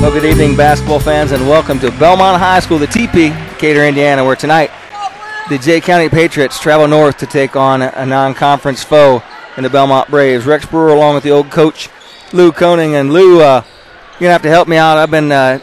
Well, 0.00 0.10
good 0.10 0.24
evening, 0.24 0.56
basketball 0.56 0.98
fans, 0.98 1.32
and 1.32 1.46
welcome 1.46 1.78
to 1.80 1.90
Bellmont 1.90 2.38
High 2.38 2.60
School, 2.60 2.78
the 2.78 2.86
TP, 2.86 3.36
Decatur, 3.50 3.84
Indiana, 3.84 4.24
where 4.24 4.34
tonight 4.34 4.70
the 5.50 5.58
Jay 5.58 5.78
County 5.78 6.08
Patriots 6.08 6.58
travel 6.58 6.88
north 6.88 7.18
to 7.18 7.26
take 7.26 7.54
on 7.54 7.82
a 7.82 8.06
non 8.06 8.32
conference 8.32 8.82
foe 8.82 9.22
in 9.58 9.62
the 9.62 9.68
Bellmont 9.68 10.08
Braves. 10.08 10.46
Rex 10.46 10.64
Brewer, 10.64 10.94
along 10.94 11.16
with 11.16 11.22
the 11.22 11.30
old 11.30 11.50
coach 11.50 11.90
Lou 12.32 12.50
Koning. 12.50 12.94
And 12.94 13.12
Lou, 13.12 13.42
uh, 13.42 13.62
you're 14.12 14.20
going 14.20 14.28
to 14.28 14.32
have 14.32 14.42
to 14.42 14.48
help 14.48 14.68
me 14.68 14.78
out. 14.78 14.96
I've 14.96 15.10
been 15.10 15.30
uh, 15.30 15.58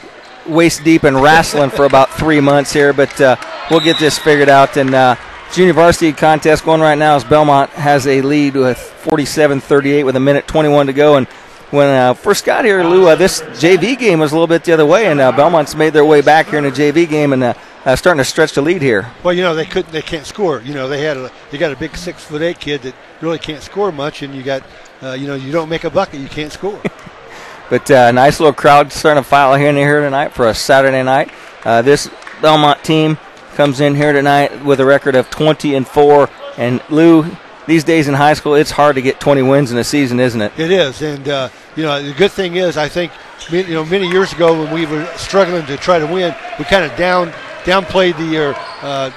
waist 0.46 0.84
deep 0.84 1.04
in 1.04 1.18
wrestling 1.18 1.72
for 1.72 1.86
about 1.86 2.12
three 2.12 2.40
months 2.40 2.72
here, 2.72 2.94
but 2.94 3.20
uh, 3.20 3.38
we'll 3.72 3.80
get 3.80 3.98
this 3.98 4.20
figured 4.20 4.50
out. 4.50 4.78
And 4.78 4.94
uh, 4.94 5.16
junior 5.52 5.74
varsity 5.74 6.14
contest 6.14 6.64
going 6.64 6.80
right 6.80 6.98
now 6.98 7.16
as 7.16 7.24
Bellmont 7.24 7.70
has 7.70 8.06
a 8.06 8.22
lead 8.22 8.54
with 8.54 8.78
47 8.78 9.62
38 9.62 10.04
with 10.04 10.16
a 10.16 10.20
minute 10.20 10.48
21 10.48 10.86
to 10.86 10.94
go. 10.94 11.16
And 11.16 11.28
when 11.71 11.88
I 11.88 12.07
uh, 12.07 12.13
first 12.13 12.45
got 12.45 12.65
here, 12.65 12.84
Lou, 12.84 13.07
uh, 13.07 13.15
this 13.15 13.41
JV 13.41 13.97
game 13.97 14.20
was 14.20 14.31
a 14.31 14.36
little 14.36 14.47
bit 14.47 14.63
the 14.63 14.71
other 14.71 14.86
way, 14.86 15.07
and 15.07 15.20
uh, 15.20 15.31
Bellmont's 15.31 15.75
made 15.75 15.91
their 15.91 16.05
way 16.05 16.21
back 16.21 16.48
here 16.48 16.59
in 16.59 16.63
the 16.63 16.71
JV 16.71 17.09
game 17.09 17.34
and 17.34 17.44
uh, 17.44 17.53
uh, 17.85 17.95
starting 17.95 18.20
to 18.20 18.25
stretch 18.25 18.53
the 18.53 18.62
lead 18.62 18.81
here. 18.81 19.12
Well, 19.23 19.34
you 19.34 19.41
know 19.41 19.53
they 19.53 19.66
couldn't, 19.66 19.91
they 19.91 20.02
can't 20.02 20.25
score. 20.25 20.61
You 20.61 20.73
know 20.73 20.88
they 20.88 21.02
had 21.02 21.17
a, 21.17 21.31
they 21.52 21.58
got 21.58 21.72
a 21.72 21.75
big 21.75 21.98
six 21.98 22.23
foot 22.23 22.41
eight 22.41 22.59
kid 22.59 22.84
that 22.84 22.95
really 23.22 23.39
can't 23.39 23.61
score 23.61 23.91
much, 23.91 24.22
and 24.22 24.34
you 24.34 24.44
got, 24.44 24.63
uh, 25.02 25.11
you 25.11 25.27
know, 25.27 25.35
you 25.35 25.52
don't 25.52 25.70
make 25.70 25.84
a 25.84 25.89
bucket, 25.89 26.22
you 26.22 26.30
can't 26.30 26.53
score. 26.53 26.81
but 27.70 27.89
a 27.89 28.13
nice 28.13 28.39
little 28.39 28.53
crowd 28.53 28.91
starting 28.91 29.22
to 29.22 29.27
file 29.27 29.55
here 29.55 29.70
in 29.70 29.75
here 29.75 30.02
tonight 30.02 30.30
for 30.30 30.47
a 30.47 30.53
Saturday 30.53 31.03
night. 31.03 31.31
this 31.63 32.08
Bellmont 32.39 32.81
team 32.84 33.17
comes 33.55 33.81
in 33.81 33.95
here 33.95 34.13
tonight 34.13 34.63
with 34.63 34.80
a 34.80 34.86
record 34.86 35.16
of 35.16 35.30
20 35.30 35.75
and 35.75 35.86
four, 35.86 36.30
and 36.58 36.81
Lou 36.89 37.25
these 37.67 37.84
days 37.84 38.07
in 38.07 38.13
high 38.13 38.34
school, 38.34 38.55
it's 38.55 38.71
hard 38.71 38.95
to 38.95 39.02
get 39.02 39.20
20 39.20 39.44
wins 39.44 39.71
in 39.71 39.77
a 39.77 39.84
season, 39.84 40.20
isn't 40.20 40.41
it? 40.41 40.52
It 40.58 40.71
is, 40.71 41.02
and 41.02 41.27
uh, 41.27 41.49
you 41.75 41.84
know 41.84 42.02
the 42.02 42.13
good 42.13 42.31
thing 42.31 42.55
is, 42.55 42.77
I 42.77 42.88
think 42.89 43.12
you 43.49 43.63
know 43.73 43.85
many 43.85 44.08
years 44.08 44.34
ago 44.34 44.63
when 44.63 44.73
we 44.73 44.85
were 44.85 45.05
struggling 45.17 45.66
to 45.67 45.77
try 45.77 45.99
to 45.99 46.08
win, 46.08 46.34
we 46.58 46.66
kind 46.66 46.89
of 46.89 46.98
down 46.98 47.31
downplayed 47.63 48.17
the 48.17 48.55
uh, 48.81 49.11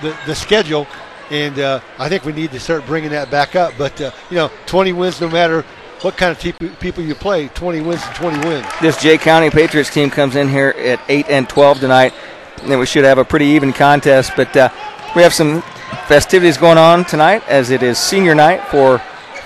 the, 0.00 0.16
the 0.26 0.34
schedule, 0.34 0.86
and 1.30 1.58
uh, 1.58 1.80
I 1.98 2.08
think 2.08 2.24
we 2.24 2.32
need 2.32 2.52
to 2.52 2.60
start 2.60 2.86
bringing 2.86 3.10
that 3.10 3.30
back 3.30 3.56
up. 3.56 3.74
But 3.76 4.00
uh, 4.00 4.12
you 4.30 4.36
know, 4.36 4.50
20 4.66 4.92
wins, 4.92 5.20
no 5.20 5.28
matter 5.28 5.62
what 6.02 6.16
kind 6.16 6.30
of 6.30 6.38
te- 6.38 6.52
people 6.78 7.02
you 7.02 7.14
play, 7.14 7.48
20 7.48 7.80
wins 7.80 8.02
and 8.04 8.14
20 8.14 8.48
wins. 8.48 8.66
This 8.80 9.00
Jay 9.02 9.18
County 9.18 9.50
Patriots 9.50 9.90
team 9.90 10.10
comes 10.10 10.36
in 10.36 10.48
here 10.48 10.74
at 10.78 11.00
8 11.08 11.26
and 11.28 11.48
12 11.48 11.80
tonight, 11.80 12.14
and 12.62 12.78
we 12.78 12.86
should 12.86 13.04
have 13.04 13.18
a 13.18 13.24
pretty 13.24 13.46
even 13.46 13.72
contest. 13.72 14.32
But 14.36 14.56
uh, 14.56 14.68
we 15.16 15.22
have 15.22 15.34
some 15.34 15.62
festivities 16.06 16.56
going 16.56 16.78
on 16.78 17.04
tonight 17.04 17.42
as 17.48 17.70
it 17.70 17.82
is 17.82 17.98
senior 17.98 18.34
night 18.34 18.62
for 18.68 18.98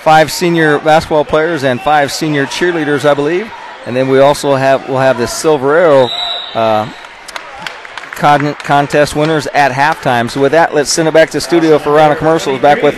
five 0.02 0.32
senior 0.32 0.78
basketball 0.78 1.24
players 1.24 1.64
and 1.64 1.80
five 1.80 2.10
senior 2.10 2.46
cheerleaders, 2.46 3.04
I 3.04 3.14
believe. 3.14 3.50
And 3.86 3.94
then 3.96 4.08
we 4.08 4.18
also 4.18 4.54
have 4.54 4.88
we'll 4.88 4.98
have 4.98 5.18
the 5.18 5.26
Silver 5.26 5.74
Arrow 5.74 6.08
uh, 6.54 6.92
con- 8.12 8.54
contest 8.54 9.16
winners 9.16 9.46
at 9.48 9.72
halftime. 9.72 10.30
So 10.30 10.40
with 10.40 10.52
that, 10.52 10.74
let's 10.74 10.90
send 10.90 11.08
it 11.08 11.14
back 11.14 11.30
to 11.30 11.40
studio 11.40 11.78
for 11.78 11.90
a 11.90 11.92
round 11.94 12.12
of 12.12 12.18
commercials. 12.18 12.60
Back 12.60 12.82
with 12.82 12.94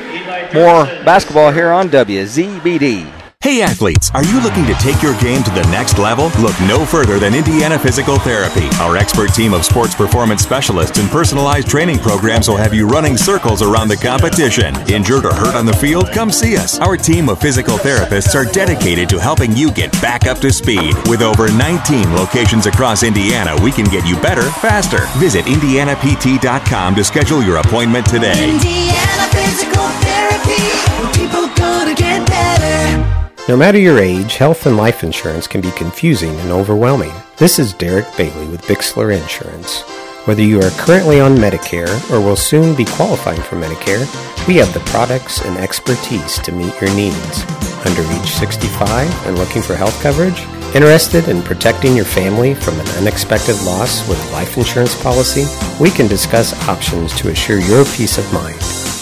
more 0.52 0.84
basketball 1.04 1.52
here 1.52 1.70
on 1.70 1.88
WZBD. 1.88 3.21
Hey 3.42 3.60
athletes, 3.60 4.08
are 4.14 4.22
you 4.22 4.40
looking 4.40 4.66
to 4.66 4.74
take 4.74 5.02
your 5.02 5.18
game 5.18 5.42
to 5.42 5.50
the 5.50 5.64
next 5.64 5.98
level? 5.98 6.26
Look 6.40 6.54
no 6.60 6.86
further 6.86 7.18
than 7.18 7.34
Indiana 7.34 7.76
Physical 7.76 8.16
Therapy. 8.20 8.68
Our 8.76 8.96
expert 8.96 9.34
team 9.34 9.52
of 9.52 9.64
sports 9.64 9.96
performance 9.96 10.42
specialists 10.42 11.00
and 11.00 11.10
personalized 11.10 11.68
training 11.68 11.98
programs 11.98 12.46
will 12.46 12.56
have 12.56 12.72
you 12.72 12.86
running 12.86 13.16
circles 13.16 13.60
around 13.60 13.88
the 13.88 13.96
competition. 13.96 14.76
Injured 14.88 15.24
or 15.24 15.34
hurt 15.34 15.56
on 15.56 15.66
the 15.66 15.72
field? 15.72 16.12
Come 16.12 16.30
see 16.30 16.56
us. 16.56 16.78
Our 16.78 16.96
team 16.96 17.28
of 17.28 17.40
physical 17.40 17.78
therapists 17.78 18.36
are 18.36 18.44
dedicated 18.44 19.08
to 19.08 19.18
helping 19.18 19.56
you 19.56 19.72
get 19.72 19.90
back 20.00 20.26
up 20.26 20.38
to 20.38 20.52
speed. 20.52 20.94
With 21.08 21.20
over 21.20 21.50
19 21.50 22.14
locations 22.14 22.66
across 22.66 23.02
Indiana, 23.02 23.60
we 23.60 23.72
can 23.72 23.86
get 23.86 24.06
you 24.06 24.14
better, 24.20 24.48
faster. 24.62 25.06
Visit 25.18 25.46
IndianaPT.com 25.46 26.94
to 26.94 27.02
schedule 27.02 27.42
your 27.42 27.56
appointment 27.56 28.06
today. 28.06 28.50
Indiana 28.50 29.26
Physical 29.34 29.88
Therapy, 30.06 31.18
people 31.18 31.48
gonna 31.56 31.96
get 31.96 32.24
better. 32.28 33.21
No 33.48 33.56
matter 33.56 33.76
your 33.76 33.98
age, 33.98 34.36
health 34.36 34.66
and 34.66 34.76
life 34.76 35.02
insurance 35.02 35.48
can 35.48 35.60
be 35.60 35.72
confusing 35.72 36.38
and 36.38 36.52
overwhelming. 36.52 37.12
This 37.38 37.58
is 37.58 37.74
Derek 37.74 38.06
Bailey 38.16 38.46
with 38.46 38.62
Bixler 38.66 39.20
Insurance. 39.20 39.80
Whether 40.28 40.42
you 40.42 40.60
are 40.60 40.70
currently 40.70 41.18
on 41.18 41.34
Medicare 41.34 41.90
or 42.12 42.20
will 42.20 42.36
soon 42.36 42.76
be 42.76 42.84
qualifying 42.84 43.42
for 43.42 43.56
Medicare, 43.56 44.06
we 44.46 44.54
have 44.58 44.72
the 44.72 44.88
products 44.90 45.42
and 45.44 45.58
expertise 45.58 46.38
to 46.38 46.52
meet 46.52 46.80
your 46.80 46.94
needs. 46.94 47.42
Under 47.84 48.02
age 48.12 48.30
65 48.30 49.26
and 49.26 49.36
looking 49.36 49.60
for 49.60 49.74
health 49.74 50.00
coverage? 50.00 50.40
Interested 50.72 51.28
in 51.28 51.42
protecting 51.42 51.96
your 51.96 52.04
family 52.04 52.54
from 52.54 52.78
an 52.78 52.88
unexpected 52.90 53.60
loss 53.64 54.08
with 54.08 54.24
a 54.24 54.32
life 54.32 54.56
insurance 54.56 54.94
policy? 55.02 55.46
We 55.80 55.90
can 55.90 56.06
discuss 56.06 56.54
options 56.68 57.12
to 57.20 57.30
assure 57.30 57.58
your 57.58 57.84
peace 57.86 58.18
of 58.18 58.32
mind. 58.32 58.60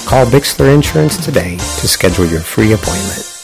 Call 0.08 0.24
Bixler 0.24 0.74
Insurance 0.74 1.22
today 1.22 1.58
to 1.58 1.86
schedule 1.86 2.24
your 2.24 2.40
free 2.40 2.72
appointment. 2.72 3.39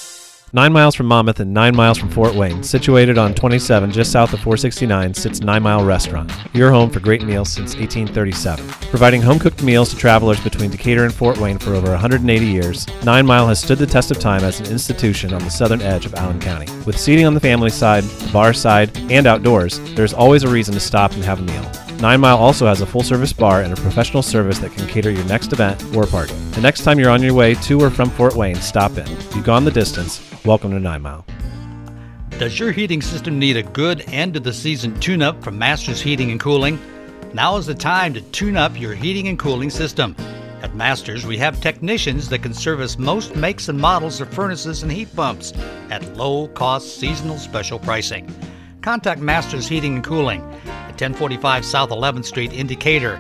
Nine 0.57 0.73
miles 0.73 0.95
from 0.95 1.05
Monmouth 1.05 1.41
and 1.41 1.53
nine 1.53 1.77
miles 1.77 1.99
from 1.99 2.09
Fort 2.09 2.35
Wayne, 2.35 2.63
situated 2.63 3.19
on 3.19 3.35
27 3.35 3.93
just 3.93 4.11
south 4.11 4.33
of 4.33 4.41
469, 4.41 5.13
sits 5.13 5.43
Nine 5.43 5.63
Mile 5.63 5.85
Restaurant, 5.85 6.33
your 6.55 6.71
home 6.71 6.89
for 6.89 6.99
great 6.99 7.23
meals 7.25 7.51
since 7.51 7.77
1837. 7.77 8.67
Providing 8.89 9.21
home 9.21 9.39
cooked 9.39 9.63
meals 9.63 9.91
to 9.91 9.97
travelers 9.97 10.41
between 10.41 10.71
Decatur 10.71 11.05
and 11.05 11.13
Fort 11.13 11.37
Wayne 11.37 11.59
for 11.59 11.75
over 11.75 11.91
180 11.91 12.47
years, 12.47 12.87
Nine 13.05 13.27
Mile 13.27 13.47
has 13.47 13.61
stood 13.61 13.77
the 13.77 13.87
test 13.87 14.11
of 14.11 14.19
time 14.19 14.45
as 14.45 14.59
an 14.59 14.73
institution 14.73 15.35
on 15.35 15.45
the 15.45 15.51
southern 15.51 15.83
edge 15.83 16.07
of 16.07 16.15
Allen 16.15 16.41
County. 16.41 16.73
With 16.87 16.99
seating 16.99 17.27
on 17.27 17.35
the 17.35 17.41
family 17.41 17.69
side, 17.69 18.05
the 18.05 18.33
bar 18.33 18.55
side, 18.55 18.97
and 19.11 19.27
outdoors, 19.27 19.79
there's 19.95 20.15
always 20.15 20.43
a 20.43 20.49
reason 20.49 20.73
to 20.73 20.81
stop 20.81 21.13
and 21.13 21.23
have 21.23 21.41
a 21.41 21.43
meal. 21.43 21.71
Nine 22.01 22.21
Mile 22.21 22.39
also 22.39 22.67
has 22.67 22.81
a 22.81 22.87
full 22.87 23.03
service 23.03 23.35
bar 23.35 23.61
and 23.61 23.75
a 23.75 23.83
professional 23.83 24.23
service 24.23 24.59
that 24.61 24.73
can 24.73 24.89
cater 24.89 25.11
your 25.11 25.25
next 25.27 25.53
event 25.53 25.85
or 25.95 26.07
party. 26.07 26.33
The 26.53 26.63
next 26.63 26.83
time 26.83 26.99
you're 26.99 27.11
on 27.11 27.23
your 27.23 27.35
way 27.35 27.57
to 27.57 27.83
or 27.83 27.91
from 27.91 28.09
Fort 28.09 28.37
Wayne, 28.37 28.57
stop 28.57 28.97
in. 28.97 29.07
You've 29.35 29.45
gone 29.45 29.67
the 29.67 29.71
distance. 29.71 30.26
Welcome 30.47 30.71
to 30.71 30.79
Nine 30.79 31.03
Mile. 31.03 31.27
Does 32.39 32.61
your 32.61 32.71
heating 32.71 33.03
system 33.03 33.37
need 33.37 33.57
a 33.57 33.65
good 33.65 34.03
end 34.07 34.37
of 34.37 34.45
the 34.45 34.53
season 34.53 34.95
tune 35.01 35.21
up 35.21 35.43
from 35.43 35.59
Masters 35.59 36.01
Heating 36.01 36.31
and 36.31 36.39
Cooling? 36.39 36.79
Now 37.35 37.57
is 37.57 37.67
the 37.67 37.75
time 37.75 38.15
to 38.15 38.21
tune 38.21 38.57
up 38.57 38.79
your 38.79 38.95
heating 38.95 39.27
and 39.27 39.41
cooling 39.41 39.71
system. 39.71 40.15
At 40.63 40.77
Masters, 40.77 41.27
we 41.27 41.37
have 41.39 41.61
technicians 41.61 42.29
that 42.29 42.45
can 42.45 42.55
service 42.55 42.97
most 42.97 43.35
makes 43.35 43.69
and 43.69 43.77
models 43.77 44.21
of 44.21 44.33
furnaces 44.33 44.85
and 44.85 44.93
heat 44.93 45.13
pumps 45.17 45.53
at 45.91 46.17
low 46.17 46.47
cost 46.47 47.01
seasonal 47.01 47.39
special 47.39 47.81
pricing. 47.81 48.33
Contact 48.83 49.21
Masters 49.21 49.67
Heating 49.67 49.97
and 49.97 50.05
Cooling 50.05 50.43
at 50.43 50.93
1045 50.93 51.65
South 51.65 51.91
11th 51.91 52.25
Street 52.25 52.53
in 52.53 52.69
Decatur. 52.69 53.17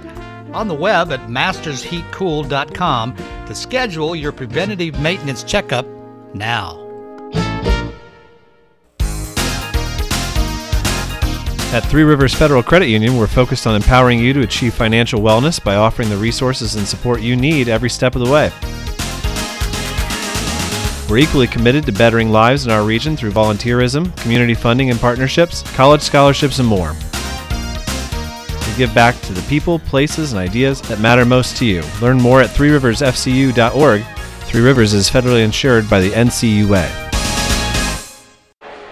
On 0.52 0.68
the 0.68 0.74
web 0.74 1.10
at 1.10 1.28
mastersheatcool.com 1.28 3.16
to 3.16 3.54
schedule 3.56 4.14
your 4.14 4.30
preventative 4.30 5.00
maintenance 5.00 5.42
checkup 5.42 5.88
now. 6.32 6.85
At 11.76 11.84
Three 11.84 12.04
Rivers 12.04 12.32
Federal 12.32 12.62
Credit 12.62 12.88
Union, 12.88 13.18
we're 13.18 13.26
focused 13.26 13.66
on 13.66 13.76
empowering 13.76 14.18
you 14.18 14.32
to 14.32 14.40
achieve 14.40 14.72
financial 14.72 15.20
wellness 15.20 15.62
by 15.62 15.74
offering 15.74 16.08
the 16.08 16.16
resources 16.16 16.74
and 16.74 16.88
support 16.88 17.20
you 17.20 17.36
need 17.36 17.68
every 17.68 17.90
step 17.90 18.16
of 18.16 18.24
the 18.24 18.32
way. 18.32 18.50
We're 21.06 21.18
equally 21.18 21.46
committed 21.46 21.84
to 21.84 21.92
bettering 21.92 22.30
lives 22.30 22.64
in 22.64 22.72
our 22.72 22.82
region 22.82 23.14
through 23.14 23.32
volunteerism, 23.32 24.16
community 24.16 24.54
funding 24.54 24.88
and 24.88 24.98
partnerships, 24.98 25.60
college 25.74 26.00
scholarships, 26.00 26.60
and 26.60 26.66
more 26.66 26.94
We 28.66 28.76
give 28.78 28.94
back 28.94 29.20
to 29.20 29.34
the 29.34 29.44
people, 29.46 29.78
places, 29.78 30.32
and 30.32 30.40
ideas 30.40 30.80
that 30.80 31.00
matter 31.00 31.26
most 31.26 31.58
to 31.58 31.66
you. 31.66 31.82
Learn 32.00 32.16
more 32.16 32.40
at 32.40 32.48
threeriversfcu.org. 32.48 34.02
Three 34.46 34.60
Rivers 34.62 34.94
is 34.94 35.10
federally 35.10 35.44
insured 35.44 35.90
by 35.90 36.00
the 36.00 36.12
NCUA. 36.12 37.05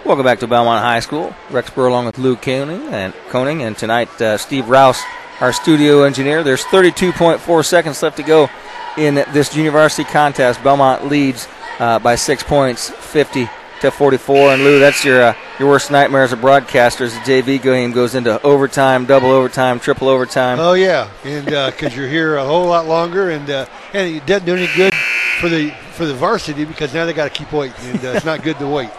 Welcome 0.04 0.26
back 0.26 0.40
to 0.40 0.46
Bellmont 0.46 0.82
High 0.82 1.00
School. 1.00 1.34
Rex 1.50 1.70
Burr 1.70 1.86
along 1.86 2.04
with 2.04 2.18
Lou 2.18 2.36
Koning 2.36 2.92
and 2.92 3.14
Koning, 3.30 3.62
and 3.62 3.74
tonight 3.74 4.20
uh, 4.20 4.36
Steve 4.36 4.68
Rouse, 4.68 5.02
our 5.40 5.50
studio 5.50 6.02
engineer. 6.02 6.42
There's 6.42 6.62
32.4 6.64 7.64
seconds 7.64 8.02
left 8.02 8.18
to 8.18 8.22
go 8.22 8.50
in 8.98 9.14
this 9.14 9.54
junior 9.54 9.70
varsity 9.70 10.04
contest. 10.04 10.60
Bellmont 10.60 11.08
leads 11.08 11.48
uh, 11.78 12.00
by 12.00 12.16
six 12.16 12.42
points, 12.42 12.90
50 12.90 13.48
to 13.80 13.90
44. 13.90 14.52
And 14.52 14.62
Lou, 14.62 14.78
that's 14.78 15.06
your 15.06 15.22
uh, 15.22 15.34
your 15.58 15.70
worst 15.70 15.90
nightmare 15.90 16.24
as 16.24 16.34
a 16.34 16.36
broadcaster. 16.36 17.04
As 17.04 17.14
the 17.14 17.20
JV 17.20 17.62
game 17.62 17.92
goes 17.92 18.14
into 18.14 18.42
overtime, 18.42 19.06
double 19.06 19.30
overtime, 19.30 19.80
triple 19.80 20.08
overtime. 20.08 20.58
Oh 20.60 20.74
yeah, 20.74 21.08
and 21.24 21.46
because 21.46 21.94
uh, 21.94 21.96
you're 21.96 22.08
here 22.08 22.36
a 22.36 22.44
whole 22.44 22.66
lot 22.66 22.86
longer, 22.86 23.30
and 23.30 23.48
uh, 23.48 23.64
and 23.94 24.16
it 24.16 24.26
doesn't 24.26 24.44
do 24.44 24.54
any 24.54 24.68
good 24.76 24.92
for 25.40 25.48
the 25.48 25.70
for 25.92 26.04
the 26.04 26.14
varsity 26.14 26.66
because 26.66 26.92
now 26.92 27.06
they 27.06 27.14
got 27.14 27.24
to 27.24 27.30
keep 27.30 27.50
waiting, 27.54 27.86
and 27.86 28.04
uh, 28.04 28.08
it's 28.08 28.26
not 28.26 28.42
good 28.42 28.58
to 28.58 28.68
wait. 28.68 28.90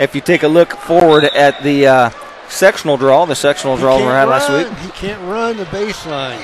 If 0.00 0.14
you 0.14 0.22
take 0.22 0.42
a 0.44 0.48
look 0.48 0.72
forward 0.72 1.24
at 1.24 1.62
the 1.62 1.86
uh, 1.86 2.10
sectional 2.48 2.96
draw, 2.96 3.26
the 3.26 3.34
sectional 3.34 3.76
draw 3.76 3.98
we 3.98 4.04
had 4.04 4.24
last 4.24 4.48
week, 4.50 4.66
he 4.78 4.88
can't 4.92 5.20
run 5.28 5.58
the 5.58 5.66
baseline. 5.66 6.42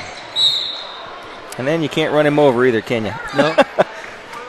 And 1.57 1.67
then 1.67 1.83
you 1.83 1.89
can't 1.89 2.13
run 2.13 2.27
him 2.27 2.39
over 2.39 2.67
either, 2.67 2.83
can 2.83 3.07
you? 3.07 3.15
No. 3.35 3.55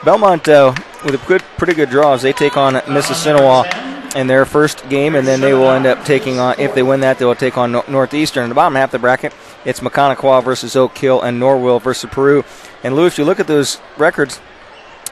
Bellmont 0.02 0.46
uh, 0.48 0.74
with 1.06 1.14
a 1.14 1.26
good, 1.26 1.40
pretty 1.56 1.72
good 1.72 1.88
draw 1.88 2.12
as 2.12 2.20
they 2.20 2.34
take 2.34 2.58
on 2.58 2.74
Mississinewa 2.74 4.14
in 4.14 4.26
their 4.26 4.44
first 4.44 4.86
game, 4.90 5.14
and 5.14 5.26
then 5.26 5.40
they 5.40 5.54
will 5.54 5.70
end 5.70 5.86
up 5.86 6.04
taking 6.04 6.38
on. 6.38 6.60
If 6.60 6.74
they 6.74 6.82
win 6.82 7.00
that, 7.00 7.18
they 7.18 7.24
will 7.24 7.34
take 7.34 7.56
on 7.56 7.72
Northeastern. 7.72 8.42
In 8.42 8.50
the 8.50 8.54
bottom 8.54 8.74
half 8.74 8.88
of 8.88 8.92
the 8.92 8.98
bracket, 8.98 9.32
it's 9.64 9.80
Maconaquah 9.80 10.44
versus 10.44 10.76
Oak 10.76 10.98
Hill 10.98 11.22
and 11.22 11.40
Norwell 11.40 11.80
versus 11.80 12.10
Peru. 12.10 12.44
And 12.84 12.94
Lou, 12.94 13.06
if 13.06 13.16
you 13.16 13.24
look 13.24 13.40
at 13.40 13.46
those 13.46 13.80
records, 13.96 14.38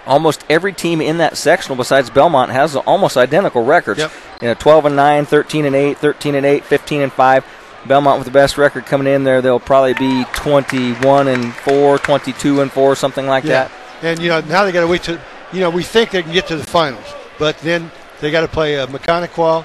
almost 0.07 0.45
every 0.49 0.73
team 0.73 1.01
in 1.01 1.19
that 1.19 1.37
sectional 1.37 1.77
besides 1.77 2.11
Bellmont 2.11 2.49
has 2.51 2.77
almost 2.77 3.17
identical 3.17 3.65
records. 3.65 3.99
Yep. 4.01 4.13
You 4.43 4.49
know, 4.49 4.55
12 4.55 4.87
and 4.87 4.97
9, 4.97 5.27
13 5.27 5.65
and 5.65 5.75
8, 5.77 5.99
13 5.99 6.35
and 6.35 6.47
8, 6.47 6.65
15 6.65 7.03
and 7.03 7.13
5. 7.13 7.45
Bellmont 7.85 8.17
with 8.19 8.25
the 8.27 8.33
best 8.33 8.59
record 8.59 8.85
coming 8.87 9.07
in 9.07 9.23
there, 9.25 9.41
they'll 9.41 9.61
probably 9.61 9.95
be 9.95 10.25
21 10.35 11.29
and 11.29 11.55
4, 11.55 11.99
22 11.99 12.61
and 12.61 12.73
4, 12.73 12.97
something 12.97 13.27
like 13.27 13.45
Yeah. 13.45 13.69
that. 13.69 13.73
And 14.03 14.21
you 14.21 14.29
know 14.29 14.41
now 14.41 14.65
they 14.65 14.73
got 14.73 14.81
to 14.81 14.87
wait 14.89 15.05
to, 15.05 15.21
you 15.53 15.61
know, 15.61 15.71
we 15.71 15.83
think 15.83 16.11
they 16.11 16.23
can 16.23 16.33
get 16.33 16.47
to 16.49 16.57
the 16.57 16.67
finals, 16.67 17.05
but 17.39 17.59
then 17.61 17.91
they 18.21 18.31
got 18.31 18.41
to 18.43 18.49
play 18.49 18.77
uh, 18.79 18.87
Maconaquah. 18.89 19.65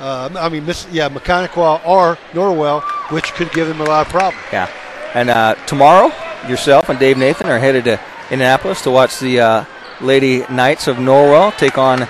Uh, 0.00 0.28
I 0.36 0.48
mean, 0.48 0.66
Miss, 0.66 0.86
yeah, 0.90 1.08
Maconaquah 1.08 1.86
or 1.86 2.18
Norwell, 2.32 2.82
which 3.10 3.32
could 3.34 3.50
give 3.52 3.66
them 3.68 3.80
a 3.80 3.84
lot 3.84 4.06
of 4.06 4.12
problems. 4.12 4.44
Yeah. 4.52 4.68
And 5.14 5.30
uh, 5.30 5.54
tomorrow, 5.66 6.12
yourself 6.48 6.88
and 6.88 6.98
Dave 6.98 7.16
Nathan 7.16 7.48
are 7.48 7.58
headed 7.58 7.84
to 7.84 8.00
Indianapolis 8.30 8.82
to 8.82 8.90
watch 8.90 9.18
the 9.20 9.40
uh, 9.40 9.64
Lady 10.00 10.44
Knights 10.50 10.88
of 10.88 10.96
Norwell 10.96 11.56
take 11.56 11.78
on 11.78 12.00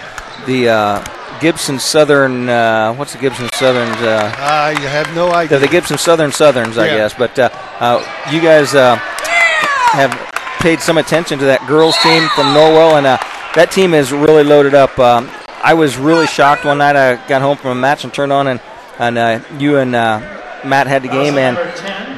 the 0.46 0.68
uh, 0.68 1.38
Gibson 1.40 1.78
Southern. 1.78 2.48
Uh, 2.48 2.94
what's 2.94 3.12
the 3.12 3.18
Gibson 3.18 3.48
Southern's? 3.54 3.96
Uh, 4.00 4.34
I 4.38 4.78
have 4.80 5.14
no 5.14 5.32
idea. 5.32 5.58
the, 5.58 5.66
the 5.66 5.70
Gibson 5.70 5.98
Southern 5.98 6.32
Southerns, 6.32 6.78
I 6.78 6.86
guess. 6.88 7.14
But 7.14 7.38
uh, 7.38 7.50
uh, 7.80 8.30
you 8.32 8.40
guys 8.40 8.74
uh, 8.74 8.96
have 8.96 10.12
paid 10.60 10.80
some 10.80 10.98
attention 10.98 11.38
to 11.38 11.44
that 11.46 11.66
girls 11.66 11.96
team 11.98 12.28
from 12.34 12.46
Norwell, 12.54 12.96
and 12.96 13.06
uh, 13.06 13.18
that 13.54 13.70
team 13.70 13.94
is 13.94 14.12
really 14.12 14.44
loaded 14.44 14.74
up. 14.74 14.98
Um, 14.98 15.30
I 15.62 15.74
was 15.74 15.96
really 15.96 16.26
shocked 16.26 16.64
one 16.64 16.78
night. 16.78 16.96
I 16.96 17.16
got 17.28 17.42
home 17.42 17.56
from 17.56 17.70
a 17.70 17.80
match 17.80 18.04
and 18.04 18.12
turned 18.12 18.32
on, 18.32 18.46
and 18.46 18.60
and 18.98 19.18
uh, 19.18 19.40
you 19.58 19.78
and 19.78 19.94
uh, 19.94 20.20
Matt 20.64 20.86
had 20.86 21.02
the 21.02 21.08
game, 21.08 21.36
and 21.36 21.56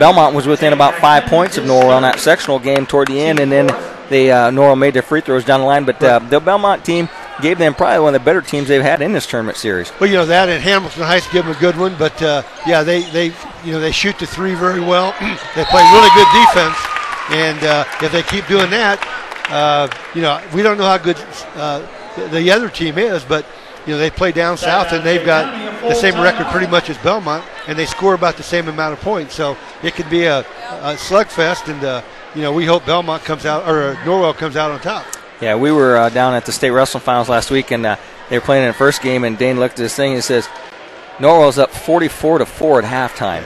Bellmont 0.01 0.35
was 0.35 0.47
within 0.47 0.73
about 0.73 0.95
five 0.95 1.25
points 1.25 1.57
of 1.57 1.65
Norwell 1.65 1.97
in 1.97 2.03
that 2.03 2.21
sectional 2.21 2.59
game 2.59 2.87
toward 2.87 3.09
the 3.09 3.21
end, 3.21 3.41
and 3.41 3.51
then 3.51 3.69
they 4.09 4.31
uh, 4.31 4.51
Norwell 4.51 4.79
made 4.79 4.95
their 4.95 5.03
free 5.03 5.21
throws 5.21 5.45
down 5.45 5.61
the 5.61 5.67
line. 5.67 5.85
But 5.85 6.03
uh, 6.03 6.19
the 6.21 6.41
Bellmont 6.41 6.85
team 6.85 7.09
gave 7.41 7.59
them 7.59 7.75
probably 7.75 8.01
one 8.01 8.15
of 8.15 8.21
the 8.21 8.25
better 8.25 8.41
teams 8.41 8.69
they've 8.69 8.83
had 8.83 9.03
in 9.03 9.13
this 9.13 9.27
tournament 9.27 9.59
series. 9.59 9.93
Well, 10.01 10.09
you 10.09 10.17
know 10.17 10.27
that, 10.27 10.49
and 10.49 10.63
Hamilton 10.63 11.03
Heights 11.03 11.31
give 11.33 11.45
them 11.45 11.55
a 11.55 11.61
good 11.61 11.77
one. 11.77 11.97
But 11.99 12.21
uh, 12.23 12.43
yeah, 12.67 12.83
they 12.83 13.03
they 13.11 13.27
you 13.65 13.73
know 13.73 13.81
they 13.81 13.93
shoot 13.93 14.19
the 14.19 14.27
three 14.27 14.55
very 14.55 14.81
well. 14.81 15.13
they 15.55 15.65
play 15.65 15.83
really 15.93 16.11
good 16.15 16.31
defense, 16.33 16.79
and 17.31 17.65
uh, 17.65 17.85
if 18.03 18.13
they 18.13 18.23
keep 18.23 18.47
doing 18.47 18.71
that, 18.71 18.99
uh, 19.51 19.89
you 20.15 20.23
know 20.23 20.41
we 20.55 20.63
don't 20.63 20.79
know 20.79 20.87
how 20.87 20.99
good 20.99 21.19
uh, 21.55 21.87
the, 22.17 22.29
the 22.29 22.51
other 22.51 22.69
team 22.69 22.99
is, 22.99 23.25
but 23.25 23.47
you 23.87 23.93
know 23.93 23.99
they 23.99 24.11
play 24.11 24.33
down 24.33 24.57
south 24.57 24.93
and 24.93 25.05
they've 25.05 25.25
got 25.25 25.81
the 25.83 25.95
same 25.95 26.21
record 26.21 26.47
pretty 26.49 26.67
much 26.67 26.91
as 26.91 26.97
Bellmont, 26.99 27.45
and 27.69 27.79
they 27.79 27.87
score 27.87 28.15
about 28.15 28.37
the 28.37 28.43
same 28.43 28.69
amount 28.69 28.93
of 28.93 29.01
points. 29.01 29.35
So 29.35 29.57
it 29.83 29.95
could 29.95 30.11
be 30.11 30.25
a, 30.25 30.41
a 30.41 30.97
slugfest, 30.97 31.73
and 31.73 31.85
uh, 31.85 32.03
you 32.37 32.43
know 32.43 32.53
we 32.53 32.67
hope 32.67 32.85
Bellmont 32.85 33.25
comes 33.25 33.47
out 33.47 33.69
or 33.69 33.91
uh, 33.91 33.97
Norwell 34.05 34.37
comes 34.37 34.57
out 34.57 34.71
on 34.71 34.79
top. 34.81 35.07
Yeah, 35.41 35.57
we 35.57 35.73
were 35.73 35.97
uh, 35.97 36.09
down 36.11 36.35
at 36.35 36.47
the 36.47 36.53
state 36.53 36.71
wrestling 36.71 37.03
finals 37.03 37.29
last 37.29 37.51
week, 37.51 37.71
and 37.71 37.85
uh, 37.85 37.97
they 38.29 38.39
were 38.39 38.45
playing 38.45 38.65
in 38.65 38.69
the 38.69 38.75
first 38.75 39.03
game. 39.03 39.25
And 39.25 39.37
Dane 39.37 39.59
looked 39.59 39.75
at 39.75 39.79
this 39.79 39.97
thing 39.97 40.15
and 40.15 40.23
says, 40.23 40.49
"Norwell's 41.19 41.59
up 41.59 41.71
44 41.71 42.39
to 42.39 42.47
four 42.47 42.83
at 42.83 42.85
halftime." 42.85 43.45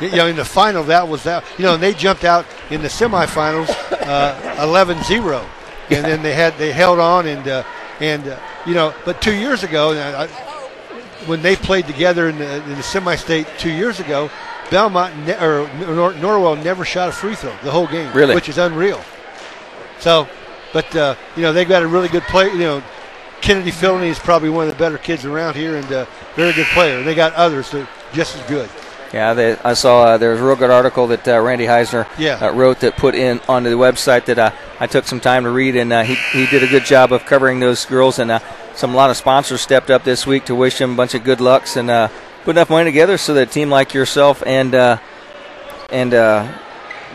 you 0.00 0.16
know, 0.16 0.26
in 0.26 0.36
the 0.36 0.44
final, 0.44 0.84
that 0.84 1.08
was 1.08 1.24
that. 1.24 1.44
You 1.58 1.64
know, 1.64 1.74
and 1.74 1.82
they 1.82 1.92
jumped 1.92 2.24
out 2.24 2.46
in 2.70 2.80
the 2.80 2.88
semifinals, 2.88 3.68
uh, 4.06 4.34
11-0, 4.64 5.44
and 5.90 6.04
then 6.04 6.22
they 6.22 6.34
had 6.34 6.56
they 6.58 6.72
held 6.72 6.98
on 6.98 7.26
and 7.26 7.46
uh, 7.46 7.64
and 7.98 8.28
uh, 8.28 8.38
you 8.66 8.74
know, 8.74 8.94
but 9.04 9.20
two 9.20 9.34
years 9.34 9.64
ago, 9.64 9.92
I, 9.92 10.26
when 11.26 11.42
they 11.42 11.56
played 11.56 11.86
together 11.86 12.28
in 12.28 12.38
the, 12.38 12.62
in 12.62 12.70
the 12.70 12.82
semi-state 12.82 13.46
two 13.58 13.70
years 13.70 14.00
ago, 14.00 14.30
Bellmont 14.70 15.26
ne- 15.26 15.38
or 15.44 15.68
Nor- 15.94 16.12
Norwell 16.14 16.62
never 16.62 16.84
shot 16.84 17.08
a 17.08 17.12
free 17.12 17.34
throw 17.34 17.54
the 17.62 17.70
whole 17.70 17.86
game, 17.86 18.12
Really? 18.14 18.34
which 18.34 18.48
is 18.48 18.58
unreal. 18.58 19.00
So, 19.98 20.28
but 20.72 20.94
uh, 20.96 21.14
you 21.36 21.42
know, 21.42 21.52
they've 21.52 21.68
got 21.68 21.82
a 21.82 21.86
really 21.86 22.08
good 22.08 22.22
play. 22.24 22.46
You 22.52 22.58
know, 22.58 22.82
Kennedy 23.40 23.70
Filney 23.70 24.08
is 24.08 24.18
probably 24.18 24.48
one 24.50 24.68
of 24.68 24.72
the 24.74 24.78
better 24.78 24.98
kids 24.98 25.24
around 25.24 25.56
here 25.56 25.76
and 25.76 25.90
uh, 25.92 26.06
very 26.36 26.52
good 26.52 26.66
player. 26.68 27.02
They 27.02 27.14
got 27.14 27.34
others 27.34 27.70
that 27.72 27.82
are 27.82 27.88
just 28.12 28.36
as 28.36 28.42
good. 28.48 28.68
yeah, 29.12 29.34
they, 29.34 29.56
I 29.64 29.72
saw 29.74 30.02
uh, 30.04 30.18
there 30.18 30.30
was 30.30 30.40
a 30.40 30.44
real 30.44 30.56
good 30.56 30.70
article 30.70 31.06
that 31.08 31.26
uh, 31.26 31.40
Randy 31.40 31.64
Heisner 31.66 32.06
Yeah. 32.18 32.34
uh, 32.34 32.52
wrote 32.52 32.80
that 32.80 32.96
put 32.96 33.14
in 33.14 33.40
onto 33.48 33.68
the 33.70 33.76
website 33.76 34.26
that 34.26 34.38
uh, 34.38 34.52
I 34.78 34.86
took 34.86 35.04
some 35.06 35.20
time 35.20 35.44
to 35.44 35.50
read, 35.50 35.74
and 35.76 35.92
uh, 35.92 36.02
he 36.04 36.14
he 36.32 36.46
did 36.46 36.62
a 36.62 36.66
good 36.68 36.84
job 36.84 37.12
of 37.12 37.24
covering 37.26 37.58
those 37.60 37.84
girls, 37.86 38.18
and 38.18 38.30
uh, 38.30 38.38
some 38.74 38.92
a 38.94 38.96
lot 38.96 39.10
of 39.10 39.16
sponsors 39.16 39.60
stepped 39.62 39.90
up 39.90 40.04
this 40.04 40.26
week 40.26 40.44
to 40.46 40.54
wish 40.54 40.78
them 40.78 40.92
a 40.92 40.96
bunch 40.96 41.14
of 41.14 41.24
good 41.24 41.40
lucks 41.40 41.76
and 41.76 41.90
uh, 41.90 42.08
put 42.44 42.56
enough 42.56 42.70
money 42.70 42.84
together 42.84 43.18
so 43.18 43.34
that 43.34 43.48
a 43.48 43.50
team 43.50 43.70
like 43.70 43.94
yourself 43.94 44.42
and 44.46 44.74
uh, 44.74 44.98
and 45.90 46.14
uh, 46.14 46.46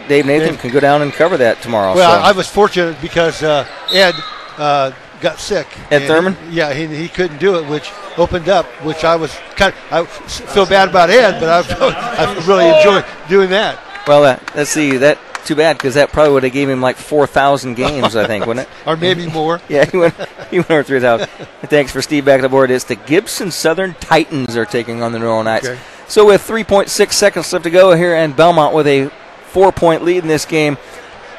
Dave 0.08 0.26
Nathan 0.26 0.50
Dave. 0.52 0.60
can 0.60 0.72
go 0.72 0.80
down 0.80 1.02
and 1.02 1.12
cover 1.12 1.38
that 1.38 1.62
tomorrow. 1.62 1.96
Well, 1.96 2.20
so. 2.20 2.28
I 2.28 2.32
was 2.32 2.48
fortunate 2.48 3.00
because 3.02 3.42
uh, 3.44 3.68
Ed 3.92 4.16
uh, 4.58 4.92
got 5.22 5.40
sick. 5.40 5.68
Ed 5.92 6.08
Thurman? 6.08 6.36
he- 6.50 6.58
yeah, 6.58 6.74
he, 6.74 6.88
he 6.88 7.08
couldn't 7.08 7.40
do 7.40 7.58
it, 7.58 7.68
which 7.70 7.92
opened 8.18 8.50
up. 8.50 8.66
Which 8.84 9.04
I 9.04 9.16
was 9.16 9.36
kind. 9.56 9.74
Of, 9.92 9.92
I 9.92 10.06
feel 10.06 10.66
bad 10.66 10.90
about 10.90 11.10
Ed, 11.10 11.40
but 11.40 11.50
I, 11.50 12.36
I 12.40 12.46
really 12.48 12.68
enjoy 12.68 13.04
doing 13.30 13.50
that. 13.50 13.80
Well, 14.08 14.24
uh, 14.24 14.40
let's 14.56 14.70
see. 14.70 14.98
That 14.98 15.18
too 15.46 15.56
bad 15.56 15.78
because 15.78 15.94
that 15.94 16.12
probably 16.12 16.34
would 16.34 16.44
have 16.44 16.52
gave 16.54 16.70
him 16.70 16.82
like 16.82 16.98
four 16.98 17.28
thousand 17.28 17.76
games, 17.76 18.16
I 18.16 18.28
think, 18.28 18.46
wouldn't 18.46 18.68
it? 18.68 18.74
Or 18.88 18.98
maybe 18.98 19.28
more. 19.28 19.62
Yeah, 19.70 19.86
he 19.86 19.98
went. 19.98 20.14
He 20.52 20.58
went 20.60 20.72
over 20.72 20.84
three 20.84 21.00
thousand. 21.00 21.28
Thanks 21.64 21.92
for 21.92 22.02
Steve 22.02 22.26
back 22.26 22.38
on 22.38 22.42
the 22.44 22.50
board. 22.50 22.72
It's 22.72 22.84
the 22.84 22.96
Gibson 22.96 23.52
Southern 23.52 23.94
Titans 23.96 24.56
are 24.58 24.66
taking 24.66 25.02
on 25.02 25.12
the 25.12 25.20
Norwell 25.20 25.44
Knights. 25.46 25.68
Okay. 25.68 25.80
So 26.08 26.28
with 26.28 26.48
3.6 26.48 27.12
seconds 27.12 27.52
left 27.52 27.64
to 27.64 27.72
go 27.72 27.96
here, 27.96 28.14
and 28.14 28.36
Bellmont 28.36 28.74
with 28.74 28.86
a 28.86 29.10
four-point 29.48 30.04
lead 30.04 30.18
in 30.20 30.28
this 30.28 30.46
game. 30.46 30.78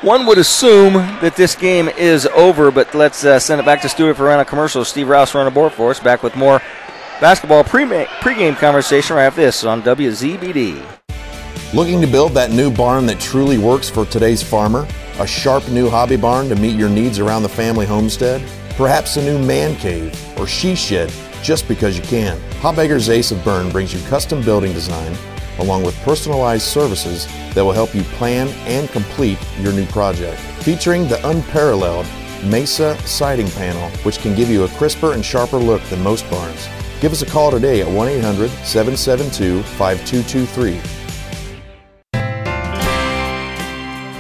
One 0.02 0.26
would 0.26 0.38
assume 0.38 0.92
that 0.92 1.36
this 1.36 1.54
game 1.54 1.88
is 1.88 2.26
over, 2.26 2.70
but 2.70 2.94
let's 2.94 3.24
uh, 3.24 3.38
send 3.38 3.60
it 3.60 3.64
back 3.64 3.80
to 3.82 3.88
Stuart 3.88 4.14
for 4.14 4.24
a 4.24 4.28
round 4.28 4.40
of 4.42 4.46
commercials. 4.46 4.88
Steve 4.88 5.08
Rouse 5.08 5.34
running 5.34 5.54
board 5.54 5.72
for 5.72 5.90
us. 5.90 6.00
Back 6.00 6.22
with 6.22 6.36
more 6.36 6.60
basketball 7.20 7.64
pre- 7.64 7.84
pregame 7.84 8.56
conversation 8.56 9.16
right 9.16 9.24
after 9.24 9.40
this 9.40 9.64
on 9.64 9.82
WZBD. 9.82 10.84
Looking 11.74 12.00
to 12.00 12.06
build 12.06 12.32
that 12.32 12.50
new 12.50 12.70
barn 12.70 13.06
that 13.06 13.20
truly 13.20 13.58
works 13.58 13.90
for 13.90 14.06
today's 14.06 14.42
farmer? 14.42 14.86
A 15.18 15.26
sharp 15.26 15.68
new 15.68 15.88
hobby 15.88 16.16
barn 16.16 16.48
to 16.48 16.56
meet 16.56 16.76
your 16.76 16.88
needs 16.88 17.18
around 17.18 17.42
the 17.42 17.48
family 17.48 17.86
homestead? 17.86 18.42
Perhaps 18.76 19.16
a 19.16 19.22
new 19.22 19.38
man 19.44 19.76
cave 19.76 20.14
or 20.38 20.46
she 20.46 20.74
shed 20.74 21.12
just 21.42 21.66
because 21.68 21.96
you 21.96 22.02
can. 22.04 22.38
Habegger's 22.60 23.08
Ace 23.08 23.30
of 23.30 23.44
Berne 23.44 23.70
brings 23.70 23.92
you 23.92 24.00
custom 24.08 24.42
building 24.42 24.72
design 24.72 25.16
along 25.58 25.82
with 25.82 25.96
personalized 26.02 26.66
services 26.66 27.26
that 27.54 27.62
will 27.64 27.72
help 27.72 27.94
you 27.94 28.02
plan 28.02 28.48
and 28.66 28.88
complete 28.90 29.38
your 29.60 29.72
new 29.72 29.86
project. 29.86 30.38
Featuring 30.62 31.08
the 31.08 31.28
unparalleled 31.28 32.06
Mesa 32.44 32.96
siding 33.06 33.50
panel, 33.52 33.88
which 34.00 34.18
can 34.18 34.34
give 34.34 34.50
you 34.50 34.64
a 34.64 34.68
crisper 34.68 35.14
and 35.14 35.24
sharper 35.24 35.56
look 35.56 35.82
than 35.84 36.02
most 36.02 36.28
barns. 36.30 36.68
Give 37.00 37.12
us 37.12 37.22
a 37.22 37.26
call 37.26 37.50
today 37.50 37.80
at 37.80 37.88
1 37.88 38.08
800 38.08 38.50
772 38.64 39.62
5223. 39.62 41.05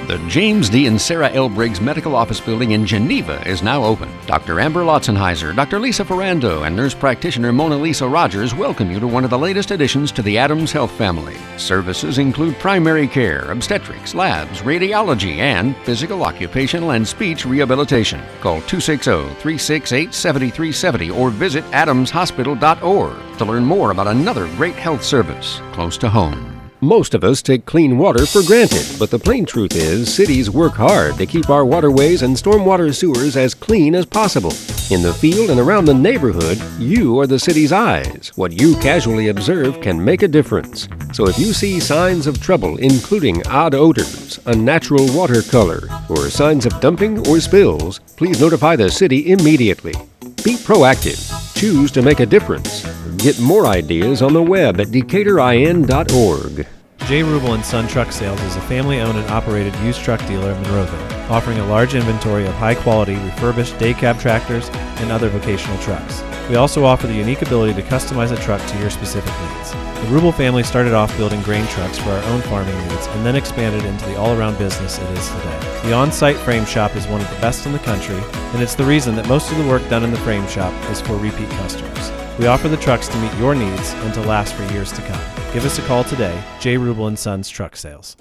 The 0.06 0.18
James 0.28 0.68
D. 0.68 0.86
and 0.86 1.00
Sarah 1.00 1.30
L. 1.30 1.48
Briggs 1.48 1.80
Medical 1.80 2.14
Office 2.14 2.38
Building 2.38 2.70
in 2.70 2.86
Geneva 2.86 3.42
is 3.44 3.60
now 3.60 3.82
open. 3.82 4.08
Dr. 4.26 4.60
Amber 4.60 4.84
Lautzenheiser, 4.84 5.54
Dr. 5.56 5.80
Lisa 5.80 6.04
Ferrando, 6.04 6.62
and 6.62 6.76
nurse 6.76 6.94
practitioner 6.94 7.52
Mona 7.52 7.76
Lisa 7.76 8.06
Rogers 8.06 8.54
welcome 8.54 8.88
you 8.88 9.00
to 9.00 9.08
one 9.08 9.24
of 9.24 9.30
the 9.30 9.38
latest 9.38 9.72
additions 9.72 10.12
to 10.12 10.22
the 10.22 10.38
Adams 10.38 10.70
Health 10.70 10.92
family. 10.92 11.34
Services 11.56 12.18
include 12.18 12.56
primary 12.60 13.08
care, 13.08 13.50
obstetrics, 13.50 14.14
labs, 14.14 14.60
radiology, 14.60 15.38
and 15.38 15.76
physical, 15.78 16.22
occupational, 16.22 16.92
and 16.92 17.06
speech 17.06 17.44
rehabilitation. 17.44 18.20
Call 18.40 18.60
260 18.60 19.10
368 19.10 20.14
7370 20.14 21.10
or 21.10 21.30
visit 21.30 21.64
adamshospital.org 21.72 23.38
to 23.38 23.44
learn 23.44 23.64
more 23.64 23.90
about 23.90 24.06
another 24.06 24.46
great 24.54 24.76
health 24.76 25.02
service 25.02 25.60
close 25.72 25.98
to 25.98 26.08
home. 26.08 26.55
Most 26.82 27.14
of 27.14 27.24
us 27.24 27.40
take 27.40 27.64
clean 27.64 27.96
water 27.96 28.26
for 28.26 28.42
granted, 28.42 28.86
but 28.98 29.10
the 29.10 29.18
plain 29.18 29.46
truth 29.46 29.74
is 29.74 30.14
cities 30.14 30.50
work 30.50 30.74
hard 30.74 31.16
to 31.16 31.24
keep 31.24 31.48
our 31.48 31.64
waterways 31.64 32.20
and 32.20 32.36
stormwater 32.36 32.94
sewers 32.94 33.34
as 33.34 33.54
clean 33.54 33.94
as 33.94 34.04
possible. 34.04 34.52
In 34.90 35.00
the 35.00 35.16
field 35.18 35.48
and 35.48 35.58
around 35.58 35.86
the 35.86 35.94
neighborhood, 35.94 36.60
you 36.78 37.18
are 37.18 37.26
the 37.26 37.38
city's 37.38 37.72
eyes. 37.72 38.30
What 38.36 38.60
you 38.60 38.76
casually 38.76 39.28
observe 39.28 39.80
can 39.80 40.04
make 40.04 40.22
a 40.22 40.28
difference. 40.28 40.86
So 41.14 41.26
if 41.26 41.38
you 41.38 41.54
see 41.54 41.80
signs 41.80 42.26
of 42.26 42.42
trouble, 42.42 42.76
including 42.76 43.46
odd 43.46 43.74
odors, 43.74 44.38
unnatural 44.44 45.06
water 45.16 45.40
color, 45.40 45.88
or 46.10 46.28
signs 46.28 46.66
of 46.66 46.78
dumping 46.80 47.26
or 47.26 47.40
spills, 47.40 48.00
please 48.16 48.38
notify 48.38 48.76
the 48.76 48.90
city 48.90 49.32
immediately. 49.32 49.94
Be 50.44 50.56
proactive. 50.56 51.20
Choose 51.54 51.90
to 51.92 52.02
make 52.02 52.20
a 52.20 52.26
difference. 52.26 52.84
Get 53.16 53.40
more 53.40 53.66
ideas 53.66 54.22
on 54.22 54.32
the 54.32 54.42
web 54.42 54.80
at 54.80 54.88
decaturin.org. 54.88 56.66
J. 57.00 57.22
Rubel 57.22 57.54
and 57.54 57.64
Son 57.64 57.86
Truck 57.86 58.10
Sales 58.10 58.40
is 58.42 58.56
a 58.56 58.60
family-owned 58.62 59.16
and 59.16 59.30
operated 59.30 59.72
used 59.76 60.00
truck 60.00 60.18
dealer 60.26 60.50
in 60.50 60.62
Monroeville, 60.64 61.30
offering 61.30 61.60
a 61.60 61.66
large 61.66 61.94
inventory 61.94 62.44
of 62.46 62.54
high-quality 62.54 63.14
refurbished 63.14 63.78
day 63.78 63.94
cab 63.94 64.18
tractors 64.18 64.68
and 64.98 65.12
other 65.12 65.28
vocational 65.28 65.78
trucks. 65.78 66.24
We 66.48 66.56
also 66.56 66.84
offer 66.84 67.06
the 67.06 67.14
unique 67.14 67.42
ability 67.42 67.80
to 67.80 67.88
customize 67.88 68.32
a 68.32 68.42
truck 68.42 68.60
to 68.66 68.78
your 68.78 68.90
specific 68.90 69.32
needs. 69.40 69.70
The 69.70 70.12
Rubel 70.12 70.34
family 70.34 70.64
started 70.64 70.94
off 70.94 71.16
building 71.16 71.42
grain 71.42 71.66
trucks 71.68 71.96
for 71.96 72.10
our 72.10 72.24
own 72.24 72.40
farming 72.42 72.76
needs 72.88 73.06
and 73.06 73.24
then 73.24 73.36
expanded 73.36 73.84
into 73.84 74.04
the 74.06 74.16
all-around 74.16 74.58
business 74.58 74.98
it 74.98 75.10
is 75.10 75.28
today. 75.28 75.80
The 75.84 75.92
on-site 75.92 76.38
frame 76.38 76.64
shop 76.64 76.96
is 76.96 77.06
one 77.06 77.20
of 77.20 77.30
the 77.30 77.40
best 77.40 77.66
in 77.66 77.72
the 77.72 77.78
country, 77.78 78.20
and 78.52 78.60
it's 78.60 78.74
the 78.74 78.84
reason 78.84 79.14
that 79.14 79.28
most 79.28 79.52
of 79.52 79.58
the 79.58 79.68
work 79.68 79.88
done 79.88 80.02
in 80.02 80.10
the 80.10 80.18
frame 80.18 80.48
shop 80.48 80.72
is 80.90 81.00
for 81.00 81.16
repeat 81.16 81.50
customers. 81.50 82.15
We 82.38 82.46
offer 82.48 82.68
the 82.68 82.76
trucks 82.76 83.08
to 83.08 83.16
meet 83.18 83.32
your 83.38 83.54
needs 83.54 83.94
and 83.94 84.12
to 84.12 84.20
last 84.20 84.52
for 84.52 84.70
years 84.70 84.92
to 84.92 85.00
come. 85.00 85.18
Give 85.54 85.64
us 85.64 85.78
a 85.78 85.82
call 85.82 86.04
today, 86.04 86.38
J. 86.60 86.76
Rubel 86.76 87.08
and 87.08 87.18
Sons 87.18 87.48
Truck 87.48 87.76
Sales. 87.76 88.14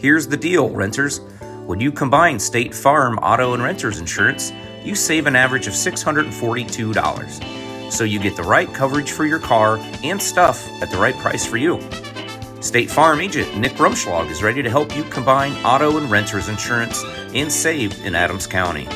Here's 0.00 0.28
the 0.28 0.36
deal, 0.36 0.70
renters. 0.70 1.18
When 1.66 1.80
you 1.80 1.90
combine 1.90 2.38
State 2.38 2.72
Farm 2.72 3.18
auto 3.18 3.54
and 3.54 3.62
renters 3.62 3.98
insurance, 3.98 4.52
you 4.84 4.94
save 4.94 5.26
an 5.26 5.34
average 5.34 5.66
of 5.66 5.72
$642. 5.72 7.92
So 7.92 8.04
you 8.04 8.20
get 8.20 8.36
the 8.36 8.44
right 8.44 8.72
coverage 8.72 9.10
for 9.10 9.24
your 9.24 9.40
car 9.40 9.78
and 10.04 10.22
stuff 10.22 10.64
at 10.80 10.92
the 10.92 10.98
right 10.98 11.16
price 11.16 11.44
for 11.44 11.56
you. 11.56 11.80
State 12.60 12.88
Farm 12.88 13.20
agent 13.20 13.58
Nick 13.58 13.72
Rumschlag 13.72 14.30
is 14.30 14.40
ready 14.40 14.62
to 14.62 14.70
help 14.70 14.96
you 14.96 15.02
combine 15.04 15.52
auto 15.64 15.96
and 15.96 16.08
renters 16.08 16.48
insurance 16.48 17.02
and 17.34 17.50
save 17.50 18.06
in 18.06 18.14
Adams 18.14 18.46
County. 18.46 18.86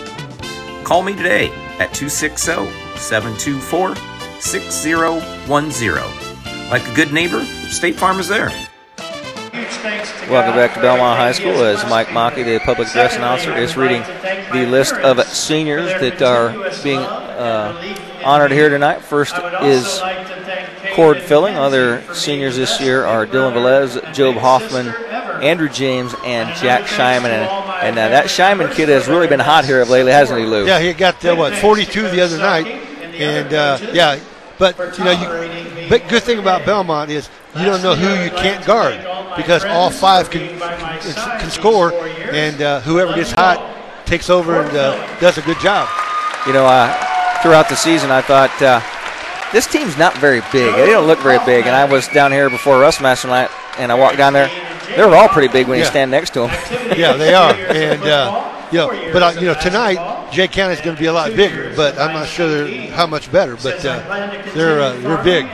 Call 0.85 1.03
me 1.03 1.17
today 1.17 1.49
at 1.81 1.93
260 1.93 2.71
724 2.97 4.12
6010. 4.43 6.71
Like 6.71 6.87
a 6.87 6.95
good 6.95 7.13
neighbor, 7.13 7.45
State 7.71 7.97
Farm 7.97 8.19
is 8.19 8.29
there. 8.29 8.51
Welcome 10.29 10.55
back 10.55 10.75
to 10.75 10.81
Bellmont 10.81 11.17
High 11.17 11.33
School 11.33 11.65
as 11.65 11.85
Mike 11.89 12.13
Mockey, 12.13 12.43
the 12.43 12.59
public 12.61 12.89
address 12.89 13.17
announcer, 13.17 13.57
is 13.57 13.77
reading 13.77 14.03
the 14.53 14.67
list 14.69 14.95
of 14.95 15.23
seniors 15.27 15.89
that 16.01 16.21
are 16.23 16.53
being 16.83 16.99
uh, 16.99 17.97
honored 18.25 18.51
here 18.51 18.69
tonight. 18.69 19.01
First 19.01 19.35
is 19.63 20.01
cord 20.95 21.23
filling. 21.23 21.57
Other 21.57 22.03
seniors 22.15 22.57
this 22.57 22.81
year 22.81 23.05
are 23.05 23.27
Dylan 23.27 23.53
Velez, 23.53 24.13
Job 24.13 24.37
Hoffman, 24.37 24.89
Andrew 25.43 25.69
James, 25.69 26.15
and 26.25 26.55
Jack 26.57 26.87
Scheiman. 26.87 27.31
And, 27.31 27.49
and 27.83 27.99
uh, 27.99 28.09
that 28.09 28.27
Scheiman 28.27 28.73
kid 28.73 28.89
has 28.89 29.09
really 29.09 29.29
been 29.29 29.41
hot 29.41 29.65
here 29.65 29.83
of 29.83 29.89
lately, 29.89 30.13
hasn't 30.13 30.39
he, 30.39 30.47
Lou? 30.47 30.67
Yeah, 30.67 30.81
he 30.81 30.93
got 30.95 31.25
uh, 31.25 31.37
what 31.37 31.55
42 31.55 32.09
the 32.09 32.21
other 32.21 32.39
night, 32.39 32.67
and 32.67 33.53
uh, 33.53 33.79
yeah, 33.93 34.19
but 34.63 34.97
you 34.97 35.05
know, 35.05 35.11
you, 35.11 35.89
but 35.89 36.09
good 36.09 36.23
thing 36.23 36.39
about 36.39 36.63
Bellmont 36.63 37.09
is 37.09 37.29
you 37.57 37.65
don't 37.65 37.83
know 37.83 37.97
who 37.97 38.23
you 38.23 38.31
can't 38.31 38.65
guard 38.65 38.95
because 39.37 39.65
all 39.65 39.91
five 39.91 40.31
can 40.31 40.57
can, 40.57 41.41
can 41.41 41.51
score, 41.51 41.93
and 42.31 42.63
uh, 42.63 42.81
whoever 42.83 43.13
gets 43.13 43.33
hot 43.33 43.59
takes 44.07 44.31
over 44.31 44.63
and 44.63 44.77
uh, 44.77 45.19
does 45.19 45.37
a 45.37 45.43
good 45.43 45.59
job. 45.59 45.89
You 46.47 46.53
know, 46.53 46.65
uh, 46.65 46.95
throughout 47.43 47.69
the 47.69 47.75
season, 47.75 48.13
I 48.13 48.21
thought 48.23 48.55
uh, 48.63 48.81
this 49.53 49.67
team's 49.67 49.99
not 49.99 50.17
very 50.19 50.43
big. 50.53 50.77
They 50.77 50.87
don't 50.87 51.09
look 51.09 51.19
very 51.19 51.45
big. 51.45 51.67
And 51.67 51.75
I 51.75 51.85
was 51.85 52.07
down 52.07 52.31
here 52.31 52.49
before 52.49 52.77
Rustmaster 52.77 53.27
night, 53.27 53.51
and 53.79 53.91
I 53.91 53.97
walked 53.97 54.17
down 54.17 54.33
there. 54.33 54.49
They 54.95 55.05
were 55.05 55.17
all 55.17 55.29
pretty 55.29 55.49
big 55.49 55.67
when 55.67 55.81
you 55.81 55.85
stand 55.87 56.13
next 56.13 56.35
to 56.35 56.47
them. 56.47 56.51
Yeah, 56.97 57.15
they 57.15 57.35
are, 57.35 57.53
and 57.55 58.03
uh, 58.05 58.52
you 58.73 58.79
know, 58.79 59.13
but 59.13 59.23
uh, 59.23 59.41
you 59.41 59.47
know, 59.47 59.55
tonight 59.55 60.31
Jay 60.33 60.45
is 60.45 60.81
going 60.81 60.97
to 60.97 61.01
be 61.01 61.07
a 61.07 61.13
lot 61.13 61.35
bigger, 61.37 61.75
but 61.77 61.99
I'm 61.99 62.15
not 62.15 62.27
sure 62.27 62.67
how 62.91 63.07
much 63.07 63.31
better, 63.31 63.57
but 63.57 63.85
uh, 63.85 63.99
they're 64.55 64.81
uh, 64.81 64.93
they're 65.01 65.23
big. 65.23 65.47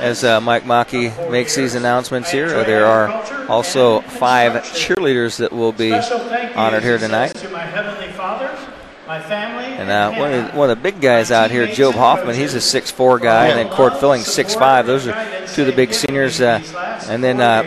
As 0.00 0.24
uh, 0.24 0.40
Mike 0.40 0.66
Mockey 0.66 1.10
makes 1.30 1.54
these 1.54 1.74
announcements 1.74 2.30
here, 2.30 2.48
uh, 2.48 2.64
there 2.64 2.86
are 2.86 3.08
also 3.48 4.00
five 4.00 4.62
cheerleaders 4.62 5.38
that 5.38 5.52
will 5.52 5.72
be 5.72 5.92
honored 5.92 6.82
here 6.82 6.98
tonight. 6.98 7.34
To 7.36 7.48
my 7.50 7.60
heavenly 7.60 8.12
Father, 8.12 8.56
my 9.06 9.20
family, 9.20 9.64
And 9.64 9.90
uh, 9.90 10.18
one, 10.18 10.32
of 10.32 10.52
the, 10.52 10.58
one 10.58 10.70
of 10.70 10.76
the 10.76 10.82
big 10.82 11.00
guys 11.00 11.30
out 11.30 11.50
here, 11.50 11.66
Job 11.66 11.94
Hoffman, 11.94 12.34
he's 12.34 12.54
a 12.54 12.58
6'4 12.58 13.20
guy, 13.20 13.48
and 13.48 13.58
then 13.58 13.68
Cord 13.74 13.94
Filling, 13.94 14.22
6'5. 14.22 14.86
Those 14.86 15.06
are 15.06 15.46
two 15.46 15.62
of 15.62 15.66
the 15.66 15.76
big 15.76 15.92
seniors. 15.92 16.40
Uh, 16.40 16.62
and 17.08 17.22
then 17.22 17.40
uh, 17.40 17.62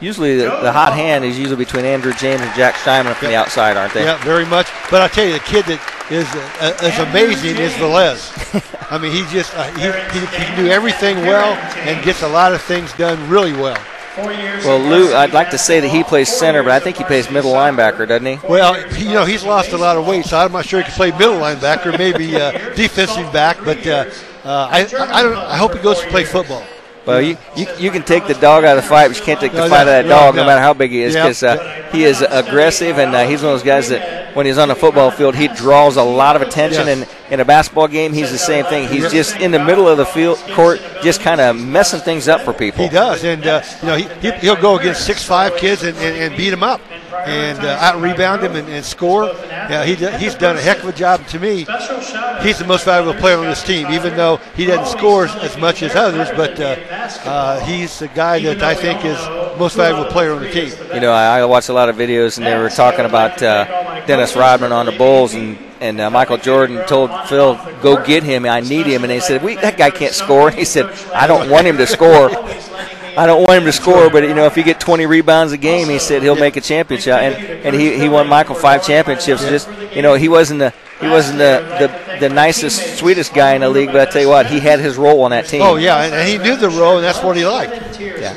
usually 0.00 0.36
the, 0.36 0.44
the 0.62 0.72
hot 0.72 0.92
hand 0.92 1.24
is 1.24 1.38
usually 1.38 1.56
between 1.56 1.84
Andrew 1.84 2.12
James 2.14 2.40
and 2.40 2.54
Jack 2.54 2.76
Steinman 2.76 3.14
from 3.14 3.28
the 3.28 3.36
outside, 3.36 3.76
aren't 3.76 3.94
they? 3.94 4.04
Yeah, 4.04 4.22
very 4.24 4.46
much. 4.46 4.68
But 4.90 5.02
I 5.02 5.08
tell 5.08 5.24
you, 5.24 5.32
the 5.32 5.40
kid 5.40 5.64
that 5.66 5.80
is 6.10 6.26
uh, 6.60 6.86
is 6.86 6.98
amazing 6.98 7.56
is 7.56 7.72
Velez. 7.74 8.32
I 8.90 8.98
mean, 8.98 9.12
he 9.12 9.22
just 9.32 9.54
uh, 9.56 9.64
he, 9.72 10.18
he, 10.18 10.26
he 10.26 10.44
can 10.44 10.56
do 10.56 10.70
everything 10.70 11.18
well 11.18 11.54
and 11.88 12.04
gets 12.04 12.22
a 12.22 12.28
lot 12.28 12.52
of 12.52 12.62
things 12.62 12.92
done 12.94 13.28
really 13.28 13.52
well. 13.52 13.78
For 14.14 14.32
years 14.32 14.64
Well, 14.64 14.78
Lou, 14.78 15.14
I'd 15.14 15.34
like 15.34 15.50
to 15.50 15.58
say 15.58 15.80
that 15.80 15.88
he 15.88 16.02
plays 16.02 16.34
center, 16.34 16.62
but 16.62 16.72
I 16.72 16.80
think 16.80 16.96
he 16.96 17.04
plays 17.04 17.30
middle 17.30 17.52
linebacker, 17.52 18.08
doesn't 18.08 18.24
he? 18.24 18.38
Well, 18.48 18.74
you 18.96 19.12
know, 19.12 19.26
he's 19.26 19.44
lost 19.44 19.72
a 19.72 19.76
lot 19.76 19.98
of 19.98 20.06
weight, 20.06 20.24
so 20.24 20.38
I'm 20.38 20.52
not 20.52 20.64
sure 20.64 20.80
he 20.80 20.86
can 20.86 20.94
play 20.94 21.10
middle 21.10 21.34
linebacker, 21.34 21.98
maybe 21.98 22.34
uh, 22.34 22.52
defensive 22.74 23.30
back. 23.30 23.58
But 23.62 23.86
uh, 23.86 24.06
uh, 24.42 24.68
I, 24.70 24.80
I, 24.80 25.22
don't, 25.22 25.36
I 25.36 25.56
hope 25.58 25.74
he 25.74 25.82
goes 25.82 26.00
to 26.00 26.08
play 26.08 26.24
football. 26.24 26.64
Well, 27.06 27.22
you, 27.22 27.36
you, 27.56 27.66
you 27.78 27.90
can 27.92 28.02
take 28.02 28.26
the 28.26 28.34
dog 28.34 28.64
out 28.64 28.76
of 28.76 28.82
the 28.82 28.88
fight, 28.88 29.08
but 29.08 29.16
you 29.18 29.24
can't 29.24 29.38
take 29.38 29.52
the 29.52 29.58
No, 29.58 29.68
fight 29.68 29.82
out 29.82 29.88
of 29.88 29.92
that 29.94 30.02
no, 30.06 30.08
dog, 30.10 30.34
no, 30.34 30.42
no. 30.42 30.46
matter 30.48 30.60
how 30.60 30.74
big 30.74 30.90
he 30.90 31.02
is, 31.02 31.14
Yeah. 31.14 31.22
because 31.24 31.42
uh, 31.44 31.88
he 31.92 32.04
is 32.04 32.20
aggressive, 32.20 32.98
and 32.98 33.14
uh, 33.14 33.26
he's 33.26 33.42
one 33.42 33.52
of 33.52 33.60
those 33.60 33.66
guys 33.66 33.88
that 33.90 34.34
when 34.34 34.44
he's 34.44 34.58
on 34.58 34.68
the 34.68 34.74
football 34.74 35.10
field, 35.10 35.34
he 35.36 35.46
draws 35.48 35.96
a 35.96 36.02
lot 36.02 36.34
of 36.36 36.42
attention. 36.42 36.86
Yes. 36.88 36.98
And 37.08 37.25
in 37.30 37.40
a 37.40 37.44
basketball 37.44 37.88
game, 37.88 38.12
he's 38.12 38.30
the 38.30 38.38
same 38.38 38.64
thing. 38.66 38.88
He's 38.88 39.10
just 39.10 39.36
in 39.40 39.50
the 39.50 39.62
middle 39.64 39.88
of 39.88 39.98
the 39.98 40.06
field 40.06 40.38
court, 40.52 40.80
just 41.02 41.20
kind 41.20 41.40
of 41.40 41.56
messing 41.56 42.00
things 42.00 42.28
up 42.28 42.40
for 42.42 42.52
people. 42.52 42.84
He 42.84 42.90
does, 42.90 43.24
and 43.24 43.44
uh, 43.46 43.62
you 43.82 43.86
know 43.88 43.96
he, 43.96 44.08
he, 44.20 44.30
he'll 44.38 44.56
go 44.60 44.78
against 44.78 45.04
six 45.06 45.24
five 45.24 45.56
kids 45.56 45.82
and, 45.82 45.96
and, 45.98 46.16
and 46.16 46.36
beat 46.36 46.50
them 46.50 46.62
up, 46.62 46.80
and 47.26 47.58
uh, 47.60 47.78
out 47.80 48.00
rebound 48.00 48.42
them 48.42 48.54
and, 48.56 48.68
and 48.68 48.84
score. 48.84 49.24
Yeah, 49.48 49.84
he 49.84 49.94
he's 50.18 50.34
done 50.34 50.56
a 50.56 50.60
heck 50.60 50.78
of 50.82 50.88
a 50.88 50.92
job 50.92 51.26
to 51.28 51.38
me. 51.40 51.66
He's 52.42 52.58
the 52.58 52.66
most 52.66 52.84
valuable 52.84 53.18
player 53.18 53.38
on 53.38 53.46
this 53.46 53.62
team, 53.64 53.88
even 53.90 54.16
though 54.16 54.36
he 54.54 54.64
doesn't 54.66 54.96
score 54.98 55.24
as- 55.26 55.34
as 55.36 55.56
much 55.58 55.82
as 55.82 55.94
others. 55.96 56.28
But 56.36 56.60
uh, 56.60 56.76
uh, 57.24 57.60
he's 57.60 57.98
the 57.98 58.08
guy 58.08 58.40
that 58.40 58.62
I 58.62 58.74
think 58.74 59.04
is 59.04 59.18
most 59.58 59.76
valuable 59.76 60.10
player 60.10 60.32
on 60.32 60.42
the 60.42 60.50
team. 60.50 60.72
You 60.94 61.00
know, 61.00 61.12
I, 61.12 61.40
I 61.40 61.44
watched 61.44 61.68
a 61.68 61.72
lot 61.72 61.88
of 61.88 61.96
videos, 61.96 62.38
and 62.38 62.46
they 62.46 62.56
were 62.56 62.70
talking 62.70 63.04
about 63.04 63.42
uh, 63.42 64.04
Dennis 64.06 64.36
Rodman 64.36 64.72
on 64.72 64.86
the 64.86 64.92
Bulls, 64.92 65.34
and 65.34 65.58
and 65.80 66.00
uh, 66.00 66.10
Michael 66.10 66.38
Jordan 66.38 66.86
told 66.86 67.10
Phil, 67.28 67.54
"Go 67.82 68.04
get 68.04 68.22
him. 68.22 68.46
I 68.46 68.60
need 68.60 68.86
him." 68.86 69.04
And 69.04 69.10
they 69.10 69.20
said, 69.20 69.42
"We 69.42 69.56
that 69.56 69.76
guy 69.76 69.90
can't 69.90 70.14
score." 70.14 70.50
He 70.56 70.64
said, 70.64 70.86
"I 71.14 71.26
don't 71.26 71.50
want 71.50 71.66
him 71.66 71.76
to 71.78 71.86
score. 71.86 72.30
I 73.18 73.26
don't 73.26 73.40
want 73.40 73.58
him 73.58 73.64
to 73.64 73.72
score, 73.72 74.10
but 74.10 74.24
you 74.24 74.34
know, 74.34 74.44
if 74.44 74.58
you 74.58 74.62
get 74.62 74.78
20 74.78 75.06
rebounds 75.06 75.52
a 75.52 75.56
game, 75.56 75.88
he 75.88 75.98
said 75.98 76.22
he'll 76.22 76.36
make 76.36 76.56
a 76.56 76.60
championship." 76.60 77.14
And 77.14 77.34
and 77.66 77.74
he, 77.74 77.98
he 77.98 78.08
won 78.08 78.28
Michael 78.28 78.54
five 78.54 78.84
championships. 78.84 79.42
Just 79.42 79.68
you 79.94 80.02
know, 80.02 80.14
he 80.14 80.28
wasn't 80.28 80.60
the 80.60 80.72
he 81.00 81.08
wasn't 81.08 81.38
the, 81.38 81.62
the 81.78 82.18
the 82.20 82.28
nicest, 82.28 82.98
sweetest 82.98 83.34
guy 83.34 83.54
in 83.54 83.60
the 83.60 83.68
league, 83.68 83.92
but 83.92 84.08
I 84.08 84.10
tell 84.10 84.22
you 84.22 84.28
what, 84.28 84.46
he 84.46 84.60
had 84.60 84.80
his 84.80 84.96
role 84.96 85.22
on 85.22 85.30
that 85.30 85.46
team. 85.46 85.62
Oh 85.62 85.76
yeah, 85.76 86.02
and, 86.02 86.14
and 86.14 86.28
he 86.28 86.38
knew 86.38 86.56
the 86.56 86.70
role, 86.70 86.96
and 86.96 87.04
that's 87.04 87.22
what 87.22 87.36
he 87.36 87.46
liked. 87.46 88.00
Yeah. 88.00 88.34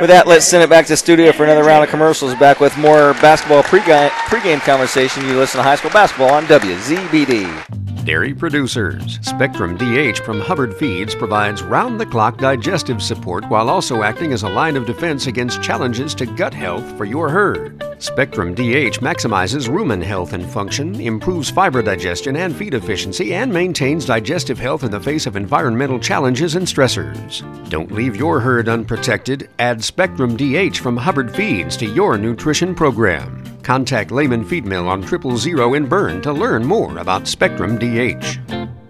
With 0.00 0.08
that, 0.08 0.26
let's 0.26 0.46
send 0.46 0.62
it 0.64 0.70
back 0.70 0.86
to 0.86 0.92
the 0.92 0.96
studio 0.96 1.32
for 1.32 1.44
another 1.44 1.64
round 1.64 1.84
of 1.84 1.90
commercials. 1.90 2.34
Back 2.34 2.60
with 2.60 2.76
more 2.78 3.12
basketball 3.14 3.62
pregame, 3.62 4.08
pregame 4.08 4.60
conversation. 4.60 5.24
You 5.26 5.38
listen 5.38 5.58
to 5.58 5.62
high 5.62 5.76
school 5.76 5.90
basketball 5.90 6.30
on 6.30 6.44
WZBD. 6.46 7.91
Dairy 8.04 8.34
producers. 8.34 9.20
Spectrum 9.22 9.76
DH 9.76 10.18
from 10.18 10.40
Hubbard 10.40 10.76
Feeds 10.76 11.14
provides 11.14 11.62
round 11.62 12.00
the 12.00 12.06
clock 12.06 12.36
digestive 12.36 13.00
support 13.00 13.48
while 13.48 13.70
also 13.70 14.02
acting 14.02 14.32
as 14.32 14.42
a 14.42 14.48
line 14.48 14.76
of 14.76 14.86
defense 14.86 15.28
against 15.28 15.62
challenges 15.62 16.12
to 16.16 16.26
gut 16.26 16.52
health 16.52 16.84
for 16.96 17.04
your 17.04 17.28
herd. 17.28 17.80
Spectrum 18.02 18.54
DH 18.54 18.98
maximizes 18.98 19.68
rumen 19.68 20.02
health 20.02 20.32
and 20.32 20.44
function, 20.50 21.00
improves 21.00 21.48
fiber 21.48 21.80
digestion 21.80 22.34
and 22.34 22.56
feed 22.56 22.74
efficiency, 22.74 23.34
and 23.34 23.52
maintains 23.52 24.04
digestive 24.04 24.58
health 24.58 24.82
in 24.82 24.90
the 24.90 24.98
face 24.98 25.26
of 25.26 25.36
environmental 25.36 26.00
challenges 26.00 26.56
and 26.56 26.66
stressors. 26.66 27.42
Don't 27.68 27.92
leave 27.92 28.16
your 28.16 28.40
herd 28.40 28.68
unprotected. 28.68 29.48
Add 29.60 29.82
Spectrum 29.82 30.36
DH 30.36 30.78
from 30.78 30.96
Hubbard 30.96 31.34
Feeds 31.36 31.76
to 31.76 31.86
your 31.86 32.18
nutrition 32.18 32.74
program. 32.74 33.44
Contact 33.62 34.10
Lehman 34.10 34.44
Feedmill 34.44 34.88
on 34.88 35.02
Triple 35.02 35.36
Zero 35.36 35.74
in 35.74 35.88
Berne 35.88 36.20
to 36.22 36.32
learn 36.32 36.64
more 36.64 36.98
about 36.98 37.28
Spectrum 37.28 37.78
DH. 37.78 38.81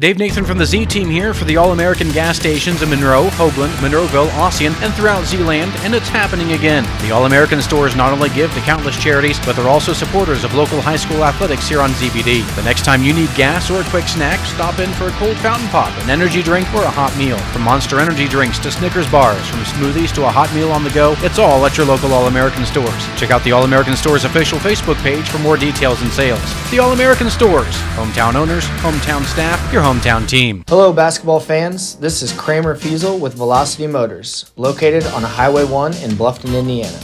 Dave 0.00 0.18
Nathan 0.18 0.44
from 0.44 0.58
the 0.58 0.66
Z 0.66 0.86
Team 0.86 1.08
here 1.08 1.32
for 1.32 1.44
the 1.44 1.56
All 1.56 1.70
American 1.70 2.10
gas 2.10 2.36
stations 2.36 2.82
in 2.82 2.90
Monroe, 2.90 3.28
Hoagland, 3.28 3.70
Monroeville, 3.76 4.28
Ossian, 4.30 4.74
and 4.82 4.92
throughout 4.94 5.24
Z-Land, 5.24 5.70
and 5.84 5.94
it's 5.94 6.08
happening 6.08 6.50
again. 6.50 6.82
The 7.00 7.12
All 7.12 7.26
American 7.26 7.62
stores 7.62 7.94
not 7.94 8.12
only 8.12 8.28
give 8.30 8.52
to 8.54 8.60
countless 8.62 9.00
charities, 9.00 9.38
but 9.46 9.54
they're 9.54 9.68
also 9.68 9.92
supporters 9.92 10.42
of 10.42 10.52
local 10.52 10.80
high 10.80 10.96
school 10.96 11.22
athletics 11.22 11.68
here 11.68 11.80
on 11.80 11.90
ZBD. 11.90 12.42
The 12.56 12.64
next 12.64 12.84
time 12.84 13.04
you 13.04 13.12
need 13.12 13.32
gas 13.36 13.70
or 13.70 13.82
a 13.82 13.84
quick 13.84 14.08
snack, 14.08 14.44
stop 14.46 14.80
in 14.80 14.90
for 14.94 15.06
a 15.06 15.12
cold 15.12 15.36
fountain 15.36 15.68
pop, 15.68 15.96
an 16.02 16.10
energy 16.10 16.42
drink, 16.42 16.66
or 16.74 16.82
a 16.82 16.90
hot 16.90 17.16
meal. 17.16 17.38
From 17.54 17.62
Monster 17.62 18.00
Energy 18.00 18.26
drinks 18.26 18.58
to 18.60 18.72
Snickers 18.72 19.08
bars, 19.08 19.46
from 19.48 19.60
smoothies 19.60 20.12
to 20.16 20.26
a 20.26 20.30
hot 20.30 20.52
meal 20.56 20.72
on 20.72 20.82
the 20.82 20.90
go, 20.90 21.14
it's 21.18 21.38
all 21.38 21.64
at 21.66 21.76
your 21.76 21.86
local 21.86 22.12
All 22.12 22.26
American 22.26 22.66
stores. 22.66 23.06
Check 23.16 23.30
out 23.30 23.44
the 23.44 23.52
All 23.52 23.62
American 23.62 23.94
Stores 23.94 24.24
official 24.24 24.58
Facebook 24.58 25.00
page 25.04 25.28
for 25.28 25.38
more 25.38 25.56
details 25.56 26.02
and 26.02 26.10
sales. 26.10 26.42
The 26.72 26.80
All 26.80 26.90
American 26.90 27.30
Stores, 27.30 27.76
hometown 27.94 28.34
owners, 28.34 28.64
hometown 28.82 29.24
staff, 29.24 29.72
your 29.72 29.83
hometown 29.84 30.26
team. 30.26 30.64
Hello, 30.66 30.94
basketball 30.94 31.38
fans. 31.38 31.96
This 31.96 32.22
is 32.22 32.32
Kramer 32.32 32.74
Fiesel 32.74 33.20
with 33.20 33.34
Velocity 33.34 33.86
Motors, 33.86 34.50
located 34.56 35.04
on 35.08 35.22
Highway 35.22 35.64
1 35.64 35.92
in 35.96 36.12
Bluffton, 36.12 36.58
Indiana. 36.58 36.98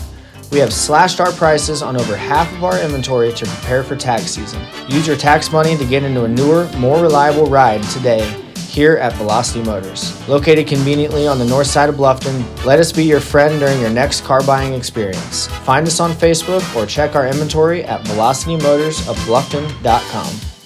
We 0.50 0.60
have 0.60 0.72
slashed 0.72 1.20
our 1.20 1.30
prices 1.32 1.82
on 1.82 1.98
over 1.98 2.16
half 2.16 2.50
of 2.54 2.64
our 2.64 2.80
inventory 2.80 3.34
to 3.34 3.44
prepare 3.44 3.84
for 3.84 3.96
tax 3.96 4.30
season. 4.30 4.62
Use 4.88 5.06
your 5.06 5.18
tax 5.18 5.52
money 5.52 5.76
to 5.76 5.84
get 5.84 6.04
into 6.04 6.24
a 6.24 6.28
newer, 6.28 6.70
more 6.78 7.02
reliable 7.02 7.44
ride 7.44 7.82
today 7.82 8.26
here 8.54 8.96
at 8.96 9.12
Velocity 9.12 9.62
Motors. 9.62 10.26
Located 10.26 10.66
conveniently 10.66 11.28
on 11.28 11.38
the 11.38 11.44
north 11.44 11.66
side 11.66 11.90
of 11.90 11.96
Bluffton, 11.96 12.64
let 12.64 12.78
us 12.78 12.92
be 12.92 13.04
your 13.04 13.20
friend 13.20 13.60
during 13.60 13.78
your 13.78 13.90
next 13.90 14.24
car 14.24 14.42
buying 14.42 14.72
experience. 14.72 15.48
Find 15.48 15.86
us 15.86 16.00
on 16.00 16.12
Facebook 16.12 16.64
or 16.74 16.86
check 16.86 17.14
our 17.14 17.26
inventory 17.26 17.84
at 17.84 18.00
velocitymotorsofbluffton.com. 18.06 20.59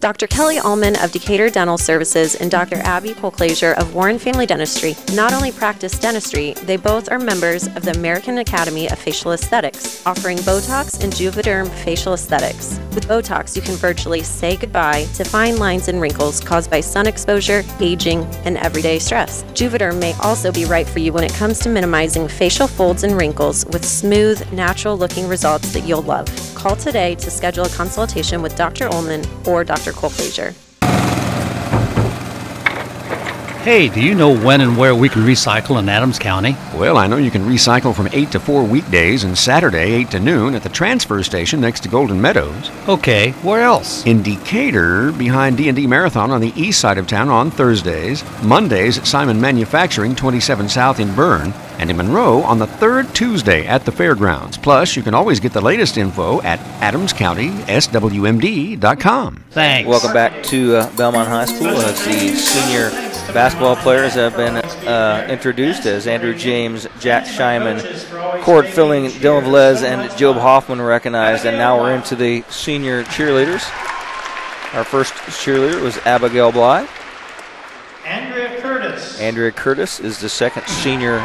Dr. 0.00 0.26
Kelly 0.28 0.58
Allman 0.58 0.96
of 1.02 1.12
Decatur 1.12 1.50
Dental 1.50 1.76
Services 1.76 2.34
and 2.34 2.50
Dr. 2.50 2.76
Abby 2.76 3.10
Polclazier 3.10 3.76
of 3.76 3.94
Warren 3.94 4.18
Family 4.18 4.46
Dentistry 4.46 4.96
not 5.12 5.34
only 5.34 5.52
practice 5.52 5.98
dentistry, 5.98 6.54
they 6.64 6.78
both 6.78 7.10
are 7.10 7.18
members 7.18 7.66
of 7.66 7.82
the 7.82 7.90
American 7.90 8.38
Academy 8.38 8.90
of 8.90 8.98
Facial 8.98 9.32
Aesthetics, 9.32 10.04
offering 10.06 10.38
Botox 10.38 11.04
and 11.04 11.12
Juvederm 11.12 11.68
facial 11.68 12.14
aesthetics. 12.14 12.80
With 12.94 13.08
Botox, 13.08 13.54
you 13.54 13.60
can 13.60 13.74
virtually 13.74 14.22
say 14.22 14.56
goodbye 14.56 15.04
to 15.16 15.24
fine 15.24 15.58
lines 15.58 15.88
and 15.88 16.00
wrinkles 16.00 16.40
caused 16.40 16.70
by 16.70 16.80
sun 16.80 17.06
exposure, 17.06 17.62
aging, 17.78 18.24
and 18.46 18.56
everyday 18.56 18.98
stress. 18.98 19.42
Juvederm 19.52 20.00
may 20.00 20.14
also 20.22 20.50
be 20.50 20.64
right 20.64 20.88
for 20.88 21.00
you 21.00 21.12
when 21.12 21.24
it 21.24 21.34
comes 21.34 21.58
to 21.58 21.68
minimizing 21.68 22.26
facial 22.26 22.66
folds 22.66 23.04
and 23.04 23.18
wrinkles 23.18 23.66
with 23.66 23.84
smooth, 23.84 24.50
natural 24.50 24.96
looking 24.96 25.28
results 25.28 25.74
that 25.74 25.86
you'll 25.86 26.00
love. 26.02 26.49
Call 26.60 26.76
today 26.76 27.14
to 27.14 27.30
schedule 27.30 27.64
a 27.64 27.70
consultation 27.70 28.42
with 28.42 28.54
Dr. 28.54 28.86
Ullman 28.92 29.24
or 29.46 29.64
Dr. 29.64 29.92
Cole 29.92 30.10
Hey, 33.62 33.88
do 33.88 34.02
you 34.02 34.14
know 34.14 34.38
when 34.38 34.60
and 34.60 34.76
where 34.76 34.94
we 34.94 35.08
can 35.08 35.22
recycle 35.22 35.78
in 35.78 35.88
Adams 35.88 36.18
County? 36.18 36.56
Well, 36.74 36.98
I 36.98 37.06
know 37.06 37.16
you 37.16 37.30
can 37.30 37.46
recycle 37.46 37.96
from 37.96 38.10
8 38.12 38.32
to 38.32 38.40
4 38.40 38.64
weekdays 38.64 39.24
and 39.24 39.38
Saturday 39.38 39.92
8 39.92 40.10
to 40.10 40.20
noon 40.20 40.54
at 40.54 40.62
the 40.62 40.68
transfer 40.68 41.22
station 41.22 41.62
next 41.62 41.80
to 41.84 41.88
Golden 41.88 42.20
Meadows. 42.20 42.70
Okay, 42.86 43.30
where 43.42 43.62
else? 43.62 44.04
In 44.04 44.22
Decatur, 44.22 45.12
behind 45.12 45.56
D&D 45.56 45.86
Marathon 45.86 46.30
on 46.30 46.42
the 46.42 46.52
east 46.56 46.80
side 46.80 46.98
of 46.98 47.06
town 47.06 47.30
on 47.30 47.50
Thursdays, 47.50 48.22
Mondays 48.42 48.98
at 48.98 49.06
Simon 49.06 49.40
Manufacturing 49.40 50.14
27 50.14 50.68
South 50.68 51.00
in 51.00 51.14
Berne, 51.14 51.54
and 51.80 51.90
in 51.90 51.96
Monroe 51.96 52.42
on 52.42 52.58
the 52.58 52.66
third 52.66 53.14
Tuesday 53.14 53.66
at 53.66 53.86
the 53.86 53.92
fairgrounds. 53.92 54.58
Plus, 54.58 54.96
you 54.96 55.02
can 55.02 55.14
always 55.14 55.40
get 55.40 55.54
the 55.54 55.62
latest 55.62 55.96
info 55.96 56.42
at 56.42 56.58
adamscountyswmd.com. 56.80 59.44
Thanks. 59.50 59.88
Welcome 59.88 60.12
back 60.12 60.42
to 60.44 60.76
uh, 60.76 60.90
Bellmont 60.90 61.26
High 61.26 61.46
School 61.46 61.68
as 61.68 62.04
the 62.04 62.34
senior 62.36 62.90
basketball 63.32 63.76
players 63.76 64.12
have 64.12 64.36
been 64.36 64.56
uh, 64.56 65.26
introduced 65.30 65.86
as 65.86 66.06
Andrew 66.06 66.34
James, 66.34 66.86
Jack 67.00 67.24
Scheinman, 67.24 67.80
Cord 68.42 68.66
Filling, 68.66 69.06
Dylan 69.06 69.44
Velez, 69.44 69.82
and 69.82 70.14
Job 70.18 70.36
Hoffman 70.36 70.82
recognized. 70.82 71.46
And 71.46 71.56
now 71.56 71.80
we're 71.80 71.94
into 71.94 72.14
the 72.14 72.42
senior 72.50 73.04
cheerleaders. 73.04 73.62
Our 74.74 74.84
first 74.84 75.14
cheerleader 75.14 75.80
was 75.82 75.96
Abigail 75.98 76.52
Bly. 76.52 76.86
Andrea 78.04 78.34
Curtis. 78.34 78.39
Andrea 79.20 79.52
Curtis 79.52 80.00
is 80.00 80.18
the 80.18 80.28
second 80.28 80.66
senior 80.66 81.18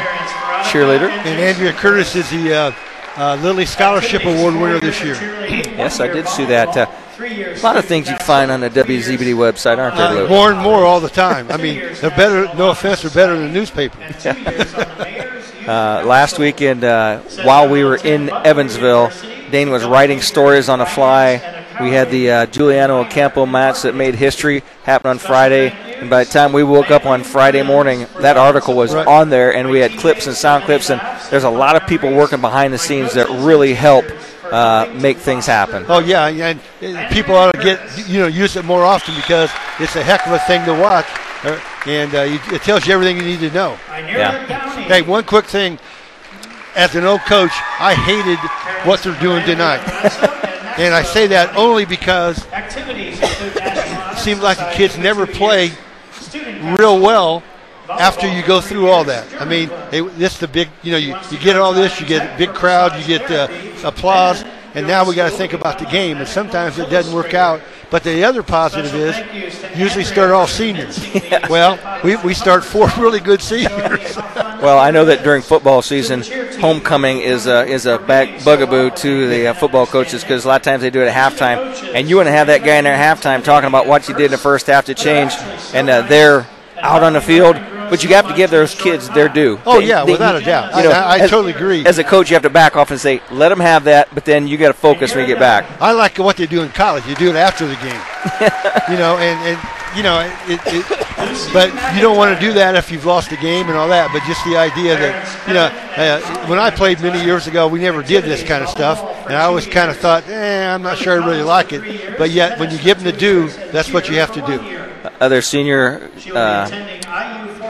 cheerleader. 0.66 1.10
And 1.10 1.40
Andrea 1.40 1.72
Curtis 1.72 2.16
is 2.16 2.30
the 2.30 2.54
uh, 2.54 2.72
uh, 3.16 3.36
Lilly 3.42 3.66
Scholarship 3.66 4.26
Award 4.26 4.56
winner 4.56 4.80
this 4.80 5.02
year. 5.02 5.16
Yes, 5.16 6.02
I 6.02 6.08
did 6.08 6.28
see 6.28 6.46
that. 6.46 6.76
Uh, 6.76 6.86
a 7.18 7.62
lot 7.62 7.78
of 7.78 7.86
things 7.86 8.10
you 8.10 8.18
find 8.18 8.52
on 8.52 8.60
the 8.60 8.70
WZBD 8.70 9.34
website, 9.34 9.78
aren't 9.78 9.96
there, 9.96 10.14
Lou? 10.14 10.26
Uh, 10.26 10.30
more 10.30 10.52
and 10.52 10.60
more 10.60 10.84
all 10.84 11.00
the 11.00 11.10
time. 11.10 11.50
I 11.50 11.56
mean, 11.56 11.80
they're 12.02 12.10
better. 12.10 12.54
No 12.56 12.72
offense, 12.72 13.02
they're 13.02 13.12
better 13.12 13.38
than 13.38 13.48
the 13.48 13.54
newspaper. 13.54 13.98
Uh, 15.66 16.04
last 16.06 16.38
weekend, 16.38 16.84
uh, 16.84 17.18
while 17.42 17.68
we 17.68 17.84
were 17.84 17.96
in 17.96 18.30
Evansville, 18.30 19.10
Dane 19.50 19.72
was 19.72 19.84
writing 19.84 20.22
stories 20.22 20.70
on 20.70 20.78
the 20.78 20.86
fly. 20.86 21.42
We 21.82 21.90
had 21.90 22.12
the 22.12 22.30
uh, 22.30 22.46
Giuliano 22.46 23.02
Ocampo 23.02 23.48
match 23.48 23.82
that 23.82 23.96
made 23.96 24.14
history 24.14 24.62
happen 24.84 25.10
on 25.10 25.18
Friday. 25.18 25.70
And 26.00 26.10
by 26.10 26.24
the 26.24 26.30
time 26.32 26.52
we 26.52 26.64
woke 26.64 26.92
up 26.92 27.06
on 27.06 27.24
Friday 27.24 27.64
morning, 27.64 28.06
that 28.20 28.38
article 28.38 28.74
was 28.76 28.94
Right. 28.94 29.08
on 29.08 29.30
there, 29.30 29.56
and 29.56 29.70
we 29.70 29.80
had 29.80 29.92
clips 29.98 30.28
and 30.28 30.36
sound 30.36 30.66
clips. 30.66 30.90
And 30.90 31.02
there's 31.30 31.44
a 31.46 31.50
lot 31.50 31.76
of 31.76 31.88
people 31.88 32.14
working 32.14 32.42
behind 32.42 32.74
the 32.74 32.78
scenes 32.78 33.14
that 33.14 33.30
really 33.30 33.74
help 33.74 34.06
uh, 34.52 34.88
make 34.94 35.18
things 35.18 35.46
happen. 35.46 35.86
Oh 35.90 36.00
yeah, 36.00 36.28
and 36.28 36.60
people 37.12 37.36
ought 37.36 37.54
to 37.54 37.62
get 37.64 37.80
you 38.08 38.20
know 38.20 38.28
use 38.28 38.56
it 38.56 38.66
more 38.66 38.84
often 38.84 39.16
because 39.16 39.50
it's 39.80 39.96
a 39.96 40.04
heck 40.04 40.26
of 40.28 40.34
a 40.34 40.40
thing 40.40 40.64
to 40.66 40.74
watch, 40.74 41.08
uh, 41.44 41.60
and 41.88 42.14
uh, 42.14 42.26
it 42.54 42.62
tells 42.62 42.86
you 42.86 42.94
everything 42.94 43.18
you 43.18 43.24
need 43.24 43.40
to 43.40 43.50
know. 43.52 43.76
Yeah. 43.90 44.46
Hey, 44.84 45.02
one 45.02 45.24
quick 45.24 45.46
thing. 45.46 45.80
As 46.76 46.94
an 46.94 47.06
old 47.06 47.22
coach, 47.22 47.52
I 47.80 47.96
hated 47.96 48.38
what 48.88 49.02
they're 49.02 49.20
doing 49.22 49.44
tonight, 49.46 49.80
and 50.78 50.94
I 50.94 51.02
say 51.04 51.26
that 51.28 51.56
only 51.56 51.86
because 51.86 52.46
it 52.54 54.18
seems 54.20 54.42
like 54.42 54.58
the 54.58 54.72
kids 54.74 54.98
never 54.98 55.26
play 55.26 55.72
real 56.78 57.00
well 57.00 57.44
after 57.90 58.28
you 58.28 58.44
go 58.44 58.62
through 58.62 58.90
all 58.90 59.04
that. 59.04 59.42
I 59.42 59.46
mean, 59.46 59.70
it, 59.92 60.04
this 60.18 60.34
is 60.34 60.40
the 60.40 60.48
big, 60.48 60.70
you 60.84 60.92
know, 60.92 60.98
you, 60.98 61.16
you 61.30 61.38
get 61.38 61.56
all 61.56 61.74
this, 61.74 62.00
you 62.00 62.06
get 62.06 62.36
a 62.36 62.38
big 62.38 62.54
crowd, 62.54 63.00
you 63.00 63.06
get 63.06 63.30
uh, 63.30 63.48
applause, 63.88 64.44
and 64.74 64.88
now 64.88 65.08
we 65.08 65.16
got 65.16 65.32
to 65.32 65.38
think 65.38 65.54
about 65.54 65.80
the 65.80 65.86
game. 65.86 66.18
And 66.18 66.28
sometimes 66.28 66.80
it 66.80 66.90
doesn't 66.90 67.14
work 67.14 67.34
out. 67.34 67.62
But 67.92 68.04
the 68.04 68.24
other 68.24 68.44
positive 68.44 68.94
is, 68.94 69.16
usually 69.78 70.04
start 70.04 70.32
all 70.32 70.48
seniors. 70.48 71.00
Well, 71.50 72.02
we, 72.04 72.16
we 72.18 72.34
start 72.34 72.64
four 72.64 72.90
really 72.98 73.20
good 73.20 73.42
seniors. 73.42 74.18
Well, 74.66 74.80
I 74.80 74.90
know 74.90 75.06
that 75.06 75.24
during 75.24 75.44
football 75.44 75.84
season, 75.84 76.24
homecoming 76.60 77.20
is 77.20 77.46
a, 77.46 77.68
is 77.68 77.86
a 77.86 78.00
bag, 78.00 78.44
bugaboo 78.44 78.90
to 78.96 79.28
the 79.30 79.50
uh, 79.50 79.54
football 79.54 79.86
coaches 79.86 80.24
because 80.24 80.44
a 80.44 80.48
lot 80.48 80.56
of 80.56 80.64
times 80.64 80.82
they 80.82 80.90
do 80.90 81.04
it 81.04 81.08
at 81.08 81.14
halftime, 81.14 81.94
and 81.94 82.10
you 82.10 82.16
want 82.16 82.26
to 82.26 82.32
have 82.32 82.48
that 82.48 82.64
guy 82.64 82.78
in 82.78 82.84
there 82.86 82.96
at 82.96 83.18
halftime 83.18 83.44
talking 83.44 83.68
about 83.68 83.86
what 83.86 84.10
you 84.10 84.16
did 84.16 84.26
in 84.26 84.32
the 84.32 84.40
first 84.40 84.66
half 84.66 84.86
to 84.86 84.96
change, 84.96 85.34
and 85.76 85.88
uh, 85.88 86.02
they're 86.02 86.48
out 86.78 87.04
on 87.04 87.14
the 87.14 87.22
field. 87.22 87.56
But 87.92 88.04
you 88.04 88.10
have 88.16 88.28
to 88.28 88.34
give 88.34 88.50
those 88.50 88.74
kids 88.74 89.08
their 89.12 89.30
due. 89.30 89.60
Oh, 89.68 89.78
yeah, 89.78 90.04
without 90.04 90.36
a 90.36 90.42
doubt. 90.44 90.74
I- 90.74 90.88
I- 90.88 91.18
I 91.18 91.20
as- 91.20 91.30
totally 91.30 91.54
agree. 91.54 91.86
As 91.86 92.00
a 92.00 92.04
coach, 92.04 92.32
you 92.32 92.36
have 92.36 92.42
to 92.42 92.50
back 92.50 92.76
off 92.76 92.90
and 92.90 93.00
say, 93.00 93.22
"Let 93.30 93.50
them 93.50 93.60
have 93.60 93.84
that," 93.84 94.08
but 94.16 94.26
then 94.26 94.48
you 94.48 94.58
got 94.58 94.70
to 94.70 94.74
focus 94.74 95.14
when 95.14 95.22
you 95.30 95.36
get 95.36 95.40
back. 95.40 95.66
I 95.80 95.92
like 95.92 96.18
what 96.18 96.38
they 96.38 96.48
do 96.48 96.64
in 96.64 96.70
college. 96.70 97.06
You 97.06 97.14
do 97.14 97.30
it 97.30 97.36
after 97.36 97.68
the 97.68 97.76
game, 97.76 98.02
you 98.90 98.98
know, 98.98 99.18
and, 99.20 99.40
and 99.48 99.60
you 99.96 100.04
know, 100.04 100.20
it, 100.48 100.60
it, 100.66 100.86
but 101.54 101.70
you 101.96 102.02
don't 102.02 102.18
want 102.18 102.38
to 102.38 102.46
do 102.46 102.54
that 102.54 102.76
if 102.76 102.92
you've 102.92 103.06
lost 103.06 103.30
the 103.30 103.38
game 103.38 103.68
and 103.68 103.78
all 103.78 103.88
that. 103.90 104.12
But 104.14 104.24
just 104.28 104.44
the 104.46 104.58
idea 104.58 104.96
that, 104.98 105.48
you 105.48 105.54
know, 105.54 105.66
uh, 105.96 106.48
when 106.48 106.60
I 106.60 106.70
played 106.70 107.02
many 107.02 107.24
years 107.24 107.48
ago, 107.48 107.68
we 107.68 107.80
never 107.80 108.04
did 108.04 108.24
this 108.26 108.44
kind 108.44 108.64
of 108.64 108.70
stuff, 108.70 109.00
and 109.26 109.34
I 109.34 109.44
always 109.44 109.66
kind 109.66 109.90
of 109.90 109.98
thought, 109.98 110.28
eh, 110.28 110.74
I'm 110.74 110.82
not 110.82 110.98
sure 110.98 111.22
I 111.22 111.26
really 111.26 111.44
like 111.44 111.72
it. 111.72 112.18
But 112.18 112.32
yet, 112.32 112.60
when 112.60 112.72
you 112.72 112.78
give 112.78 112.98
them 113.02 113.06
the 113.06 113.18
do, 113.18 113.48
that's 113.72 113.92
what 113.92 114.10
you 114.10 114.16
have 114.16 114.34
to 114.34 114.42
do. 114.42 114.86
Other 115.20 115.42
senior 115.42 116.10
uh, 116.34 116.68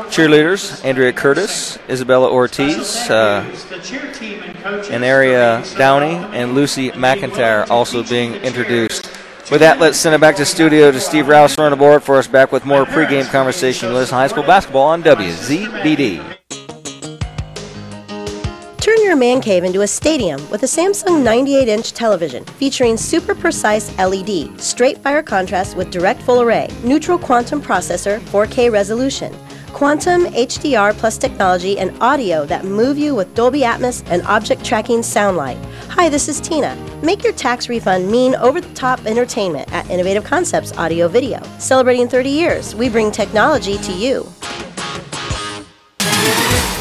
cheerleaders: 0.09 0.83
Andrea 0.83 1.13
Curtis, 1.13 1.77
Isabella 1.89 2.31
Ortiz, 2.31 2.95
uh, 3.09 3.45
and 4.89 5.03
Area 5.03 5.63
Downey, 5.77 6.15
and 6.35 6.55
Lucy 6.55 6.91
McIntyre 6.91 7.69
also 7.69 8.03
being 8.03 8.35
introduced. 8.35 9.14
With 9.51 9.59
that, 9.59 9.79
let's 9.79 9.99
send 9.99 10.15
it 10.15 10.21
back 10.21 10.35
to 10.37 10.45
studio 10.45 10.89
to 10.89 10.99
Steve 10.99 11.27
Rouse 11.27 11.55
on 11.59 11.69
the 11.69 11.77
board 11.77 12.01
for 12.01 12.15
us 12.15 12.27
back 12.27 12.51
with 12.51 12.65
more 12.65 12.83
pregame 12.83 13.29
conversation 13.29 13.93
with 13.93 14.09
high 14.09 14.25
school 14.25 14.41
basketball 14.41 14.87
on 14.87 15.03
WZBD. 15.03 16.17
Turn 18.79 19.03
your 19.03 19.15
man 19.15 19.41
cave 19.41 19.63
into 19.63 19.81
a 19.81 19.87
stadium 19.87 20.41
with 20.49 20.63
a 20.63 20.65
Samsung 20.65 21.23
98 21.23 21.67
inch 21.67 21.93
television 21.93 22.43
featuring 22.43 22.97
super 22.97 23.35
precise 23.35 23.95
LED, 23.99 24.59
straight 24.59 24.97
fire 24.97 25.21
contrast 25.21 25.77
with 25.77 25.91
direct 25.91 26.23
full 26.23 26.41
array, 26.41 26.67
neural 26.83 27.19
quantum 27.19 27.61
processor, 27.61 28.19
4K 28.31 28.71
resolution, 28.71 29.31
quantum 29.75 30.23
HDR 30.27 30.97
plus 30.97 31.17
technology, 31.17 31.77
and 31.77 32.01
audio 32.01 32.45
that 32.45 32.63
move 32.63 32.97
you 32.97 33.13
with 33.13 33.35
Dolby 33.35 33.59
Atmos 33.59 34.05
and 34.09 34.21
object 34.21 34.63
tracking 34.63 35.03
sound 35.03 35.35
light. 35.35 35.57
Hi, 35.89 36.07
this 36.07 36.29
is 36.29 36.39
Tina. 36.39 36.77
Make 37.03 37.25
your 37.25 37.33
tax 37.33 37.67
refund 37.67 38.09
mean 38.09 38.35
over 38.35 38.61
the 38.61 38.73
top 38.73 39.05
entertainment 39.05 39.69
at 39.73 39.89
Innovative 39.89 40.23
Concepts 40.23 40.71
Audio 40.77 41.09
Video. 41.09 41.43
Celebrating 41.59 42.07
30 42.07 42.29
years, 42.29 42.73
we 42.73 42.87
bring 42.87 43.11
technology 43.11 43.77
to 43.79 43.91
you. 43.91 44.25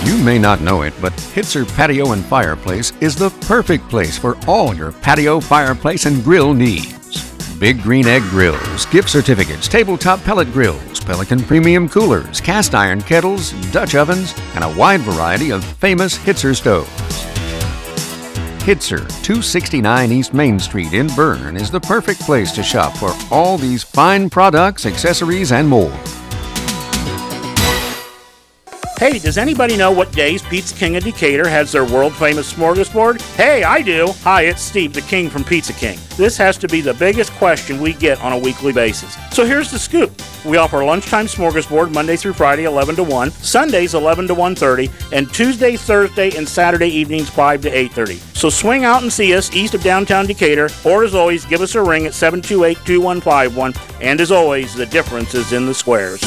You 0.04 0.16
may 0.22 0.38
not 0.38 0.60
know 0.60 0.82
it, 0.82 0.94
but 1.02 1.12
Hitzer 1.34 1.66
Patio 1.74 2.12
and 2.12 2.24
Fireplace 2.24 2.92
is 3.00 3.16
the 3.16 3.30
perfect 3.48 3.88
place 3.88 4.16
for 4.16 4.38
all 4.46 4.72
your 4.72 4.92
patio, 4.92 5.40
fireplace, 5.40 6.06
and 6.06 6.22
grill 6.22 6.54
needs. 6.54 7.03
Big 7.64 7.80
Green 7.80 8.06
Egg 8.06 8.20
Grills, 8.24 8.84
gift 8.84 9.08
certificates, 9.08 9.68
tabletop 9.68 10.22
pellet 10.22 10.52
grills, 10.52 11.00
Pelican 11.00 11.40
premium 11.42 11.88
coolers, 11.88 12.38
cast 12.38 12.74
iron 12.74 13.00
kettles, 13.00 13.52
Dutch 13.72 13.94
ovens, 13.94 14.34
and 14.54 14.62
a 14.62 14.76
wide 14.76 15.00
variety 15.00 15.50
of 15.50 15.64
famous 15.64 16.18
Hitzer 16.18 16.54
stoves. 16.54 16.90
Hitzer, 18.64 19.08
269 19.22 20.12
East 20.12 20.34
Main 20.34 20.58
Street 20.58 20.92
in 20.92 21.06
Berne, 21.16 21.56
is 21.56 21.70
the 21.70 21.80
perfect 21.80 22.20
place 22.20 22.52
to 22.52 22.62
shop 22.62 22.94
for 22.98 23.14
all 23.30 23.56
these 23.56 23.82
fine 23.82 24.28
products, 24.28 24.84
accessories, 24.84 25.50
and 25.50 25.66
more. 25.66 25.98
Hey, 28.96 29.18
does 29.18 29.38
anybody 29.38 29.76
know 29.76 29.90
what 29.90 30.12
days 30.12 30.40
Pizza 30.42 30.72
King 30.72 30.94
of 30.94 31.02
Decatur 31.02 31.48
has 31.48 31.72
their 31.72 31.84
world 31.84 32.14
famous 32.14 32.52
smorgasbord? 32.52 33.20
Hey, 33.34 33.64
I 33.64 33.82
do. 33.82 34.12
Hi, 34.22 34.42
it's 34.42 34.62
Steve, 34.62 34.92
the 34.92 35.00
King 35.00 35.28
from 35.28 35.42
Pizza 35.42 35.72
King. 35.72 35.98
This 36.16 36.36
has 36.36 36.56
to 36.58 36.68
be 36.68 36.80
the 36.80 36.94
biggest 36.94 37.32
question 37.32 37.80
we 37.80 37.94
get 37.94 38.20
on 38.22 38.32
a 38.32 38.38
weekly 38.38 38.72
basis. 38.72 39.16
So 39.32 39.44
here's 39.44 39.68
the 39.72 39.80
scoop. 39.80 40.12
We 40.44 40.58
offer 40.58 40.84
lunchtime 40.84 41.26
smorgasbord 41.26 41.92
Monday 41.92 42.14
through 42.14 42.34
Friday 42.34 42.64
11 42.64 42.94
to 42.94 43.02
1, 43.02 43.32
Sundays 43.32 43.94
11 43.94 44.28
to 44.28 44.34
1:30, 44.34 44.88
and 45.12 45.30
Tuesday, 45.34 45.76
Thursday, 45.76 46.30
and 46.36 46.48
Saturday 46.48 46.88
evenings 46.88 47.28
5 47.28 47.62
to 47.62 47.76
8:30. 47.76 48.20
So 48.32 48.48
swing 48.48 48.84
out 48.84 49.02
and 49.02 49.12
see 49.12 49.34
us 49.34 49.52
east 49.56 49.74
of 49.74 49.82
downtown 49.82 50.26
Decatur, 50.26 50.70
or 50.84 51.02
as 51.02 51.16
always, 51.16 51.44
give 51.46 51.62
us 51.62 51.74
a 51.74 51.82
ring 51.82 52.06
at 52.06 52.12
728-2151. 52.14 53.74
And 54.00 54.20
as 54.20 54.30
always, 54.30 54.72
the 54.72 54.86
difference 54.86 55.34
is 55.34 55.52
in 55.52 55.66
the 55.66 55.74
squares. 55.74 56.22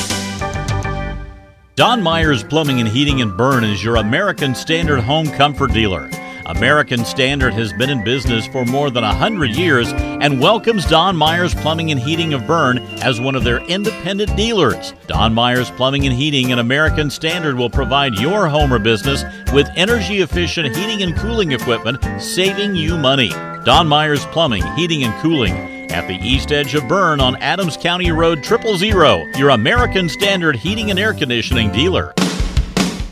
Don 1.78 2.02
Myers 2.02 2.44
Plumbing 2.44 2.80
and 2.80 2.90
Heating 2.90 3.20
in 3.20 3.38
Berne 3.38 3.63
is 3.63 3.84
your 3.84 3.98
American 3.98 4.56
Standard 4.56 5.00
home 5.00 5.28
comfort 5.28 5.74
dealer. 5.74 6.10
American 6.48 7.06
Standard 7.06 7.54
has 7.54 7.72
been 7.72 7.92
in 7.92 8.04
business 8.04 8.48
for 8.48 8.66
more 8.66 8.90
than 8.90 9.04
100 9.04 9.52
years 9.52 9.94
and 9.94 10.42
welcomes 10.42 10.88
Don 10.88 11.16
Myers 11.16 11.54
Plumbing 11.54 11.92
and 11.92 12.00
Heating 12.00 12.34
of 12.34 12.48
Berne 12.48 12.80
as 13.04 13.22
one 13.22 13.36
of 13.36 13.44
their 13.44 13.63
independent 13.68 14.36
dealers. 14.36 14.96
Don 15.06 15.36
Myers 15.36 15.70
Plumbing 15.70 16.08
and 16.08 16.16
Heating 16.16 16.50
and 16.52 16.60
American 16.60 17.12
Standard 17.12 17.56
will 17.56 17.70
provide 17.70 18.16
your 18.16 18.48
home 18.48 18.74
or 18.74 18.80
business 18.80 19.24
with 19.54 19.70
energy 19.76 20.22
efficient 20.22 20.76
heating 20.76 21.04
and 21.04 21.16
cooling 21.16 21.52
equipment, 21.52 22.04
saving 22.20 22.74
you 22.74 22.98
money. 22.98 23.30
Don 23.66 23.88
Myers 23.88 24.26
Plumbing, 24.32 24.63
Heating 24.76 25.04
and 25.04 25.13
Cooling 25.22 25.77
at 25.91 26.08
the 26.08 26.15
east 26.15 26.52
edge 26.52 26.76
of 26.76 26.88
Berne 26.88 27.21
on 27.21 27.36
Adams 27.38 27.78
County 27.78 28.12
Road 28.12 28.43
Triple 28.43 28.78
Zero, 28.78 29.26
your 29.36 29.50
American 29.50 30.10
Standard 30.10 30.56
heating 30.56 30.89
and 30.89 31.00
air 31.00 31.13
conditioning 31.13 31.71
dealer. 31.71 32.13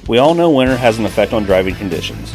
We 0.07 0.17
all 0.17 0.35
know 0.35 0.51
winter 0.51 0.77
has 0.77 0.99
an 0.99 1.05
effect 1.05 1.33
on 1.33 1.43
driving 1.43 1.75
conditions. 1.75 2.33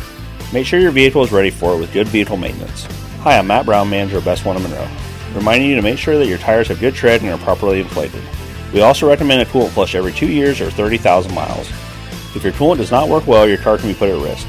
Make 0.52 0.66
sure 0.66 0.80
your 0.80 0.90
vehicle 0.90 1.22
is 1.22 1.32
ready 1.32 1.50
for 1.50 1.74
it 1.74 1.78
with 1.78 1.92
good 1.92 2.08
vehicle 2.08 2.36
maintenance. 2.36 2.84
Hi, 3.20 3.38
I'm 3.38 3.46
Matt 3.46 3.66
Brown, 3.66 3.88
manager 3.90 4.18
of 4.18 4.24
Best 4.24 4.44
One 4.44 4.56
of 4.56 4.62
Monroe, 4.62 4.88
reminding 5.34 5.68
you 5.68 5.76
to 5.76 5.82
make 5.82 5.98
sure 5.98 6.18
that 6.18 6.26
your 6.26 6.38
tires 6.38 6.68
have 6.68 6.80
good 6.80 6.94
tread 6.94 7.22
and 7.22 7.30
are 7.30 7.38
properly 7.38 7.80
inflated. 7.80 8.22
We 8.72 8.80
also 8.80 9.08
recommend 9.08 9.42
a 9.42 9.44
coolant 9.44 9.70
flush 9.70 9.94
every 9.94 10.12
two 10.12 10.28
years 10.28 10.60
or 10.60 10.70
30,000 10.70 11.34
miles. 11.34 11.68
If 12.34 12.42
your 12.42 12.52
coolant 12.52 12.78
does 12.78 12.90
not 12.90 13.08
work 13.08 13.26
well, 13.26 13.48
your 13.48 13.58
car 13.58 13.78
can 13.78 13.88
be 13.88 13.94
put 13.94 14.10
at 14.10 14.22
risk. 14.22 14.46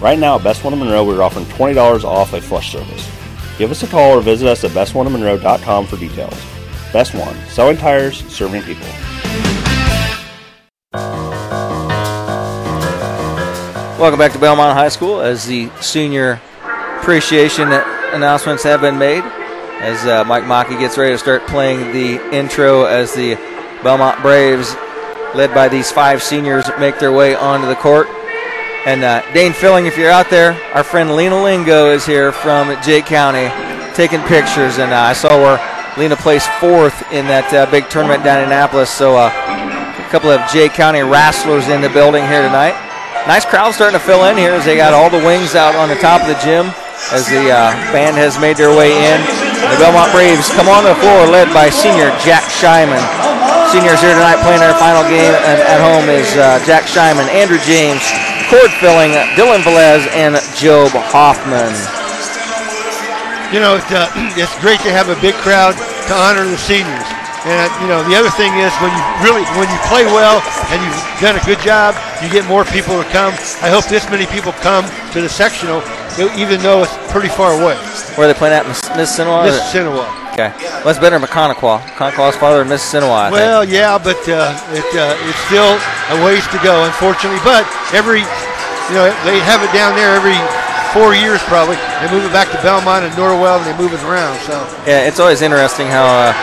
Right 0.00 0.18
now 0.18 0.36
at 0.36 0.44
Best 0.44 0.64
One 0.64 0.72
of 0.72 0.78
Monroe, 0.78 1.04
we're 1.04 1.22
offering 1.22 1.46
$20 1.46 2.04
off 2.04 2.32
a 2.32 2.40
flush 2.40 2.72
service. 2.72 3.13
Give 3.56 3.70
us 3.70 3.82
a 3.84 3.86
call 3.86 4.18
or 4.18 4.20
visit 4.20 4.48
us 4.48 4.64
at 4.64 4.72
bestoneofmonroe.com 4.72 5.86
for 5.86 5.96
details. 5.96 6.34
Best 6.92 7.14
One, 7.14 7.36
selling 7.46 7.76
tires, 7.76 8.24
serving 8.26 8.62
people. 8.62 8.86
Welcome 13.96 14.18
back 14.18 14.32
to 14.32 14.38
Bellmont 14.38 14.74
High 14.74 14.88
School 14.88 15.20
as 15.20 15.46
the 15.46 15.70
senior 15.80 16.40
appreciation 16.98 17.72
announcements 18.12 18.64
have 18.64 18.80
been 18.80 18.98
made. 18.98 19.22
As 19.80 20.04
uh, 20.04 20.24
Mike 20.24 20.44
Mockey 20.46 20.76
gets 20.76 20.98
ready 20.98 21.12
to 21.12 21.18
start 21.18 21.46
playing 21.46 21.92
the 21.92 22.36
intro 22.36 22.84
as 22.84 23.14
the 23.14 23.36
Bellmont 23.82 24.20
Braves, 24.20 24.74
led 25.34 25.54
by 25.54 25.68
these 25.68 25.92
five 25.92 26.22
seniors, 26.22 26.64
make 26.78 26.98
their 26.98 27.12
way 27.12 27.34
onto 27.34 27.66
the 27.66 27.76
court. 27.76 28.08
And 28.84 29.02
uh, 29.02 29.24
Dane 29.32 29.54
Filling, 29.54 29.86
if 29.86 29.96
you're 29.96 30.12
out 30.12 30.28
there, 30.28 30.52
our 30.76 30.84
friend 30.84 31.16
Lena 31.16 31.40
Lingo 31.42 31.88
is 31.88 32.04
here 32.04 32.32
from 32.32 32.68
Jay 32.84 33.00
County 33.00 33.48
taking 33.96 34.20
pictures. 34.28 34.76
And 34.76 34.92
uh, 34.92 35.08
I 35.08 35.16
saw 35.16 35.40
where 35.40 35.56
Lena 35.96 36.20
placed 36.20 36.52
fourth 36.60 36.92
in 37.08 37.24
that 37.32 37.48
uh, 37.56 37.64
big 37.72 37.88
tournament 37.88 38.20
down 38.28 38.44
in 38.44 38.52
Annapolis. 38.52 38.92
So 38.92 39.16
uh, 39.16 39.32
a 39.32 40.10
couple 40.12 40.28
of 40.28 40.44
Jay 40.52 40.68
County 40.68 41.00
wrestlers 41.00 41.72
in 41.72 41.80
the 41.80 41.88
building 41.88 42.28
here 42.28 42.44
tonight. 42.44 42.76
Nice 43.24 43.48
crowd 43.48 43.72
starting 43.72 43.96
to 43.96 44.04
fill 44.04 44.28
in 44.28 44.36
here 44.36 44.52
as 44.52 44.68
they 44.68 44.76
got 44.76 44.92
all 44.92 45.08
the 45.08 45.24
wings 45.24 45.56
out 45.56 45.72
on 45.80 45.88
the 45.88 45.96
top 45.96 46.20
of 46.20 46.28
the 46.28 46.36
gym 46.44 46.68
as 47.08 47.24
the 47.32 47.48
uh, 47.48 47.72
band 47.88 48.20
has 48.20 48.36
made 48.36 48.60
their 48.60 48.76
way 48.76 48.92
in. 48.92 49.16
The 49.64 49.80
Bellmont 49.80 50.12
Braves 50.12 50.52
come 50.52 50.68
on 50.68 50.84
the 50.84 50.92
floor 51.00 51.24
led 51.32 51.48
by 51.56 51.72
senior 51.72 52.12
Jack 52.20 52.44
Shyman. 52.52 53.00
Seniors 53.72 54.04
here 54.04 54.12
tonight 54.12 54.44
playing 54.44 54.60
their 54.60 54.76
final 54.76 55.00
game 55.08 55.32
at 55.32 55.80
home 55.80 56.04
is 56.12 56.28
uh, 56.36 56.60
Jack 56.68 56.84
Shyman, 56.84 57.24
Andrew 57.32 57.58
James, 57.64 58.04
Cord 58.54 58.70
Filling, 58.78 59.10
Dylan 59.34 59.66
Velez, 59.66 60.06
and 60.14 60.38
Job 60.54 60.94
Hoffman. 61.10 61.74
You 63.50 63.58
know, 63.58 63.74
it's, 63.74 63.90
uh, 63.90 64.06
it's 64.38 64.54
great 64.62 64.78
to 64.86 64.94
have 64.94 65.10
a 65.10 65.18
big 65.18 65.34
crowd 65.42 65.74
to 65.74 66.14
honor 66.14 66.46
the 66.46 66.54
seniors. 66.54 67.02
And 67.50 67.66
you 67.82 67.90
know, 67.90 68.06
the 68.06 68.14
other 68.14 68.30
thing 68.30 68.54
is 68.62 68.70
when 68.78 68.94
you 68.94 69.02
really 69.26 69.42
when 69.58 69.66
you 69.66 69.78
play 69.90 70.06
well 70.06 70.38
and 70.70 70.78
you've 70.86 71.02
done 71.18 71.34
a 71.34 71.42
good 71.42 71.58
job, 71.66 71.98
you 72.22 72.30
get 72.30 72.46
more 72.46 72.62
people 72.64 72.94
to 72.94 73.06
come. 73.10 73.34
I 73.58 73.74
hope 73.74 73.90
this 73.90 74.06
many 74.08 74.24
people 74.30 74.52
come 74.62 74.86
to 75.10 75.20
the 75.20 75.28
sectional, 75.28 75.82
even 76.38 76.62
though 76.62 76.86
it's 76.86 76.94
pretty 77.10 77.34
far 77.34 77.58
away. 77.58 77.74
Where 78.14 78.30
are 78.30 78.32
they 78.32 78.38
playing 78.38 78.54
at, 78.54 78.68
Miss 78.70 78.86
Mississinewa? 78.94 79.50
Mississinewa. 79.50 80.23
Okay, 80.34 80.50
well, 80.82 80.90
that's 80.90 80.98
better 80.98 81.14
than 81.14 81.30
Connequa. 81.30 81.78
Connequa's 81.94 82.34
farther 82.34 82.58
than 82.58 82.66
think. 83.30 83.38
Well, 83.38 83.62
yeah, 83.62 84.02
but 84.02 84.18
uh, 84.26 84.50
it 84.74 84.82
uh, 84.98 85.14
it's 85.30 85.38
still 85.46 85.78
a 86.10 86.18
ways 86.26 86.42
to 86.50 86.58
go, 86.58 86.82
unfortunately. 86.82 87.38
But 87.46 87.62
every, 87.94 88.26
you 88.90 88.94
know, 88.98 89.06
they 89.22 89.38
have 89.46 89.62
it 89.62 89.70
down 89.70 89.94
there 89.94 90.10
every 90.10 90.34
four 90.90 91.14
years 91.14 91.38
probably. 91.46 91.78
They 92.02 92.10
move 92.10 92.26
it 92.26 92.34
back 92.34 92.50
to 92.50 92.58
Bellmont 92.66 93.06
and 93.06 93.14
Norwell, 93.14 93.62
and 93.62 93.66
they 93.70 93.78
move 93.78 93.94
it 93.94 94.02
around. 94.02 94.34
So 94.42 94.58
Yeah, 94.90 95.06
it's 95.06 95.22
always 95.22 95.38
interesting 95.38 95.86
how 95.86 96.02
uh, 96.02 96.34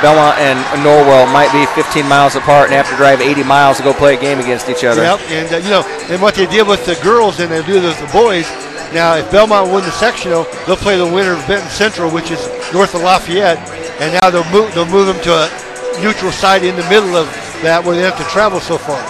Bellmont 0.00 0.40
and 0.40 0.56
Norwell 0.80 1.28
might 1.28 1.52
be 1.52 1.68
15 1.76 2.08
miles 2.08 2.36
apart 2.36 2.72
and 2.72 2.74
have 2.80 2.88
to 2.88 2.96
drive 2.96 3.20
80 3.20 3.44
miles 3.44 3.76
to 3.76 3.84
go 3.84 3.92
play 3.92 4.16
a 4.16 4.20
game 4.20 4.40
against 4.40 4.72
each 4.72 4.84
other. 4.84 5.04
Yep, 5.04 5.20
and 5.28 5.52
uh, 5.52 5.56
you 5.60 5.68
know, 5.68 5.84
and 6.08 6.16
what 6.24 6.34
they 6.34 6.46
did 6.46 6.64
with 6.66 6.88
the 6.88 6.96
girls 7.04 7.40
and 7.40 7.52
they 7.52 7.60
do 7.60 7.76
with 7.76 8.00
the 8.00 8.08
boys. 8.08 8.48
Now, 8.94 9.16
if 9.16 9.28
Bellmont 9.30 9.74
win 9.74 9.82
the 9.82 9.90
sectional, 9.90 10.44
they'll 10.66 10.76
play 10.76 10.96
the 10.96 11.04
winner 11.04 11.32
of 11.32 11.44
Benton 11.48 11.68
Central, 11.68 12.12
which 12.12 12.30
is 12.30 12.46
north 12.72 12.94
of 12.94 13.02
Lafayette, 13.02 13.58
and 14.00 14.14
now 14.22 14.30
they'll 14.30 14.48
move 14.52 14.72
they'll 14.72 14.86
move 14.86 15.06
them 15.06 15.20
to 15.24 15.32
a 15.34 16.00
neutral 16.00 16.30
site 16.30 16.62
in 16.62 16.76
the 16.76 16.88
middle 16.88 17.16
of 17.16 17.26
that 17.62 17.82
where 17.84 17.96
they 17.96 18.02
have 18.02 18.16
to 18.16 18.24
travel 18.30 18.60
so 18.60 18.78
far. 18.78 19.02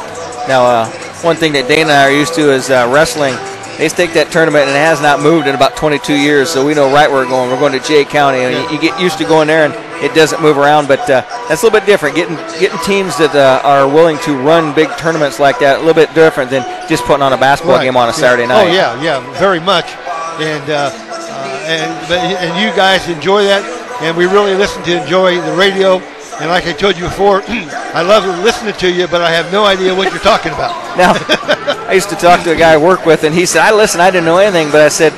Now, 0.48 0.64
uh, 0.64 0.90
one 1.20 1.36
thing 1.36 1.52
that 1.52 1.68
Dana 1.68 1.82
and 1.82 1.90
I 1.90 2.08
are 2.08 2.16
used 2.16 2.34
to 2.34 2.50
is 2.50 2.70
uh, 2.70 2.88
wrestling. 2.90 3.34
They 3.78 3.88
stake 3.88 4.12
that 4.14 4.30
tournament 4.30 4.68
and 4.68 4.76
it 4.76 4.80
has 4.80 5.02
not 5.02 5.20
moved 5.20 5.48
in 5.48 5.54
about 5.54 5.76
22 5.76 6.14
years, 6.14 6.48
so 6.48 6.64
we 6.64 6.74
know 6.74 6.92
right 6.92 7.10
where 7.10 7.24
we're 7.24 7.28
going. 7.30 7.50
We're 7.50 7.58
going 7.58 7.72
to 7.72 7.80
Jay 7.86 8.04
County, 8.04 8.38
and 8.38 8.54
you, 8.54 8.76
you 8.76 8.80
get 8.80 8.98
used 9.00 9.18
to 9.18 9.24
going 9.24 9.48
there, 9.48 9.66
and 9.66 9.74
it 10.04 10.14
doesn't 10.14 10.40
move 10.40 10.58
around. 10.58 10.86
But 10.86 11.00
uh, 11.10 11.22
that's 11.48 11.62
a 11.62 11.66
little 11.66 11.78
bit 11.80 11.86
different. 11.86 12.14
Getting 12.14 12.36
getting 12.60 12.78
teams 12.86 13.18
that 13.18 13.34
uh, 13.34 13.66
are 13.66 13.88
willing 13.88 14.18
to 14.24 14.36
run 14.38 14.74
big 14.74 14.88
tournaments 14.96 15.40
like 15.40 15.58
that 15.58 15.76
a 15.76 15.82
little 15.82 15.94
bit 15.94 16.14
different 16.14 16.50
than 16.50 16.62
just 16.88 17.04
putting 17.04 17.22
on 17.22 17.32
a 17.32 17.36
basketball 17.36 17.76
Right, 17.76 17.84
game 17.84 17.96
on 17.96 18.06
a 18.08 18.12
yeah. 18.12 18.22
Saturday 18.22 18.46
night. 18.46 18.68
Oh 18.68 18.72
yeah, 18.72 18.94
yeah, 19.02 19.18
very 19.38 19.60
much. 19.60 19.90
And 20.38 20.70
uh, 20.70 20.90
uh, 20.94 21.66
and 21.66 21.90
but 22.08 22.18
and 22.18 22.54
you 22.62 22.70
guys 22.76 23.08
enjoy 23.08 23.42
that, 23.44 23.62
and 24.02 24.16
we 24.16 24.26
really 24.26 24.54
listen 24.54 24.82
to 24.84 25.02
enjoy 25.02 25.40
the 25.40 25.52
radio. 25.54 25.98
And 26.38 26.50
like 26.50 26.66
I 26.66 26.72
told 26.72 26.96
you 26.96 27.04
before, 27.04 27.42
I 27.48 28.02
love 28.02 28.22
listening 28.42 28.74
to 28.74 28.90
you, 28.90 29.06
but 29.06 29.20
I 29.22 29.30
have 29.30 29.50
no 29.52 29.64
idea 29.64 29.94
what 29.94 30.10
you're 30.10 30.22
talking 30.22 30.50
about. 30.52 30.74
Now, 30.98 31.14
I 31.88 31.92
used 31.94 32.08
to 32.10 32.16
talk 32.16 32.42
to 32.44 32.52
a 32.52 32.56
guy 32.56 32.72
I 32.72 32.76
work 32.76 33.04
with, 33.06 33.24
and 33.24 33.34
he 33.34 33.46
said, 33.46 33.62
"I 33.62 33.72
listen. 33.72 34.00
I 34.00 34.10
didn't 34.10 34.24
know 34.26 34.38
anything, 34.38 34.70
but 34.70 34.80
I 34.80 34.88
said." 34.88 35.12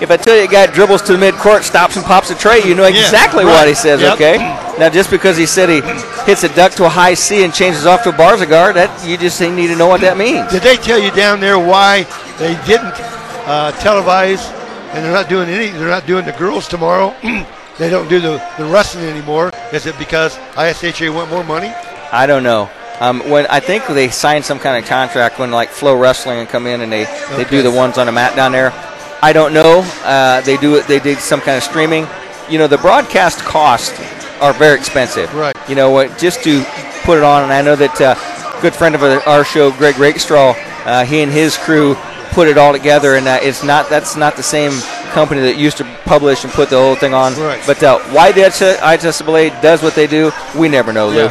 If 0.00 0.12
I 0.12 0.16
tell 0.16 0.36
you 0.36 0.44
a 0.44 0.46
guy 0.46 0.64
dribbles 0.66 1.02
to 1.02 1.16
the 1.16 1.18
midcourt, 1.18 1.64
stops 1.64 1.96
and 1.96 2.04
pops 2.06 2.30
a 2.30 2.36
tray, 2.36 2.62
you 2.62 2.76
know 2.76 2.86
Yeah, 2.86 3.00
exactly 3.00 3.44
right. 3.44 3.50
what 3.52 3.66
he 3.66 3.74
says, 3.74 4.00
Yep. 4.00 4.14
okay? 4.14 4.38
Now, 4.78 4.88
just 4.90 5.10
because 5.10 5.36
he 5.36 5.44
said 5.44 5.68
he 5.68 5.80
hits 6.24 6.44
a 6.44 6.48
duck 6.54 6.70
to 6.74 6.84
a 6.84 6.88
high 6.88 7.14
C 7.14 7.42
and 7.42 7.52
changes 7.52 7.84
off 7.84 8.04
to 8.04 8.10
a 8.10 8.12
barza 8.12 8.46
guard, 8.48 8.76
that 8.76 8.90
you 9.04 9.16
just 9.16 9.40
need 9.40 9.66
to 9.66 9.74
know 9.74 9.88
what 9.88 10.00
that 10.02 10.16
means. 10.16 10.52
Did 10.52 10.62
they 10.62 10.76
tell 10.76 11.00
you 11.00 11.10
down 11.10 11.40
there 11.40 11.58
why 11.58 12.04
they 12.38 12.54
didn't 12.64 12.94
uh, 13.50 13.72
televise 13.82 14.38
and 14.94 15.04
they're 15.04 15.12
not 15.12 15.28
doing 15.28 15.48
any? 15.48 15.70
They're 15.70 15.88
not 15.88 16.06
doing 16.06 16.24
the 16.24 16.32
girls 16.38 16.68
tomorrow. 16.68 17.12
they 17.78 17.90
don't 17.90 18.08
do 18.08 18.20
the, 18.20 18.40
the 18.56 18.66
wrestling 18.66 19.04
anymore. 19.06 19.50
Is 19.72 19.86
it 19.86 19.98
because 19.98 20.36
ISHA 20.54 21.12
want 21.12 21.28
more 21.28 21.42
money? 21.42 21.72
I 22.12 22.26
don't 22.26 22.44
know. 22.44 22.70
Um, 23.00 23.20
when 23.30 23.46
I 23.46 23.60
think 23.60 23.86
they 23.86 24.08
signed 24.08 24.44
some 24.44 24.58
kind 24.58 24.82
of 24.82 24.88
contract 24.88 25.38
when 25.38 25.50
like 25.50 25.70
Flow 25.70 25.96
Wrestling 25.96 26.38
and 26.40 26.48
come 26.48 26.66
in 26.66 26.80
and 26.80 26.90
they, 26.92 27.04
they 27.36 27.44
do 27.44 27.62
the 27.62 27.70
ones 27.70 27.96
on 27.96 28.06
the 28.06 28.12
mat 28.12 28.34
down 28.34 28.52
there. 28.52 28.72
I 29.22 29.32
don't 29.32 29.52
know. 29.52 29.82
Uh, 30.02 30.40
they 30.42 30.56
do 30.56 30.76
it. 30.76 30.86
They 30.86 30.98
did 30.98 31.18
some 31.18 31.40
kind 31.40 31.56
of 31.56 31.62
streaming. 31.62 32.06
You 32.48 32.58
know, 32.58 32.66
the 32.66 32.78
broadcast 32.78 33.40
costs 33.40 33.98
are 34.40 34.52
very 34.52 34.78
expensive. 34.78 35.32
Right. 35.34 35.56
You 35.68 35.74
know 35.74 35.90
what? 35.90 36.18
Just 36.18 36.42
to 36.44 36.64
put 37.02 37.18
it 37.18 37.24
on, 37.24 37.42
and 37.44 37.52
I 37.52 37.62
know 37.62 37.76
that 37.76 38.00
uh, 38.00 38.60
good 38.60 38.74
friend 38.74 38.94
of 38.94 39.02
our 39.02 39.44
show, 39.44 39.70
Greg 39.72 39.98
Rakestraw, 39.98 40.54
uh, 40.84 41.04
he 41.04 41.20
and 41.20 41.30
his 41.30 41.56
crew 41.56 41.96
put 42.30 42.48
it 42.48 42.58
all 42.58 42.72
together, 42.72 43.16
and 43.16 43.26
uh, 43.26 43.38
it's 43.42 43.64
not 43.64 43.88
that's 43.88 44.16
not 44.16 44.36
the 44.36 44.42
same 44.42 44.72
company 45.12 45.40
that 45.42 45.56
used 45.56 45.78
to 45.78 45.84
publish 46.04 46.44
and 46.44 46.52
put 46.52 46.70
the 46.70 46.76
whole 46.76 46.94
thing 46.94 47.14
on. 47.14 47.34
Right. 47.34 47.62
But 47.66 47.82
uh, 47.82 47.98
why 48.10 48.32
the 48.32 48.42
ISSAA 48.42 49.60
does 49.62 49.82
what 49.82 49.94
they 49.94 50.06
do, 50.06 50.30
we 50.56 50.68
never 50.68 50.92
know, 50.92 51.08
Lou. 51.08 51.28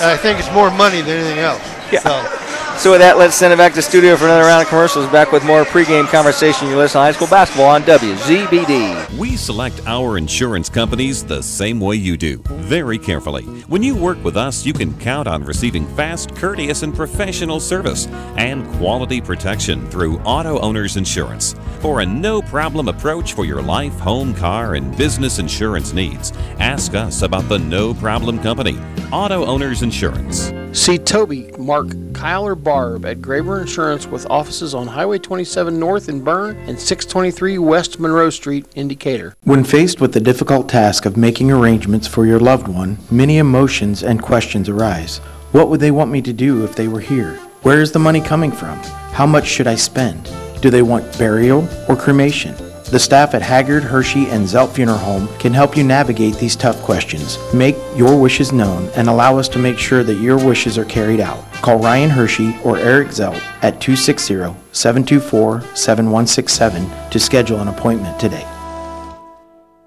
I 0.00 0.16
think 0.16 0.38
it's 0.38 0.50
more 0.52 0.70
money 0.70 1.00
than 1.00 1.18
anything 1.18 1.38
else. 1.38 1.62
Yeah. 1.92 2.00
So, 2.00 2.43
So 2.76 2.90
with 2.90 3.00
that, 3.00 3.16
let's 3.16 3.34
send 3.34 3.52
it 3.52 3.56
back 3.56 3.72
to 3.74 3.82
studio 3.82 4.14
for 4.14 4.26
another 4.26 4.42
round 4.42 4.62
of 4.62 4.68
commercials. 4.68 5.10
Back 5.10 5.32
with 5.32 5.42
more 5.44 5.64
pregame 5.64 6.06
conversation. 6.08 6.68
You 6.68 6.76
listen 6.76 6.98
to 6.98 7.04
high 7.04 7.12
school 7.12 7.28
basketball 7.28 7.68
on 7.68 7.82
WZBD. 7.82 9.16
We 9.16 9.36
select 9.36 9.80
our 9.86 10.18
insurance 10.18 10.68
companies 10.68 11.24
the 11.24 11.42
same 11.42 11.80
way 11.80 11.96
you 11.96 12.18
do, 12.18 12.38
very 12.46 12.98
carefully. 12.98 13.44
When 13.68 13.82
you 13.82 13.96
work 13.96 14.22
with 14.22 14.36
us, 14.36 14.66
you 14.66 14.74
can 14.74 14.92
count 14.98 15.26
on 15.26 15.44
receiving 15.44 15.86
fast, 15.96 16.34
courteous, 16.36 16.82
and 16.82 16.94
professional 16.94 17.58
service 17.58 18.06
and 18.36 18.66
quality 18.74 19.20
protection 19.20 19.88
through 19.88 20.18
Auto 20.18 20.58
Owners 20.60 20.96
Insurance. 20.96 21.54
For 21.80 22.00
a 22.00 22.06
no 22.06 22.42
problem 22.42 22.88
approach 22.88 23.32
for 23.32 23.46
your 23.46 23.62
life, 23.62 23.98
home, 23.98 24.34
car, 24.34 24.74
and 24.74 24.94
business 24.98 25.38
insurance 25.38 25.94
needs, 25.94 26.32
ask 26.58 26.94
us 26.94 27.22
about 27.22 27.48
the 27.48 27.58
No 27.58 27.94
Problem 27.94 28.38
Company, 28.40 28.78
Auto 29.10 29.46
Owners 29.46 29.82
Insurance. 29.82 30.52
See 30.74 30.98
Toby, 30.98 31.52
Mark, 31.56 31.86
Kyle, 32.14 32.44
or 32.44 32.56
Barb 32.56 33.06
at 33.06 33.18
Graber 33.18 33.60
Insurance 33.60 34.08
with 34.08 34.26
offices 34.28 34.74
on 34.74 34.88
Highway 34.88 35.20
27 35.20 35.78
North 35.78 36.08
in 36.08 36.20
Berne 36.20 36.56
and 36.66 36.76
623 36.76 37.58
West 37.58 38.00
Monroe 38.00 38.28
Street 38.28 38.66
in 38.74 38.88
Decatur. 38.88 39.36
When 39.44 39.62
faced 39.62 40.00
with 40.00 40.12
the 40.12 40.20
difficult 40.20 40.68
task 40.68 41.06
of 41.06 41.16
making 41.16 41.52
arrangements 41.52 42.08
for 42.08 42.26
your 42.26 42.40
loved 42.40 42.66
one, 42.66 42.98
many 43.08 43.38
emotions 43.38 44.02
and 44.02 44.20
questions 44.20 44.68
arise. 44.68 45.18
What 45.52 45.68
would 45.68 45.78
they 45.78 45.92
want 45.92 46.10
me 46.10 46.20
to 46.22 46.32
do 46.32 46.64
if 46.64 46.74
they 46.74 46.88
were 46.88 46.98
here? 46.98 47.34
Where 47.62 47.80
is 47.80 47.92
the 47.92 48.00
money 48.00 48.20
coming 48.20 48.50
from? 48.50 48.76
How 49.12 49.26
much 49.26 49.46
should 49.46 49.68
I 49.68 49.76
spend? 49.76 50.28
Do 50.60 50.70
they 50.70 50.82
want 50.82 51.16
burial 51.16 51.68
or 51.88 51.94
cremation? 51.94 52.56
The 52.94 53.00
staff 53.00 53.34
at 53.34 53.42
Haggard, 53.42 53.82
Hershey, 53.82 54.28
and 54.28 54.46
Zelt 54.46 54.70
Funeral 54.70 54.98
Home 54.98 55.26
can 55.40 55.52
help 55.52 55.76
you 55.76 55.82
navigate 55.82 56.36
these 56.36 56.54
tough 56.54 56.80
questions. 56.80 57.40
Make 57.52 57.74
your 57.96 58.16
wishes 58.16 58.52
known 58.52 58.88
and 58.90 59.08
allow 59.08 59.36
us 59.36 59.48
to 59.48 59.58
make 59.58 59.78
sure 59.78 60.04
that 60.04 60.20
your 60.20 60.36
wishes 60.38 60.78
are 60.78 60.84
carried 60.84 61.18
out. 61.18 61.42
Call 61.54 61.80
Ryan 61.80 62.08
Hershey 62.08 62.56
or 62.62 62.78
Eric 62.78 63.08
Zelt 63.08 63.42
at 63.62 63.80
260 63.80 64.34
724 64.70 65.62
7167 65.74 67.10
to 67.10 67.18
schedule 67.18 67.58
an 67.58 67.66
appointment 67.66 68.20
today. 68.20 68.46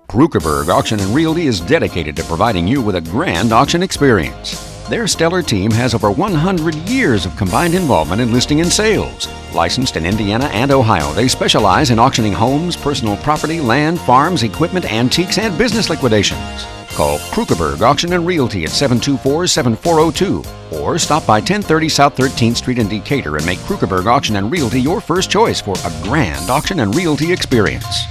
Kruckeberg 0.09 0.67
Auction 0.67 0.99
and 0.99 1.15
Realty 1.15 1.47
is 1.47 1.61
dedicated 1.61 2.13
to 2.17 2.25
providing 2.25 2.67
you 2.67 2.81
with 2.81 2.97
a 2.97 3.01
grand 3.01 3.53
auction 3.53 3.83
experience. 3.83 4.76
Their 4.89 5.05
stellar 5.05 5.41
team 5.41 5.69
has 5.71 5.93
over 5.93 6.09
100 6.09 6.73
years 6.87 7.25
of 7.25 7.35
combined 7.35 7.75
involvement 7.75 8.21
in 8.21 8.31
listing 8.31 8.61
and 8.61 8.71
sales. 8.71 9.27
Licensed 9.53 9.97
in 9.97 10.05
Indiana 10.05 10.45
and 10.45 10.71
Ohio, 10.71 11.11
they 11.11 11.27
specialize 11.27 11.89
in 11.89 11.99
auctioning 11.99 12.31
homes, 12.31 12.77
personal 12.77 13.17
property, 13.17 13.59
land, 13.59 13.99
farms, 13.99 14.43
equipment, 14.43 14.89
antiques, 14.89 15.39
and 15.39 15.57
business 15.57 15.89
liquidations. 15.89 16.65
Call 16.91 17.19
Kruckeberg 17.19 17.81
Auction 17.81 18.13
and 18.13 18.25
Realty 18.25 18.63
at 18.63 18.69
724-7402 18.69 20.81
or 20.81 20.97
stop 20.97 21.27
by 21.27 21.39
1030 21.39 21.89
South 21.89 22.15
13th 22.15 22.55
Street 22.55 22.79
in 22.79 22.87
Decatur 22.87 23.35
and 23.35 23.45
make 23.45 23.59
Kruckeberg 23.59 24.05
Auction 24.05 24.37
and 24.37 24.49
Realty 24.49 24.79
your 24.79 25.01
first 25.01 25.29
choice 25.29 25.59
for 25.59 25.75
a 25.83 25.91
grand 26.03 26.49
auction 26.49 26.79
and 26.79 26.95
realty 26.95 27.33
experience. 27.33 28.05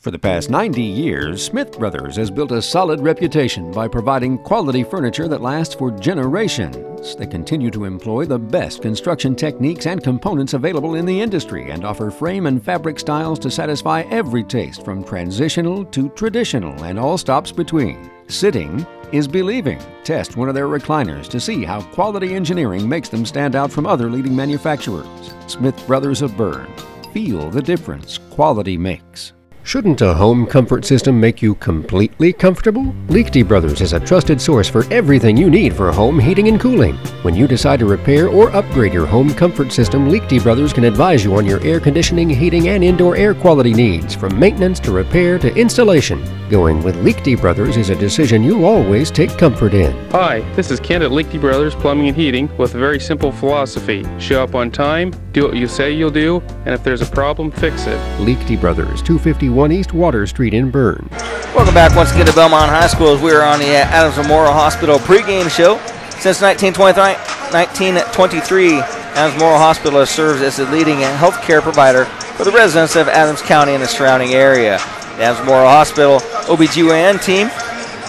For 0.00 0.10
the 0.10 0.18
past 0.18 0.48
90 0.48 0.82
years, 0.82 1.44
Smith 1.44 1.78
Brothers 1.78 2.16
has 2.16 2.30
built 2.30 2.52
a 2.52 2.62
solid 2.62 3.02
reputation 3.02 3.70
by 3.70 3.86
providing 3.86 4.38
quality 4.38 4.82
furniture 4.82 5.28
that 5.28 5.42
lasts 5.42 5.74
for 5.74 5.90
generations. 5.90 7.14
They 7.16 7.26
continue 7.26 7.70
to 7.72 7.84
employ 7.84 8.24
the 8.24 8.38
best 8.38 8.80
construction 8.80 9.36
techniques 9.36 9.84
and 9.84 10.02
components 10.02 10.54
available 10.54 10.94
in 10.94 11.04
the 11.04 11.20
industry 11.20 11.70
and 11.70 11.84
offer 11.84 12.10
frame 12.10 12.46
and 12.46 12.64
fabric 12.64 12.98
styles 12.98 13.38
to 13.40 13.50
satisfy 13.50 14.00
every 14.08 14.42
taste 14.42 14.86
from 14.86 15.04
transitional 15.04 15.84
to 15.84 16.08
traditional 16.10 16.82
and 16.84 16.98
all 16.98 17.18
stops 17.18 17.52
between. 17.52 18.10
Sitting 18.26 18.86
is 19.12 19.28
believing. 19.28 19.82
Test 20.02 20.34
one 20.34 20.48
of 20.48 20.54
their 20.54 20.68
recliners 20.68 21.28
to 21.28 21.38
see 21.38 21.62
how 21.62 21.82
quality 21.92 22.34
engineering 22.34 22.88
makes 22.88 23.10
them 23.10 23.26
stand 23.26 23.54
out 23.54 23.70
from 23.70 23.84
other 23.84 24.08
leading 24.08 24.34
manufacturers. 24.34 25.34
Smith 25.46 25.86
Brothers 25.86 26.22
of 26.22 26.34
Berne. 26.38 26.72
Feel 27.12 27.50
the 27.50 27.60
difference 27.60 28.16
quality 28.30 28.78
makes. 28.78 29.34
Shouldn't 29.62 30.00
a 30.00 30.14
home 30.14 30.46
comfort 30.46 30.84
system 30.84 31.20
make 31.20 31.42
you 31.42 31.54
completely 31.56 32.32
comfortable? 32.32 32.94
Liechty 33.08 33.46
Brothers 33.46 33.82
is 33.82 33.92
a 33.92 34.00
trusted 34.00 34.40
source 34.40 34.68
for 34.68 34.90
everything 34.92 35.36
you 35.36 35.50
need 35.50 35.76
for 35.76 35.92
home 35.92 36.18
heating 36.18 36.48
and 36.48 36.58
cooling. 36.58 36.96
When 37.22 37.34
you 37.34 37.46
decide 37.46 37.78
to 37.80 37.86
repair 37.86 38.28
or 38.28 38.50
upgrade 38.56 38.94
your 38.94 39.06
home 39.06 39.34
comfort 39.34 39.70
system, 39.70 40.08
Liechty 40.08 40.42
Brothers 40.42 40.72
can 40.72 40.84
advise 40.84 41.22
you 41.22 41.36
on 41.36 41.44
your 41.44 41.62
air 41.62 41.78
conditioning, 41.78 42.30
heating, 42.30 42.68
and 42.68 42.82
indoor 42.82 43.16
air 43.16 43.34
quality 43.34 43.74
needs, 43.74 44.14
from 44.14 44.38
maintenance 44.38 44.80
to 44.80 44.92
repair 44.92 45.38
to 45.38 45.54
installation. 45.54 46.39
Going 46.50 46.82
with 46.82 46.96
Liechty 46.96 47.40
Brothers 47.40 47.76
is 47.76 47.90
a 47.90 47.94
decision 47.94 48.42
you'll 48.42 48.64
always 48.64 49.08
take 49.08 49.38
comfort 49.38 49.72
in. 49.72 49.92
Hi, 50.10 50.40
this 50.56 50.72
is 50.72 50.80
Ken 50.80 51.00
at 51.00 51.12
Liechty 51.12 51.40
Brothers 51.40 51.76
Plumbing 51.76 52.08
and 52.08 52.16
Heating 52.16 52.50
with 52.56 52.74
a 52.74 52.78
very 52.78 52.98
simple 52.98 53.30
philosophy. 53.30 54.04
Show 54.18 54.42
up 54.42 54.56
on 54.56 54.72
time, 54.72 55.12
do 55.30 55.44
what 55.44 55.56
you 55.56 55.68
say 55.68 55.92
you'll 55.92 56.10
do, 56.10 56.42
and 56.64 56.74
if 56.74 56.82
there's 56.82 57.02
a 57.02 57.06
problem, 57.06 57.52
fix 57.52 57.86
it. 57.86 57.96
Liechty 58.18 58.60
Brothers, 58.60 59.00
251 59.00 59.70
East 59.70 59.92
Water 59.92 60.26
Street 60.26 60.52
in 60.52 60.72
Berne. 60.72 61.08
Welcome 61.54 61.72
back 61.72 61.94
once 61.94 62.10
again 62.10 62.26
to 62.26 62.32
Bellmont 62.32 62.68
High 62.68 62.88
School 62.88 63.14
as 63.14 63.22
we 63.22 63.30
are 63.30 63.42
on 63.42 63.60
the 63.60 63.68
Adams 63.68 64.16
Memorial 64.16 64.52
Hospital 64.52 64.98
pregame 64.98 65.48
show. 65.48 65.76
Since 66.18 66.42
1923, 66.42 67.14
1923 67.54 68.80
Adams 69.14 69.34
Memorial 69.34 69.60
Hospital 69.60 70.00
has 70.00 70.10
served 70.10 70.42
as 70.42 70.56
the 70.56 70.66
leading 70.72 70.96
healthcare 70.96 71.62
provider 71.62 72.06
for 72.06 72.42
the 72.42 72.50
residents 72.50 72.96
of 72.96 73.06
Adams 73.06 73.40
County 73.40 73.74
and 73.74 73.82
the 73.84 73.86
surrounding 73.86 74.34
area. 74.34 74.80
The 75.20 75.26
Hospital 75.44 76.18
OBGYN 76.48 77.22
team 77.22 77.48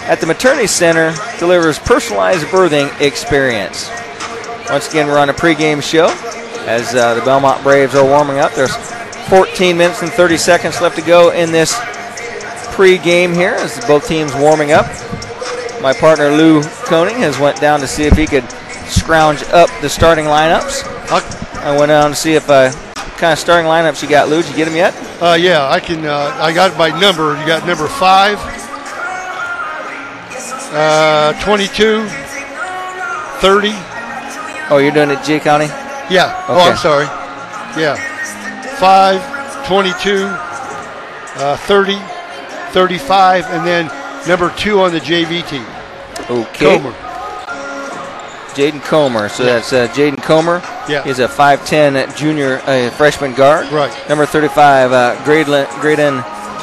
at 0.08 0.18
the 0.18 0.26
Maternity 0.26 0.66
Center 0.66 1.14
delivers 1.38 1.78
personalized 1.78 2.46
birthing 2.46 2.88
experience. 3.02 3.90
Once 4.70 4.88
again, 4.88 5.08
we're 5.08 5.18
on 5.18 5.28
a 5.28 5.34
pregame 5.34 5.82
show 5.82 6.06
as 6.66 6.94
uh, 6.94 7.12
the 7.12 7.20
Bellmont 7.20 7.62
Braves 7.62 7.94
are 7.94 8.04
warming 8.04 8.38
up. 8.38 8.54
There's 8.54 8.74
14 9.28 9.76
minutes 9.76 10.00
and 10.00 10.10
30 10.10 10.38
seconds 10.38 10.80
left 10.80 10.96
to 10.96 11.02
go 11.02 11.32
in 11.32 11.52
this 11.52 11.74
pregame 12.74 13.34
here 13.34 13.56
as 13.56 13.78
both 13.86 14.08
teams 14.08 14.34
warming 14.34 14.72
up. 14.72 14.86
My 15.82 15.92
partner 15.92 16.30
Lou 16.30 16.62
Koning 16.86 17.16
has 17.16 17.38
went 17.38 17.60
down 17.60 17.80
to 17.80 17.86
see 17.86 18.04
if 18.04 18.16
he 18.16 18.26
could 18.26 18.50
scrounge 18.88 19.42
up 19.50 19.68
the 19.82 19.88
starting 19.90 20.24
lineups. 20.24 20.82
I 21.60 21.76
went 21.76 21.90
down 21.90 22.08
to 22.08 22.16
see 22.16 22.32
if 22.32 22.48
uh, 22.48 22.72
kind 23.22 23.32
of 23.32 23.38
starting 23.38 23.70
lineups 23.70 24.02
you 24.02 24.08
got, 24.08 24.28
Lou. 24.28 24.42
Did 24.42 24.50
you 24.50 24.56
get 24.56 24.64
them 24.64 24.74
yet? 24.74 24.92
Uh, 25.22 25.34
yeah, 25.34 25.70
I 25.70 25.78
can. 25.78 26.04
Uh, 26.04 26.36
I 26.40 26.52
got 26.52 26.76
by 26.76 26.88
number. 26.98 27.38
You 27.38 27.46
got 27.46 27.64
number 27.64 27.86
five, 27.86 28.36
uh, 30.74 31.32
22, 31.44 32.04
30. 33.38 33.68
Oh, 34.70 34.78
you're 34.82 34.90
doing 34.90 35.10
it 35.10 35.22
J 35.22 35.38
County? 35.38 35.66
Yeah. 36.10 36.34
Oh, 36.48 36.58
I'm 36.58 36.76
sorry. 36.76 37.04
Yeah. 37.80 37.94
5, 38.80 39.68
22, 39.68 40.24
uh, 40.26 41.56
30, 41.58 41.94
35, 42.72 43.44
and 43.50 43.64
then 43.64 43.86
number 44.26 44.52
two 44.56 44.80
on 44.80 44.90
the 44.90 44.98
JV 44.98 45.48
team. 45.48 45.64
Okay. 46.28 46.76
Comer. 46.76 47.01
Jaden 48.54 48.82
Comer. 48.82 49.28
So 49.28 49.44
that's 49.44 49.72
uh, 49.72 49.88
Jaden 49.88 50.22
Comer. 50.22 50.60
Yeah. 50.88 51.02
He's 51.04 51.18
a 51.18 51.28
5'10 51.28 52.16
junior 52.16 52.60
uh, 52.64 52.90
freshman 52.90 53.34
guard. 53.34 53.70
Right. 53.72 53.92
Number 54.08 54.26
35, 54.26 54.92
uh, 54.92 55.24
Graydon, 55.24 55.66
Graydon 55.80 56.22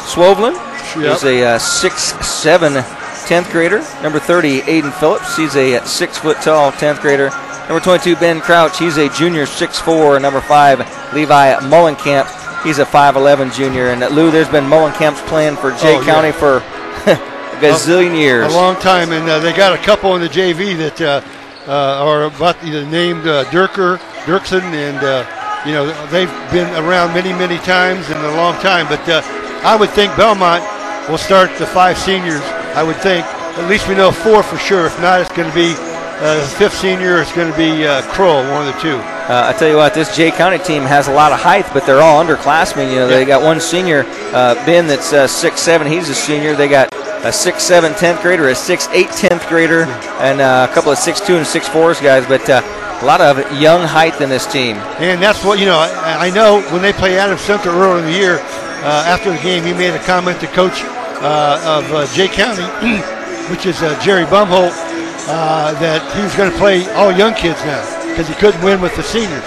Swovlin. 0.10 0.54
Yep. 0.96 1.12
He's 1.14 1.24
a 1.24 1.44
uh, 1.44 1.60
6'7 1.60 2.82
10th 3.28 3.52
grader. 3.52 3.84
Number 4.02 4.20
30, 4.20 4.62
Aiden 4.62 4.92
Phillips. 5.00 5.36
He's 5.38 5.56
a 5.56 5.86
6 5.86 6.18
foot 6.18 6.38
tall 6.38 6.72
10th 6.72 7.02
grader. 7.02 7.30
Number 7.68 7.80
22, 7.84 8.16
Ben 8.16 8.42
Crouch. 8.42 8.80
He's 8.80 8.98
a 8.98 9.10
junior 9.10 9.46
6'4. 9.46 10.20
Number 10.22 10.42
5, 10.42 11.14
Levi 11.14 11.56
Mullenkamp. 11.70 12.64
He's 12.64 12.80
a 12.80 12.86
5'11 12.86 13.54
junior. 13.54 13.90
And 13.90 14.04
uh, 14.04 14.08
Lou, 14.10 14.32
there's 14.32 14.50
been 14.50 14.64
Mullenkamps 14.66 15.26
plan 15.28 15.56
for 15.56 15.72
Jay 15.72 15.96
Oh, 15.96 16.02
yeah. 16.02 16.06
County 16.06 16.32
for 16.32 16.58
a 17.12 17.16
gazillion 17.62 18.18
years. 18.18 18.52
A 18.52 18.56
long 18.56 18.76
time, 18.78 19.12
and 19.12 19.30
uh, 19.30 19.40
they 19.40 19.54
got 19.54 19.78
a 19.80 19.84
couple 19.84 20.16
in 20.16 20.22
the 20.22 20.28
JV 20.28 20.76
that 20.78 21.00
uh, 21.02 21.22
uh, 21.70 22.04
are 22.04 22.24
about 22.24 22.60
the 22.62 22.84
named 22.88 23.28
uh, 23.28 23.46
Dirker, 23.46 23.98
Dirksen, 24.26 24.64
and 24.74 24.98
uh, 24.98 25.24
you 25.66 25.74
know 25.74 25.86
they've 26.08 26.32
been 26.52 26.68
around 26.84 27.14
many, 27.14 27.32
many 27.32 27.58
times 27.60 28.10
and 28.10 28.20
a 28.26 28.36
long 28.36 28.56
time. 28.56 28.88
But 28.88 29.08
uh, 29.08 29.22
I 29.64 29.76
would 29.76 29.92
think 29.92 30.12
Bellmont 30.14 30.66
will 31.08 31.20
start 31.20 31.56
the 31.60 31.68
five 31.68 31.98
seniors. 31.98 32.42
I 32.74 32.82
would 32.82 32.98
think 32.98 33.26
at 33.26 33.70
least 33.70 33.88
we 33.88 33.96
know 33.96 34.12
four 34.12 34.42
for 34.42 34.58
sure. 34.58 34.88
If 34.88 35.00
not, 35.00 35.22
it's 35.22 35.32
going 35.32 35.48
to 35.48 35.56
be 35.56 35.76
uh, 35.78 36.46
fifth 36.58 36.76
senior. 36.76 37.22
It's 37.22 37.34
going 37.34 37.52
to 37.52 37.58
be 37.58 37.86
uh, 37.86 38.02
Kroll, 38.14 38.42
one 38.52 38.68
of 38.68 38.74
the 38.74 38.80
two. 38.82 38.98
Uh, 38.98 39.54
I 39.54 39.58
tell 39.58 39.70
you 39.70 39.76
what, 39.76 39.94
this 39.94 40.16
Jay 40.16 40.32
County 40.32 40.58
team 40.58 40.82
has 40.84 41.08
a 41.08 41.14
lot 41.14 41.32
of 41.32 41.40
height, 41.40 41.68
but 41.72 41.86
they're 41.86 42.02
all 42.02 42.24
underclassmen. 42.24 42.90
You 42.90 42.98
know, 42.98 43.08
they 43.08 43.26
got 43.26 43.44
one 43.44 43.60
senior, 43.60 44.04
uh, 44.34 44.56
Ben, 44.66 44.88
that's 44.88 45.14
uh, 45.14 45.28
6'7". 45.28 45.88
He's 45.88 46.10
a 46.10 46.16
senior. 46.16 46.56
They 46.56 46.68
got 46.68 46.92
a 47.24 47.32
6'7", 47.32 47.94
10th 47.94 48.22
grader, 48.22 48.50
a 48.50 48.54
6'8", 48.54 49.06
10th 49.08 49.50
grader, 49.50 49.84
and 50.20 50.42
uh, 50.42 50.68
a 50.70 50.74
couple 50.74 50.92
of 50.92 50.98
6'2 50.98 51.38
and 51.38 51.46
6'4s 51.46 52.02
guys. 52.02 52.26
But 52.26 52.50
uh, 52.50 52.62
a 53.02 53.06
lot 53.06 53.22
of 53.22 53.38
young 53.60 53.88
height 53.88 54.20
in 54.22 54.30
this 54.30 54.46
team. 54.46 54.76
And 55.00 55.22
that's 55.22 55.44
what, 55.44 55.60
you 55.60 55.66
know, 55.66 55.78
I, 55.78 56.28
I 56.28 56.30
know 56.32 56.62
when 56.72 56.82
they 56.82 56.92
play 56.92 57.18
Adams 57.18 57.42
Central 57.42 57.76
earlier 57.76 58.00
in 58.00 58.06
the 58.06 58.18
year, 58.18 58.40
uh, 58.84 59.04
after 59.08 59.32
the 59.32 59.40
game, 59.40 59.64
he 59.64 59.74
made 59.74 59.94
a 59.94 60.04
comment 60.04 60.40
to 60.42 60.48
coach 60.48 60.84
uh, 61.22 61.84
of 61.84 61.92
uh, 61.94 62.08
Jay 62.14 62.28
County, 62.28 62.64
which 63.52 63.66
is 63.66 63.82
uh, 63.82 64.00
Jerry 64.04 64.26
Bomholt, 64.26 64.72
uh, 65.28 65.74
that 65.80 66.04
he 66.16 66.24
was 66.24 66.36
going 66.36 66.52
to 66.52 66.58
play 66.58 66.90
all 66.94 67.12
young 67.12 67.34
kids 67.34 67.60
now. 67.64 67.84
because 68.10 68.28
he 68.28 68.36
couldn't 68.36 68.62
win 68.64 68.82
with 68.82 68.96
the 68.98 69.04
seniors. 69.04 69.44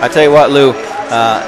I 0.00 0.08
tell 0.10 0.22
you 0.22 0.32
what, 0.32 0.50
Lou. 0.50 0.70
Uh, 1.12 1.44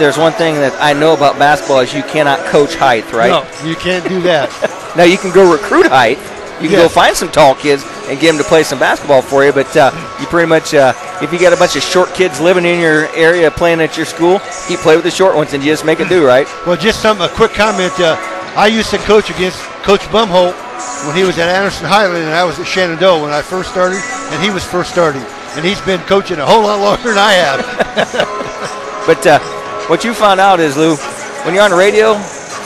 there's 0.00 0.16
one 0.16 0.32
thing 0.32 0.54
that 0.56 0.72
I 0.80 0.98
know 0.98 1.14
about 1.14 1.38
basketball 1.38 1.80
is 1.80 1.92
you 1.92 2.02
cannot 2.02 2.40
coach 2.46 2.74
height, 2.74 3.12
right? 3.12 3.28
No, 3.28 3.68
you 3.68 3.76
can't 3.76 4.02
do 4.08 4.20
that. 4.22 4.48
now 4.96 5.04
you 5.04 5.18
can 5.18 5.30
go 5.30 5.52
recruit 5.52 5.86
height. 5.86 6.18
You 6.60 6.68
can 6.68 6.76
go 6.76 6.88
find 6.88 7.16
some 7.16 7.30
tall 7.30 7.54
kids 7.54 7.84
and 8.08 8.18
get 8.20 8.32
them 8.32 8.38
to 8.38 8.44
play 8.44 8.64
some 8.64 8.78
basketball 8.78 9.22
for 9.22 9.44
you. 9.44 9.52
But 9.52 9.74
uh, 9.76 9.92
you 10.20 10.26
pretty 10.26 10.48
much, 10.48 10.74
uh, 10.74 10.92
if 11.22 11.32
you 11.32 11.38
got 11.38 11.52
a 11.52 11.56
bunch 11.56 11.76
of 11.76 11.82
short 11.82 12.12
kids 12.12 12.40
living 12.40 12.64
in 12.64 12.80
your 12.80 13.08
area 13.14 13.50
playing 13.50 13.80
at 13.80 13.96
your 13.96 14.04
school, 14.04 14.40
you 14.68 14.76
play 14.76 14.96
with 14.96 15.04
the 15.04 15.10
short 15.10 15.36
ones 15.36 15.52
and 15.52 15.62
you 15.62 15.70
just 15.70 15.84
make 15.84 16.00
it 16.00 16.08
do, 16.08 16.26
right? 16.26 16.48
Well, 16.66 16.76
just 16.76 17.00
some 17.00 17.20
a 17.20 17.28
quick 17.28 17.52
comment. 17.52 17.92
Uh, 18.00 18.16
I 18.56 18.66
used 18.66 18.90
to 18.90 18.98
coach 18.98 19.30
against 19.30 19.58
Coach 19.84 20.00
Bomholt 20.12 20.56
when 21.06 21.16
he 21.16 21.24
was 21.24 21.38
at 21.38 21.48
Anderson 21.48 21.86
Highland, 21.86 22.24
and 22.24 22.34
I 22.34 22.44
was 22.44 22.58
at 22.58 22.66
Shenandoah 22.66 23.22
when 23.22 23.32
I 23.32 23.42
first 23.42 23.70
started, 23.70 24.00
and 24.32 24.42
he 24.42 24.50
was 24.50 24.64
first 24.64 24.90
starting. 24.90 25.22
And 25.56 25.64
he's 25.64 25.80
been 25.82 26.00
coaching 26.00 26.38
a 26.38 26.46
whole 26.46 26.62
lot 26.62 26.80
longer 26.80 27.10
than 27.10 27.18
I 27.18 27.32
have. 27.32 28.36
But 29.06 29.26
uh, 29.26 29.59
what 29.90 30.04
you 30.04 30.14
found 30.14 30.38
out 30.38 30.60
is, 30.60 30.76
Lou, 30.76 30.94
when 31.44 31.52
you're 31.52 31.64
on 31.64 31.70
the 31.72 31.76
radio, 31.76 32.14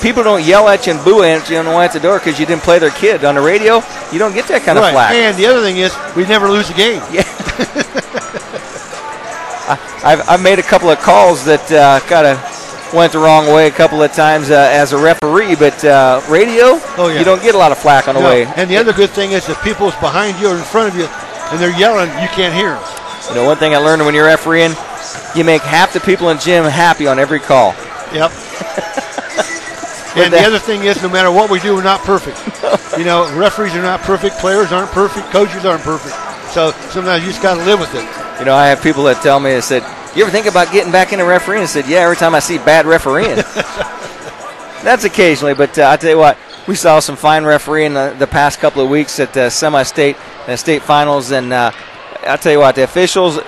people 0.02 0.22
don't 0.22 0.44
yell 0.44 0.68
at 0.68 0.86
you 0.86 0.92
and 0.92 1.02
boo 1.04 1.22
at 1.22 1.48
you 1.48 1.56
on 1.56 1.64
the 1.64 1.70
way 1.70 1.86
out 1.86 1.92
the 1.94 2.00
door 2.00 2.18
because 2.18 2.38
you 2.38 2.44
didn't 2.44 2.62
play 2.62 2.78
their 2.78 2.90
kid. 2.90 3.24
On 3.24 3.34
the 3.34 3.40
radio, 3.40 3.80
you 4.12 4.18
don't 4.18 4.34
get 4.34 4.46
that 4.48 4.62
kind 4.62 4.78
right. 4.78 4.88
of 4.88 4.92
flack. 4.94 5.14
And 5.14 5.34
the 5.36 5.46
other 5.46 5.62
thing 5.62 5.78
is, 5.78 5.96
we 6.14 6.26
never 6.26 6.50
lose 6.50 6.68
a 6.68 6.74
game. 6.74 7.00
Yeah. 7.10 7.24
I, 9.66 9.78
I've, 10.04 10.28
I've 10.28 10.42
made 10.42 10.58
a 10.58 10.62
couple 10.62 10.90
of 10.90 10.98
calls 10.98 11.44
that 11.46 11.64
uh, 11.72 12.00
kind 12.06 12.26
of 12.26 12.36
went 12.92 13.12
the 13.12 13.18
wrong 13.18 13.46
way 13.52 13.66
a 13.66 13.70
couple 13.70 14.02
of 14.02 14.12
times 14.12 14.50
uh, 14.50 14.68
as 14.72 14.92
a 14.92 14.98
referee, 14.98 15.56
but 15.56 15.82
uh, 15.84 16.20
radio, 16.28 16.78
Oh, 17.00 17.08
yeah. 17.08 17.18
you 17.18 17.24
don't 17.24 17.42
get 17.42 17.54
a 17.54 17.58
lot 17.58 17.72
of 17.72 17.78
flack 17.78 18.06
on 18.06 18.14
the 18.14 18.20
No. 18.20 18.28
way. 18.28 18.44
And 18.56 18.68
the 18.70 18.76
other 18.76 18.92
good 18.92 19.10
thing 19.10 19.32
is, 19.32 19.48
if 19.48 19.60
people's 19.64 19.96
behind 19.96 20.38
you 20.38 20.48
or 20.50 20.56
in 20.56 20.62
front 20.62 20.92
of 20.92 20.96
you, 21.00 21.06
and 21.50 21.58
they're 21.58 21.76
yelling, 21.78 22.10
you 22.22 22.28
can't 22.28 22.54
hear 22.54 22.74
them. 22.74 22.84
You 23.30 23.34
know, 23.36 23.44
one 23.46 23.56
thing 23.56 23.74
I 23.74 23.78
learned 23.78 24.04
when 24.04 24.14
you're 24.14 24.26
refereeing, 24.26 24.72
you 25.36 25.44
make 25.44 25.62
half 25.62 25.92
the 25.92 26.00
people 26.00 26.30
in 26.30 26.38
gym 26.38 26.64
happy 26.64 27.06
on 27.06 27.18
every 27.18 27.40
call. 27.40 27.74
Yep. 28.12 28.30
And 30.16 30.32
the 30.32 30.38
other 30.38 30.60
thing 30.60 30.84
is, 30.84 31.02
no 31.02 31.08
matter 31.08 31.32
what 31.32 31.50
we 31.50 31.58
do, 31.58 31.74
we're 31.74 31.82
not 31.82 32.00
perfect. 32.02 32.38
you 32.98 33.04
know, 33.04 33.36
referees 33.36 33.74
are 33.74 33.82
not 33.82 34.00
perfect, 34.02 34.38
players 34.38 34.70
aren't 34.70 34.90
perfect, 34.92 35.26
coaches 35.30 35.64
aren't 35.64 35.82
perfect. 35.82 36.14
So 36.52 36.70
sometimes 36.90 37.24
you 37.24 37.30
just 37.30 37.42
got 37.42 37.56
to 37.56 37.64
live 37.64 37.80
with 37.80 37.92
it. 37.96 38.04
You 38.38 38.44
know, 38.46 38.54
I 38.54 38.68
have 38.68 38.80
people 38.80 39.02
that 39.04 39.20
tell 39.24 39.40
me, 39.40 39.50
they 39.50 39.60
said, 39.60 39.82
you 40.14 40.22
ever 40.22 40.30
think 40.30 40.46
about 40.46 40.70
getting 40.70 40.92
back 40.92 41.12
into 41.12 41.24
refereeing? 41.24 41.62
I 41.62 41.66
said, 41.66 41.88
yeah, 41.88 41.98
every 41.98 42.14
time 42.14 42.32
I 42.32 42.38
see 42.38 42.58
bad 42.58 42.86
refereeing. 42.86 43.34
That's 44.84 45.02
occasionally, 45.02 45.54
but 45.54 45.76
uh, 45.80 45.90
I 45.90 45.96
tell 45.96 46.10
you 46.10 46.18
what, 46.18 46.38
we 46.68 46.76
saw 46.76 47.00
some 47.00 47.16
fine 47.16 47.44
refereeing 47.44 47.94
the, 47.94 48.14
the 48.16 48.28
past 48.28 48.60
couple 48.60 48.84
of 48.84 48.90
weeks 48.90 49.18
at 49.18 49.34
the 49.34 49.50
semi-state 49.50 50.16
and 50.46 50.60
state 50.60 50.82
finals, 50.82 51.32
and 51.32 51.52
uh, 51.52 51.72
I 52.24 52.36
tell 52.36 52.52
you 52.52 52.60
what, 52.60 52.76
the 52.76 52.84
officials. 52.84 53.40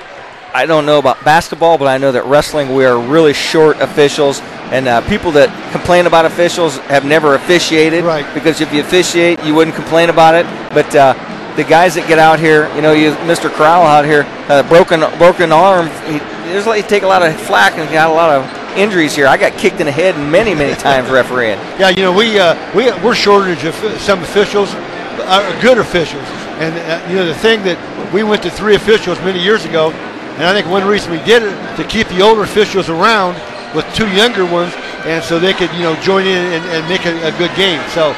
I 0.57 0.65
don't 0.65 0.87
know 0.87 0.99
about 0.99 1.23
basketball, 1.23 1.77
but 1.77 1.87
I 1.87 1.99
know 1.99 2.13
that 2.13 2.25
wrestling 2.25 2.75
we 2.75 2.87
are 2.87 2.99
really 2.99 3.35
short 3.35 3.77
officials, 3.83 4.41
and 4.73 4.89
uh, 4.89 5.07
people 5.07 5.31
that 5.33 5.53
complain 5.71 6.07
about 6.07 6.25
officials 6.25 6.79
have 6.89 7.05
never 7.05 7.35
officiated. 7.35 8.05
Right. 8.05 8.25
Because 8.33 8.63
if 8.63 8.73
you 8.73 8.81
officiate, 8.81 9.45
you 9.45 9.55
wouldn't 9.55 9.77
complain 9.77 10.09
about 10.09 10.35
it. 10.35 10.47
But 10.73 10.89
uh, 10.97 11.13
the 11.57 11.65
guys 11.65 11.95
that 11.97 12.09
get 12.09 12.19
out 12.19 12.41
here, 12.41 12.75
you 12.75 12.81
know, 12.81 12.95
you, 12.95 13.13
Mr. 13.29 13.53
Corral 13.53 13.83
out 13.83 14.07
here, 14.07 14.25
uh, 14.49 14.67
broken 14.67 15.01
broken 15.19 15.53
arm. 15.53 15.89
He, 16.09 16.21
there's 16.49 16.67
like 16.67 16.89
take 16.89 17.03
a 17.03 17.07
lot 17.07 17.21
of 17.21 17.39
flack 17.43 17.77
and 17.77 17.85
got 17.93 18.09
a 18.09 18.15
lot 18.15 18.31
of 18.31 18.79
injuries 18.79 19.15
here. 19.15 19.27
I 19.27 19.37
got 19.37 19.59
kicked 19.59 19.81
in 19.81 19.85
the 19.85 19.93
head 19.93 20.17
many 20.17 20.55
many 20.55 20.75
times 20.81 21.11
refereeing. 21.11 21.59
Yeah, 21.77 21.91
you 21.91 22.01
know, 22.01 22.17
we 22.17 22.39
uh, 22.39 22.57
we 22.75 22.91
we're 23.05 23.15
shortage 23.15 23.65
of 23.65 23.75
some 24.01 24.23
officials, 24.23 24.71
uh, 24.73 25.61
good 25.61 25.77
officials, 25.77 26.25
and 26.65 26.73
uh, 26.75 27.07
you 27.11 27.17
know 27.17 27.27
the 27.27 27.35
thing 27.35 27.63
that 27.65 27.77
we 28.11 28.23
went 28.23 28.43
to 28.45 28.51
three 28.51 28.75
officials 28.75 29.21
many 29.21 29.43
years 29.43 29.67
ago, 29.67 29.93
and 30.37 30.45
I 30.45 30.53
think 30.53 30.69
one 30.69 30.85
reason 30.87 31.11
we 31.13 31.19
did 31.25 31.43
it 31.43 31.55
to 31.77 31.85
keep 31.85 32.09
the 32.09 32.21
older 32.23 32.43
officials 32.43 32.89
around 32.89 33.35
with 33.75 33.85
two 33.95 34.09
younger 34.15 34.45
ones, 34.45 34.73
and 35.05 35.23
so 35.25 35.39
they 35.39 35.53
could 35.53 35.73
you 35.75 35.83
know 35.83 35.95
join 36.03 36.27
in 36.27 36.53
and, 36.53 36.65
and 36.73 36.89
make 36.89 37.05
a, 37.07 37.13
a 37.29 37.33
good 37.39 37.55
game. 37.57 37.81
So 37.91 38.13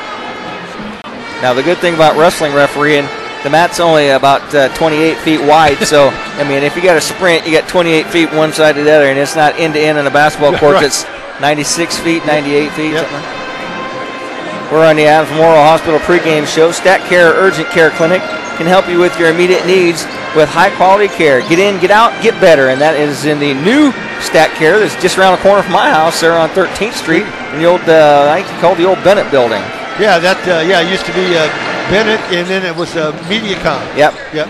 Now 1.43 1.55
the 1.55 1.63
good 1.63 1.79
thing 1.79 1.95
about 1.95 2.17
wrestling 2.17 2.53
refereeing, 2.55 3.07
the 3.45 3.51
mat's 3.51 3.79
only 3.81 4.09
about 4.11 4.43
uh, 4.55 4.69
28 4.75 5.17
feet 5.19 5.41
wide. 5.41 5.79
So 5.87 6.09
I 6.11 6.43
mean, 6.49 6.63
if 6.63 6.75
you 6.77 6.83
got 6.83 6.97
a 6.97 7.01
sprint, 7.01 7.47
you 7.47 7.53
got 7.53 7.69
28 7.69 8.07
feet 8.07 8.33
one 8.33 8.53
side 8.53 8.75
to 8.75 8.83
the 8.83 8.91
other, 8.91 9.07
and 9.07 9.19
it's 9.19 9.37
not 9.37 9.59
end 9.59 9.75
to 9.75 9.81
end 9.81 9.99
on 9.99 10.07
a 10.07 10.11
basketball 10.11 10.57
court. 10.59 10.75
Right. 10.75 10.85
It's 10.85 11.05
96 11.41 11.99
feet, 11.99 12.27
98 12.27 12.73
feet. 12.73 12.95
like- 12.95 14.73
We're 14.73 14.85
on 14.85 14.97
the 14.97 15.07
Adams 15.07 15.31
Memorial 15.31 15.63
Hospital 15.63 15.99
pregame 16.01 16.47
show. 16.47 16.73
Stat 16.73 17.01
Care 17.09 17.33
Urgent 17.33 17.69
Care 17.71 17.91
Clinic 17.91 18.21
can 18.59 18.67
help 18.67 18.89
you 18.89 18.99
with 18.99 19.17
your 19.19 19.31
immediate 19.31 19.65
needs 19.65 20.05
with 20.35 20.51
high 20.51 20.75
quality 20.75 21.09
care. 21.09 21.41
Get 21.49 21.59
in, 21.59 21.81
get 21.81 21.91
out, 21.91 22.11
get 22.23 22.39
better. 22.41 22.69
And 22.69 22.81
that 22.81 22.99
is 22.99 23.25
in 23.25 23.39
the 23.39 23.55
new 23.55 23.95
Stat 24.21 24.51
Care 24.59 24.83
that's 24.83 24.99
just 25.01 25.17
around 25.17 25.39
the 25.39 25.43
corner 25.43 25.63
from 25.63 25.73
my 25.73 25.89
house 25.89 26.21
there 26.21 26.35
on 26.35 26.51
13th 26.51 26.99
Street 26.99 27.25
in 27.55 27.63
the 27.63 27.65
old, 27.65 27.81
uh, 27.89 28.29
I 28.29 28.43
think 28.43 28.51
it's 28.51 28.61
called 28.61 28.77
the 28.77 28.85
old 28.85 28.99
Bennett 29.07 29.31
building. 29.31 29.63
yeah, 29.97 30.19
that 30.19 30.37
uh, 30.45 30.61
yeah 30.67 30.83
it 30.83 30.91
used 30.91 31.07
to 31.07 31.15
be 31.15 31.39
uh, 31.39 31.47
Bennett, 31.89 32.21
and 32.35 32.47
then 32.47 32.67
it 32.67 32.75
was 32.75 32.95
uh, 32.97 33.13
MediaCom. 33.31 33.81
Yep. 33.97 34.13
Yep. 34.35 34.49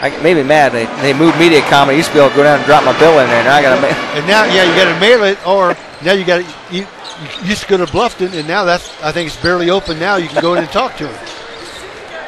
I 0.00 0.14
made 0.22 0.38
me 0.38 0.44
mad. 0.44 0.72
They, 0.72 0.86
they 1.02 1.12
moved 1.12 1.36
MediaCom. 1.36 1.90
I 1.90 1.92
used 1.92 2.08
to 2.08 2.14
be 2.14 2.20
able 2.20 2.30
to 2.30 2.36
go 2.36 2.42
down 2.44 2.58
and 2.58 2.66
drop 2.66 2.84
my 2.84 2.96
bill 2.98 3.18
in 3.18 3.26
there. 3.26 3.44
Now 3.44 3.56
I 3.56 3.62
got 3.62 3.74
to 3.74 3.82
make. 3.82 3.98
And 4.14 4.26
now, 4.26 4.44
yeah, 4.46 4.62
you 4.62 4.72
got 4.78 4.86
to 4.94 4.98
mail 5.00 5.24
it, 5.24 5.36
or 5.46 5.76
now 6.02 6.14
you 6.14 6.24
got 6.24 6.38
to. 6.40 6.74
You, 6.74 6.86
you 7.42 7.50
used 7.50 7.62
to 7.62 7.68
go 7.68 7.76
to 7.76 7.86
Bluffton, 7.86 8.32
and 8.32 8.46
now 8.46 8.64
that's. 8.64 8.88
I 9.02 9.12
think 9.12 9.26
it's 9.26 9.40
barely 9.42 9.70
open 9.70 9.98
now. 9.98 10.16
You 10.16 10.28
can 10.28 10.40
go 10.40 10.54
in 10.54 10.62
and 10.62 10.70
talk 10.70 10.96
to 10.98 11.06
them. 11.06 11.37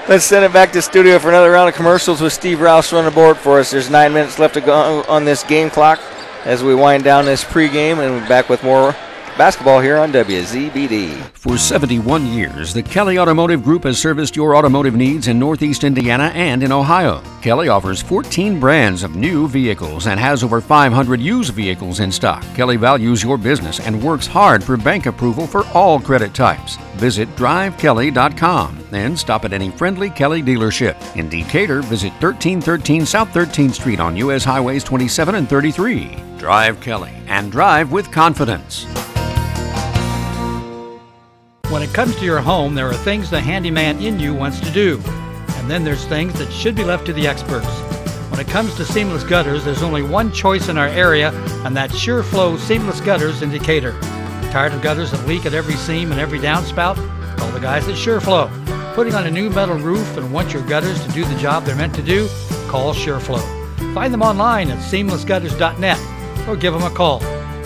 Let's 0.08 0.24
send 0.24 0.44
it 0.44 0.52
back 0.52 0.72
to 0.72 0.82
studio 0.82 1.18
for 1.20 1.28
another 1.28 1.52
round 1.52 1.68
of 1.68 1.76
commercials 1.76 2.20
with 2.20 2.32
Steve 2.32 2.60
Rouse 2.60 2.92
running 2.92 3.10
the 3.10 3.14
board 3.14 3.36
for 3.36 3.60
us. 3.60 3.70
There's 3.70 3.90
nine 3.90 4.12
minutes 4.12 4.40
left 4.40 4.54
to 4.54 4.60
go 4.60 5.04
on 5.04 5.24
this 5.24 5.44
game 5.44 5.70
clock 5.70 6.00
as 6.44 6.64
we 6.64 6.74
wind 6.74 7.04
down 7.04 7.26
this 7.26 7.44
pregame, 7.44 7.98
and 7.98 8.26
back 8.28 8.48
with 8.48 8.64
more 8.64 8.96
basketball 9.40 9.80
here 9.80 9.96
on 9.96 10.12
WZBD. 10.12 11.14
For 11.32 11.56
71 11.56 12.26
years, 12.26 12.74
the 12.74 12.82
Kelly 12.82 13.18
Automotive 13.18 13.64
Group 13.64 13.84
has 13.84 13.98
serviced 13.98 14.36
your 14.36 14.54
automotive 14.54 14.94
needs 14.94 15.28
in 15.28 15.38
Northeast 15.38 15.82
Indiana 15.82 16.24
and 16.34 16.62
in 16.62 16.70
Ohio. 16.70 17.22
Kelly 17.40 17.70
offers 17.70 18.02
14 18.02 18.60
brands 18.60 19.02
of 19.02 19.16
new 19.16 19.48
vehicles 19.48 20.08
and 20.08 20.20
has 20.20 20.44
over 20.44 20.60
500 20.60 21.20
used 21.22 21.54
vehicles 21.54 22.00
in 22.00 22.12
stock. 22.12 22.44
Kelly 22.54 22.76
values 22.76 23.22
your 23.22 23.38
business 23.38 23.80
and 23.80 24.02
works 24.02 24.26
hard 24.26 24.62
for 24.62 24.76
bank 24.76 25.06
approval 25.06 25.46
for 25.46 25.66
all 25.68 25.98
credit 25.98 26.34
types. 26.34 26.76
Visit 26.96 27.26
drivekelly.com 27.36 28.88
and 28.92 29.18
stop 29.18 29.46
at 29.46 29.54
any 29.54 29.70
friendly 29.70 30.10
Kelly 30.10 30.42
dealership. 30.42 31.16
In 31.16 31.30
Decatur, 31.30 31.80
visit 31.80 32.12
1313 32.20 33.06
South 33.06 33.30
13th 33.30 33.72
Street 33.72 34.00
on 34.00 34.18
U.S. 34.18 34.44
Highways 34.44 34.84
27 34.84 35.34
and 35.34 35.48
33. 35.48 36.14
Drive 36.36 36.78
Kelly 36.82 37.14
and 37.26 37.50
drive 37.50 37.90
with 37.90 38.12
confidence. 38.12 38.84
When 41.70 41.82
it 41.82 41.94
comes 41.94 42.16
to 42.16 42.24
your 42.24 42.40
home, 42.40 42.74
there 42.74 42.88
are 42.88 42.94
things 42.94 43.30
the 43.30 43.40
handyman 43.40 44.00
in 44.00 44.18
you 44.18 44.34
wants 44.34 44.58
to 44.58 44.72
do, 44.72 45.00
and 45.54 45.70
then 45.70 45.84
there's 45.84 46.04
things 46.04 46.34
that 46.34 46.50
should 46.52 46.74
be 46.74 46.82
left 46.82 47.06
to 47.06 47.12
the 47.12 47.28
experts. 47.28 47.68
When 48.28 48.40
it 48.40 48.48
comes 48.48 48.74
to 48.74 48.84
seamless 48.84 49.22
gutters, 49.22 49.64
there's 49.64 49.84
only 49.84 50.02
one 50.02 50.32
choice 50.32 50.68
in 50.68 50.76
our 50.76 50.88
area, 50.88 51.30
and 51.64 51.76
that's 51.76 51.94
SureFlow 51.94 52.58
Seamless 52.58 53.00
Gutters 53.00 53.42
in 53.42 53.50
Decatur. 53.50 53.92
Tired 54.50 54.72
of 54.72 54.82
gutters 54.82 55.12
that 55.12 55.24
leak 55.28 55.46
at 55.46 55.54
every 55.54 55.76
seam 55.76 56.10
and 56.10 56.20
every 56.20 56.40
downspout? 56.40 56.96
Call 57.36 57.52
the 57.52 57.60
guys 57.60 57.86
at 57.86 57.94
SureFlow. 57.94 58.94
Putting 58.96 59.14
on 59.14 59.28
a 59.28 59.30
new 59.30 59.48
metal 59.48 59.76
roof 59.76 60.16
and 60.16 60.32
want 60.32 60.52
your 60.52 60.66
gutters 60.66 61.00
to 61.06 61.12
do 61.12 61.24
the 61.24 61.38
job 61.38 61.64
they're 61.64 61.76
meant 61.76 61.94
to 61.94 62.02
do? 62.02 62.26
Call 62.66 62.92
SureFlow. 62.92 63.94
Find 63.94 64.12
them 64.12 64.22
online 64.22 64.70
at 64.70 64.78
seamlessgutters.net 64.78 66.48
or 66.48 66.56
give 66.56 66.72
them 66.72 66.82
a 66.82 66.90
call. 66.90 67.20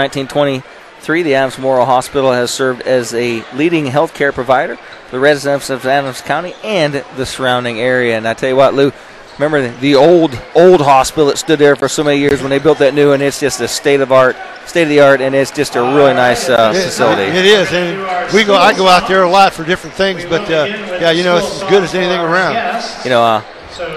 1923, 1.03 1.23
the 1.23 1.35
Adams 1.35 1.57
Memorial 1.57 1.85
Hospital 1.85 2.31
has 2.31 2.49
served 2.49 2.81
as 2.83 3.13
a 3.13 3.43
leading 3.55 3.85
healthcare 3.87 4.33
provider 4.33 4.77
for 4.77 5.11
the 5.11 5.19
residents 5.19 5.69
of 5.69 5.85
Adams 5.85 6.21
County 6.21 6.53
and 6.63 6.93
the 7.17 7.25
surrounding 7.25 7.77
area. 7.77 8.15
And 8.15 8.25
I 8.25 8.33
tell 8.33 8.47
you 8.47 8.55
what, 8.55 8.73
Lou, 8.73 8.93
remember 9.37 9.67
the 9.79 9.95
old 9.95 10.39
old 10.55 10.79
hospital 10.79 11.25
that 11.25 11.37
stood 11.37 11.59
there 11.59 11.75
for 11.75 11.89
so 11.89 12.05
many 12.05 12.19
years 12.19 12.39
when 12.39 12.49
they 12.51 12.59
built 12.59 12.77
that 12.77 12.93
new, 12.93 13.11
and 13.11 13.21
it's 13.21 13.37
just 13.37 13.59
a 13.59 13.67
state 13.67 13.99
of 13.99 14.13
art, 14.13 14.37
state 14.65 14.83
of 14.83 14.89
the 14.89 15.01
art, 15.01 15.19
and 15.19 15.35
it's 15.35 15.51
just 15.51 15.75
a 15.75 15.81
really 15.81 16.13
nice 16.13 16.47
uh, 16.47 16.71
It- 16.73 16.83
facility. 16.85 17.23
It 17.23 17.45
is, 17.47 17.69
and 17.73 18.33
we 18.33 18.45
go. 18.45 18.55
I 18.55 18.73
go 18.73 18.87
out 18.87 19.05
there 19.09 19.23
a 19.23 19.29
lot 19.29 19.51
for 19.53 19.65
different 19.65 19.97
things, 19.97 20.23
but 20.23 20.49
uh, 20.49 20.67
yeah, 21.01 21.11
you 21.11 21.25
know, 21.25 21.35
it's 21.37 21.61
as 21.63 21.69
good 21.69 21.83
as 21.83 21.93
anything 21.93 22.21
around. 22.21 22.55
you 23.03 23.09
know, 23.09 23.21
uh, 23.23 23.43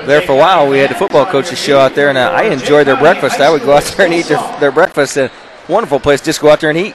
there 0.07 0.23
for 0.23 0.33
a 0.33 0.37
while, 0.37 0.69
we 0.69 0.79
had 0.79 0.91
the 0.91 0.95
football 0.97 1.25
coaches 1.27 1.57
show 1.57 1.79
out 1.79 1.95
there, 1.95 2.09
and 2.09 2.19
uh, 2.19 2.33
I 2.35 2.45
enjoyed 2.45 2.89
their 2.89 2.97
breakfast. 2.97 3.39
I 3.39 3.49
would 3.49 3.63
go 3.63 3.75
out 3.75 3.85
there 3.97 4.07
and 4.07 4.15
eat 4.15 4.27
their, 4.27 4.59
their 4.59 4.73
breakfast. 4.73 5.17
A 5.19 5.31
wonderful 5.69 6.01
place, 6.01 6.21
just 6.21 6.41
go 6.41 6.51
out 6.51 6.61
there 6.61 6.71
and 6.71 6.79
eat. 6.79 6.95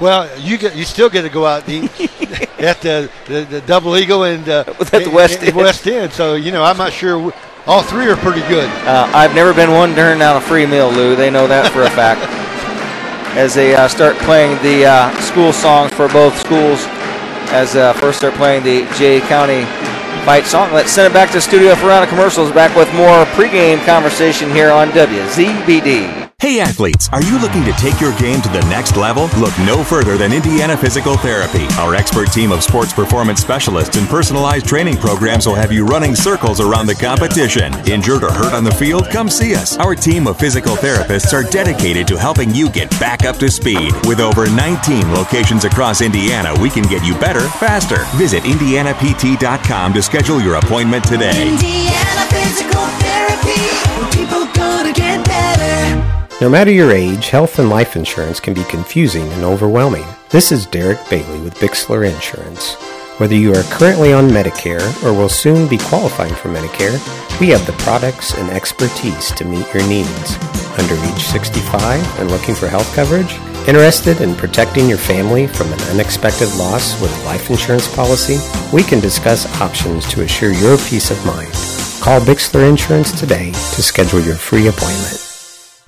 Well, 0.00 0.28
you 0.38 0.58
get 0.58 0.76
you 0.76 0.84
still 0.84 1.08
get 1.10 1.22
to 1.22 1.28
go 1.28 1.44
out 1.44 1.66
and 1.68 1.84
eat 1.98 2.10
at 2.60 2.80
the, 2.80 3.10
the, 3.26 3.44
the 3.50 3.60
Double 3.62 3.96
Eagle 3.96 4.24
and 4.24 4.48
uh, 4.48 4.64
at 4.92 5.04
the 5.04 5.10
West 5.12 5.42
End. 5.42 5.56
West 5.56 5.86
End. 5.86 6.12
So 6.12 6.34
you 6.34 6.52
know, 6.52 6.62
I'm 6.62 6.76
not 6.76 6.92
sure. 6.92 7.14
w- 7.14 7.32
All 7.66 7.82
three 7.82 8.06
are 8.08 8.16
pretty 8.16 8.46
good. 8.48 8.68
Uh, 8.86 9.10
I've 9.12 9.34
never 9.34 9.52
been 9.52 9.72
one 9.72 9.90
to 9.90 9.94
turn 9.96 10.18
down 10.20 10.36
a 10.36 10.40
free 10.40 10.66
meal, 10.66 10.90
Lou. 10.90 11.16
They 11.16 11.30
know 11.30 11.46
that 11.48 11.72
for 11.72 11.82
a 11.82 11.90
fact. 11.90 12.20
As 13.36 13.54
they 13.54 13.74
uh, 13.74 13.88
start 13.88 14.16
playing 14.18 14.60
the 14.62 14.86
uh, 14.86 15.20
school 15.20 15.52
songs 15.52 15.92
for 15.92 16.08
both 16.08 16.36
schools, 16.38 16.84
as 17.52 17.76
uh, 17.76 17.92
first 17.92 18.20
they're 18.22 18.32
playing 18.32 18.64
the 18.64 18.82
Jay 18.96 19.20
County 19.20 19.64
fight 20.24 20.44
song. 20.44 20.72
Let's 20.72 20.90
send 20.90 21.10
it 21.10 21.14
back 21.14 21.28
to 21.28 21.34
the 21.36 21.40
studio 21.40 21.74
for 21.76 21.86
a 21.86 21.88
round 21.88 22.04
of 22.04 22.10
commercials. 22.10 22.50
Back 22.52 22.74
with 22.76 22.92
more 22.94 23.24
pregame 23.36 23.84
conversation 23.84 24.50
here 24.50 24.70
on 24.70 24.88
WZBD. 24.88 26.27
Hey 26.40 26.60
athletes, 26.60 27.08
are 27.10 27.20
you 27.20 27.36
looking 27.40 27.64
to 27.64 27.72
take 27.72 28.00
your 28.00 28.16
game 28.16 28.40
to 28.42 28.48
the 28.50 28.60
next 28.70 28.96
level? 28.96 29.24
Look 29.40 29.52
no 29.66 29.82
further 29.82 30.16
than 30.16 30.32
Indiana 30.32 30.76
Physical 30.76 31.16
Therapy. 31.16 31.66
Our 31.80 31.96
expert 31.96 32.30
team 32.30 32.52
of 32.52 32.62
sports 32.62 32.92
performance 32.92 33.40
specialists 33.40 33.96
and 33.96 34.06
personalized 34.06 34.64
training 34.68 34.98
programs 34.98 35.48
will 35.48 35.56
have 35.56 35.72
you 35.72 35.84
running 35.84 36.14
circles 36.14 36.60
around 36.60 36.86
the 36.86 36.94
competition. 36.94 37.74
Injured 37.88 38.22
or 38.22 38.30
hurt 38.30 38.54
on 38.54 38.62
the 38.62 38.70
field? 38.70 39.10
Come 39.10 39.28
see 39.28 39.56
us. 39.56 39.76
Our 39.78 39.96
team 39.96 40.28
of 40.28 40.38
physical 40.38 40.76
therapists 40.76 41.32
are 41.32 41.42
dedicated 41.42 42.06
to 42.06 42.16
helping 42.16 42.54
you 42.54 42.70
get 42.70 42.88
back 43.00 43.24
up 43.24 43.38
to 43.38 43.50
speed. 43.50 43.92
With 44.06 44.20
over 44.20 44.48
19 44.48 45.12
locations 45.12 45.64
across 45.64 46.02
Indiana, 46.02 46.54
we 46.60 46.70
can 46.70 46.84
get 46.84 47.04
you 47.04 47.18
better, 47.18 47.48
faster. 47.58 48.04
Visit 48.16 48.44
IndianaPT.com 48.44 49.92
to 49.92 50.00
schedule 50.00 50.40
your 50.40 50.54
appointment 50.54 51.02
today. 51.02 51.48
Indiana 51.48 52.30
Physical 52.30 52.86
Therapy, 53.02 54.16
people 54.16 54.46
gonna 54.54 54.92
get 54.92 55.26
better. 55.26 55.97
No 56.40 56.48
matter 56.48 56.70
your 56.70 56.92
age, 56.92 57.30
health 57.30 57.58
and 57.58 57.68
life 57.68 57.96
insurance 57.96 58.38
can 58.38 58.54
be 58.54 58.62
confusing 58.64 59.26
and 59.32 59.42
overwhelming. 59.42 60.06
This 60.30 60.52
is 60.52 60.66
Derek 60.66 61.00
Bailey 61.10 61.40
with 61.40 61.58
Bixler 61.58 62.08
Insurance. 62.08 62.74
Whether 63.18 63.34
you 63.34 63.52
are 63.54 63.64
currently 63.64 64.12
on 64.12 64.28
Medicare 64.28 64.86
or 65.02 65.12
will 65.12 65.28
soon 65.28 65.66
be 65.66 65.78
qualifying 65.78 66.32
for 66.36 66.48
Medicare, 66.48 66.94
we 67.40 67.48
have 67.48 67.66
the 67.66 67.72
products 67.82 68.34
and 68.34 68.50
expertise 68.50 69.32
to 69.32 69.44
meet 69.44 69.66
your 69.74 69.84
needs. 69.88 70.38
Under 70.78 70.94
age 71.06 71.22
65 71.24 72.20
and 72.20 72.30
looking 72.30 72.54
for 72.54 72.68
health 72.68 72.94
coverage? 72.94 73.34
Interested 73.66 74.20
in 74.20 74.36
protecting 74.36 74.88
your 74.88 74.96
family 74.96 75.48
from 75.48 75.72
an 75.72 75.80
unexpected 75.90 76.54
loss 76.54 77.00
with 77.02 77.10
a 77.20 77.24
life 77.24 77.50
insurance 77.50 77.92
policy? 77.96 78.38
We 78.72 78.84
can 78.84 79.00
discuss 79.00 79.60
options 79.60 80.06
to 80.12 80.22
assure 80.22 80.52
your 80.52 80.78
peace 80.78 81.10
of 81.10 81.26
mind. 81.26 81.50
Call 82.00 82.20
Bixler 82.20 82.68
Insurance 82.68 83.10
today 83.18 83.50
to 83.50 83.82
schedule 83.82 84.20
your 84.20 84.36
free 84.36 84.68
appointment. 84.68 85.27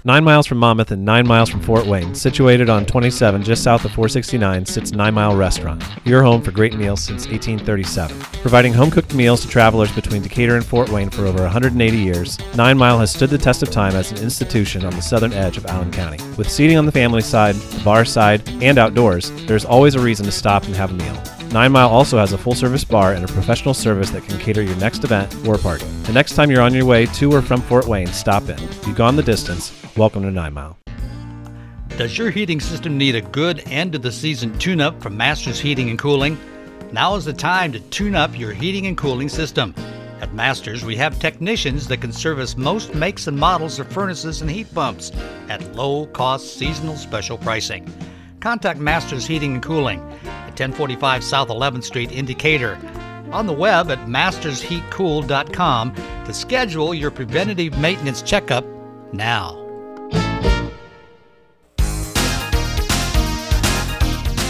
Nine 0.02 0.24
miles 0.24 0.46
from 0.46 0.56
Monmouth 0.56 0.92
and 0.92 1.04
nine 1.04 1.28
miles 1.28 1.50
from 1.50 1.60
Fort 1.60 1.84
Wayne, 1.84 2.14
situated 2.14 2.70
on 2.70 2.86
27 2.86 3.42
just 3.42 3.62
south 3.62 3.84
of 3.84 3.90
469, 3.90 4.64
sits 4.64 4.92
Nine 4.92 5.12
Mile 5.12 5.36
Restaurant, 5.36 5.84
your 6.06 6.22
home 6.22 6.40
for 6.40 6.52
great 6.52 6.74
meals 6.74 7.02
since 7.02 7.26
1837. 7.26 8.18
Providing 8.40 8.72
home 8.72 8.90
cooked 8.90 9.14
meals 9.14 9.42
to 9.42 9.48
travelers 9.48 9.92
between 9.92 10.22
Decatur 10.22 10.56
and 10.56 10.64
Fort 10.64 10.88
Wayne 10.88 11.10
for 11.10 11.26
over 11.26 11.42
180 11.42 11.98
years, 11.98 12.38
Nine 12.56 12.78
Mile 12.78 12.98
has 12.98 13.12
stood 13.12 13.28
the 13.28 13.36
test 13.36 13.62
of 13.62 13.70
time 13.70 13.94
as 13.94 14.10
an 14.10 14.16
institution 14.18 14.86
on 14.86 14.94
the 14.94 15.02
southern 15.02 15.34
edge 15.34 15.58
of 15.58 15.66
Allen 15.66 15.92
County. 15.92 16.16
With 16.38 16.50
seating 16.50 16.78
on 16.78 16.86
the 16.86 16.92
family 16.92 17.20
side, 17.20 17.56
the 17.56 17.84
bar 17.84 18.06
side, 18.06 18.48
and 18.62 18.78
outdoors, 18.78 19.30
there's 19.44 19.66
always 19.66 19.96
a 19.96 20.00
reason 20.00 20.24
to 20.24 20.32
stop 20.32 20.64
and 20.64 20.74
have 20.76 20.92
a 20.92 20.94
meal. 20.94 21.22
Nine 21.52 21.72
Mile 21.72 21.90
also 21.90 22.16
has 22.16 22.32
a 22.32 22.38
full 22.38 22.54
service 22.54 22.84
bar 22.84 23.12
and 23.12 23.22
a 23.22 23.32
professional 23.32 23.74
service 23.74 24.08
that 24.10 24.24
can 24.24 24.38
cater 24.38 24.62
your 24.62 24.76
next 24.76 25.04
event 25.04 25.34
or 25.46 25.58
party. 25.58 25.84
The 26.04 26.12
next 26.14 26.36
time 26.36 26.50
you're 26.50 26.62
on 26.62 26.72
your 26.72 26.86
way 26.86 27.04
to 27.04 27.34
or 27.34 27.42
from 27.42 27.60
Fort 27.60 27.86
Wayne, 27.86 28.06
stop 28.06 28.48
in. 28.48 28.58
You've 28.86 28.96
gone 28.96 29.16
the 29.16 29.22
distance. 29.22 29.79
Welcome 30.00 30.22
to 30.22 30.30
Nine 30.30 30.54
Mile. 30.54 30.78
Does 31.98 32.16
your 32.16 32.30
heating 32.30 32.58
system 32.58 32.96
need 32.96 33.14
a 33.16 33.20
good 33.20 33.62
end 33.66 33.94
of 33.94 34.00
the 34.00 34.10
season 34.10 34.58
tune 34.58 34.80
up 34.80 35.02
from 35.02 35.14
Masters 35.14 35.60
Heating 35.60 35.90
and 35.90 35.98
Cooling? 35.98 36.38
Now 36.90 37.16
is 37.16 37.26
the 37.26 37.34
time 37.34 37.70
to 37.72 37.80
tune 37.80 38.14
up 38.14 38.38
your 38.38 38.54
heating 38.54 38.86
and 38.86 38.96
cooling 38.96 39.28
system. 39.28 39.74
At 40.22 40.32
Masters, 40.32 40.86
we 40.86 40.96
have 40.96 41.18
technicians 41.18 41.86
that 41.88 42.00
can 42.00 42.14
service 42.14 42.56
most 42.56 42.94
makes 42.94 43.26
and 43.26 43.36
models 43.36 43.78
of 43.78 43.92
furnaces 43.92 44.40
and 44.40 44.50
heat 44.50 44.74
pumps 44.74 45.12
at 45.50 45.76
low 45.76 46.06
cost 46.06 46.56
seasonal 46.56 46.96
special 46.96 47.36
pricing. 47.36 47.86
Contact 48.40 48.80
Masters 48.80 49.26
Heating 49.26 49.52
and 49.52 49.62
Cooling 49.62 50.00
at 50.00 50.58
1045 50.58 51.22
South 51.22 51.48
11th 51.48 51.84
Street 51.84 52.10
in 52.10 52.24
Decatur. 52.24 52.78
On 53.32 53.46
the 53.46 53.52
web 53.52 53.90
at 53.90 54.08
mastersheatcool.com 54.08 55.94
to 56.24 56.32
schedule 56.32 56.94
your 56.94 57.10
preventative 57.10 57.78
maintenance 57.78 58.22
checkup 58.22 58.64
now. 59.12 59.59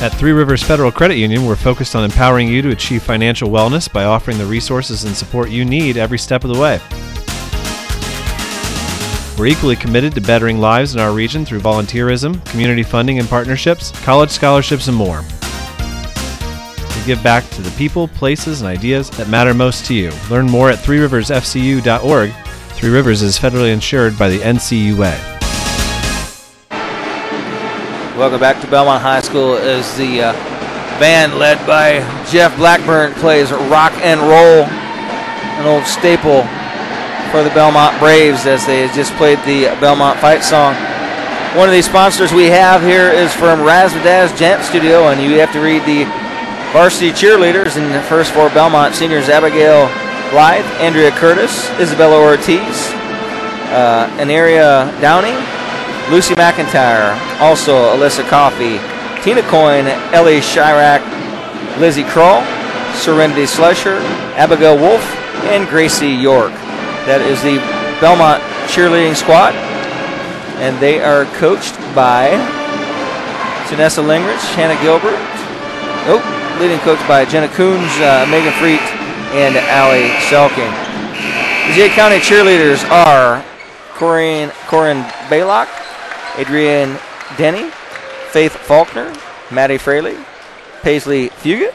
At 0.03 0.15
Three 0.15 0.33
Rivers 0.33 0.63
Federal 0.63 0.91
Credit 0.91 1.19
Union, 1.19 1.45
we're 1.45 1.57
focused 1.57 1.95
on 1.95 2.05
empowering 2.05 2.49
you 2.49 2.63
to 2.63 2.71
achieve 2.71 3.03
financial 3.03 3.51
wellness 3.51 3.93
by 3.93 4.05
offering 4.05 4.39
the 4.39 4.47
resources 4.47 5.05
and 5.05 5.15
support 5.15 5.51
you 5.51 5.63
need 5.63 5.99
every 5.99 6.17
step 6.17 6.43
of 6.43 6.51
the 6.51 6.59
way. 6.59 6.81
We're 9.39 9.49
equally 9.49 9.77
committed 9.77 10.15
to 10.15 10.23
bettering 10.23 10.59
lives 10.59 10.95
in 10.95 11.03
our 11.03 11.13
region 11.13 11.45
through 11.45 11.61
volunteerism, 11.61 12.43
community 12.47 12.83
funding 12.83 13.19
and 13.19 13.29
partnerships, 13.29 13.91
college 14.03 14.31
scholarships, 14.31 14.89
and 14.89 14.97
more. 14.97 15.21
We 16.97 17.05
give 17.05 17.23
back 17.23 17.47
to 17.51 17.61
the 17.61 17.75
people, 17.77 18.09
places, 18.09 18.63
and 18.63 18.71
ideas 18.71 19.11
that 19.11 19.29
matter 19.29 19.53
most 19.53 19.85
to 19.87 19.95
you. 19.95 20.13
Learn 20.31 20.47
more 20.47 20.71
at 20.71 20.79
threeriversfcu.org. 20.79 22.33
Three 22.71 22.91
Rivers 22.91 23.21
is 23.21 23.39
federally 23.39 23.71
insured 23.71 24.19
by 24.19 24.31
the 24.31 24.39
NCUA. 24.39 25.40
Welcome 28.21 28.41
back 28.41 28.61
to 28.61 28.67
Bellmont 28.67 29.01
High 29.01 29.23
School 29.23 29.57
as 29.57 29.97
the 29.97 30.21
uh, 30.21 30.33
band 31.01 31.39
led 31.39 31.57
by 31.67 32.05
Jeff 32.29 32.55
Blackburn 32.59 33.15
plays 33.15 33.51
rock 33.51 33.95
and 34.05 34.21
roll, 34.21 34.69
an 35.57 35.65
old 35.65 35.87
staple 35.89 36.45
for 37.33 37.41
the 37.41 37.49
Bellmont 37.57 37.99
Braves 37.99 38.45
as 38.45 38.67
they 38.67 38.87
just 38.89 39.15
played 39.15 39.39
the 39.49 39.73
Bellmont 39.81 40.21
fight 40.21 40.45
song. 40.45 40.75
One 41.57 41.71
of 41.71 41.75
the 41.75 41.81
sponsors 41.81 42.31
we 42.31 42.49
have 42.49 42.83
here 42.83 43.09
is 43.09 43.33
from 43.33 43.61
Razzbadass 43.61 44.37
Gent 44.37 44.65
Studio, 44.65 45.09
and 45.09 45.23
you 45.23 45.39
have 45.39 45.51
to 45.55 45.61
read 45.61 45.81
the 45.89 46.05
varsity 46.77 47.13
cheerleaders 47.13 47.79
in 47.79 47.91
the 47.91 48.03
first 48.03 48.33
four 48.33 48.51
Bellmont 48.51 48.93
seniors 48.93 49.31
Abigail 49.31 49.89
Blythe, 50.29 50.69
Andrea 50.77 51.11
Curtis, 51.13 51.71
Isabella 51.81 52.21
Ortiz, 52.21 52.93
uh, 53.73 54.15
Anaria 54.21 54.93
Downing, 55.01 55.41
Lucy 56.11 56.35
McIntyre, 56.35 57.15
also 57.41 57.95
Alyssa 57.95 58.29
Coffey, 58.29 58.79
Tina 59.23 59.43
Coyne, 59.49 59.87
Ellie 60.13 60.41
Chirac, 60.41 61.01
Lizzie 61.79 62.03
Kroll, 62.03 62.43
Serenity 62.95 63.45
Slusher, 63.45 64.01
Abigail 64.35 64.77
Wolf, 64.77 65.03
and 65.47 65.69
Gracie 65.69 66.09
York. 66.11 66.51
That 67.07 67.23
is 67.23 67.41
the 67.43 67.59
Bellmont 68.03 68.41
cheerleading 68.67 69.15
squad, 69.15 69.55
and 70.59 70.77
they 70.81 71.01
are 71.01 71.27
coached 71.39 71.79
by 71.95 72.31
Janessa 73.71 74.03
Lingrich, 74.03 74.43
Hannah 74.59 74.81
Gilbert. 74.83 75.15
Oh, 76.11 76.19
leading 76.59 76.81
coach 76.81 76.99
by 77.07 77.25
Jenna 77.25 77.49
Coons, 77.55 77.93
uh, 78.03 78.27
Megan 78.29 78.53
Freet, 78.59 78.83
and 79.31 79.55
Allie 79.71 80.11
Selking. 80.27 80.75
The 81.69 81.75
Jay 81.75 81.89
County 81.89 82.19
cheerleaders 82.19 82.83
are 82.91 83.45
Corinne, 83.95 84.51
Corinne 84.67 85.05
Baylock, 85.31 85.69
Adrienne 86.39 86.99
Denny, 87.37 87.71
Faith 88.31 88.57
Faulkner, 88.57 89.13
Maddie 89.51 89.79
Fraley, 89.79 90.17
Paisley 90.83 91.29
Fugit, 91.29 91.75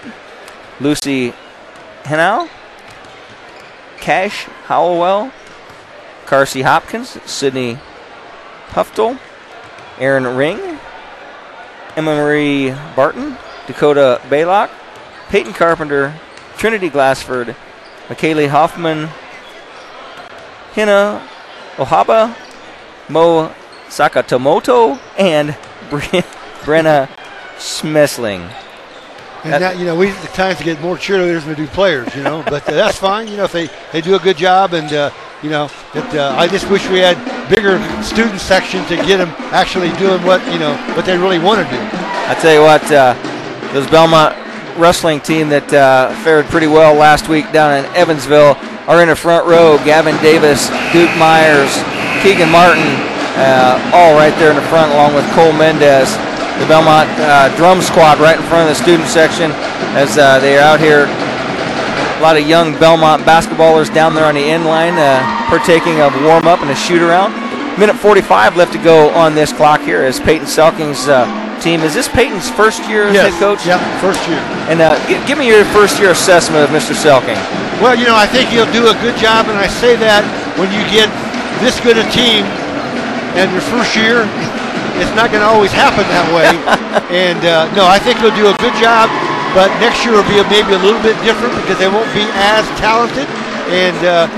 Lucy 0.79 1.33
Henow, 2.03 2.49
Cash 3.97 4.45
Howell, 4.65 5.31
Carsey 6.25 6.63
Hopkins, 6.63 7.17
Sydney 7.25 7.77
Pufftel, 8.69 9.19
Aaron 9.99 10.35
Ring, 10.35 10.79
Emma 11.95 12.15
Marie 12.15 12.71
Barton, 12.95 13.37
Dakota 13.67 14.21
Baylock, 14.29 14.69
Peyton 15.29 15.53
Carpenter, 15.53 16.13
Trinity 16.57 16.89
Glassford, 16.89 17.55
McKaylee 18.07 18.49
Hoffman, 18.49 19.09
Hina 20.73 21.21
Ohaba, 21.77 22.35
Mo 23.09 23.53
Sakatomoto, 23.95 24.99
and 25.17 25.57
Bre- 25.89 26.25
Brenna 26.65 27.09
Smesling. 27.57 28.51
And 29.45 29.61
that, 29.61 29.77
you 29.77 29.85
know, 29.85 29.95
we 29.95 30.09
at 30.09 30.33
times 30.33 30.57
to 30.57 30.63
get 30.63 30.81
more 30.81 30.97
cheerleaders 30.97 31.41
than 31.41 31.49
we 31.49 31.55
do 31.55 31.67
players, 31.67 32.13
you 32.15 32.23
know, 32.23 32.43
but 32.47 32.67
uh, 32.67 32.71
that's 32.71 32.97
fine. 32.97 33.27
You 33.27 33.37
know, 33.37 33.43
if 33.43 33.51
they, 33.51 33.69
they 33.91 34.01
do 34.01 34.15
a 34.15 34.19
good 34.19 34.37
job, 34.37 34.73
and 34.73 34.91
uh, 34.91 35.11
you 35.43 35.49
know, 35.51 35.65
it, 35.93 36.03
uh, 36.15 36.35
I 36.35 36.47
just 36.47 36.69
wish 36.69 36.89
we 36.89 36.97
had 36.97 37.15
bigger 37.47 37.77
student 38.01 38.41
section 38.41 38.83
to 38.85 38.95
get 38.95 39.17
them 39.17 39.29
actually 39.53 39.91
doing 39.99 40.23
what 40.23 40.41
you 40.51 40.57
know 40.57 40.75
what 40.95 41.05
they 41.05 41.15
really 41.15 41.37
want 41.37 41.63
to 41.63 41.71
do. 41.71 41.79
I 41.79 42.35
tell 42.41 42.53
you 42.53 42.61
what, 42.61 42.83
uh, 42.91 43.13
those 43.71 43.85
Bellmont 43.85 44.33
wrestling 44.77 45.21
team 45.21 45.47
that 45.49 45.71
uh, 45.71 46.09
fared 46.23 46.47
pretty 46.47 46.67
well 46.67 46.95
last 46.95 47.29
week 47.29 47.51
down 47.51 47.77
in 47.77 47.85
Evansville 47.93 48.57
are 48.89 49.01
in 49.03 49.09
the 49.09 49.15
front 49.15 49.45
row. 49.45 49.77
Gavin 49.85 50.17
Davis, 50.23 50.67
Duke 50.91 51.13
Myers, 51.21 51.69
Keegan 52.25 52.49
Martin, 52.49 52.81
uh, 53.37 53.79
all 53.93 54.13
right 54.15 54.33
there 54.39 54.49
in 54.49 54.55
the 54.55 54.67
front, 54.71 54.91
along 54.93 55.13
with 55.15 55.25
Cole 55.33 55.51
Mendez. 55.53 56.11
The 56.59 56.67
Bellmont 56.71 57.11
uh, 57.19 57.51
drum 57.57 57.81
squad 57.81 58.19
right 58.19 58.37
in 58.39 58.43
front 58.47 58.63
of 58.63 58.71
the 58.71 58.79
student 58.81 59.09
section 59.09 59.51
as 59.99 60.17
uh, 60.17 60.39
they 60.39 60.55
are 60.57 60.63
out 60.63 60.79
here. 60.79 61.03
A 62.15 62.21
lot 62.23 62.37
of 62.39 62.47
young 62.47 62.71
Bellmont 62.79 63.23
basketballers 63.27 63.93
down 63.93 64.15
there 64.15 64.23
on 64.25 64.35
the 64.35 64.43
end 64.43 64.63
line 64.63 64.95
uh, 64.95 65.19
partaking 65.51 65.99
of 65.99 66.15
warm 66.23 66.47
up 66.47 66.61
and 66.61 66.71
a 66.71 66.75
shoot 66.75 67.01
around. 67.03 67.35
Minute 67.77 67.97
45 67.99 68.55
left 68.55 68.71
to 68.71 68.79
go 68.79 69.09
on 69.11 69.35
this 69.35 69.51
clock 69.51 69.81
here 69.81 70.01
as 70.01 70.17
Peyton 70.17 70.47
Selking's 70.47 71.09
uh, 71.11 71.27
team. 71.59 71.81
Is 71.81 71.93
this 71.93 72.07
Peyton's 72.07 72.49
first 72.49 72.87
year 72.87 73.11
as 73.11 73.13
Yes, 73.15 73.33
head 73.33 73.39
coach? 73.43 73.67
Yeah, 73.67 73.83
first 73.99 74.23
year. 74.31 74.39
And 74.71 74.79
uh, 74.79 74.95
gi- 75.11 75.19
give 75.27 75.37
me 75.37 75.47
your 75.51 75.65
first 75.75 75.99
year 75.99 76.11
assessment 76.11 76.63
of 76.63 76.69
Mr. 76.71 76.95
Selking. 76.95 77.35
Well, 77.83 77.99
you 77.99 78.07
know, 78.07 78.15
I 78.15 78.27
think 78.27 78.47
he'll 78.47 78.71
do 78.71 78.87
a 78.87 78.95
good 79.03 79.19
job, 79.19 79.51
and 79.51 79.59
I 79.59 79.67
say 79.67 79.99
that 79.99 80.23
when 80.55 80.71
you 80.71 80.79
get 80.87 81.11
this 81.59 81.75
good 81.83 81.99
a 81.99 82.07
team 82.15 82.47
and 83.35 83.51
your 83.51 83.63
first 83.67 83.95
year, 83.95 84.23
it's 84.99 85.11
not 85.15 85.27
going 85.31 85.43
to 85.43 85.49
always 85.49 85.71
happen 85.75 86.07
that 86.07 86.27
way. 86.31 86.47
and 87.11 87.39
uh, 87.43 87.67
no, 87.75 87.83
I 87.83 87.99
think 87.99 88.19
he'll 88.23 88.35
do 88.35 88.47
a 88.47 88.55
good 88.63 88.73
job, 88.79 89.11
but 89.51 89.67
next 89.83 90.03
year 90.07 90.15
will 90.15 90.27
be 90.31 90.39
maybe 90.47 90.71
a 90.75 90.81
little 90.81 91.01
bit 91.03 91.15
different 91.27 91.51
because 91.59 91.75
they 91.79 91.91
won't 91.91 92.07
be 92.15 92.23
as 92.39 92.63
talented. 92.79 93.27
And 93.71 93.97
uh, 94.05 94.29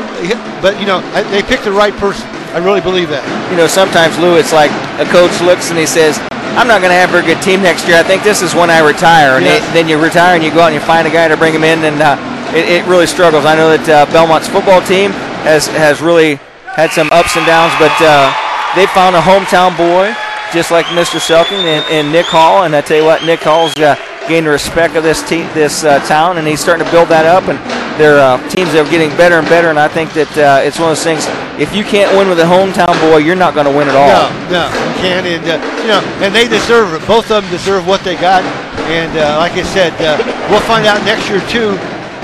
but 0.64 0.80
you 0.82 0.88
know, 0.88 1.04
I, 1.14 1.22
they 1.30 1.44
picked 1.44 1.64
the 1.68 1.72
right 1.76 1.94
person. 2.02 2.26
I 2.56 2.60
really 2.64 2.82
believe 2.82 3.10
that. 3.14 3.22
You 3.52 3.58
know, 3.60 3.68
sometimes, 3.68 4.18
Lou, 4.18 4.40
it's 4.40 4.56
like 4.56 4.72
a 4.98 5.06
coach 5.14 5.36
looks 5.44 5.70
and 5.70 5.78
he 5.78 5.86
says, 5.86 6.18
I'm 6.58 6.66
not 6.66 6.80
going 6.82 6.90
to 6.90 6.98
have 6.98 7.12
a 7.14 7.22
very 7.22 7.28
good 7.28 7.44
team 7.44 7.62
next 7.62 7.86
year. 7.86 8.00
I 8.00 8.08
think 8.08 8.24
this 8.24 8.42
is 8.42 8.56
when 8.56 8.72
I 8.72 8.80
retire. 8.82 9.38
And 9.38 9.46
Yes. 9.46 9.62
they- 9.70 9.84
then 9.84 9.86
you 9.92 10.00
retire 10.02 10.34
and 10.34 10.42
you 10.42 10.50
go 10.50 10.64
out 10.66 10.72
and 10.74 10.80
you 10.80 10.82
find 10.82 11.06
a 11.06 11.12
guy 11.14 11.28
to 11.28 11.38
bring 11.38 11.54
him 11.54 11.62
in, 11.68 11.84
and 11.86 12.02
uh, 12.02 12.16
it, 12.56 12.82
it 12.82 12.82
really 12.90 13.06
struggles. 13.06 13.44
I 13.46 13.54
know 13.54 13.70
that 13.76 13.86
uh, 13.86 14.08
Bellmont's 14.10 14.48
football 14.48 14.82
team 14.82 15.12
has, 15.46 15.68
has 15.76 16.02
really 16.02 16.40
had 16.74 16.90
some 16.96 17.12
ups 17.12 17.36
and 17.36 17.46
downs, 17.46 17.76
but 17.78 17.94
uh, 18.02 18.32
they 18.76 18.86
found 18.88 19.16
a 19.16 19.22
hometown 19.22 19.76
boy, 19.78 20.14
just 20.52 20.72
like 20.72 20.86
Mr. 20.88 21.20
Selking 21.20 21.64
and, 21.64 21.86
and 21.92 22.12
Nick 22.12 22.26
Hall. 22.26 22.64
And 22.64 22.76
I 22.76 22.82
tell 22.82 22.98
you 22.98 23.06
what, 23.06 23.24
Nick 23.24 23.42
Hall's 23.42 23.78
uh, 23.80 23.96
gained 24.28 24.46
the 24.46 24.52
respect 24.52 24.96
of 24.96 25.04
this 25.04 25.28
team, 25.28 25.48
this 25.54 25.84
uh, 25.84 26.00
town, 26.06 26.38
and 26.38 26.48
he's 26.48 26.60
starting 26.60 26.86
to 26.86 26.92
build 26.92 27.10
that 27.10 27.26
up. 27.26 27.48
And 27.48 27.58
their 28.00 28.20
uh, 28.20 28.38
teams 28.50 28.76
are 28.76 28.86
getting 28.90 29.10
better 29.18 29.40
and 29.40 29.48
better. 29.48 29.70
And 29.70 29.80
I 29.80 29.88
think 29.88 30.14
that 30.14 30.32
uh, 30.38 30.62
it's 30.64 30.80
one 30.80 30.92
of 30.92 30.98
those 30.98 31.04
things. 31.04 31.26
If 31.58 31.74
you 31.74 31.84
can't 31.84 32.14
win 32.18 32.30
with 32.30 32.40
a 32.40 32.46
hometown 32.46 32.94
boy, 33.10 33.18
you're 33.18 33.40
not 33.40 33.56
going 33.56 33.66
to 33.66 33.74
win 33.74 33.90
at 33.90 33.98
all. 33.98 34.30
No, 34.54 34.62
no, 34.62 34.64
you 34.70 34.94
can't. 35.02 35.26
And 35.26 35.44
uh, 35.48 35.58
you 35.82 35.90
know, 35.90 36.02
and 36.22 36.36
they 36.36 36.48
deserve 36.48 36.94
it. 36.94 37.02
Both 37.08 37.32
of 37.32 37.42
them 37.44 37.52
deserve 37.52 37.88
what 37.88 38.04
they 38.04 38.16
got. 38.16 38.44
And 38.88 39.12
uh, 39.18 39.42
like 39.42 39.54
I 39.54 39.64
said, 39.64 39.94
uh, 40.00 40.22
we'll 40.52 40.64
find 40.70 40.86
out 40.86 41.02
next 41.04 41.28
year 41.28 41.42
too. 41.50 41.76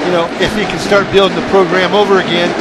You 0.05 0.11
know, 0.11 0.27
if 0.43 0.51
he 0.55 0.63
can 0.63 0.79
start 0.79 1.09
building 1.11 1.35
the 1.35 1.47
program 1.49 1.93
over 1.93 2.19
again. 2.19 2.51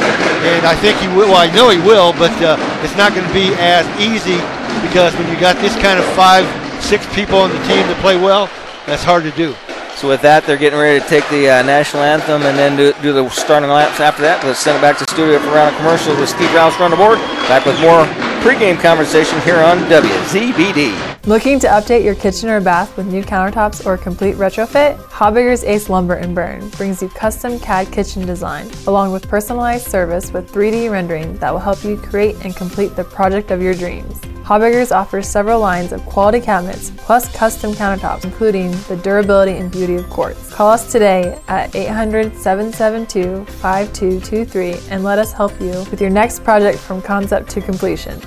And 0.47 0.65
I 0.65 0.75
think 0.75 0.97
he 0.99 1.07
will. 1.07 1.31
Well, 1.31 1.41
I 1.41 1.51
know 1.55 1.69
he 1.69 1.79
will, 1.79 2.11
but 2.13 2.33
uh, 2.41 2.57
it's 2.83 2.95
not 2.97 3.13
going 3.13 3.27
to 3.27 3.33
be 3.33 3.53
as 3.59 3.87
easy 3.99 4.39
because 4.83 5.15
when 5.15 5.27
you 5.31 5.39
got 5.39 5.55
this 5.63 5.75
kind 5.79 5.99
of 5.99 6.05
five, 6.13 6.43
six 6.83 7.07
people 7.15 7.39
on 7.39 7.49
the 7.49 7.61
team 7.67 7.87
to 7.87 7.95
play 8.01 8.15
well, 8.15 8.47
that's 8.85 9.03
hard 9.03 9.23
to 9.23 9.31
do. 9.31 9.55
So 9.95 10.09
with 10.09 10.21
that, 10.23 10.43
they're 10.45 10.57
getting 10.57 10.79
ready 10.79 10.99
to 10.99 11.07
take 11.07 11.27
the 11.29 11.49
uh, 11.49 11.61
national 11.63 12.03
anthem 12.03 12.41
and 12.43 12.57
then 12.57 12.75
do, 12.75 12.93
do 13.01 13.13
the 13.13 13.29
starting 13.29 13.69
laps 13.69 13.99
after 13.99 14.23
that. 14.23 14.43
Let's 14.43 14.59
send 14.59 14.77
it 14.77 14.81
back 14.81 14.97
to 14.97 15.05
the 15.05 15.11
studio 15.11 15.39
for 15.39 15.49
a 15.49 15.53
round 15.53 15.71
of 15.71 15.79
commercials 15.79 16.17
with 16.17 16.29
Steve 16.29 16.51
Rouse 16.53 16.75
on 16.81 16.91
the 16.91 16.97
board. 16.97 17.19
Back 17.47 17.65
with 17.65 17.79
more 17.79 18.03
pregame 18.41 18.81
conversation 18.81 19.39
here 19.41 19.61
on 19.61 19.77
WZBD. 19.87 21.12
Looking 21.25 21.57
to 21.59 21.67
update 21.67 22.03
your 22.03 22.15
kitchen 22.15 22.49
or 22.49 22.59
bath 22.59 22.97
with 22.97 23.07
new 23.07 23.23
countertops 23.23 23.85
or 23.85 23.93
a 23.93 23.97
complete 23.97 24.35
retrofit? 24.35 24.97
Habegger's 25.03 25.63
Ace 25.63 25.87
Lumber 25.87 26.15
and 26.15 26.35
Berne 26.35 26.67
brings 26.71 27.01
you 27.01 27.07
custom 27.07 27.57
CAD 27.61 27.93
kitchen 27.93 28.25
design, 28.25 28.69
along 28.87 29.13
with 29.13 29.29
personalized 29.29 29.87
service 29.87 30.33
with 30.33 30.51
3D 30.51 30.91
rendering 30.91 31.37
that 31.37 31.49
will 31.49 31.61
help 31.61 31.81
you 31.85 31.95
create 31.95 32.35
and 32.43 32.53
complete 32.57 32.97
the 32.97 33.05
project 33.05 33.51
of 33.51 33.61
your 33.61 33.73
dreams. 33.73 34.19
Habegger's 34.43 34.91
offers 34.91 35.25
several 35.25 35.61
lines 35.61 35.93
of 35.93 36.05
quality 36.05 36.41
cabinets 36.41 36.91
plus 36.97 37.33
custom 37.33 37.71
countertops, 37.71 38.25
including 38.25 38.71
the 38.89 38.99
durability 39.01 39.53
and 39.53 39.71
beauty 39.71 39.95
of 39.95 40.09
quartz. 40.09 40.53
Call 40.53 40.71
us 40.71 40.91
today 40.91 41.39
at 41.47 41.73
800 41.73 42.35
772 42.35 43.45
5223 43.45 44.89
and 44.91 45.05
let 45.05 45.19
us 45.19 45.31
help 45.31 45.53
you 45.61 45.71
with 45.89 46.01
your 46.01 46.09
next 46.09 46.43
project 46.43 46.79
from 46.79 47.01
concept 47.01 47.49
to 47.51 47.61
completion. 47.61 48.19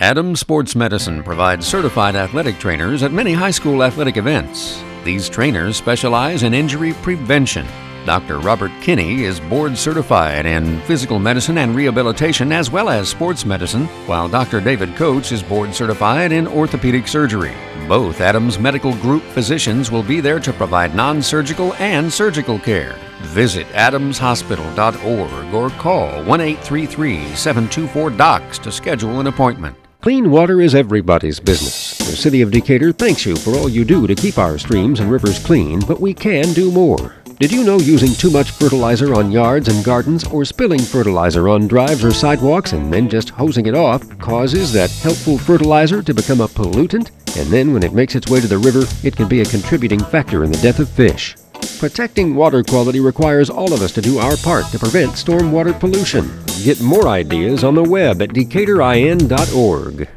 Adams 0.00 0.40
Sports 0.40 0.74
Medicine 0.74 1.22
provides 1.22 1.64
certified 1.64 2.16
athletic 2.16 2.58
trainers 2.58 3.04
at 3.04 3.12
many 3.12 3.32
high 3.32 3.52
school 3.52 3.84
athletic 3.84 4.16
events. 4.16 4.82
These 5.04 5.28
trainers 5.28 5.76
specialize 5.76 6.42
in 6.42 6.52
injury 6.52 6.94
prevention. 6.94 7.64
Dr. 8.04 8.40
Robert 8.40 8.72
Kinney 8.82 9.22
is 9.22 9.38
board 9.38 9.78
certified 9.78 10.46
in 10.46 10.80
physical 10.80 11.20
medicine 11.20 11.58
and 11.58 11.76
rehabilitation 11.76 12.50
as 12.50 12.72
well 12.72 12.88
as 12.88 13.08
sports 13.08 13.46
medicine, 13.46 13.86
while 14.06 14.28
Dr. 14.28 14.60
David 14.60 14.96
Coates 14.96 15.30
is 15.30 15.44
board 15.44 15.72
certified 15.72 16.32
in 16.32 16.48
orthopedic 16.48 17.06
surgery. 17.06 17.54
Both 17.86 18.20
Adams 18.20 18.58
Medical 18.58 18.96
Group 18.96 19.22
physicians 19.22 19.92
will 19.92 20.02
be 20.02 20.20
there 20.20 20.40
to 20.40 20.52
provide 20.52 20.96
non 20.96 21.22
surgical 21.22 21.72
and 21.74 22.12
surgical 22.12 22.58
care. 22.58 22.98
Visit 23.20 23.68
adamshospital.org 23.68 25.54
or 25.54 25.70
call 25.78 26.24
1 26.24 26.40
833 26.40 27.36
724 27.36 28.10
DOCS 28.10 28.58
to 28.58 28.72
schedule 28.72 29.20
an 29.20 29.28
appointment. 29.28 29.76
Clean 30.04 30.30
water 30.30 30.60
is 30.60 30.74
everybody's 30.74 31.40
business. 31.40 31.96
The 31.96 32.14
City 32.14 32.42
of 32.42 32.50
Decatur 32.50 32.92
thanks 32.92 33.24
you 33.24 33.34
for 33.34 33.56
all 33.56 33.70
you 33.70 33.86
do 33.86 34.06
to 34.06 34.14
keep 34.14 34.36
our 34.36 34.58
streams 34.58 35.00
and 35.00 35.10
rivers 35.10 35.42
clean, 35.42 35.80
but 35.80 35.98
we 35.98 36.12
can 36.12 36.52
do 36.52 36.70
more. 36.70 37.14
Did 37.40 37.50
you 37.50 37.64
know 37.64 37.78
using 37.78 38.12
too 38.12 38.30
much 38.30 38.50
fertilizer 38.50 39.14
on 39.14 39.32
yards 39.32 39.68
and 39.68 39.82
gardens 39.82 40.24
or 40.24 40.44
spilling 40.44 40.82
fertilizer 40.82 41.48
on 41.48 41.68
drives 41.68 42.04
or 42.04 42.12
sidewalks 42.12 42.74
and 42.74 42.92
then 42.92 43.08
just 43.08 43.30
hosing 43.30 43.64
it 43.64 43.74
off 43.74 44.06
causes 44.18 44.74
that 44.74 44.90
helpful 44.90 45.38
fertilizer 45.38 46.02
to 46.02 46.12
become 46.12 46.42
a 46.42 46.48
pollutant? 46.48 47.10
And 47.38 47.48
then 47.48 47.72
when 47.72 47.82
it 47.82 47.94
makes 47.94 48.14
its 48.14 48.30
way 48.30 48.42
to 48.42 48.46
the 48.46 48.58
river, 48.58 48.82
it 49.02 49.16
can 49.16 49.26
be 49.26 49.40
a 49.40 49.46
contributing 49.46 50.00
factor 50.00 50.44
in 50.44 50.52
the 50.52 50.58
death 50.58 50.80
of 50.80 50.90
fish. 50.90 51.34
Protecting 51.78 52.34
water 52.34 52.62
quality 52.62 53.00
requires 53.00 53.50
all 53.50 53.72
of 53.72 53.82
us 53.82 53.92
to 53.92 54.00
do 54.00 54.18
our 54.18 54.36
part 54.38 54.66
to 54.72 54.78
prevent 54.78 55.12
stormwater 55.12 55.78
pollution. 55.78 56.30
Get 56.62 56.80
more 56.80 57.08
ideas 57.08 57.62
on 57.64 57.74
the 57.74 57.82
web 57.82 58.22
at 58.22 58.30
decaturin.org. 58.30 60.08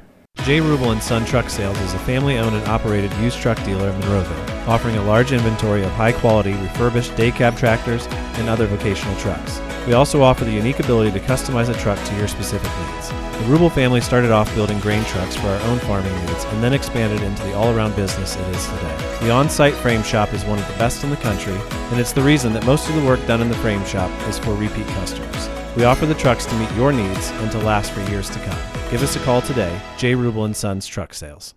J. 0.44 0.60
Rubel 0.60 0.94
and 0.94 1.04
Son 1.04 1.26
Truck 1.26 1.50
Sales 1.50 1.78
is 1.80 1.94
a 1.94 2.00
family-owned 2.00 2.56
and 2.56 2.66
operated 2.68 3.12
used 3.16 3.40
truck 3.40 3.62
dealer 3.66 3.90
in 3.90 4.02
Monroeville, 4.02 4.68
offering 4.68 4.96
a 4.96 5.04
large 5.04 5.34
inventory 5.34 5.84
of 5.84 5.92
high-quality 5.92 6.54
refurbished 6.54 7.16
day 7.18 7.32
cab 7.32 7.58
tractors 7.58 8.08
and 8.08 8.48
other 8.48 8.66
vocational 8.66 9.18
trucks. 9.18 9.60
We 9.86 9.94
also 9.94 10.22
offer 10.22 10.46
the 10.46 10.52
unique 10.52 10.80
ability 10.80 11.12
to 11.20 11.26
customize 11.26 11.68
a 11.68 11.78
truck 11.78 12.02
to 12.02 12.16
your 12.16 12.30
specific 12.30 12.72
needs. 12.80 13.10
The 13.10 13.54
Rubel 13.54 13.72
family 13.72 14.00
started 14.00 14.32
off 14.32 14.54
building 14.56 14.80
grain 14.80 15.04
trucks 15.06 15.36
for 15.36 15.48
our 15.48 15.62
own 15.64 15.80
farming 15.80 16.16
needs 16.26 16.46
and 16.46 16.64
then 16.64 16.74
expanded 16.74 17.22
into 17.22 17.44
the 17.44 17.54
all-around 17.54 17.96
business 17.96 18.38
it 18.38 18.48
is 18.56 18.66
today. 18.68 19.18
The 19.22 19.32
on-site 19.32 19.76
frame 19.76 20.04
shop 20.04 20.34
is 20.34 20.46
one 20.46 20.60
of 20.60 20.68
the 20.68 20.78
best 20.78 21.04
in 21.04 21.10
the 21.10 21.18
country, 21.18 21.58
and 21.92 22.00
it's 22.00 22.14
the 22.14 22.22
reason 22.22 22.54
that 22.54 22.66
most 22.66 22.88
of 22.88 22.96
the 22.96 23.06
work 23.06 23.26
done 23.28 23.42
in 23.42 23.50
the 23.50 23.56
frame 23.56 23.84
shop 23.86 24.12
is 24.30 24.40
for 24.40 24.54
repeat 24.54 24.88
customers. 24.88 25.50
We 25.78 25.84
offer 25.84 26.08
the 26.08 26.16
trucks 26.16 26.48
to 26.48 26.56
meet 26.56 26.72
your 26.72 26.92
needs 26.92 27.30
and 27.30 27.52
to 27.52 27.60
last 27.60 27.92
for 27.92 28.02
years 28.10 28.32
to 28.32 28.40
come. 28.40 28.60
Give 28.90 29.04
us 29.04 29.16
a 29.16 29.20
call 29.20 29.44
today, 29.44 29.80
J. 29.96 30.14
Rubel 30.14 30.44
and 30.44 30.58
Sons 30.58 30.88
Truck 30.88 31.14
Sales. 31.14 31.54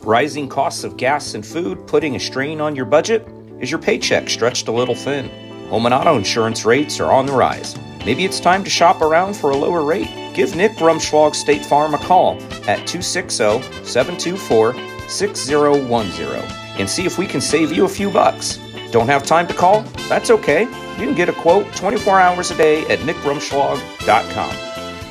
Rising 0.00 0.48
costs 0.48 0.84
of 0.84 0.96
gas 0.96 1.34
and 1.34 1.44
food 1.44 1.86
putting 1.86 2.16
a 2.16 2.18
strain 2.18 2.62
on 2.62 2.74
your 2.74 2.86
budget? 2.86 3.28
Is 3.60 3.70
your 3.70 3.78
paycheck 3.78 4.30
stretched 4.30 4.68
a 4.68 4.72
little 4.72 4.94
thin? 4.94 5.28
Home 5.68 5.84
and 5.84 5.94
auto 5.94 6.16
insurance 6.16 6.64
rates 6.64 6.98
are 6.98 7.12
on 7.12 7.26
the 7.26 7.34
rise. 7.34 7.76
Maybe 8.06 8.24
it's 8.24 8.40
time 8.40 8.64
to 8.64 8.70
shop 8.70 9.02
around 9.02 9.36
for 9.36 9.50
a 9.50 9.56
lower 9.56 9.82
rate. 9.82 10.08
Give 10.34 10.56
Nick 10.56 10.72
Rumschlag 10.76 11.34
State 11.34 11.66
Farm 11.66 11.92
a 11.92 11.98
call 11.98 12.36
at 12.66 12.86
260 12.86 13.60
724 13.84 14.72
6010 15.10 16.80
and 16.80 16.88
see 16.88 17.04
if 17.04 17.18
we 17.18 17.26
can 17.26 17.42
save 17.42 17.70
you 17.70 17.84
a 17.84 17.88
few 17.88 18.10
bucks. 18.10 18.58
Don't 18.90 19.06
have 19.06 19.24
time 19.24 19.46
to 19.46 19.54
call? 19.54 19.82
That's 20.08 20.30
okay. 20.30 20.62
You 20.62 21.06
can 21.06 21.14
get 21.14 21.28
a 21.28 21.32
quote 21.32 21.72
24 21.76 22.18
hours 22.18 22.50
a 22.50 22.56
day 22.56 22.82
at 22.86 22.98
nickrumschlag.com. 23.00 24.56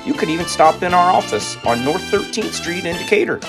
You 0.05 0.13
could 0.13 0.29
even 0.29 0.45
stop 0.47 0.83
in 0.83 0.93
our 0.93 1.11
office 1.11 1.55
on 1.65 1.85
North 1.85 2.01
13th 2.11 2.51
Street 2.51 2.85
in 2.85 2.97
Decatur. 2.97 3.39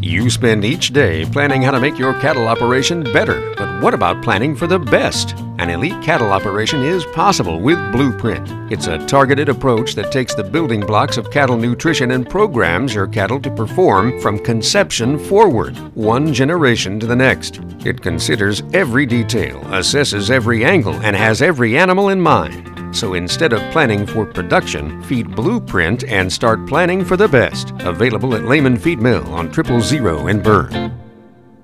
You 0.00 0.28
spend 0.28 0.64
each 0.64 0.92
day 0.92 1.24
planning 1.24 1.62
how 1.62 1.70
to 1.70 1.80
make 1.80 1.98
your 1.98 2.12
cattle 2.20 2.48
operation 2.48 3.02
better, 3.04 3.54
but 3.56 3.82
what 3.82 3.94
about 3.94 4.22
planning 4.22 4.54
for 4.54 4.66
the 4.66 4.78
best? 4.78 5.34
An 5.58 5.70
elite 5.70 6.02
cattle 6.02 6.32
operation 6.32 6.82
is 6.82 7.04
possible 7.06 7.60
with 7.60 7.78
Blueprint. 7.92 8.46
It's 8.72 8.86
a 8.86 9.04
targeted 9.06 9.48
approach 9.48 9.94
that 9.94 10.12
takes 10.12 10.34
the 10.34 10.44
building 10.44 10.80
blocks 10.80 11.16
of 11.16 11.30
cattle 11.30 11.56
nutrition 11.56 12.10
and 12.10 12.28
programs 12.28 12.94
your 12.94 13.06
cattle 13.06 13.40
to 13.40 13.50
perform 13.50 14.20
from 14.20 14.38
conception 14.38 15.18
forward, 15.18 15.76
one 15.94 16.34
generation 16.34 17.00
to 17.00 17.06
the 17.06 17.16
next. 17.16 17.60
It 17.84 18.02
considers 18.02 18.62
every 18.72 19.06
detail, 19.06 19.60
assesses 19.64 20.28
every 20.28 20.64
angle, 20.64 20.94
and 21.02 21.16
has 21.16 21.40
every 21.40 21.78
animal 21.78 22.08
in 22.08 22.20
mind. 22.20 22.83
So 22.94 23.14
instead 23.14 23.52
of 23.52 23.60
planning 23.72 24.06
for 24.06 24.24
production, 24.24 25.02
feed 25.02 25.34
Blueprint 25.34 26.04
and 26.04 26.32
start 26.32 26.66
planning 26.66 27.04
for 27.04 27.16
the 27.16 27.28
best. 27.28 27.72
Available 27.80 28.34
at 28.36 28.44
Lehman 28.44 28.78
Feed 28.78 29.00
Mill 29.00 29.26
on 29.34 29.50
Triple 29.50 29.80
Zero 29.80 30.28
and 30.28 30.42
Berne. 30.42 31.03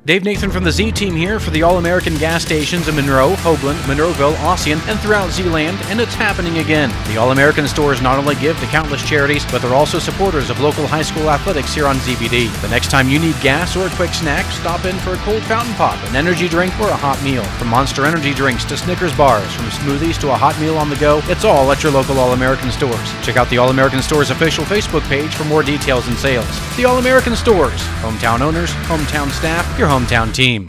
Dave 0.07 0.24
Nathan 0.24 0.51
from 0.51 0.64
the 0.64 0.72
Z 0.72 0.92
Team 0.92 1.14
here 1.14 1.38
for 1.38 1.51
the 1.51 1.62
All 1.62 1.76
American 1.76 2.16
gas 2.16 2.42
stations 2.42 2.88
in 2.88 2.96
Monroe, 2.96 3.34
Hoagland, 3.34 3.78
Monroeville, 3.82 4.34
Ossian, 4.36 4.80
and 4.88 4.98
throughout 5.01 5.30
Zeeland, 5.30 5.76
and 5.88 6.01
it's 6.01 6.14
happening 6.14 6.57
again. 6.57 6.88
The 7.07 7.18
All 7.18 7.32
American 7.32 7.68
stores 7.68 8.01
not 8.01 8.18
only 8.18 8.34
give 8.36 8.59
to 8.61 8.66
countless 8.68 9.07
charities, 9.07 9.44
but 9.53 9.61
they're 9.61 9.74
also 9.74 9.98
supporters 9.98 10.48
of 10.48 10.59
local 10.59 10.86
high 10.86 11.03
school 11.03 11.28
athletics 11.28 11.74
here 11.74 11.86
on 11.86 11.96
ZBD. 11.96 12.48
The 12.62 12.68
next 12.68 12.90
time 12.90 13.11
you 13.11 13.18
need 13.18 13.38
gas 13.42 13.76
or 13.76 13.88
a 13.88 13.90
quick 13.90 14.14
snack, 14.14 14.46
stop 14.46 14.86
in 14.86 14.96
for 15.01 15.12
a 15.12 15.18
cold 15.18 15.42
fountain 15.42 15.74
pop, 15.74 16.03
an 16.09 16.16
energy 16.16 16.48
drink, 16.48 16.72
or 16.80 16.88
a 16.88 16.96
hot 16.96 17.22
meal. 17.22 17.44
From 17.59 17.68
Monster 17.68 18.07
Energy 18.07 18.32
drinks 18.32 18.64
to 18.64 18.78
Snickers 18.78 19.14
bars, 19.14 19.53
from 19.53 19.66
smoothies 19.66 20.18
to 20.22 20.30
a 20.30 20.36
hot 20.36 20.59
meal 20.59 20.78
on 20.78 20.88
the 20.88 20.96
go, 20.96 21.20
it's 21.24 21.44
all 21.44 21.70
at 21.72 21.82
your 21.82 21.92
local 21.92 22.18
All 22.18 22.32
American 22.32 22.70
stores. 22.70 23.12
Check 23.22 23.36
out 23.36 23.51
the 23.51 23.59
All 23.59 23.68
American 23.68 24.01
Stores 24.01 24.30
official 24.30 24.64
Facebook 24.64 25.07
page 25.11 25.34
for 25.34 25.44
more 25.44 25.62
details 25.62 26.09
and 26.09 26.16
sales. 26.16 26.48
The 26.78 26.86
All 26.86 26.96
American 26.96 27.36
Stores, 27.36 27.82
hometown 28.01 28.40
owners, 28.40 28.70
hometown 28.88 29.30
staff, 29.30 29.78
your 29.78 29.89
hometown 29.91 30.32
team. 30.32 30.68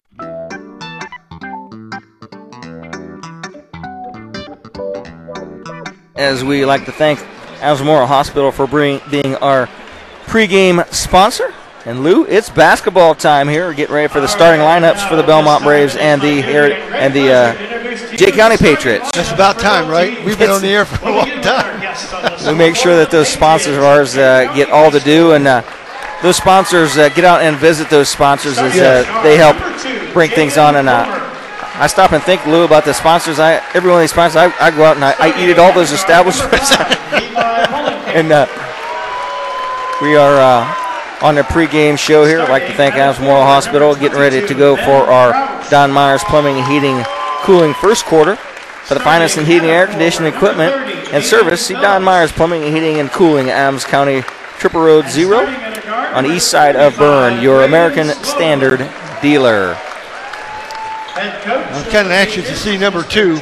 As 6.16 6.42
we 6.42 6.64
like 6.64 6.86
to 6.86 6.92
thank 6.92 7.20
Alzamora 7.60 8.08
Hospital 8.08 8.50
for 8.50 8.66
bring, 8.66 9.00
being 9.12 9.36
our 9.36 9.68
pregame 10.24 10.84
sponsor. 10.92 11.54
And 11.86 12.02
Lou, 12.02 12.24
it's 12.26 12.50
basketball 12.50 13.14
time 13.14 13.48
here. 13.48 13.66
We're 13.66 13.74
getting 13.74 13.94
ready 13.94 14.08
for 14.08 14.20
the 14.20 14.26
starting 14.26 14.60
lineups 14.60 15.08
for 15.08 15.14
the 15.14 15.22
Bellmont 15.22 15.62
Braves 15.62 15.94
and 15.94 16.20
the 16.20 16.40
Heri- 16.40 16.74
and 16.74 17.14
the 17.14 17.32
uh, 17.32 18.16
Jay 18.16 18.32
County 18.32 18.56
Patriots. 18.56 19.08
It's 19.14 19.30
about 19.30 19.60
time, 19.60 19.88
right? 19.88 20.24
We've 20.24 20.38
been 20.38 20.50
on 20.50 20.62
the 20.62 20.68
air 20.68 20.84
for 20.84 21.08
a 21.08 21.12
long 21.12 21.30
time. 21.42 21.80
we 22.46 22.54
make 22.54 22.74
sure 22.74 22.96
that 22.96 23.12
those 23.12 23.28
sponsors 23.28 23.76
of 23.76 23.84
ours 23.84 24.16
uh, 24.16 24.52
get 24.54 24.70
all 24.70 24.90
to 24.90 25.00
do 25.00 25.32
and 25.32 25.46
uh, 25.46 25.62
those 26.22 26.36
sponsors 26.36 26.96
uh, 26.96 27.08
get 27.10 27.24
out 27.24 27.42
and 27.42 27.56
visit 27.56 27.90
those 27.90 28.08
sponsors 28.08 28.56
as 28.58 28.78
uh, 28.78 29.22
they 29.22 29.36
help 29.36 29.56
bring 30.12 30.30
things 30.30 30.56
on. 30.56 30.76
And 30.76 30.88
uh, 30.88 31.04
I 31.74 31.86
stop 31.88 32.12
and 32.12 32.22
think, 32.22 32.46
Lou, 32.46 32.64
about 32.64 32.84
the 32.84 32.94
sponsors. 32.94 33.38
I 33.38 33.54
every 33.74 33.90
one 33.90 33.98
of 33.98 34.02
these 34.02 34.12
sponsors, 34.12 34.36
I, 34.36 34.54
I 34.64 34.70
go 34.70 34.84
out 34.84 34.96
and 34.96 35.04
I, 35.04 35.14
I 35.18 35.28
eat 35.42 35.50
at 35.50 35.58
all 35.58 35.72
those 35.72 35.90
establishments. 35.90 36.70
and 38.14 38.30
uh, 38.30 38.46
we 40.00 40.16
are 40.16 40.38
uh, 40.38 41.26
on 41.26 41.34
the 41.34 41.42
pregame 41.42 41.98
show 41.98 42.24
here. 42.24 42.40
I'd 42.40 42.50
like 42.50 42.66
to 42.66 42.74
thank 42.74 42.94
Adams 42.94 43.18
Memorial 43.18 43.44
Hospital, 43.44 43.94
getting 43.94 44.18
ready 44.18 44.46
to 44.46 44.54
go 44.54 44.76
for 44.76 45.10
our 45.10 45.32
Don 45.70 45.90
Myers 45.90 46.22
Plumbing 46.24 46.56
and 46.56 46.66
Heating 46.66 47.04
Cooling 47.42 47.74
first 47.74 48.04
quarter. 48.04 48.36
For 48.84 48.94
the 48.94 49.00
finest 49.00 49.38
in 49.38 49.46
heating, 49.46 49.70
air 49.70 49.86
conditioning 49.86 50.34
equipment, 50.34 50.74
and 51.12 51.22
service, 51.22 51.64
see 51.64 51.74
Don 51.74 52.02
Myers 52.02 52.32
Plumbing 52.32 52.64
and 52.64 52.74
Heating 52.74 52.98
and 52.98 53.08
Cooling, 53.10 53.48
Adams 53.48 53.84
County, 53.84 54.22
Triple 54.58 54.80
Road 54.80 55.08
Zero, 55.08 55.46
on 56.12 56.24
the 56.24 56.34
east 56.36 56.50
side 56.50 56.76
of 56.76 56.96
Berne, 56.98 57.42
your 57.42 57.64
American 57.64 58.08
Standard 58.22 58.88
dealer. 59.22 59.76
I'm 61.16 61.84
kind 61.90 62.06
of 62.06 62.12
anxious 62.12 62.48
to 62.48 62.56
see 62.56 62.76
number 62.76 63.02
two. 63.02 63.38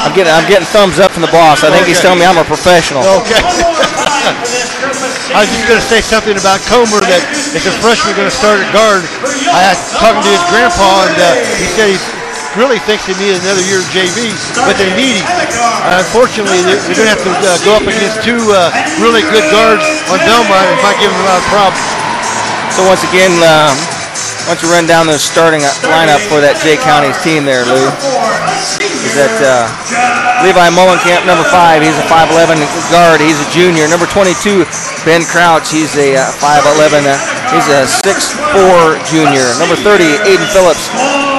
I'm 0.00 0.16
getting, 0.16 0.32
I'm 0.32 0.48
getting 0.48 0.66
thumbs 0.66 0.98
up 0.98 1.12
from 1.12 1.22
the 1.22 1.30
boss. 1.30 1.62
I 1.62 1.70
think 1.70 1.86
he's 1.86 2.00
telling 2.00 2.18
me 2.18 2.24
I'm 2.24 2.38
a 2.38 2.44
professional. 2.44 3.04
Okay. 3.22 3.40
I 5.30 5.46
was 5.46 5.50
just 5.54 5.68
going 5.68 5.78
to 5.78 5.86
say 5.86 6.00
something 6.00 6.34
about 6.34 6.58
Comer 6.66 6.98
that 7.06 7.22
if 7.54 7.62
a 7.62 7.72
freshman 7.78 8.18
going 8.18 8.26
to 8.26 8.34
start 8.34 8.58
at 8.58 8.70
guard, 8.74 9.06
I 9.52 9.70
was 9.70 9.78
talking 9.94 10.24
to 10.24 10.32
his 10.32 10.42
grandpa 10.50 11.06
and 11.06 11.16
uh, 11.20 11.38
he 11.60 11.66
said 11.70 11.86
he 11.94 11.98
really 12.58 12.82
thinks 12.82 13.06
they 13.06 13.14
need 13.18 13.38
another 13.38 13.62
year 13.70 13.78
of 13.78 13.88
JV, 13.94 14.34
but 14.66 14.74
they 14.74 14.90
need 14.98 15.22
him. 15.22 15.26
Uh, 15.86 16.02
unfortunately, 16.02 16.58
they're, 16.66 16.82
they're 16.90 16.98
going 16.98 17.10
to 17.10 17.14
have 17.14 17.26
to 17.26 17.30
uh, 17.30 17.58
go 17.62 17.78
up 17.78 17.86
against 17.86 18.22
two 18.26 18.38
uh, 18.50 18.74
really 18.98 19.22
good 19.30 19.46
guards 19.54 19.86
on 20.10 20.18
Bellmont. 20.26 20.66
It 20.74 20.80
might 20.82 20.98
give 20.98 21.10
them 21.12 21.20
a 21.22 21.26
lot 21.30 21.38
of 21.38 21.46
problems. 21.46 21.86
So 22.74 22.82
once 22.86 23.06
again, 23.06 23.30
um, 23.46 23.74
why 24.46 24.58
don't 24.58 24.62
you 24.66 24.70
run 24.72 24.86
down 24.90 25.06
the 25.06 25.18
starting 25.20 25.62
lineup 25.86 26.18
for 26.26 26.42
that 26.42 26.58
Jay 26.58 26.74
County's 26.74 27.18
team 27.22 27.46
there, 27.46 27.62
Lou? 27.62 27.86
Is 29.06 29.14
that 29.14 29.30
uh, 29.38 29.70
Levi 30.42 30.74
Mullenkamp, 30.74 31.22
number 31.30 31.46
five? 31.54 31.86
He's 31.86 31.94
a 31.94 32.06
5'11 32.10 32.58
guard. 32.90 33.22
He's 33.22 33.38
a 33.38 33.48
junior. 33.54 33.86
Number 33.86 34.10
22, 34.10 34.66
Ben 35.06 35.22
Crouch. 35.22 35.70
He's 35.70 35.94
a 35.94 36.18
uh, 36.18 36.42
5'11. 36.42 37.06
Uh, 37.06 37.14
he's 37.54 37.68
a 37.70 37.86
6'4 37.86 38.98
junior. 39.06 39.46
Number 39.62 39.78
30, 39.78 40.02
Aiden 40.26 40.50
Phillips. 40.50 40.90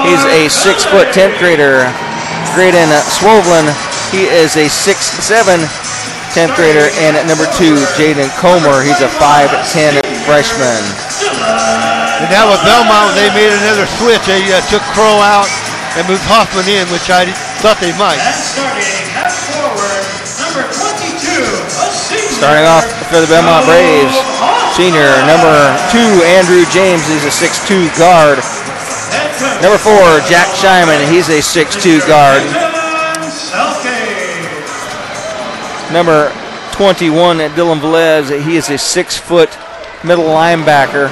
He's 0.02 0.24
a 0.26 0.50
6 0.50 0.84
foot 0.90 1.08
10th 1.14 1.38
grader. 1.38 1.86
Graydon 2.54 2.90
Swovlin. 3.08 3.70
He 4.12 4.28
is 4.28 4.60
a 4.60 4.68
6'7 4.68 5.62
10th 6.36 6.52
grader. 6.52 6.92
And 7.00 7.16
at 7.16 7.24
number 7.24 7.48
two, 7.56 7.80
Jaden 7.96 8.28
Comer. 8.36 8.84
He's 8.84 9.00
a 9.00 9.08
5'10 9.16 10.04
freshman. 10.28 10.82
And 12.20 12.28
now 12.28 12.50
with 12.50 12.60
Bellmont, 12.66 13.16
they 13.16 13.32
made 13.32 13.50
another 13.50 13.88
switch. 13.98 14.20
They 14.28 14.44
uh, 14.52 14.60
took 14.68 14.84
Crow 14.92 15.22
out 15.22 15.48
and 15.96 16.04
moved 16.08 16.24
Hoffman 16.28 16.68
in, 16.68 16.84
which 16.92 17.08
I 17.08 17.28
thought 17.64 17.80
they 17.80 17.92
might. 17.96 18.20
Starting 22.36 22.66
off 22.68 22.84
for 23.08 23.20
the 23.20 23.28
Bellmont 23.32 23.64
Braves, 23.64 24.16
senior 24.76 25.08
number 25.24 25.56
two, 25.88 26.10
Andrew 26.36 26.64
James. 26.68 27.00
He's 27.08 27.24
a 27.24 27.32
6'2 27.32 27.88
guard. 27.96 28.44
Number 29.62 29.78
four, 29.78 30.20
Jack 30.28 30.48
Shyman. 30.58 31.00
He's 31.10 31.28
a 31.28 31.40
6'2 31.40 32.06
guard. 32.06 32.42
Number 35.92 36.32
21, 36.72 37.38
Dylan 37.54 37.80
Velez. 37.80 38.44
He 38.44 38.56
is 38.56 38.70
a 38.70 38.78
six 38.78 39.16
foot 39.16 39.50
middle 40.02 40.24
linebacker. 40.24 41.10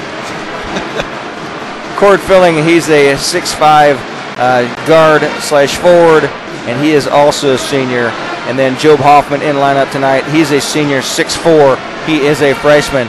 Cord 1.97 2.19
filling, 2.19 2.55
he's 2.65 2.89
a 2.89 3.13
6'5 3.13 3.95
uh, 4.37 4.87
guard 4.87 5.21
slash 5.41 5.77
forward, 5.77 6.23
and 6.65 6.83
he 6.83 6.93
is 6.93 7.05
also 7.05 7.53
a 7.53 7.57
senior. 7.57 8.07
And 8.49 8.57
then 8.57 8.77
Job 8.79 8.99
Hoffman 8.99 9.43
in 9.43 9.57
lineup 9.57 9.91
tonight. 9.91 10.25
He's 10.25 10.51
a 10.51 10.59
senior, 10.59 11.01
6'4. 11.01 11.77
He 12.07 12.25
is 12.25 12.41
a 12.41 12.55
freshman. 12.55 13.07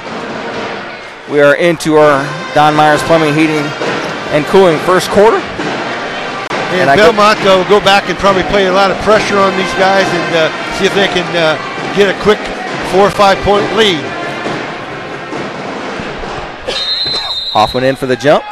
We 1.33 1.41
are 1.41 1.57
into 1.57 1.97
our 1.97 2.23
Don 2.55 2.77
Myers 2.77 3.03
Plumbing, 3.05 3.33
Heating, 3.33 3.65
and 4.33 4.45
Cooling 4.47 4.79
first 4.89 5.09
quarter. 5.11 5.39
And, 6.73 6.89
go- 6.97 7.13
Bellmont 7.13 7.37
will 7.45 7.69
go 7.69 7.85
back 7.85 8.09
and 8.09 8.19
probably 8.19 8.43
play 8.45 8.67
a 8.67 8.73
lot 8.73 8.91
of 8.91 8.97
pressure 9.05 9.37
on 9.37 9.53
these 9.61 9.73
guys 9.77 10.09
and 10.09 10.29
uh, 10.35 10.49
see 10.81 10.87
if 10.87 10.95
they 10.95 11.09
can 11.09 11.29
uh, 11.37 11.61
get 11.95 12.09
a 12.09 12.17
quick 12.25 12.41
four 12.91 13.07
or 13.07 13.11
five 13.13 13.37
point 13.45 13.65
lead. 13.77 14.01
Hoffman 17.53 17.85
in 17.85 17.97
for 17.97 18.07
the 18.07 18.17
jump. 18.17 18.43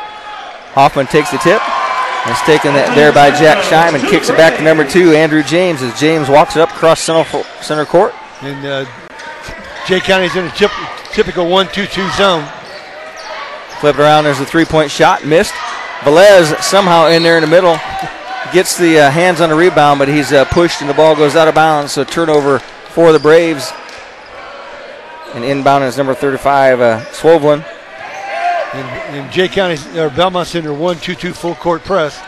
Hoffman 0.77 1.07
takes 1.07 1.31
the 1.31 1.39
tip. 1.39 1.61
And 2.21 2.33
it's 2.33 2.43
taken 2.45 2.75
that 2.77 2.93
there 2.95 3.15
by 3.17 3.31
Jack 3.31 3.65
Scheinman. 3.65 4.05
Kicks 4.11 4.29
it 4.29 4.37
back 4.37 4.59
to 4.59 4.63
number 4.63 4.85
two, 4.85 5.13
Andrew 5.17 5.43
James, 5.43 5.81
as 5.81 5.99
James 5.99 6.29
walks 6.29 6.55
it 6.55 6.61
up 6.61 6.69
across 6.69 7.01
center, 7.01 7.25
center 7.63 7.87
court. 7.87 8.13
And 8.43 8.61
uh, 8.67 8.85
Jay 9.89 10.01
County's 10.01 10.37
in 10.37 10.45
a 10.45 10.51
tip, 10.51 10.71
typical 11.13 11.49
one-two-two 11.49 12.11
zone. 12.11 12.45
Flip 13.81 13.97
it 13.97 14.01
around. 14.01 14.25
There's 14.25 14.41
a 14.41 14.47
three-point 14.47 14.91
shot. 14.91 15.25
Missed. 15.25 15.55
Velez 16.01 16.63
somehow 16.63 17.07
in 17.09 17.23
there 17.23 17.37
in 17.37 17.43
the 17.43 17.49
middle. 17.49 17.79
Gets 18.53 18.77
the 18.77 19.01
uh, 19.01 19.11
hands 19.11 19.41
on 19.41 19.49
the 19.49 19.55
rebound, 19.55 19.99
but 19.99 20.09
he's 20.09 20.33
uh, 20.33 20.45
pushed 20.47 20.81
and 20.81 20.91
the 20.91 20.95
ball 20.95 21.17
goes 21.17 21.35
out 21.35 21.49
of 21.49 21.55
bounds. 21.55 21.93
So 21.93 22.05
turnover 22.05 22.59
for 22.59 23.13
the 23.13 23.19
Braves. 23.19 23.73
And 25.35 25.45
inbound 25.45 25.85
is 25.85 25.97
number 25.97 26.15
35, 26.15 26.81
uh, 26.81 27.01
Swoblin. 27.07 27.65
And, 28.75 29.17
and 29.17 29.33
Jay 29.33 29.49
County 29.49 29.77
or 29.99 30.11
Bellmont's 30.11 30.55
in 30.55 30.65
their 30.65 30.75
one-two-two 30.75 31.33
full 31.33 31.55
court 31.55 31.83
press, 31.85 32.21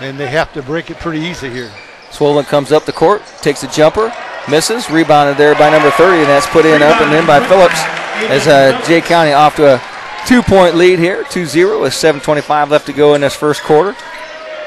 and 0.00 0.18
they 0.18 0.28
have 0.28 0.52
to 0.54 0.62
break 0.62 0.90
it 0.90 0.98
pretty 0.98 1.20
easy 1.20 1.50
here. 1.50 1.70
Swoblin 2.10 2.46
comes 2.46 2.72
up 2.72 2.84
the 2.84 2.92
court, 2.92 3.22
takes 3.42 3.62
a 3.62 3.68
jumper, 3.68 4.12
misses, 4.48 4.88
rebounded 4.88 5.36
there 5.36 5.54
by 5.54 5.70
number 5.70 5.90
30, 5.90 6.18
and 6.18 6.28
that's 6.28 6.46
put 6.46 6.64
in 6.64 6.80
up 6.82 7.00
and 7.00 7.12
in 7.12 7.26
by 7.26 7.44
Phillips 7.46 7.82
as 8.30 8.46
uh, 8.46 8.80
Jay 8.86 9.00
County 9.00 9.32
off 9.32 9.56
to 9.56 9.74
a 9.74 9.93
two-point 10.26 10.74
lead 10.74 10.98
here, 10.98 11.24
2-0 11.24 11.80
with 11.80 11.92
7.25 11.92 12.70
left 12.70 12.86
to 12.86 12.92
go 12.92 13.14
in 13.14 13.20
this 13.20 13.34
first 13.34 13.62
quarter. 13.62 13.96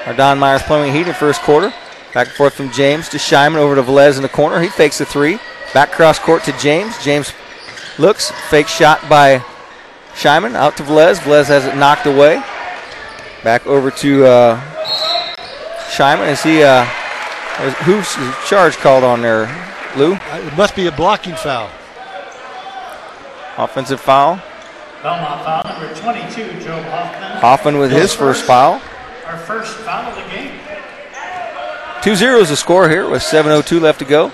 Our 0.05 0.13
Don 0.13 0.39
Myers 0.39 0.61
Plumbing 0.63 0.93
Heat 0.93 1.07
in 1.07 1.13
first 1.13 1.41
quarter. 1.41 1.73
Back 2.13 2.27
and 2.27 2.35
forth 2.35 2.53
from 2.53 2.71
James 2.71 3.09
to 3.09 3.17
Scheinman 3.17 3.57
over 3.57 3.75
to 3.75 3.83
Velez 3.83 4.15
in 4.17 4.23
the 4.23 4.29
corner. 4.29 4.61
He 4.61 4.69
fakes 4.69 4.97
the 4.97 5.05
three. 5.05 5.39
Back 5.73 5.91
cross 5.91 6.17
court 6.17 6.43
to 6.45 6.57
James. 6.57 6.97
James 7.03 7.33
looks, 7.99 8.31
fake 8.49 8.67
shot 8.67 9.07
by 9.09 9.39
Scheinman 10.13 10.55
out 10.55 10.77
to 10.77 10.83
Velez. 10.83 11.19
Velez 11.19 11.47
has 11.47 11.65
it 11.65 11.75
knocked 11.75 12.05
away. 12.05 12.41
Back 13.43 13.67
over 13.67 13.91
to 13.91 14.25
uh, 14.25 14.61
Scheinman. 15.89 16.29
Is 16.31 16.41
he? 16.43 16.63
Uh, 16.63 16.85
who's 17.83 18.13
charge 18.47 18.77
called 18.77 19.03
on 19.03 19.21
there? 19.21 19.45
Lou? 19.95 20.13
Uh, 20.13 20.41
It 20.45 20.55
must 20.57 20.75
be 20.75 20.87
a 20.87 20.91
blocking 20.91 21.35
foul. 21.35 21.69
Offensive 23.57 23.99
foul. 23.99 24.39
Bellmont 25.07 25.41
foul 25.45 25.63
number 25.63 25.95
22, 25.95 26.59
Joe 26.59 26.81
Hoffman. 26.81 27.37
Hoffman 27.39 27.77
with 27.77 27.91
his 27.91 28.13
first 28.13 28.43
foul. 28.43 28.81
Our 29.25 29.37
first 29.37 29.77
foul 29.77 30.11
of 30.11 30.15
the 30.15 30.29
game. 30.29 30.51
2-0 32.01 32.41
is 32.41 32.49
the 32.49 32.57
score 32.57 32.89
here 32.89 33.09
with 33.09 33.21
7.02 33.21 33.79
left 33.79 33.99
to 33.99 34.05
go. 34.05 34.33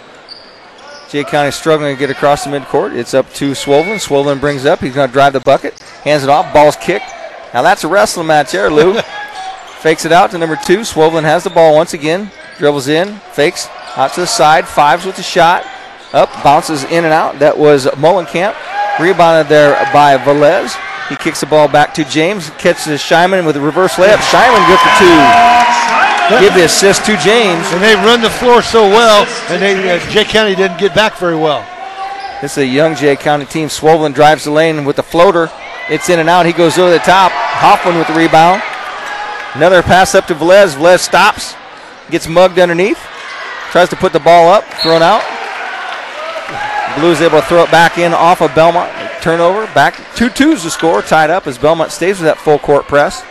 Jay 1.12 1.24
County 1.24 1.52
struggling 1.52 1.96
to 1.96 2.00
get 2.00 2.10
across 2.10 2.44
the 2.44 2.50
midcourt. 2.50 2.96
It's 2.96 3.14
up 3.14 3.32
to 3.34 3.52
Swoblin. 3.52 4.04
Swoblin 4.04 4.40
brings 4.40 4.66
up. 4.66 4.80
He's 4.80 4.96
going 4.96 5.10
to 5.10 5.14
drive 5.14 5.34
the 5.34 5.42
bucket. 5.42 5.80
Hands 6.04 6.24
it 6.24 6.30
off. 6.30 6.52
Ball's 6.52 6.76
kicked. 6.78 7.06
Now 7.54 7.62
that's 7.62 7.84
a 7.84 7.88
wrestling 7.88 8.26
match 8.26 8.54
there, 8.54 8.72
Lou. 8.72 9.00
fakes 9.82 10.06
it 10.06 10.12
out 10.12 10.32
to 10.32 10.40
number 10.40 10.56
two. 10.56 10.80
Swoblin 10.80 11.22
has 11.22 11.44
the 11.44 11.52
ball 11.52 11.76
once 11.76 11.94
again. 11.94 12.32
Dribbles 12.58 12.88
in. 12.88 13.20
Fakes. 13.34 13.68
Out 13.96 14.14
to 14.14 14.22
the 14.22 14.28
side. 14.28 14.68
Fives 14.68 15.06
with 15.06 15.18
the 15.18 15.22
shot. 15.22 15.68
Up. 16.14 16.32
Bounces 16.44 16.84
in 16.86 17.06
and 17.06 17.14
out. 17.14 17.38
That 17.38 17.60
was 17.60 17.86
Mullenkamp. 17.86 18.56
Rebounded 19.00 19.50
there 19.50 19.74
by 19.92 20.18
Velez. 20.18 20.78
He 21.10 21.16
kicks 21.16 21.42
the 21.42 21.46
ball 21.46 21.68
back 21.68 21.94
to 21.96 22.06
James. 22.06 22.50
Catches 22.52 23.02
Scheinman 23.02 23.46
with 23.46 23.58
a 23.58 23.62
reverse 23.62 23.96
layup. 23.96 24.18
Scheinman 24.30 24.66
good 24.68 24.80
for 24.80 24.94
two. 25.00 26.40
Give 26.40 26.54
the 26.54 26.66
assist 26.66 27.06
to 27.06 27.18
James. 27.18 27.66
And 27.74 27.84
they 27.84 27.96
run 27.96 28.22
the 28.22 28.30
floor 28.30 28.62
so 28.62 28.88
well, 28.88 29.28
and 29.50 29.62
they 29.62 29.98
uh, 29.98 30.00
Jay 30.10 30.24
County 30.24 30.56
didn't 30.56 30.80
get 30.80 30.96
back 30.96 31.18
very 31.18 31.36
well. 31.36 31.68
This 32.42 32.54
is 32.54 32.60
a 32.60 32.66
young 32.66 32.96
Jay 32.96 33.16
County 33.16 33.46
team. 33.46 33.68
Swoblin 33.68 34.14
drives 34.14 34.46
the 34.46 34.52
lane 34.52 34.86
with 34.86 34.96
the 34.96 35.04
floater. 35.04 35.52
It's 35.90 36.10
in 36.10 36.20
and 36.20 36.30
out. 36.30 36.46
He 36.46 36.54
goes 36.54 36.78
over 36.78 36.92
the 36.92 37.00
top. 37.00 37.32
Hoffman 37.34 37.98
with 37.98 38.08
the 38.08 38.14
rebound. 38.14 38.62
Another 39.54 39.82
pass 39.82 40.16
up 40.16 40.28
to 40.28 40.36
Velez. 40.36 40.76
Velez 40.76 41.00
stops. 41.00 41.56
Gets 42.10 42.28
mugged 42.28 42.58
underneath. 42.60 43.00
Tries 43.72 43.90
to 43.90 43.96
put 43.96 44.14
the 44.14 44.20
ball 44.20 44.50
up. 44.50 44.64
Thrown 44.82 45.02
out. 45.02 45.33
Blues 46.98 47.22
able 47.22 47.42
to 47.42 47.46
throw 47.48 47.64
it 47.64 47.72
back 47.72 47.98
in 47.98 48.14
off 48.14 48.42
of 48.42 48.52
Bellmont. 48.52 49.22
Turnover. 49.22 49.66
Back. 49.74 49.96
2 50.16 50.30
2's 50.30 50.64
the 50.64 50.70
score. 50.70 51.02
Tied 51.02 51.30
up 51.30 51.48
as 51.48 51.58
Bellmont 51.58 51.92
stays 51.92 52.20
with 52.20 52.26
that 52.26 52.38
full 52.38 52.60
court 52.60 52.88
press. 52.88 53.24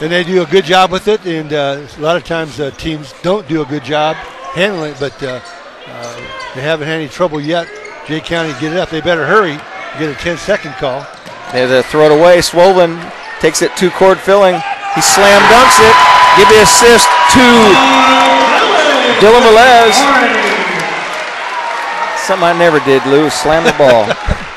And 0.00 0.10
they 0.10 0.24
do 0.24 0.42
a 0.42 0.46
good 0.46 0.64
job 0.64 0.90
with 0.90 1.06
it, 1.06 1.24
and 1.26 1.52
uh, 1.52 1.86
a 1.96 2.00
lot 2.00 2.16
of 2.16 2.24
times 2.24 2.58
uh, 2.58 2.72
teams 2.72 3.14
don't 3.22 3.46
do 3.46 3.62
a 3.62 3.64
good 3.64 3.84
job 3.84 4.16
handling 4.56 4.90
it, 4.92 4.96
but 4.98 5.22
uh, 5.22 5.40
uh, 5.86 6.16
they 6.56 6.60
haven't 6.60 6.88
had 6.88 6.98
any 6.98 7.08
trouble 7.08 7.40
yet. 7.40 7.68
Jay 8.06 8.18
County 8.18 8.50
get 8.58 8.72
it 8.72 8.78
up. 8.78 8.90
They 8.90 9.00
better 9.00 9.24
hurry. 9.24 9.60
Get 10.00 10.10
a 10.10 10.14
10 10.14 10.38
second 10.38 10.72
call. 10.72 11.06
There's 11.52 11.70
a 11.70 11.82
throw 11.84 12.06
it 12.06 12.18
away. 12.18 12.38
Swoblin 12.38 12.98
takes 13.38 13.62
it 13.62 13.76
to 13.76 13.90
court 13.90 14.18
filling. 14.18 14.54
He 14.96 15.00
slam 15.00 15.40
dunks 15.46 15.78
it. 15.78 15.96
Give 16.36 16.48
the 16.48 16.62
assist 16.62 17.06
to 17.36 17.46
Dylan 19.20 19.44
Velez. 19.46 20.51
Something 22.26 22.48
I 22.48 22.58
never 22.58 22.78
did, 22.80 23.04
Lou. 23.06 23.30
Slam 23.30 23.64
the 23.64 23.74
ball. 23.78 24.06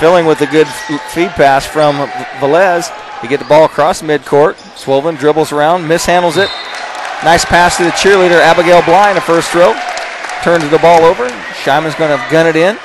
filling 0.00 0.24
with 0.24 0.40
a 0.40 0.46
good 0.46 0.66
f- 0.66 1.12
feed 1.12 1.28
pass 1.32 1.66
from 1.66 1.94
Velez. 2.40 2.90
They 3.20 3.28
get 3.28 3.38
the 3.38 3.44
ball 3.44 3.66
across 3.66 4.00
midcourt. 4.00 4.54
Swoblin 4.80 5.18
dribbles 5.18 5.52
around, 5.52 5.82
mishandles 5.82 6.38
it. 6.38 6.48
Nice 7.22 7.44
pass 7.44 7.76
to 7.76 7.84
the 7.84 7.90
cheerleader, 7.90 8.40
Abigail 8.40 8.82
Bly 8.82 9.10
in 9.10 9.14
the 9.14 9.20
first 9.20 9.50
throw. 9.50 9.74
Turns 10.42 10.68
the 10.70 10.78
ball 10.78 11.04
over. 11.04 11.28
Scheinman's 11.62 11.94
going 11.96 12.18
to 12.18 12.30
gun 12.30 12.46
it 12.46 12.56
in. 12.56 12.78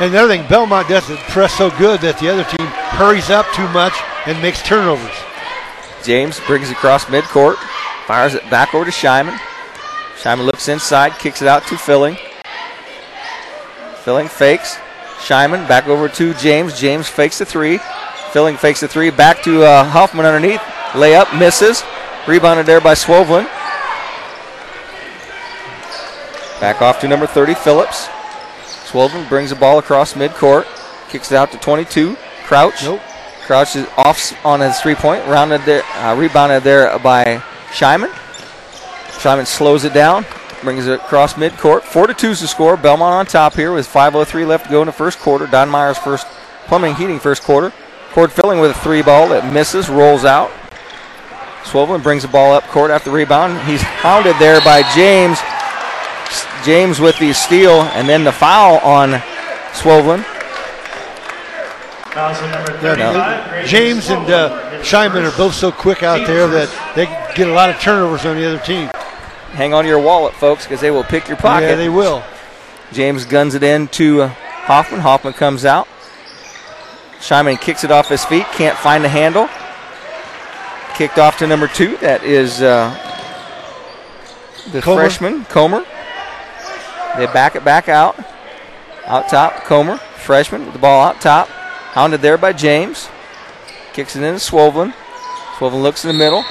And 0.00 0.14
the 0.14 0.18
other 0.18 0.34
thing, 0.34 0.44
Bellmont 0.44 0.88
doesn't 0.88 1.18
press 1.28 1.52
so 1.52 1.68
good 1.76 2.00
that 2.00 2.18
the 2.18 2.30
other 2.30 2.44
team 2.44 2.66
hurries 2.96 3.28
up 3.28 3.44
too 3.52 3.68
much 3.68 3.92
and 4.26 4.40
makes 4.40 4.62
turnovers. 4.62 5.14
James 6.02 6.40
brings 6.46 6.70
it 6.70 6.72
across 6.72 7.04
midcourt, 7.04 7.56
fires 8.06 8.32
it 8.32 8.48
back 8.48 8.74
over 8.74 8.86
to 8.86 8.90
Scheinman. 8.90 9.38
Scheinman 10.16 10.46
looks 10.46 10.68
inside, 10.68 11.18
kicks 11.18 11.42
it 11.42 11.48
out 11.48 11.66
to 11.66 11.76
Filling. 11.76 12.16
Filling 14.04 14.28
fakes. 14.28 14.76
Scheinman 15.18 15.68
back 15.68 15.86
over 15.86 16.08
to 16.08 16.34
James. 16.34 16.78
James 16.78 17.08
fakes 17.08 17.38
the 17.38 17.44
three. 17.44 17.78
Filling 18.32 18.56
fakes 18.56 18.80
the 18.80 18.88
three. 18.88 19.10
Back 19.10 19.42
to 19.42 19.62
uh, 19.62 19.84
Hoffman 19.84 20.24
underneath. 20.24 20.60
Layup 20.92 21.38
misses. 21.38 21.82
Rebounded 22.26 22.66
there 22.66 22.80
by 22.80 22.94
Swoblin. 22.94 23.44
Back 26.60 26.82
off 26.82 27.00
to 27.00 27.08
number 27.08 27.26
30, 27.26 27.54
Phillips. 27.54 28.08
Swoblin 28.84 29.28
brings 29.28 29.50
the 29.50 29.56
ball 29.56 29.78
across 29.78 30.14
midcourt. 30.14 30.66
Kicks 31.08 31.32
it 31.32 31.36
out 31.36 31.50
to 31.52 31.58
22. 31.58 32.16
Crouch. 32.44 32.82
Nope. 32.82 33.00
Crouch 33.46 33.76
is 33.76 33.86
off 33.96 34.32
on 34.44 34.60
his 34.60 34.78
three 34.80 34.94
point. 34.94 35.24
Rounded 35.26 35.62
there, 35.62 35.82
uh, 35.96 36.14
rebounded 36.16 36.62
there 36.62 36.98
by 36.98 37.42
Scheinman. 37.72 38.10
Scheinman 39.18 39.46
slows 39.46 39.84
it 39.84 39.92
down. 39.92 40.24
Brings 40.62 40.86
it 40.86 41.00
across 41.00 41.34
midcourt. 41.34 41.82
4 41.82 42.08
to 42.08 42.14
2 42.14 42.30
is 42.30 42.40
the 42.40 42.48
score. 42.48 42.76
Bellmont 42.76 43.12
on 43.12 43.26
top 43.26 43.54
here 43.54 43.72
with 43.72 43.88
5.03 43.88 44.46
left 44.46 44.66
to 44.66 44.70
go 44.70 44.82
in 44.82 44.86
the 44.86 44.92
first 44.92 45.18
quarter. 45.18 45.46
Don 45.46 45.70
Myers 45.70 45.96
first 45.96 46.26
plumbing 46.66 46.94
heating 46.96 47.18
first 47.18 47.42
quarter. 47.42 47.72
Court 48.12 48.30
filling 48.30 48.60
with 48.60 48.72
a 48.72 48.80
three 48.80 49.00
ball 49.00 49.28
that 49.28 49.52
misses, 49.52 49.88
rolls 49.88 50.24
out. 50.24 50.50
Swoblin 51.62 52.02
brings 52.02 52.22
the 52.22 52.28
ball 52.28 52.52
up 52.52 52.64
court 52.64 52.90
after 52.90 53.10
the 53.10 53.16
rebound. 53.16 53.58
He's 53.68 53.80
hounded 53.80 54.36
there 54.38 54.60
by 54.60 54.82
James. 54.94 55.38
James 56.64 57.00
with 57.00 57.18
the 57.18 57.32
steal 57.32 57.82
and 57.94 58.08
then 58.08 58.24
the 58.24 58.32
foul 58.32 58.78
on 58.78 59.12
Swoblin. 59.72 60.24
Fouls 62.12 62.38
on 62.42 62.50
number 62.50 62.72
Yeah, 62.82 63.42
35. 63.62 63.66
James 63.66 64.10
and 64.10 64.30
uh, 64.30 64.82
Scheinman 64.82 65.22
are 65.32 65.36
both 65.36 65.54
so 65.54 65.72
quick 65.72 66.02
out 66.02 66.26
there 66.26 66.46
that 66.48 66.68
they 66.94 67.06
get 67.34 67.48
a 67.48 67.52
lot 67.52 67.70
of 67.70 67.80
turnovers 67.80 68.26
on 68.26 68.36
the 68.36 68.46
other 68.46 68.58
team. 68.58 68.90
Hang 69.52 69.74
on 69.74 69.84
to 69.84 69.88
your 69.88 69.98
wallet, 69.98 70.34
folks, 70.34 70.64
because 70.64 70.80
they 70.80 70.90
will 70.90 71.04
pick 71.04 71.28
your 71.28 71.36
pocket. 71.36 71.66
Yeah, 71.66 71.74
they 71.76 71.88
will. 71.88 72.22
James 72.92 73.24
guns 73.24 73.54
it 73.54 73.62
in 73.62 73.88
to 73.88 74.22
uh, 74.22 74.28
Hoffman. 74.28 75.00
Hoffman 75.00 75.32
comes 75.32 75.64
out. 75.64 75.86
Scheinman 77.18 77.60
kicks 77.60 77.84
it 77.84 77.90
off 77.90 78.08
his 78.08 78.24
feet. 78.24 78.46
Can't 78.52 78.78
find 78.78 79.04
the 79.04 79.08
handle. 79.08 79.48
Kicked 80.96 81.18
off 81.18 81.38
to 81.38 81.46
number 81.46 81.68
two. 81.68 81.96
That 81.98 82.24
is 82.24 82.62
uh, 82.62 82.90
the 84.72 84.80
Comer. 84.80 85.02
freshman, 85.02 85.44
Comer. 85.46 85.84
They 87.16 87.26
back 87.26 87.56
it 87.56 87.64
back 87.64 87.88
out. 87.88 88.18
Out 89.06 89.28
top, 89.28 89.64
Comer, 89.64 89.96
freshman, 89.96 90.64
with 90.64 90.72
the 90.72 90.78
ball 90.78 91.02
out 91.02 91.20
top. 91.20 91.48
Hounded 91.48 92.20
there 92.22 92.38
by 92.38 92.52
James. 92.52 93.08
Kicks 93.92 94.14
it 94.14 94.22
into 94.22 94.38
Swoblin. 94.38 94.94
Swoblin 95.56 95.82
looks 95.82 96.04
in 96.04 96.08
the 96.08 96.16
middle. 96.16 96.44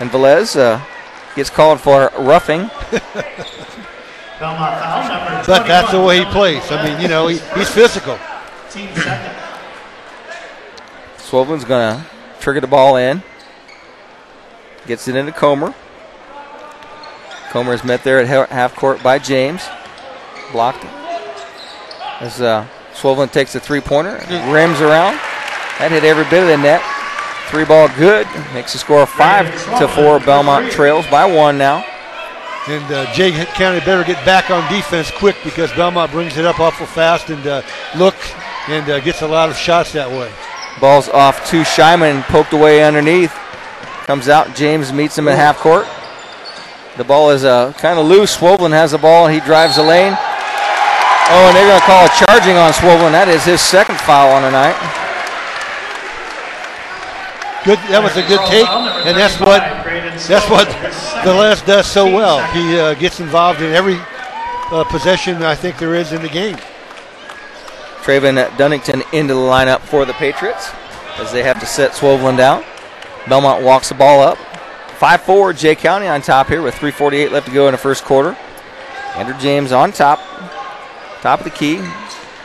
And 0.00 0.10
Velez 0.10 0.56
uh, 0.56 0.82
gets 1.36 1.50
called 1.50 1.80
for 1.80 2.10
roughing. 2.18 2.70
Bellmont 4.38 4.80
foul 4.80 5.08
number 5.08 5.44
But 5.46 5.66
that's 5.66 5.90
the 5.92 6.02
way 6.02 6.18
he 6.18 6.24
plays. 6.26 6.70
I 6.70 6.84
mean, 6.84 7.00
you 7.00 7.08
know, 7.08 7.28
he, 7.28 7.38
he's 7.56 7.70
physical. 7.70 8.18
Team. 8.70 8.88
Swoblin's 11.18 11.64
going 11.64 11.96
to 11.96 12.04
trigger 12.40 12.60
the 12.60 12.66
ball 12.66 12.96
in. 12.96 13.22
Gets 14.86 15.08
it 15.08 15.16
into 15.16 15.32
Comer. 15.32 15.74
Comer 17.50 17.72
is 17.72 17.84
met 17.84 18.02
there 18.04 18.18
at 18.18 18.50
half 18.50 18.74
court 18.74 19.02
by 19.02 19.18
James. 19.18 19.62
Blocked 20.52 20.84
as 22.20 22.40
uh, 22.40 22.66
Swoveland 22.94 23.32
takes 23.32 23.54
a 23.54 23.60
three 23.60 23.80
pointer, 23.80 24.16
rims 24.50 24.80
around. 24.80 25.18
That 25.78 25.90
hit 25.90 26.04
every 26.04 26.24
bit 26.24 26.42
of 26.42 26.48
the 26.48 26.56
net. 26.56 26.82
Three 27.54 27.64
ball 27.64 27.88
good. 27.96 28.26
Makes 28.52 28.72
the 28.72 28.80
score 28.80 29.06
five 29.06 29.46
to 29.78 29.86
four. 29.86 30.18
Bellmont 30.18 30.72
trails 30.72 31.06
by 31.06 31.24
one 31.24 31.56
now. 31.56 31.86
And 32.66 32.92
uh, 32.92 33.12
Jay 33.12 33.30
County 33.54 33.78
better 33.78 34.02
get 34.02 34.16
back 34.26 34.50
on 34.50 34.68
defense 34.72 35.12
quick 35.12 35.36
because 35.44 35.70
Bellmont 35.70 36.10
brings 36.10 36.36
it 36.36 36.44
up 36.44 36.58
awful 36.58 36.84
fast 36.84 37.30
and 37.30 37.46
uh, 37.46 37.62
look 37.96 38.16
and 38.66 38.90
uh, 38.90 38.98
gets 38.98 39.22
a 39.22 39.28
lot 39.28 39.50
of 39.50 39.56
shots 39.56 39.92
that 39.92 40.10
way. 40.10 40.32
Ball's 40.80 41.08
off 41.08 41.48
to 41.50 41.60
Shyman, 41.62 42.22
poked 42.24 42.52
away 42.52 42.82
underneath. 42.82 43.32
Comes 44.06 44.28
out. 44.28 44.56
James 44.56 44.92
meets 44.92 45.16
him 45.16 45.28
at 45.28 45.36
half 45.36 45.58
court. 45.58 45.86
The 46.96 47.04
ball 47.04 47.30
is 47.30 47.44
uh, 47.44 47.72
kind 47.74 48.00
of 48.00 48.06
loose. 48.06 48.36
Swoveland 48.36 48.72
has 48.72 48.90
the 48.90 48.98
ball 48.98 49.28
he 49.28 49.38
drives 49.38 49.76
the 49.76 49.84
lane. 49.84 50.14
Oh, 50.16 51.46
and 51.46 51.54
they're 51.54 51.68
going 51.68 51.78
to 51.78 51.86
call 51.86 52.04
a 52.04 52.08
charging 52.26 52.56
on 52.56 52.72
Swoveland. 52.72 53.12
That 53.12 53.28
is 53.28 53.44
his 53.44 53.60
second 53.60 54.00
foul 54.00 54.32
on 54.32 54.42
the 54.42 54.50
night. 54.50 55.03
Good. 57.64 57.78
That 57.88 58.02
was 58.02 58.14
a 58.18 58.26
good 58.28 58.44
take, 58.44 58.68
and 58.68 59.16
that's 59.16 59.40
what 59.40 59.60
that's 60.28 60.50
what 60.50 60.68
Velez 61.24 61.64
does 61.64 61.86
so 61.86 62.04
well. 62.04 62.44
He 62.52 62.78
uh, 62.78 62.92
gets 62.92 63.20
involved 63.20 63.62
in 63.62 63.72
every 63.72 63.96
uh, 64.70 64.84
possession 64.84 65.42
I 65.42 65.54
think 65.54 65.78
there 65.78 65.94
is 65.94 66.12
in 66.12 66.20
the 66.20 66.28
game. 66.28 66.56
Traven 68.02 68.36
Dunnington 68.58 69.02
into 69.14 69.32
the 69.32 69.40
lineup 69.40 69.80
for 69.80 70.04
the 70.04 70.12
Patriots 70.12 70.70
as 71.16 71.32
they 71.32 71.42
have 71.42 71.58
to 71.60 71.64
set 71.64 71.92
Swoveland 71.92 72.36
down. 72.36 72.62
Bellmont 73.24 73.64
walks 73.64 73.88
the 73.88 73.94
ball 73.94 74.20
up. 74.20 74.36
5 74.98 75.22
4, 75.22 75.52
Jay 75.54 75.74
County 75.74 76.06
on 76.06 76.20
top 76.20 76.48
here 76.48 76.60
with 76.60 76.74
3.48 76.74 77.30
left 77.30 77.46
to 77.46 77.52
go 77.54 77.66
in 77.66 77.72
the 77.72 77.78
first 77.78 78.04
quarter. 78.04 78.36
Andrew 79.14 79.36
James 79.38 79.72
on 79.72 79.90
top, 79.90 80.18
top 81.22 81.40
of 81.40 81.44
the 81.44 81.50
key. 81.50 81.78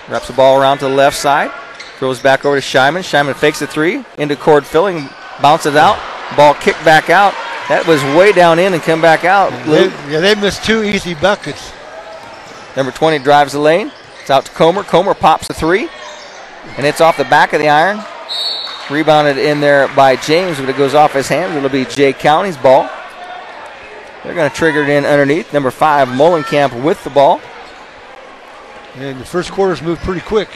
Wraps 0.07 0.27
the 0.27 0.33
ball 0.33 0.61
around 0.61 0.77
to 0.77 0.87
the 0.87 0.95
left 0.95 1.17
side. 1.17 1.51
Throws 1.99 2.21
back 2.21 2.45
over 2.45 2.55
to 2.55 2.65
Shyman. 2.65 3.01
Shyman 3.01 3.35
fakes 3.35 3.59
the 3.59 3.67
three 3.67 4.05
into 4.17 4.37
cord 4.37 4.65
filling, 4.65 5.09
bounces 5.41 5.75
out. 5.75 5.99
Ball 6.37 6.53
kicked 6.53 6.85
back 6.85 7.09
out. 7.09 7.33
That 7.67 7.85
was 7.85 8.01
way 8.17 8.31
down 8.31 8.57
in 8.57 8.73
and 8.73 8.81
come 8.81 9.01
back 9.01 9.25
out. 9.25 9.51
They, 9.65 9.87
yeah, 10.09 10.21
they 10.21 10.33
missed 10.33 10.63
two 10.63 10.81
easy 10.81 11.13
buckets. 11.13 11.73
Number 12.77 12.93
20 12.93 13.19
drives 13.19 13.51
the 13.51 13.59
lane. 13.59 13.91
It's 14.21 14.29
out 14.29 14.45
to 14.45 14.51
Comer. 14.51 14.83
Comer 14.83 15.13
pops 15.13 15.49
the 15.49 15.53
three, 15.53 15.89
and 16.77 16.85
it's 16.85 17.01
off 17.01 17.17
the 17.17 17.25
back 17.25 17.51
of 17.51 17.59
the 17.59 17.67
iron. 17.67 18.01
Rebounded 18.89 19.37
in 19.37 19.59
there 19.59 19.89
by 19.89 20.15
James, 20.15 20.57
but 20.57 20.69
it 20.69 20.77
goes 20.77 20.93
off 20.93 21.11
his 21.11 21.27
hands. 21.27 21.53
It'll 21.53 21.67
be 21.67 21.83
Jay 21.83 22.13
County's 22.13 22.55
ball. 22.55 22.89
They're 24.23 24.35
going 24.35 24.49
to 24.49 24.55
trigger 24.55 24.83
it 24.83 24.89
in 24.89 25.03
underneath. 25.03 25.51
Number 25.51 25.69
five, 25.69 26.07
Mullenkamp 26.07 26.81
with 26.81 27.03
the 27.03 27.09
ball. 27.09 27.41
And 28.95 29.19
the 29.19 29.25
first 29.25 29.51
quarter's 29.51 29.81
moved 29.81 30.01
pretty 30.01 30.21
quick. 30.21 30.47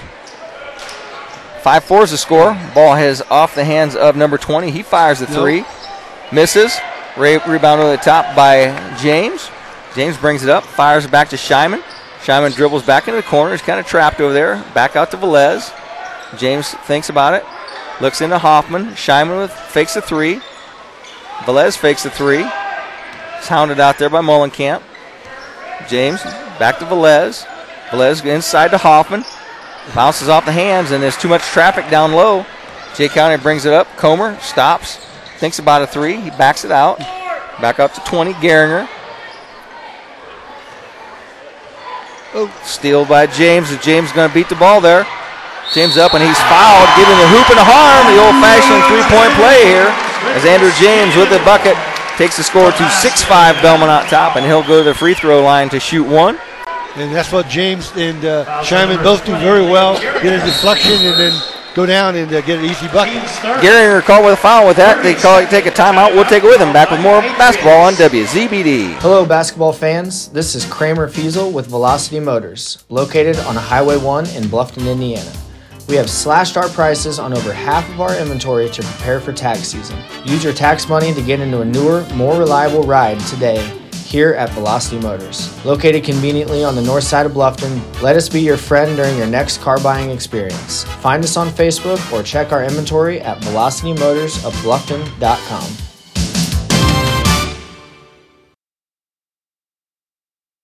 5 1.63 1.83
4 1.85 2.03
is 2.03 2.11
the 2.11 2.17
score. 2.17 2.53
Ball 2.75 2.95
has 2.95 3.21
off 3.31 3.55
the 3.55 3.63
hands 3.63 3.95
of 3.95 4.17
number 4.17 4.37
20. 4.37 4.69
He 4.69 4.83
fires 4.83 5.19
the 5.19 5.27
three. 5.27 5.61
Nope. 5.61 5.67
Misses. 6.33 6.77
Re- 7.15 7.39
rebound 7.47 7.79
over 7.79 7.91
the 7.91 7.97
top 7.97 8.35
by 8.35 8.97
James. 9.01 9.49
James 9.95 10.17
brings 10.17 10.43
it 10.43 10.49
up, 10.49 10.63
fires 10.65 11.05
it 11.05 11.11
back 11.11 11.29
to 11.29 11.37
Shyman. 11.37 11.81
Shyman 12.19 12.53
dribbles 12.55 12.83
back 12.83 13.07
into 13.07 13.21
the 13.21 13.27
corner. 13.27 13.51
He's 13.51 13.61
kind 13.61 13.79
of 13.79 13.85
trapped 13.85 14.19
over 14.19 14.33
there. 14.33 14.63
Back 14.73 14.95
out 14.95 15.11
to 15.11 15.17
Velez. 15.17 15.71
James 16.37 16.69
thinks 16.85 17.09
about 17.09 17.33
it. 17.33 17.45
Looks 18.01 18.21
into 18.21 18.39
Hoffman. 18.39 18.87
Shyman 18.87 19.39
with 19.39 19.51
fakes 19.51 19.93
the 19.93 20.01
three. 20.01 20.41
Velez 21.45 21.77
fakes 21.77 22.03
the 22.03 22.09
three. 22.09 22.43
It's 23.37 23.47
hounded 23.47 23.79
out 23.79 23.97
there 23.99 24.09
by 24.09 24.21
Mullenkamp. 24.21 24.81
James 25.87 26.23
back 26.59 26.79
to 26.79 26.85
Velez. 26.85 27.45
Velez 27.89 28.25
inside 28.25 28.71
to 28.71 28.77
Hoffman. 28.77 29.23
Bounces 29.93 30.29
off 30.29 30.45
the 30.45 30.51
hands, 30.51 30.91
and 30.91 31.03
there's 31.03 31.17
too 31.17 31.27
much 31.27 31.43
traffic 31.43 31.89
down 31.89 32.13
low. 32.13 32.45
Jay 32.95 33.09
County 33.09 33.41
brings 33.41 33.65
it 33.65 33.73
up. 33.73 33.87
Comer 33.97 34.39
stops, 34.39 34.97
thinks 35.37 35.59
about 35.59 35.81
a 35.81 35.87
three. 35.87 36.15
He 36.17 36.29
backs 36.31 36.63
it 36.63 36.71
out. 36.71 36.99
Back 37.59 37.79
up 37.79 37.93
to 37.93 38.01
20. 38.01 38.33
Geringer. 38.35 38.87
Oh. 42.33 42.49
Steal 42.63 43.05
by 43.05 43.27
James. 43.27 43.69
Is 43.69 43.79
James 43.83 44.11
going 44.11 44.27
to 44.27 44.33
beat 44.33 44.49
the 44.49 44.55
ball 44.55 44.81
there? 44.81 45.05
James 45.73 45.97
up, 45.97 46.13
and 46.13 46.23
he's 46.23 46.39
fouled, 46.49 46.89
giving 46.97 47.17
the 47.17 47.29
hoop 47.29 47.49
and 47.49 47.59
a 47.59 47.65
harm. 47.65 48.03
The 48.09 48.19
old 48.19 48.35
fashioned 48.41 48.83
three 48.89 49.05
point 49.09 49.31
play 49.37 49.65
here 49.65 49.89
as 50.33 50.45
Andrew 50.45 50.71
James 50.79 51.15
with 51.15 51.29
the 51.29 51.43
bucket 51.45 51.77
takes 52.17 52.37
the 52.37 52.43
score 52.43 52.71
to 52.71 52.89
6 52.89 53.23
5 53.23 53.55
Bellmont 53.57 53.89
on 53.89 54.05
top, 54.07 54.35
and 54.35 54.45
he'll 54.45 54.65
go 54.65 54.79
to 54.79 54.83
the 54.83 54.93
free 54.93 55.13
throw 55.13 55.41
line 55.41 55.69
to 55.69 55.79
shoot 55.79 56.05
one. 56.05 56.37
And 56.95 57.11
that's 57.13 57.31
what 57.31 57.47
James 57.47 57.91
and 57.95 58.23
uh, 58.23 58.45
Shyman 58.61 59.01
both 59.03 59.25
do 59.25 59.35
very 59.37 59.63
well. 59.63 59.99
Get 60.21 60.39
a 60.39 60.45
deflection 60.45 60.91
and 60.91 61.19
then 61.19 61.41
go 61.73 61.87
down 61.87 62.15
and 62.15 62.31
uh, 62.31 62.41
get 62.41 62.59
an 62.59 62.65
easy 62.65 62.87
bucket. 62.89 63.23
Geringer 63.63 64.01
called 64.01 64.25
with 64.25 64.35
a 64.35 64.37
foul 64.37 64.67
with 64.67 64.77
that. 64.77 65.01
They 65.01 65.15
call 65.15 65.39
it 65.39 65.49
take 65.49 65.65
a 65.65 65.71
timeout. 65.71 66.13
We'll 66.13 66.25
take 66.25 66.43
it 66.43 66.47
with 66.47 66.59
them. 66.59 66.71
Back 66.71 66.91
with 66.91 67.01
more 67.01 67.21
basketball 67.21 67.87
on 67.87 67.93
WZBD. 67.93 68.93
Hello, 68.99 69.25
basketball 69.25 69.73
fans. 69.73 70.27
This 70.29 70.53
is 70.53 70.65
Kramer 70.65 71.09
Fiesel 71.09 71.51
with 71.51 71.65
Velocity 71.65 72.19
Motors, 72.19 72.85
located 72.89 73.37
on 73.39 73.55
Highway 73.55 73.97
1 73.97 74.27
in 74.27 74.43
Bluffton, 74.43 74.87
Indiana. 74.87 75.31
We 75.89 75.95
have 75.95 76.11
slashed 76.11 76.57
our 76.57 76.69
prices 76.69 77.17
on 77.17 77.33
over 77.33 77.51
half 77.51 77.89
of 77.89 78.01
our 78.01 78.15
inventory 78.17 78.69
to 78.69 78.83
prepare 78.83 79.19
for 79.19 79.33
tax 79.33 79.61
season. 79.61 79.97
Use 80.25 80.43
your 80.43 80.53
tax 80.53 80.87
money 80.87 81.11
to 81.11 81.21
get 81.23 81.39
into 81.39 81.61
a 81.61 81.65
newer, 81.65 82.05
more 82.13 82.37
reliable 82.37 82.83
ride 82.83 83.19
today 83.21 83.79
here 84.13 84.33
at 84.35 84.51
Velocity 84.51 84.99
Motors. 84.99 85.65
Located 85.65 86.03
conveniently 86.03 86.63
on 86.63 86.75
the 86.75 86.83
north 86.83 87.03
side 87.03 87.25
of 87.25 87.31
Bluffton, 87.31 87.81
let 88.03 88.15
us 88.15 88.29
be 88.29 88.41
your 88.41 88.57
friend 88.57 88.95
during 88.95 89.17
your 89.17 89.25
next 89.25 89.59
car 89.59 89.79
buying 89.79 90.11
experience. 90.11 90.83
Find 91.01 91.23
us 91.23 91.35
on 91.35 91.49
Facebook 91.49 92.13
or 92.13 92.21
check 92.21 92.51
our 92.51 92.63
inventory 92.63 93.19
at 93.21 93.39
velocitymotorsofbluffton.com. 93.39 95.71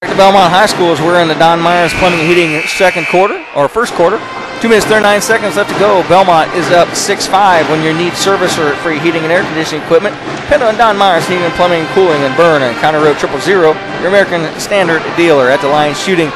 Bellmont 0.04 0.52
High 0.52 0.68
School 0.68 0.91
as 0.91 1.02
we're 1.02 1.20
in 1.20 1.28
the 1.28 1.34
Don 1.34 1.60
Myers 1.60 1.91
Plumbing 1.93 2.28
Heating 2.28 2.62
second 2.68 3.08
quarter, 3.08 3.43
or 3.56 3.68
first 3.68 3.93
quarter. 3.93 4.20
Two 4.62 4.68
minutes, 4.68 4.86
39 4.88 5.22
seconds 5.22 5.55
left 5.55 5.72
to 5.72 5.80
go. 5.80 6.03
Bellmont 6.12 6.53
is 6.53 6.68
up 6.72 6.89
6-5 6.89 7.70
when 7.72 7.82
you 7.82 7.93
need 7.93 8.12
service 8.14 8.53
for 8.55 8.76
free 8.84 8.99
heating 8.99 9.24
and 9.24 9.32
air 9.32 9.41
conditioning 9.43 9.82
equipment. 9.84 10.14
Depend 10.43 10.64
on 10.64 10.76
Don 10.76 10.97
Myers 10.97 11.26
Heating 11.30 11.43
and 11.43 11.53
Plumbing 11.53 11.80
and 11.80 11.89
Cooling 11.95 12.22
in 12.24 12.36
Berne 12.36 12.64
and 12.64 12.76
County 12.80 12.97
Road 12.97 13.18
Triple 13.18 13.39
Zero, 13.39 13.72
your 13.99 14.10
American 14.10 14.43
Standard 14.60 15.01
dealer. 15.16 15.49
At 15.49 15.62
the 15.62 15.70
line 15.70 15.95
shooting 15.95 16.28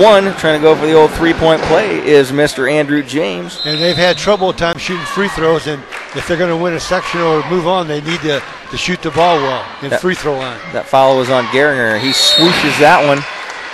one, 0.00 0.32
trying 0.36 0.58
to 0.58 0.62
go 0.62 0.74
for 0.74 0.86
the 0.86 0.94
old 0.94 1.10
three-point 1.12 1.60
play, 1.62 1.98
is 1.98 2.32
Mr. 2.32 2.70
Andrew 2.70 3.02
James. 3.02 3.60
And 3.66 3.78
they've 3.78 3.94
had 3.94 4.16
trouble 4.16 4.48
at 4.50 4.56
times 4.56 4.80
shooting 4.80 5.04
free 5.04 5.28
throws, 5.28 5.66
and 5.66 5.82
if 6.14 6.26
they're 6.26 6.38
going 6.38 6.48
to 6.48 6.56
win 6.56 6.72
a 6.72 6.80
section 6.80 7.20
or 7.20 7.46
move 7.50 7.66
on, 7.66 7.88
they 7.88 8.00
need 8.00 8.20
to, 8.20 8.42
to 8.70 8.76
shoot 8.78 9.02
the 9.02 9.10
ball 9.10 9.36
well 9.36 9.66
in 9.82 9.90
That- 9.90 10.00
free 10.00 10.14
throw 10.14 10.38
line. 10.38 10.58
That 10.72 10.86
foul 10.86 11.18
was 11.18 11.28
on 11.28 11.44
Geringer. 11.48 11.98
He 11.98 12.08
swooshes 12.10 12.80
that 12.80 13.06
one. 13.06 13.18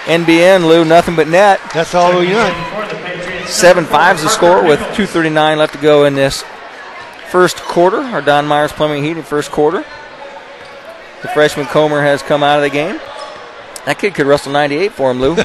NBN, 0.06 0.66
Lou, 0.66 0.84
nothing 0.84 1.14
but 1.14 1.28
net. 1.28 1.60
That's 1.72 1.94
all 1.94 2.18
we 2.18 2.26
got. 2.26 2.81
7 3.46 3.84
5's 3.84 4.22
the 4.22 4.28
score 4.28 4.64
with 4.64 4.78
2.39 4.80 5.56
left 5.56 5.74
to 5.74 5.80
go 5.80 6.04
in 6.04 6.14
this 6.14 6.44
first 7.30 7.56
quarter. 7.58 7.98
Our 7.98 8.22
Don 8.22 8.46
Myers 8.46 8.72
Plumbing 8.72 9.02
Heating 9.04 9.22
first 9.22 9.50
quarter. 9.50 9.84
The 11.22 11.28
freshman 11.28 11.66
Comer 11.66 12.02
has 12.02 12.22
come 12.22 12.42
out 12.42 12.58
of 12.58 12.62
the 12.62 12.70
game. 12.70 12.98
That 13.84 13.98
kid 13.98 14.14
could 14.14 14.26
wrestle 14.26 14.52
98 14.52 14.92
for 14.92 15.10
him, 15.10 15.20
Lou. 15.20 15.36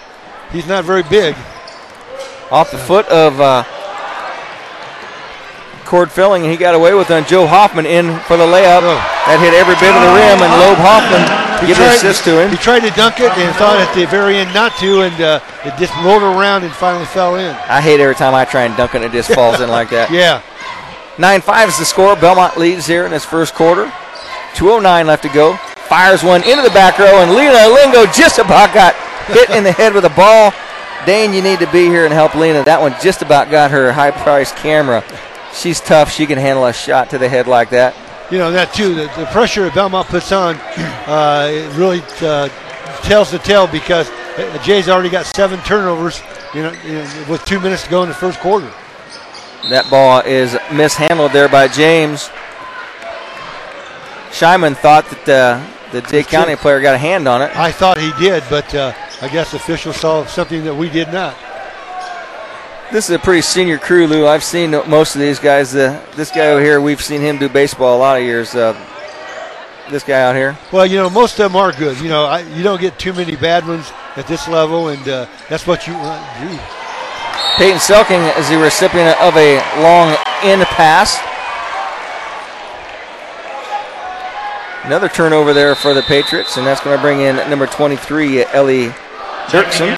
He's 0.52 0.66
not 0.66 0.84
very 0.84 1.02
big. 1.02 1.34
Off 2.50 2.70
the 2.70 2.78
foot 2.78 3.06
of 3.08 3.40
uh, 3.40 3.64
cord 5.86 6.10
filling, 6.10 6.42
and 6.42 6.50
he 6.50 6.58
got 6.58 6.74
away 6.74 6.92
with 6.94 7.08
it. 7.10 7.14
And 7.14 7.26
Joe 7.26 7.46
Hoffman 7.46 7.86
in 7.86 8.18
for 8.26 8.36
the 8.36 8.44
layup. 8.44 8.82
That 9.30 9.38
hit 9.40 9.54
every 9.54 9.74
bit 9.80 9.94
of 9.94 10.02
the 10.02 10.12
rim, 10.12 10.38
and 10.42 10.52
Loeb 10.60 10.78
Hoffman 10.82 11.22
He 11.62 11.70
give 11.72 11.78
an 11.78 11.86
tried- 11.86 11.96
assist 12.02 12.24
to 12.24 12.42
him. 12.42 12.50
He 12.50 12.56
tried 12.58 12.80
to 12.86 12.90
dunk 12.92 13.18
it 13.20 13.30
and 13.38 13.54
thought 13.56 13.78
at 13.80 13.90
the 13.94 14.04
very 14.06 14.36
end 14.36 14.52
not 14.52 14.76
to, 14.78 15.02
and 15.02 15.16
uh, 15.22 15.40
it 15.64 15.72
just 15.78 15.94
rolled 16.04 16.22
around 16.22 16.64
and 16.64 16.72
finally 16.74 17.06
fell 17.06 17.36
in. 17.36 17.54
I 17.70 17.80
hate 17.80 18.00
every 18.00 18.14
time 18.14 18.34
I 18.34 18.44
try 18.44 18.62
and 18.64 18.76
dunk 18.76 18.94
it 18.94 19.02
and 19.02 19.04
it 19.06 19.12
just 19.16 19.32
falls 19.32 19.60
in 19.60 19.70
like 19.70 19.90
that. 19.90 20.10
Yeah. 20.14 20.42
9 21.18 21.40
5 21.40 21.68
is 21.70 21.78
the 21.78 21.84
score. 21.86 22.14
Bellmont 22.14 22.56
leads 22.56 22.86
here 22.86 23.06
in 23.06 23.10
this 23.10 23.24
first 23.24 23.54
quarter. 23.54 23.86
2.09 24.54 25.06
left 25.06 25.22
to 25.22 25.28
go. 25.30 25.56
Fires 25.88 26.22
one 26.22 26.42
into 26.44 26.62
the 26.62 26.70
back 26.76 26.98
row, 26.98 27.22
and 27.22 27.32
Lena 27.32 27.68
Lingo 27.72 28.04
just 28.12 28.38
about 28.38 28.74
got 28.74 28.94
hit 29.26 29.48
in 29.50 29.64
the 29.64 29.72
head 29.72 29.94
with 29.94 30.04
a 30.04 30.10
ball. 30.10 30.52
Dane, 31.06 31.32
you 31.32 31.40
need 31.42 31.58
to 31.60 31.70
be 31.72 31.86
here 31.86 32.04
and 32.04 32.12
help 32.12 32.34
Lena. 32.34 32.64
That 32.64 32.80
one 32.80 32.94
just 33.00 33.22
about 33.22 33.50
got 33.50 33.70
her 33.70 33.92
high 33.92 34.10
priced 34.10 34.56
camera. 34.56 35.02
She's 35.56 35.80
tough. 35.80 36.12
She 36.12 36.26
can 36.26 36.38
handle 36.38 36.66
a 36.66 36.72
shot 36.72 37.10
to 37.10 37.18
the 37.18 37.28
head 37.28 37.46
like 37.46 37.70
that. 37.70 37.94
You 38.30 38.38
know, 38.38 38.50
that 38.50 38.74
too, 38.74 38.94
the, 38.94 39.04
the 39.16 39.26
pressure 39.32 39.68
Bellmont 39.70 40.06
puts 40.06 40.32
on 40.32 40.56
uh, 41.06 41.48
it 41.50 41.76
really 41.76 42.02
uh, 42.20 42.48
tells 43.02 43.30
the 43.30 43.38
tale 43.38 43.66
because 43.66 44.10
uh, 44.10 44.62
Jay's 44.64 44.88
already 44.88 45.10
got 45.10 45.26
seven 45.26 45.60
turnovers 45.60 46.22
you 46.54 46.62
know, 46.62 46.72
you 46.84 46.94
know, 46.94 47.24
with 47.28 47.44
two 47.44 47.60
minutes 47.60 47.84
to 47.84 47.90
go 47.90 48.02
in 48.02 48.08
the 48.08 48.14
first 48.14 48.40
quarter. 48.40 48.72
That 49.68 49.88
ball 49.90 50.20
is 50.20 50.56
mishandled 50.72 51.32
there 51.32 51.48
by 51.48 51.68
James. 51.68 52.30
Shyman 54.30 54.76
thought 54.76 55.08
that 55.10 55.28
uh, 55.28 55.92
the 55.92 56.02
Jay 56.02 56.22
County 56.22 56.56
player 56.56 56.80
got 56.80 56.94
a 56.94 56.98
hand 56.98 57.28
on 57.28 57.42
it. 57.42 57.54
I 57.56 57.72
thought 57.72 57.98
he 57.98 58.12
did, 58.18 58.42
but 58.48 58.74
uh, 58.74 58.92
I 59.20 59.28
guess 59.28 59.54
officials 59.54 59.96
saw 59.96 60.24
something 60.26 60.64
that 60.64 60.74
we 60.74 60.88
did 60.88 61.12
not. 61.12 61.36
This 62.92 63.10
is 63.10 63.16
a 63.16 63.18
pretty 63.18 63.42
senior 63.42 63.78
crew, 63.78 64.06
Lou. 64.06 64.28
I've 64.28 64.44
seen 64.44 64.70
most 64.70 65.16
of 65.16 65.20
these 65.20 65.40
guys. 65.40 65.74
Uh, 65.74 66.00
this 66.14 66.30
guy 66.30 66.46
over 66.50 66.62
here, 66.62 66.80
we've 66.80 67.02
seen 67.02 67.20
him 67.20 67.36
do 67.36 67.48
baseball 67.48 67.96
a 67.96 67.98
lot 67.98 68.16
of 68.16 68.22
years. 68.22 68.54
Uh, 68.54 68.74
this 69.90 70.04
guy 70.04 70.20
out 70.22 70.36
here. 70.36 70.56
Well, 70.72 70.86
you 70.86 70.96
know, 70.96 71.10
most 71.10 71.40
of 71.40 71.50
them 71.50 71.56
are 71.56 71.72
good. 71.72 71.98
You 71.98 72.08
know, 72.08 72.26
I, 72.26 72.42
you 72.54 72.62
don't 72.62 72.80
get 72.80 72.96
too 72.96 73.12
many 73.12 73.34
bad 73.34 73.66
ones 73.66 73.92
at 74.14 74.28
this 74.28 74.46
level, 74.46 74.88
and 74.88 75.02
uh, 75.08 75.26
that's 75.48 75.66
what 75.66 75.88
you. 75.88 75.94
Uh, 75.96 76.38
gee. 76.38 76.60
Peyton 77.58 77.78
Selking 77.78 78.38
is 78.38 78.48
the 78.48 78.58
recipient 78.58 79.20
of 79.20 79.36
a 79.36 79.56
long 79.82 80.10
in 80.44 80.64
pass. 80.66 81.18
Another 84.84 85.08
turnover 85.08 85.52
there 85.52 85.74
for 85.74 85.92
the 85.92 86.02
Patriots, 86.02 86.56
and 86.56 86.64
that's 86.64 86.80
going 86.80 86.96
to 86.96 87.02
bring 87.02 87.20
in 87.20 87.34
number 87.50 87.66
23, 87.66 88.44
Ellie 88.44 88.92
Dirksen. 89.48 89.96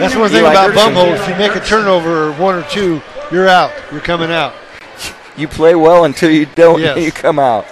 That's 0.00 0.16
one 0.16 0.28
thing 0.30 0.40
Eli 0.40 0.50
about 0.50 0.70
Dirksen. 0.70 0.94
bum. 0.94 1.08
If 1.08 1.28
you 1.28 1.34
make 1.36 1.54
a 1.54 1.60
turnover 1.64 2.28
or 2.28 2.32
one 2.32 2.54
or 2.56 2.62
two, 2.68 3.00
you're 3.30 3.48
out. 3.48 3.72
You're 3.90 4.00
coming 4.00 4.30
out. 4.30 4.54
You 5.36 5.48
play 5.48 5.74
well 5.74 6.04
until 6.04 6.30
you 6.30 6.46
don't. 6.46 6.80
Yes. 6.82 6.98
You 6.98 7.12
come 7.12 7.38
out. 7.38 7.66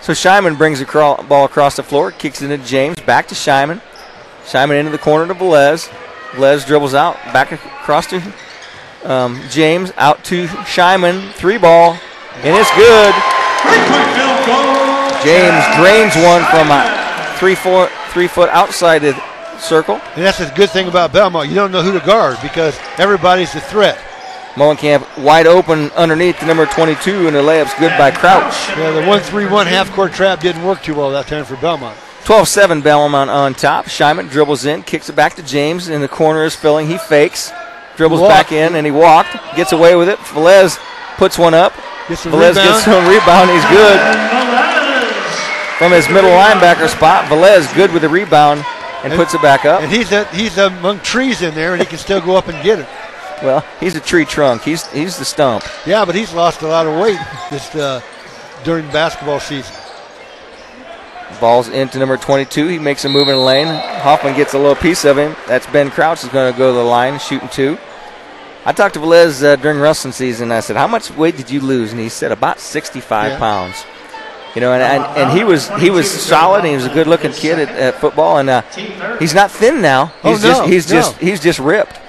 So 0.00 0.12
Shyman 0.12 0.56
brings 0.56 0.78
the 0.78 0.84
crawl, 0.84 1.22
ball 1.24 1.44
across 1.44 1.76
the 1.76 1.82
floor, 1.82 2.10
kicks 2.12 2.40
it 2.40 2.50
into 2.50 2.64
James, 2.66 2.98
back 3.00 3.28
to 3.28 3.34
Shyman. 3.34 3.82
Shyman 4.44 4.78
into 4.78 4.90
the 4.90 4.98
corner 4.98 5.26
to 5.32 5.38
Velez. 5.38 5.88
Velez 6.30 6.66
dribbles 6.66 6.94
out, 6.94 7.16
back 7.32 7.52
across 7.52 8.06
to 8.08 8.22
um, 9.04 9.40
James, 9.50 9.92
out 9.96 10.24
to 10.24 10.46
Shyman, 10.46 11.32
three 11.32 11.58
ball, 11.58 11.98
and 12.36 12.56
it's 12.56 12.70
good. 12.76 13.14
James 15.24 15.64
drains 15.76 16.14
one 16.16 16.44
from 16.50 16.70
a 16.70 17.34
three 17.38 17.54
foot 17.56 17.90
three 18.10 18.28
foot 18.28 18.48
outside 18.50 19.00
the 19.00 19.12
circle. 19.60 20.00
And 20.14 20.24
that's 20.24 20.38
the 20.38 20.52
good 20.54 20.70
thing 20.70 20.88
about 20.88 21.12
Bellmont. 21.12 21.48
You 21.48 21.54
don't 21.54 21.72
know 21.72 21.82
who 21.82 21.98
to 21.98 22.04
guard 22.04 22.38
because 22.42 22.78
everybody's 22.98 23.54
a 23.54 23.60
threat. 23.60 23.98
Molenkamp 24.54 25.22
wide 25.22 25.46
open 25.46 25.90
underneath 25.92 26.40
the 26.40 26.46
number 26.46 26.66
22, 26.66 27.28
and 27.28 27.36
the 27.36 27.40
layup's 27.40 27.74
good 27.78 27.96
by 27.96 28.10
Crouch. 28.10 28.54
Yeah, 28.76 28.90
the 28.90 29.06
one-three-one 29.06 29.68
half-court 29.68 30.12
trap 30.12 30.40
didn't 30.40 30.64
work 30.64 30.82
too 30.82 30.94
well 30.94 31.10
that 31.10 31.28
time 31.28 31.44
for 31.44 31.54
Bellmont. 31.56 31.94
12-7 32.24 32.82
Bellmont 32.82 33.28
on 33.28 33.54
top. 33.54 33.86
Shyman 33.86 34.28
dribbles 34.28 34.64
in, 34.64 34.82
kicks 34.82 35.08
it 35.08 35.14
back 35.14 35.34
to 35.34 35.42
James. 35.42 35.88
In 35.88 36.00
the 36.00 36.08
corner 36.08 36.44
is 36.44 36.56
filling. 36.56 36.88
He 36.88 36.98
fakes, 36.98 37.52
dribbles 37.96 38.20
Walked. 38.20 38.32
back 38.32 38.52
in, 38.52 38.74
and 38.74 38.84
he 38.84 38.90
walked. 38.90 39.32
Gets 39.54 39.72
away 39.72 39.94
with 39.94 40.08
it. 40.08 40.18
Velez 40.18 40.76
puts 41.16 41.38
one 41.38 41.54
up. 41.54 41.72
Gets 42.08 42.24
Velez 42.24 42.50
rebound. 42.50 42.54
gets 42.56 42.84
some 42.84 43.06
rebound. 43.06 43.50
He's 43.50 43.64
good. 43.70 44.00
From 45.78 45.92
his 45.92 46.08
middle 46.08 46.30
linebacker 46.30 46.88
spot, 46.88 47.26
Velez 47.26 47.72
good 47.76 47.92
with 47.92 48.02
the 48.02 48.08
rebound 48.08 48.64
and, 49.04 49.12
puts 49.14 49.34
it 49.34 49.42
back 49.42 49.64
up. 49.64 49.82
And 49.82 49.90
he's 49.90 50.12
a, 50.12 50.24
he's 50.26 50.58
among 50.58 51.00
trees 51.00 51.42
in 51.42 51.54
there, 51.54 51.72
and 51.72 51.80
he 51.80 51.86
can 51.86 51.98
still 51.98 52.20
go 52.20 52.36
up 52.36 52.48
and 52.48 52.62
get 52.64 52.78
it. 52.80 52.86
Well, 53.42 53.64
he's 53.78 53.94
a 53.94 54.00
tree 54.00 54.24
trunk. 54.24 54.62
He's 54.62 54.86
he's 54.92 55.16
the 55.16 55.24
stump. 55.24 55.64
Yeah, 55.86 56.04
but 56.04 56.14
he's 56.14 56.32
lost 56.32 56.62
a 56.62 56.66
lot 56.66 56.86
of 56.86 57.00
weight 57.00 57.18
just 57.50 57.74
uh, 57.76 58.00
during 58.64 58.86
basketball 58.90 59.38
season. 59.40 59.74
Ball's 61.40 61.68
into 61.68 61.98
number 61.98 62.16
22. 62.16 62.66
He 62.66 62.78
makes 62.78 63.04
a 63.04 63.08
move 63.08 63.28
in 63.28 63.34
the 63.36 63.40
lane. 63.40 63.66
Hoffman 64.00 64.34
gets 64.34 64.54
a 64.54 64.58
little 64.58 64.74
piece 64.74 65.04
of 65.04 65.16
him. 65.18 65.36
That's 65.46 65.66
Ben 65.68 65.90
Crouch 65.90 66.24
is 66.24 66.30
going 66.30 66.52
to 66.52 66.58
go 66.58 66.72
to 66.72 66.76
the 66.78 66.82
line, 66.84 67.18
shooting 67.20 67.48
two. 67.50 67.78
I 68.64 68.72
talked 68.72 68.94
to 68.94 69.00
Velez 69.00 69.44
uh, 69.44 69.56
during 69.56 69.78
wrestling 69.78 70.12
season. 70.12 70.50
I 70.50 70.60
said, 70.60 70.76
"How 70.76 70.88
much 70.88 71.10
weight 71.12 71.36
did 71.36 71.50
you 71.50 71.60
lose?" 71.60 71.92
And 71.92 72.00
he 72.00 72.08
said, 72.08 72.32
"About 72.32 72.58
65 72.60 73.32
Yeah. 73.32 73.38
pounds." 73.38 73.84
You 74.54 74.60
know, 74.62 74.72
and, 74.72 74.82
and, 74.82 75.04
and 75.16 75.38
he 75.38 75.44
was 75.44 75.68
he 75.80 75.90
was 75.90 76.10
solid. 76.10 76.58
And 76.60 76.68
he 76.68 76.74
was 76.74 76.86
a 76.86 76.92
good-looking 76.92 77.32
kid 77.32 77.58
at, 77.58 77.68
at 77.68 77.94
football, 78.00 78.38
and 78.38 78.48
uh, 78.50 78.62
he's 79.18 79.34
not 79.34 79.50
thin 79.50 79.80
now. 79.82 80.12
Oh, 80.24 80.30
He's 80.32 80.42
no, 80.42 80.48
just 80.50 80.68
he's 80.68 80.88
no. 80.90 80.94
just 80.96 81.16
he's 81.18 81.40
just 81.40 81.58
ripped. 81.58 82.00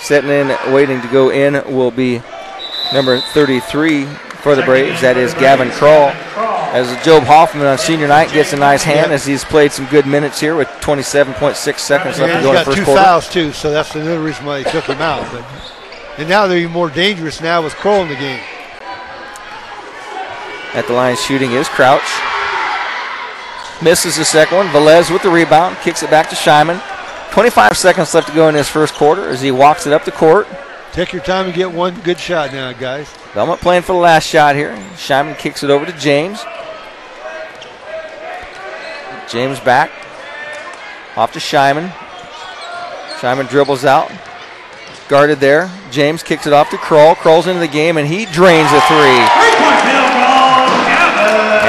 Sitting 0.00 0.30
in, 0.30 0.48
waiting 0.72 1.00
to 1.00 1.08
go 1.08 1.30
in 1.30 1.54
will 1.74 1.92
be 1.92 2.20
number 2.92 3.20
33 3.20 4.04
for 4.06 4.56
the 4.56 4.62
Braves. 4.62 5.00
That 5.00 5.16
is 5.16 5.32
Gavin 5.34 5.70
Kroll. 5.70 6.10
As 6.74 6.88
Job 7.04 7.22
Hoffman 7.24 7.66
on 7.66 7.76
senior 7.78 8.08
night 8.08 8.32
gets 8.32 8.52
a 8.54 8.56
nice 8.56 8.82
hand 8.82 9.08
Yeah. 9.10 9.14
as 9.14 9.26
he's 9.26 9.44
played 9.44 9.70
some 9.72 9.84
good 9.86 10.06
minutes 10.06 10.40
here 10.40 10.56
with 10.56 10.68
27.6 10.80 11.78
seconds 11.78 12.18
left 12.18 12.32
And 12.32 12.38
to 12.40 12.42
go 12.42 12.48
in 12.48 12.54
the 12.54 12.60
got 12.60 12.64
first 12.64 12.78
two 12.78 12.84
quarter. 12.84 13.02
fouls 13.02 13.28
too, 13.28 13.52
so 13.52 13.70
that's 13.70 13.94
another 13.94 14.20
reason 14.22 14.46
why 14.46 14.62
they 14.62 14.70
took 14.70 14.84
him 14.86 15.02
out. 15.02 15.30
But 15.30 15.44
and 16.18 16.28
now 16.28 16.46
they're 16.46 16.58
even 16.58 16.72
more 16.72 16.88
dangerous 16.88 17.40
now 17.42 17.62
with 17.62 17.74
Kroll 17.74 18.02
in 18.02 18.08
the 18.08 18.16
game. 18.16 18.40
At 20.74 20.86
the 20.86 20.94
line 20.94 21.16
shooting 21.16 21.52
is 21.52 21.68
Crouch. 21.68 22.00
Misses 23.82 24.16
the 24.16 24.24
second 24.24 24.56
one. 24.56 24.66
Velez 24.68 25.10
with 25.10 25.22
the 25.22 25.30
rebound. 25.30 25.76
Kicks 25.82 26.02
it 26.02 26.10
back 26.10 26.30
to 26.30 26.36
Shyman. 26.36 26.80
25 27.32 27.76
seconds 27.76 28.14
left 28.14 28.28
to 28.28 28.34
go 28.34 28.48
in 28.48 28.54
this 28.54 28.68
first 28.68 28.94
quarter 28.94 29.28
as 29.28 29.40
he 29.40 29.50
walks 29.50 29.86
it 29.86 29.92
up 29.92 30.04
the 30.04 30.12
court. 30.12 30.46
Take 30.92 31.12
your 31.12 31.22
time 31.22 31.46
and 31.46 31.54
get 31.54 31.72
one 31.72 31.98
good 32.00 32.18
shot 32.18 32.52
now, 32.52 32.72
guys. 32.72 33.08
Bellmont 33.32 33.60
playing 33.60 33.82
for 33.82 33.92
the 33.92 33.98
last 33.98 34.26
shot 34.26 34.54
here. 34.54 34.74
Shyman 34.94 35.38
kicks 35.38 35.62
it 35.62 35.70
over 35.70 35.86
to 35.86 35.92
James. 35.92 36.44
James 39.28 39.58
back. 39.60 39.90
Off 41.16 41.32
to 41.32 41.38
Shyman. 41.38 41.90
Shyman 43.18 43.48
dribbles 43.48 43.84
out. 43.84 44.12
Guarded 45.08 45.40
there. 45.40 45.70
James 45.90 46.22
kicks 46.22 46.46
it 46.46 46.52
off 46.52 46.70
to 46.70 46.78
Kroll. 46.78 47.14
Kroll's 47.14 47.46
into 47.46 47.60
the 47.60 47.68
game 47.68 47.96
and 47.96 48.06
he 48.06 48.26
drains 48.26 48.70
a 48.72 48.80
three. 48.82 49.71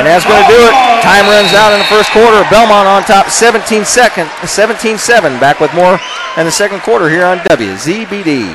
And 0.03 0.11
that's 0.11 0.25
going 0.25 0.43
to 0.43 0.49
do 0.49 0.59
it. 0.59 0.73
Time 1.01 1.25
runs 1.27 1.53
out 1.53 1.71
in 1.71 1.79
the 1.79 1.85
first 1.85 2.11
quarter. 2.11 2.43
Bellmont 2.51 2.87
on 2.93 3.03
top 3.03 3.29
17 3.29 3.85
second, 3.85 4.25
17-7. 4.41 5.39
Back 5.39 5.61
with 5.61 5.73
more 5.73 5.97
in 6.35 6.43
the 6.43 6.51
second 6.51 6.81
quarter 6.81 7.09
here 7.09 7.23
on 7.23 7.37
WZBD. 7.37 8.49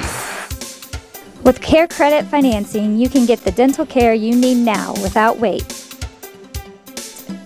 With 1.44 1.62
Care 1.62 1.88
Credit 1.88 2.26
Financing, 2.26 2.98
you 2.98 3.08
can 3.08 3.24
get 3.24 3.40
the 3.40 3.50
dental 3.50 3.86
care 3.86 4.12
you 4.12 4.36
need 4.36 4.56
now 4.56 4.92
without 5.02 5.38
wait. 5.38 5.66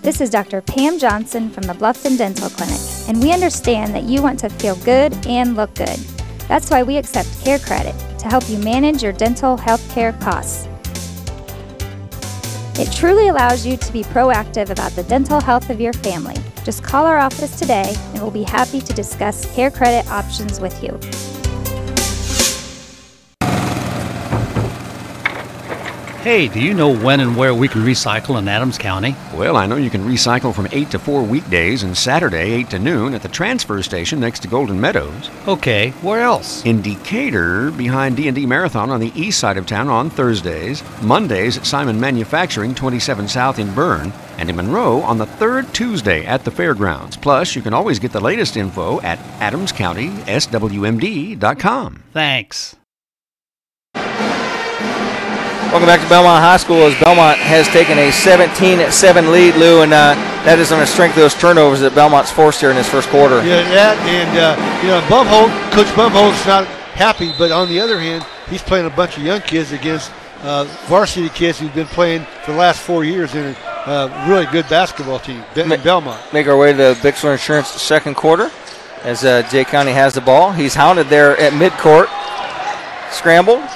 This 0.03 0.21
is 0.21 0.31
Dr. 0.31 0.63
Pam 0.63 0.99
Johnson 0.99 1.49
from 1.49 1.63
the 1.63 1.75
Bluffton 1.75 2.19
Dental 2.19 2.51
Clinic, 2.51 2.81
and 3.07 3.23
we 3.23 3.33
understand 3.33 3.95
that 3.95 4.03
you 4.03 4.21
want 4.21 4.37
to 4.41 4.49
feel 4.49 4.75
good 4.85 5.15
and 5.29 5.55
look 5.55 5.73
good. 5.77 5.97
That's 6.49 6.71
why 6.71 6.83
we 6.83 6.97
accept 6.97 7.45
Care 7.45 7.61
Credit 7.61 7.95
to 8.19 8.27
help 8.27 8.51
you 8.51 8.59
manage 8.59 9.01
your 9.01 9.13
dental 9.13 9.57
health 9.57 9.89
care 9.95 10.15
costs. 10.15 10.67
It 12.75 12.91
truly 12.91 13.29
allows 13.29 13.67
you 13.67 13.77
to 13.77 13.93
be 13.93 14.03
proactive 14.03 14.71
about 14.71 14.93
the 14.93 15.03
dental 15.03 15.41
health 15.41 15.69
of 15.69 15.81
your 15.81 15.93
family. 15.93 16.37
Just 16.65 16.83
call 16.83 17.05
our 17.05 17.19
office 17.19 17.59
today, 17.59 17.95
and 18.13 18.23
we'll 18.23 18.31
be 18.31 18.45
happy 18.45 18.81
to 18.81 18.93
discuss 18.95 19.53
Care 19.55 19.71
Credit 19.71 20.09
options 20.11 20.59
with 20.59 20.83
you. 20.83 20.99
Hey, 26.23 26.47
do 26.47 26.61
you 26.61 26.73
know 26.73 26.95
when 26.95 27.19
and 27.19 27.37
where 27.37 27.53
we 27.53 27.67
can 27.67 27.83
recycle 27.83 28.39
in 28.39 28.47
Adams 28.47 28.79
County? 28.79 29.17
Well, 29.35 29.57
I 29.57 29.67
know 29.67 29.75
you 29.75 29.91
can 29.91 30.05
recycle 30.05 30.55
from 30.55 30.69
8 30.71 30.89
to 30.93 31.01
4 31.01 31.25
weekdays 31.25 31.83
and 31.83 31.99
Saturday 31.99 32.53
8 32.53 32.71
to 32.71 32.79
noon 32.79 33.15
at 33.15 33.23
the 33.23 33.29
transfer 33.29 33.83
station 33.83 34.21
next 34.21 34.39
to 34.43 34.49
Golden 34.49 34.81
Meadows. 34.81 35.31
Okay, 35.49 35.91
where 36.01 36.21
else? 36.21 36.65
In 36.65 36.81
Decatur, 36.81 37.73
behind 37.73 38.17
D&D 38.17 38.47
Marathon 38.47 38.91
on 38.91 39.01
the 39.01 39.11
east 39.21 39.41
side 39.41 39.57
of 39.57 39.67
town 39.67 39.89
on 39.89 40.11
Thursdays, 40.11 40.85
Mondays 41.03 41.59
at 41.59 41.67
Simon 41.67 41.99
Manufacturing 41.99 42.73
27 42.73 43.27
South 43.27 43.59
in 43.59 43.75
Berne, 43.75 44.13
and 44.39 44.49
in 44.49 44.55
Monroe 44.55 45.01
on 45.01 45.19
the 45.19 45.27
third 45.27 45.75
Tuesday 45.75 46.25
at 46.25 46.45
the 46.45 46.53
fairgrounds. 46.53 47.17
Plus, 47.17 47.57
you 47.57 47.63
can 47.63 47.75
always 47.75 47.99
get 47.99 48.13
the 48.13 48.21
latest 48.21 48.57
info 48.57 49.01
at 49.01 49.19
adamscountyswmd.com. 49.41 52.03
Thanks. 52.13 52.77
Welcome 55.73 55.87
back 55.87 56.01
to 56.01 56.07
Bellmont 56.15 56.41
High 56.41 56.59
School 56.59 56.83
as 56.83 56.93
Bellmont 56.97 57.37
has 57.37 57.67
taken 57.69 57.97
a 57.97 58.11
17-7 58.11 59.33
lead, 59.33 59.55
Lou, 59.55 59.81
and 59.81 59.91
uh, 59.95 60.13
that 60.45 60.59
is 60.59 60.71
on 60.71 60.81
the 60.81 60.87
strength 60.87 61.13
of 61.17 61.23
those 61.23 61.33
turnovers 61.35 61.81
that 61.81 61.93
Bellmont's 61.93 62.31
forced 62.31 62.61
here 62.61 62.69
in 62.69 62.77
this 62.77 62.91
first 62.91 63.09
quarter. 63.09 63.37
Yeah, 63.37 63.65
that 63.73 63.97
and 64.05 64.37
uh, 64.37 64.53
you 64.85 64.89
know 64.93 65.01
Bomholt, 65.09 65.49
Coach 65.73 65.87
Bomholt's 65.97 66.45
not 66.45 66.67
happy, 66.93 67.33
but 67.39 67.51
on 67.51 67.71
the 67.71 67.81
other 67.81 67.99
hand, 67.99 68.23
he's 68.51 68.61
playing 68.61 68.85
a 68.85 68.91
bunch 68.91 69.17
of 69.17 69.23
young 69.23 69.41
kids 69.41 69.73
against 69.73 70.13
uh, 70.43 70.65
varsity 70.89 71.31
kids 71.31 71.59
who've 71.59 71.75
been 71.75 71.87
playing 71.87 72.27
for 72.45 72.53
the 72.53 72.59
last 72.59 72.83
four 72.83 73.03
years 73.03 73.35
in 73.35 73.57
a 73.57 73.89
uh, 73.89 74.27
really 74.29 74.45
good 74.53 74.69
basketball 74.69 75.21
team, 75.21 75.43
Be- 75.55 75.63
Bellmont. 75.63 76.21
Make 76.35 76.49
our 76.49 76.59
way 76.59 76.73
to 76.73 76.77
the 76.77 76.95
Bixler 77.01 77.33
Insurance 77.33 77.69
second 77.69 78.15
quarter 78.15 78.51
as 79.05 79.25
uh, 79.25 79.41
Jay 79.49 79.65
County 79.65 79.93
has 79.93 80.13
the 80.13 80.21
ball. 80.21 80.53
He's 80.53 80.75
hounded 80.75 81.07
there 81.07 81.35
at 81.41 81.55
midcourt. 81.55 82.13
Scrambled. 83.11 83.67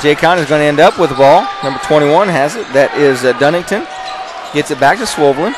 Jay 0.00 0.14
County 0.14 0.42
is 0.42 0.48
going 0.48 0.60
to 0.60 0.66
end 0.66 0.80
up 0.80 0.98
with 0.98 1.10
the 1.10 1.16
ball. 1.16 1.46
Number 1.62 1.78
21 1.84 2.28
has 2.28 2.56
it. 2.56 2.66
That 2.72 2.96
is 2.96 3.24
uh, 3.24 3.32
Dunnington. 3.34 3.86
Gets 4.54 4.70
it 4.70 4.80
back 4.80 4.98
to 4.98 5.04
Swovelin. 5.04 5.52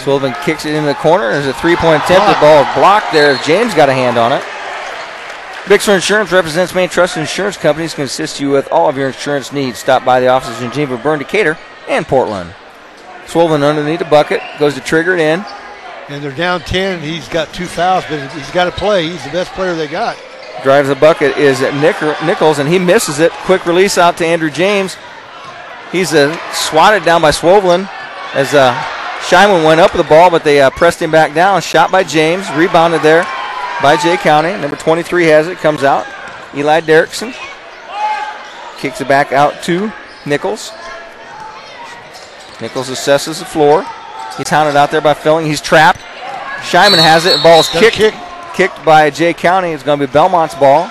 Swovelin 0.00 0.34
kicks 0.44 0.64
it 0.64 0.74
into 0.74 0.88
the 0.88 0.94
corner. 0.94 1.30
There's 1.30 1.46
a 1.46 1.54
three-point 1.54 2.02
attempt. 2.02 2.26
The 2.26 2.40
ball 2.40 2.62
is 2.62 2.74
blocked 2.74 3.12
there. 3.12 3.36
James 3.44 3.74
got 3.74 3.88
a 3.88 3.92
hand 3.92 4.16
on 4.16 4.32
it. 4.32 4.42
Bixler 5.64 5.94
Insurance 5.94 6.30
represents 6.32 6.74
Main 6.74 6.88
Trust 6.88 7.16
Insurance 7.16 7.56
Companies 7.56 7.94
can 7.94 8.04
assist 8.04 8.38
you 8.38 8.50
with 8.50 8.68
all 8.70 8.88
of 8.88 8.96
your 8.98 9.08
insurance 9.08 9.52
needs. 9.52 9.78
Stop 9.78 10.04
by 10.04 10.20
the 10.20 10.28
offices 10.28 10.60
in 10.60 10.70
Geneva, 10.70 10.98
Berne, 10.98 11.20
Decatur, 11.20 11.56
and 11.88 12.06
Portland. 12.06 12.54
Swovelin 13.26 13.62
underneath 13.62 14.00
the 14.00 14.04
bucket, 14.04 14.42
goes 14.58 14.74
to 14.74 14.80
trigger 14.80 15.14
it 15.14 15.20
in. 15.20 15.44
And 16.08 16.22
they're 16.22 16.32
down 16.32 16.60
10. 16.60 17.00
He's 17.00 17.28
got 17.28 17.52
two 17.54 17.64
fouls, 17.64 18.04
but 18.10 18.30
he's 18.32 18.50
got 18.50 18.66
to 18.66 18.72
play. 18.72 19.08
He's 19.08 19.24
the 19.24 19.30
best 19.30 19.52
player 19.52 19.74
they 19.74 19.88
got. 19.88 20.18
Drives 20.62 20.88
the 20.88 20.94
bucket 20.94 21.36
is 21.36 21.60
Nichols, 21.60 22.58
and 22.58 22.68
he 22.68 22.78
misses 22.78 23.18
it. 23.18 23.32
Quick 23.32 23.66
release 23.66 23.98
out 23.98 24.16
to 24.18 24.26
Andrew 24.26 24.50
James. 24.50 24.96
He's 25.92 26.14
uh, 26.14 26.36
swatted 26.52 27.04
down 27.04 27.20
by 27.20 27.30
Swovelin 27.30 27.88
as 28.34 28.54
uh, 28.54 28.74
Scheinman 29.20 29.64
went 29.64 29.80
up 29.80 29.94
with 29.94 30.02
the 30.02 30.08
ball, 30.08 30.30
but 30.30 30.42
they 30.42 30.60
uh, 30.60 30.70
pressed 30.70 31.00
him 31.00 31.10
back 31.10 31.34
down. 31.34 31.60
Shot 31.62 31.90
by 31.90 32.02
James, 32.02 32.50
rebounded 32.52 33.02
there 33.02 33.24
by 33.82 33.96
Jay 33.96 34.16
County. 34.16 34.50
Number 34.60 34.76
23 34.76 35.24
has 35.26 35.48
it, 35.48 35.58
comes 35.58 35.82
out. 35.82 36.06
Eli 36.54 36.80
Derrickson 36.80 37.34
kicks 38.78 39.00
it 39.00 39.08
back 39.08 39.32
out 39.32 39.62
to 39.64 39.92
Nichols. 40.26 40.72
Nichols 42.60 42.88
assesses 42.88 43.38
the 43.38 43.44
floor. 43.44 43.84
He's 44.36 44.48
hounded 44.48 44.76
out 44.76 44.90
there 44.90 45.00
by 45.00 45.14
Filling. 45.14 45.46
He's 45.46 45.60
trapped. 45.60 46.00
Scheinman 46.60 46.98
has 46.98 47.24
it. 47.26 47.42
Ball's 47.42 47.68
kicked, 47.68 47.96
kick. 47.96 48.14
Kicked 48.54 48.84
by 48.84 49.10
Jay 49.10 49.34
County. 49.34 49.70
It's 49.70 49.82
going 49.82 49.98
to 49.98 50.06
be 50.06 50.12
Bellmont's 50.12 50.54
ball. 50.54 50.90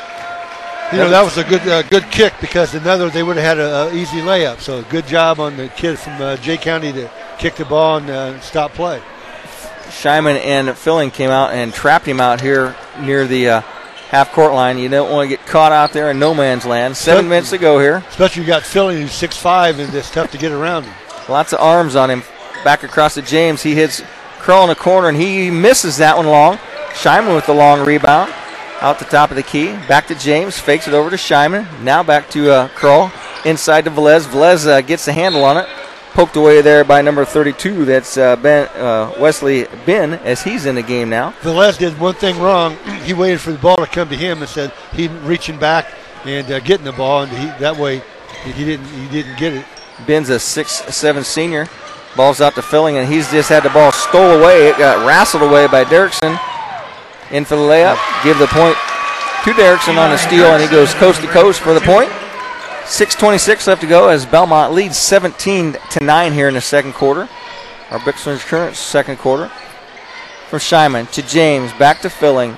You 0.91 0.99
know 0.99 1.09
that 1.09 1.23
was 1.23 1.37
a 1.39 1.43
good 1.43 1.67
uh, 1.67 1.81
good 1.81 2.03
kick 2.11 2.33
because 2.39 2.75
another 2.75 3.09
they 3.09 3.23
would 3.23 3.37
have 3.37 3.57
had 3.57 3.59
an 3.59 3.97
easy 3.97 4.17
layup. 4.17 4.59
So 4.59 4.83
good 4.83 5.07
job 5.07 5.39
on 5.39 5.57
the 5.57 5.69
kid 5.69 5.97
from 5.97 6.21
uh, 6.21 6.35
Jay 6.37 6.57
County 6.57 6.91
to 6.91 7.09
kick 7.39 7.55
the 7.55 7.65
ball 7.65 7.97
and 7.97 8.09
uh, 8.11 8.39
stop 8.41 8.73
play. 8.73 9.01
Scheinman 9.85 10.39
and 10.43 10.77
Filling 10.77 11.09
came 11.09 11.31
out 11.31 11.51
and 11.51 11.73
trapped 11.73 12.05
him 12.05 12.19
out 12.19 12.41
here 12.41 12.75
near 12.99 13.25
the 13.25 13.49
uh, 13.49 13.61
half 14.09 14.31
court 14.33 14.53
line. 14.53 14.77
You 14.77 14.87
don't 14.87 15.11
want 15.11 15.29
to 15.29 15.35
get 15.35 15.45
caught 15.47 15.71
out 15.71 15.93
there 15.93 16.11
in 16.11 16.19
no 16.19 16.35
man's 16.35 16.65
land. 16.65 16.95
Seven 16.95 17.27
minutes 17.27 17.49
to 17.49 17.57
go 17.57 17.79
here. 17.79 18.03
Especially 18.09 18.43
you 18.43 18.47
got 18.47 18.61
Filling 18.61 19.01
who's 19.01 19.13
six 19.13 19.35
five 19.35 19.79
and 19.79 19.91
it's 19.95 20.11
tough 20.11 20.31
to 20.31 20.37
get 20.37 20.51
around 20.51 20.83
him. 20.83 20.93
Lots 21.27 21.53
of 21.53 21.59
arms 21.59 21.95
on 21.95 22.11
him. 22.11 22.21
Back 22.63 22.83
across 22.83 23.15
to 23.15 23.23
James. 23.23 23.63
He 23.63 23.73
hits 23.73 24.03
Kroll 24.39 24.63
in 24.63 24.69
the 24.69 24.75
corner 24.75 25.07
and 25.07 25.17
he 25.17 25.49
misses 25.49 25.97
that 25.97 26.17
one 26.17 26.27
long. 26.27 26.59
Scheinman 26.93 27.35
with 27.35 27.45
the 27.45 27.53
long 27.53 27.85
rebound. 27.85 28.33
Out 28.81 28.99
the 28.99 29.05
top 29.05 29.29
of 29.29 29.35
the 29.35 29.43
key. 29.43 29.67
Back 29.87 30.07
to 30.07 30.15
James. 30.15 30.59
Fakes 30.59 30.87
it 30.87 30.93
over 30.93 31.09
to 31.09 31.15
Scheinman. 31.15 31.81
Now 31.81 32.03
back 32.03 32.29
to 32.31 32.51
uh, 32.51 32.67
Kroll. 32.69 33.11
Inside 33.45 33.85
to 33.85 33.91
Velez. 33.91 34.25
Velez 34.25 34.67
uh, 34.67 34.81
gets 34.81 35.05
the 35.05 35.13
handle 35.13 35.43
on 35.43 35.57
it. 35.57 35.67
Poked 36.13 36.35
away 36.35 36.61
there 36.61 36.83
by 36.83 37.01
number 37.01 37.25
32. 37.25 37.85
That's 37.85 38.17
uh, 38.17 38.35
ben, 38.35 38.67
uh, 38.75 39.13
Wesley 39.19 39.65
Ben 39.85 40.13
as 40.13 40.43
he's 40.43 40.65
in 40.65 40.75
the 40.75 40.83
game 40.83 41.09
now. 41.09 41.31
Velez 41.41 41.77
did 41.77 41.99
one 41.99 42.13
thing 42.13 42.39
wrong. 42.39 42.77
he 43.03 43.13
waited 43.13 43.41
for 43.41 43.51
the 43.51 43.57
ball 43.57 43.77
to 43.77 43.87
come 43.87 44.09
to 44.09 44.15
him 44.15 44.39
and 44.39 44.49
said 44.49 44.71
he 44.93 45.07
reaching 45.07 45.57
back 45.57 45.87
and 46.25 46.51
uh, 46.51 46.59
getting 46.59 46.85
the 46.85 46.91
ball, 46.91 47.23
and 47.23 47.31
he, 47.31 47.45
that 47.59 47.75
way 47.77 48.01
he 48.43 48.65
didn't 48.65 48.85
he 48.85 49.07
didn't 49.09 49.37
get 49.37 49.53
it. 49.53 49.65
Ben's 50.05 50.29
a 50.29 50.39
six-seven 50.39 51.23
senior. 51.23 51.67
Ball's 52.15 52.41
out 52.41 52.55
to 52.55 52.61
Filling, 52.61 52.97
and 52.97 53.11
he's 53.11 53.31
just 53.31 53.49
had 53.49 53.63
the 53.63 53.69
ball 53.69 53.91
stole 53.91 54.39
away. 54.39 54.67
It 54.67 54.77
got 54.77 55.05
wrestled 55.05 55.43
away 55.43 55.67
by 55.67 55.83
Derrickson. 55.83 56.37
In 57.33 57.45
for 57.45 57.55
the 57.55 57.63
layup. 57.63 57.97
Give 58.23 58.37
the 58.37 58.47
point 58.47 58.77
to 59.43 59.51
Derrickson 59.51 59.97
on 59.97 60.11
the 60.11 60.17
steal, 60.17 60.45
and 60.53 60.61
he 60.61 60.69
goes 60.69 60.93
coast 60.93 61.19
to 61.21 61.27
coast 61.27 61.59
for 61.59 61.73
the 61.73 61.81
point. 61.81 62.09
6.26 62.83 63.67
left 63.67 63.81
to 63.81 63.87
go 63.87 64.07
as 64.07 64.25
Bellmont 64.25 64.73
leads 64.73 64.97
17 64.97 65.75
to 65.91 66.03
9 66.03 66.31
here 66.31 66.47
in 66.47 66.53
the 66.53 66.61
second 66.61 66.93
quarter. 66.93 67.27
Our 67.89 67.99
Bixler's 67.99 68.43
current 68.43 68.75
second 68.75 69.17
quarter. 69.17 69.49
From 70.49 70.59
Scheinman 70.59 71.09
to 71.13 71.23
James, 71.23 71.73
back 71.73 72.01
to 72.01 72.09
Filling. 72.09 72.55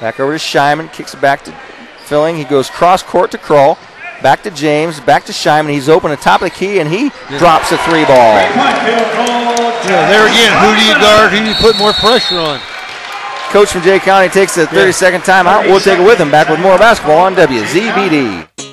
Back 0.00 0.18
over 0.18 0.32
to 0.32 0.38
Scheinman, 0.38 0.92
kicks 0.92 1.14
it 1.14 1.20
back 1.20 1.44
to 1.44 1.52
Filling. 2.00 2.36
He 2.36 2.44
goes 2.44 2.68
cross 2.68 3.02
court 3.02 3.30
to 3.30 3.38
Kroll. 3.38 3.78
Back 4.20 4.42
to 4.42 4.50
James, 4.50 4.98
back 4.98 5.24
to 5.26 5.32
Scheinman. 5.32 5.70
He's 5.70 5.88
open 5.88 6.10
at 6.10 6.20
top 6.20 6.42
of 6.42 6.50
the 6.50 6.54
key, 6.54 6.80
and 6.80 6.90
he 6.90 7.04
yeah. 7.04 7.38
drops 7.38 7.70
a 7.70 7.78
three 7.78 8.04
ball. 8.04 8.34
Yeah, 9.86 10.10
there 10.10 10.26
again, 10.26 10.52
who 10.60 10.74
do 10.76 10.84
you 10.84 10.94
guard? 11.00 11.30
Who 11.30 11.38
do 11.38 11.44
you 11.44 11.54
put 11.54 11.78
more 11.78 11.92
pressure 11.92 12.38
on? 12.38 12.60
Coach 13.50 13.72
from 13.72 13.82
Jay 13.82 13.98
County 13.98 14.28
takes 14.28 14.56
a 14.58 14.66
30 14.66 14.92
second 14.92 15.20
timeout. 15.22 15.64
We'll 15.64 15.80
take 15.80 15.98
it 15.98 16.04
with 16.06 16.20
him. 16.20 16.30
Back 16.30 16.48
with 16.48 16.60
more 16.60 16.78
basketball 16.78 17.18
on 17.18 17.34
WZBD. 17.34 18.69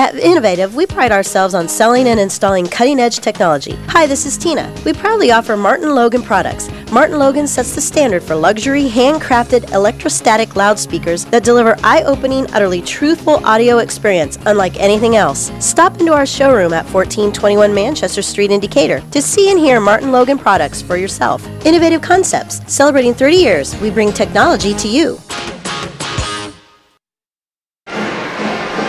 At 0.00 0.14
Innovative, 0.14 0.74
we 0.74 0.86
pride 0.86 1.12
ourselves 1.12 1.52
on 1.52 1.68
selling 1.68 2.08
and 2.08 2.18
installing 2.18 2.66
cutting 2.66 2.98
edge 2.98 3.18
technology. 3.18 3.72
Hi, 3.88 4.06
this 4.06 4.24
is 4.24 4.38
Tina. 4.38 4.74
We 4.82 4.94
proudly 4.94 5.30
offer 5.30 5.58
Martin 5.58 5.94
Logan 5.94 6.22
products. 6.22 6.70
Martin 6.90 7.18
Logan 7.18 7.46
sets 7.46 7.74
the 7.74 7.82
standard 7.82 8.22
for 8.22 8.34
luxury, 8.34 8.88
handcrafted 8.88 9.70
electrostatic 9.74 10.56
loudspeakers 10.56 11.26
that 11.26 11.44
deliver 11.44 11.76
eye 11.84 12.02
opening, 12.04 12.50
utterly 12.54 12.80
truthful 12.80 13.44
audio 13.44 13.76
experience 13.76 14.38
unlike 14.46 14.80
anything 14.80 15.16
else. 15.16 15.52
Stop 15.62 16.00
into 16.00 16.14
our 16.14 16.24
showroom 16.24 16.72
at 16.72 16.86
1421 16.86 17.74
Manchester 17.74 18.22
Street 18.22 18.52
in 18.52 18.58
Decatur 18.58 19.02
to 19.10 19.20
see 19.20 19.50
and 19.50 19.58
hear 19.58 19.80
Martin 19.80 20.12
Logan 20.12 20.38
products 20.38 20.80
for 20.80 20.96
yourself. 20.96 21.46
Innovative 21.66 22.00
Concepts, 22.00 22.62
celebrating 22.72 23.12
30 23.12 23.36
years, 23.36 23.78
we 23.82 23.90
bring 23.90 24.14
technology 24.14 24.72
to 24.76 24.88
you. 24.88 25.20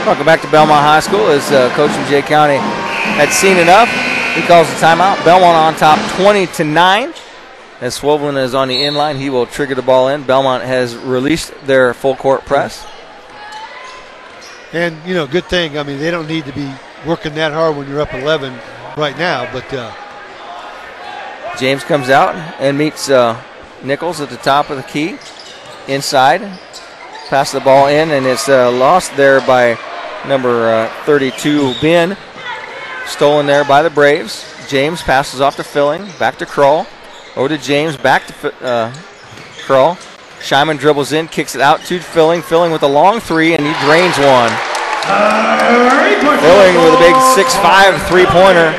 Welcome 0.04 0.26
back 0.26 0.42
to 0.42 0.48
Bellmont 0.48 0.82
High 0.82 1.00
School 1.00 1.28
as 1.28 1.52
uh, 1.52 1.70
Coach 1.76 1.92
from 1.92 2.04
Jay 2.08 2.24
County 2.24 2.56
had 2.56 3.30
seen 3.30 3.56
enough. 3.58 3.88
He 4.34 4.42
calls 4.48 4.68
the 4.68 4.74
timeout. 4.84 5.18
Bellmont 5.18 5.54
on 5.54 5.76
top 5.76 6.00
20 6.20 6.48
to 6.48 6.64
9. 6.64 7.14
As 7.82 8.00
Swovelin 8.00 8.36
is 8.44 8.56
on 8.56 8.68
the 8.68 8.76
inline, 8.76 9.20
he 9.20 9.30
will 9.30 9.46
trigger 9.46 9.76
the 9.76 9.84
ball 9.84 10.08
in. 10.08 10.24
Bellmont 10.24 10.64
has 10.64 10.98
released 10.98 11.54
their 11.68 11.94
full 11.94 12.16
court 12.16 12.46
press. 12.46 12.84
And, 14.74 14.98
you 15.06 15.14
know, 15.14 15.28
good 15.28 15.46
thing. 15.46 15.78
I 15.78 15.84
mean, 15.84 16.00
they 16.00 16.10
don't 16.10 16.28
need 16.28 16.46
to 16.46 16.54
be 16.54 16.74
working 17.06 17.36
that 17.36 17.52
hard 17.52 17.78
when 17.78 17.88
you're 17.88 18.02
up 18.02 18.12
11 18.12 18.58
right 18.98 19.16
now. 19.20 19.54
But 19.54 19.72
uh, 19.72 19.94
James 21.60 21.84
comes 21.84 22.10
out 22.10 22.34
and 22.60 22.76
meets 22.76 23.08
uh, 23.08 23.40
Nichols 23.84 24.20
at 24.20 24.32
the 24.32 24.38
top 24.38 24.72
of 24.72 24.78
the 24.78 24.84
key. 24.84 25.20
Inside. 25.88 26.42
Pass 27.30 27.52
the 27.52 27.60
ball 27.60 27.86
in, 27.88 28.10
and 28.10 28.26
it's 28.26 28.50
uh, 28.50 28.72
lost 28.72 29.16
there 29.16 29.40
by 29.42 29.78
number 30.28 30.70
uh, 30.70 30.90
32, 31.06 31.74
Ben. 31.82 32.18
Stolen 33.06 33.46
there 33.46 33.66
by 33.66 33.82
the 33.82 33.90
Braves. 33.90 34.46
James 34.68 35.02
passes 35.02 35.42
off 35.42 35.56
to 35.58 35.64
Filling. 35.64 36.06
Back 36.20 36.38
to 36.38 36.46
Kroll. 36.46 36.86
Over 37.36 37.50
to 37.50 37.58
James. 37.58 37.98
Back 37.98 38.28
to 38.28 38.64
uh, 38.64 38.94
Kroll. 39.66 39.96
Scheinman 40.40 40.80
dribbles 40.80 41.12
in, 41.12 41.28
kicks 41.28 41.56
it 41.56 41.62
out 41.62 41.82
to 41.82 42.00
Filling. 42.00 42.42
Filling 42.42 42.72
with 42.72 42.84
a 42.84 42.88
long 42.88 43.20
three, 43.20 43.54
and 43.54 43.62
he 43.62 43.74
drains 43.86 44.18
one. 44.18 44.52
Filling 46.42 46.76
with 46.84 46.94
a 46.94 47.00
big 47.00 47.16
6'5 47.16 48.08
three 48.08 48.26
pointer. 48.26 48.74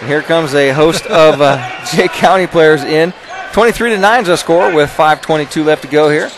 And 0.00 0.08
here 0.08 0.22
comes 0.22 0.54
a 0.54 0.70
host 0.70 1.06
of 1.06 1.40
uh, 1.40 1.84
Jay 1.92 2.08
County 2.08 2.46
players 2.46 2.82
in. 2.82 3.12
23 3.52 3.90
to 3.90 3.98
9 3.98 4.22
is 4.22 4.28
a 4.28 4.36
score 4.36 4.74
with 4.74 4.90
5.22 4.90 5.64
left 5.64 5.82
to 5.82 5.88
go 5.88 6.08
here. 6.08 6.30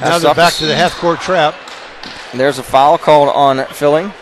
Now 0.00 0.18
they're 0.18 0.34
back 0.34 0.52
to 0.54 0.66
the 0.66 0.76
half 0.76 0.94
court 0.96 1.20
trap. 1.20 1.54
And 2.32 2.40
there's 2.40 2.58
a 2.58 2.62
foul 2.62 2.98
called 2.98 3.28
on 3.28 3.64
Filling. 3.66 4.12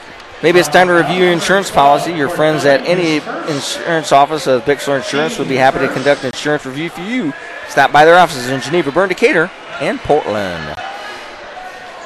Maybe 0.43 0.61
it's 0.61 0.69
time 0.69 0.87
to 0.87 0.95
review 0.95 1.25
your 1.25 1.33
insurance 1.33 1.71
policy. 1.71 2.13
Your 2.13 2.29
friends 2.29 2.65
at 2.65 2.87
any 2.87 3.17
insurance 3.53 4.13
office 4.13 4.47
of 4.47 4.63
Bixler 4.65 4.97
Insurance 4.99 5.39
would 5.39 5.49
be 5.49 5.57
happy 5.57 5.81
to 5.81 5.89
conduct 5.93 6.23
an 6.23 6.29
insurance 6.29 6.65
review 6.65 6.91
for 6.91 7.03
you. 7.03 7.33
Stop 7.69 7.91
by 7.93 8.05
their 8.05 8.17
offices 8.17 8.49
in 8.49 8.61
Geneva, 8.61 8.93
Berne, 8.93 9.09
Decatur, 9.09 9.51
and 9.81 9.99
Portland. 9.99 10.79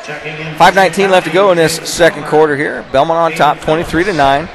5.19 0.02 1.10
left 1.10 1.26
to 1.26 1.32
go 1.32 1.50
in 1.52 1.56
this 1.56 1.76
second 1.88 2.24
quarter 2.24 2.56
here. 2.56 2.82
Bellmont 2.90 3.10
on 3.10 3.32
top, 3.32 3.60
23 3.60 4.04
to 4.04 4.12
9. 4.12 4.48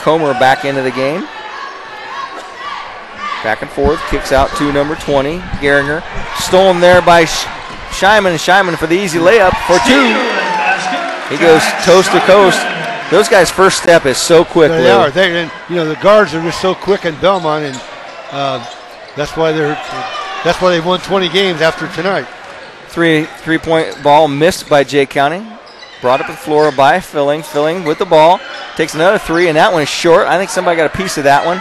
Comer 0.00 0.32
back 0.34 0.64
into 0.64 0.82
the 0.82 0.90
game. 0.90 1.22
Back 3.42 3.62
and 3.62 3.70
forth, 3.70 4.00
kicks 4.10 4.32
out 4.32 4.50
to 4.56 4.70
number 4.72 4.96
20, 4.96 5.38
Geringer. 5.60 6.02
Stolen 6.36 6.80
there 6.80 7.00
by 7.00 7.24
Scheinman. 7.90 8.34
Scheinman 8.36 8.76
for 8.76 8.86
the 8.86 8.98
easy 8.98 9.18
layup 9.18 9.52
for 9.66 9.78
two. 9.86 10.06
He 11.30 11.38
goes 11.38 11.62
coast 11.84 12.10
to 12.12 12.20
coast. 12.20 12.60
Those 13.10 13.28
guys' 13.28 13.50
first 13.50 13.82
step 13.82 14.06
is 14.06 14.18
so 14.18 14.44
quick. 14.44 14.70
They 14.70 14.84
Lou. 14.84 14.90
are. 14.90 15.10
They, 15.10 15.42
and, 15.42 15.52
you 15.68 15.76
know, 15.76 15.86
the 15.86 15.96
guards 15.96 16.34
are 16.34 16.42
just 16.42 16.60
so 16.60 16.74
quick 16.74 17.04
in 17.04 17.14
Bellmont, 17.16 17.62
and 17.62 17.80
uh, 18.30 18.64
that's 19.16 19.36
why 19.36 19.52
they're 19.52 19.74
that's 20.44 20.60
why 20.62 20.70
they 20.70 20.80
won 20.80 21.00
20 21.00 21.28
games 21.28 21.60
after 21.60 21.88
tonight. 21.88 22.26
Three 22.88 23.24
three 23.24 23.58
point 23.58 24.02
ball 24.02 24.28
missed 24.28 24.68
by 24.68 24.84
Jay 24.84 25.06
County. 25.06 25.46
Brought 26.00 26.20
up 26.20 26.28
the 26.28 26.32
floor 26.32 26.72
by 26.72 26.98
Filling. 27.00 27.42
Filling 27.42 27.84
with 27.84 27.98
the 27.98 28.06
ball. 28.06 28.40
Takes 28.76 28.94
another 28.94 29.18
three, 29.18 29.48
and 29.48 29.56
that 29.56 29.72
one 29.72 29.82
is 29.82 29.88
short. 29.88 30.26
I 30.26 30.38
think 30.38 30.48
somebody 30.50 30.76
got 30.76 30.92
a 30.92 30.96
piece 30.96 31.18
of 31.18 31.24
that 31.24 31.44
one. 31.44 31.60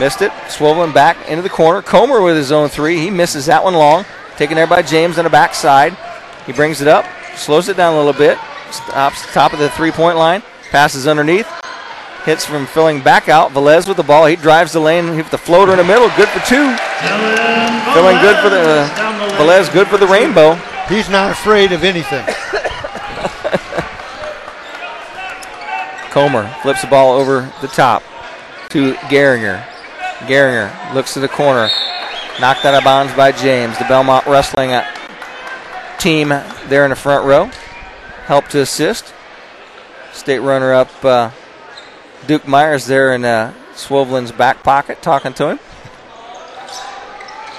Missed 0.00 0.22
it. 0.22 0.30
Swovelin 0.48 0.94
back 0.94 1.28
into 1.28 1.42
the 1.42 1.50
corner. 1.50 1.82
Comer 1.82 2.22
with 2.22 2.36
his 2.36 2.50
own 2.52 2.68
three. 2.68 2.98
He 2.98 3.10
misses 3.10 3.46
that 3.46 3.62
one 3.62 3.74
long. 3.74 4.04
Taken 4.40 4.56
there 4.56 4.66
by 4.66 4.80
James 4.80 5.18
on 5.18 5.24
the 5.24 5.30
backside. 5.30 5.94
He 6.46 6.54
brings 6.54 6.80
it 6.80 6.88
up, 6.88 7.04
slows 7.36 7.68
it 7.68 7.76
down 7.76 7.92
a 7.92 7.96
little 7.98 8.14
bit, 8.14 8.38
stops 8.70 9.30
top 9.34 9.52
of 9.52 9.58
the 9.58 9.68
three 9.68 9.90
point 9.90 10.16
line, 10.16 10.42
passes 10.70 11.06
underneath, 11.06 11.46
hits 12.24 12.46
from 12.46 12.64
filling 12.64 13.02
back 13.02 13.28
out. 13.28 13.50
Velez 13.50 13.86
with 13.86 13.98
the 13.98 14.02
ball. 14.02 14.24
He 14.24 14.36
drives 14.36 14.72
the 14.72 14.80
lane. 14.80 15.14
With 15.14 15.30
the 15.30 15.36
floater 15.36 15.72
in 15.72 15.76
the 15.76 15.84
middle. 15.84 16.08
Good 16.16 16.30
for 16.30 16.40
two. 16.48 16.74
Filling 17.92 18.16
good 18.22 18.42
for 18.42 18.48
the 18.48 18.62
uh, 18.64 18.88
Velez. 19.36 19.70
Good 19.74 19.88
for 19.88 19.98
the 19.98 20.06
rainbow. 20.06 20.54
He's 20.88 21.10
not 21.10 21.32
afraid 21.32 21.72
of 21.72 21.84
anything. 21.84 22.24
Comer 26.12 26.48
flips 26.62 26.80
the 26.80 26.88
ball 26.88 27.12
over 27.12 27.52
the 27.60 27.68
top 27.68 28.02
to 28.70 28.94
Geringer. 29.10 29.62
Geringer 30.20 30.72
looks 30.94 31.12
to 31.12 31.20
the 31.20 31.28
corner. 31.28 31.68
Knocked 32.40 32.64
out 32.64 32.74
of 32.74 32.84
bounds 32.84 33.12
by 33.14 33.32
James. 33.32 33.76
The 33.78 33.84
Bellmont 33.84 34.24
Wrestling 34.26 34.72
uh, 34.72 34.86
team 35.98 36.28
there 36.68 36.84
in 36.84 36.90
the 36.90 36.96
front 36.96 37.26
row. 37.26 37.50
helped 38.24 38.50
to 38.52 38.60
assist. 38.60 39.12
State 40.12 40.38
runner 40.38 40.72
up 40.72 41.04
uh, 41.04 41.30
Duke 42.26 42.48
Myers 42.48 42.86
there 42.86 43.12
in 43.14 43.24
uh, 43.24 43.52
Swovelin's 43.74 44.32
back 44.32 44.62
pocket 44.62 45.02
talking 45.02 45.34
to 45.34 45.50
him. 45.50 45.58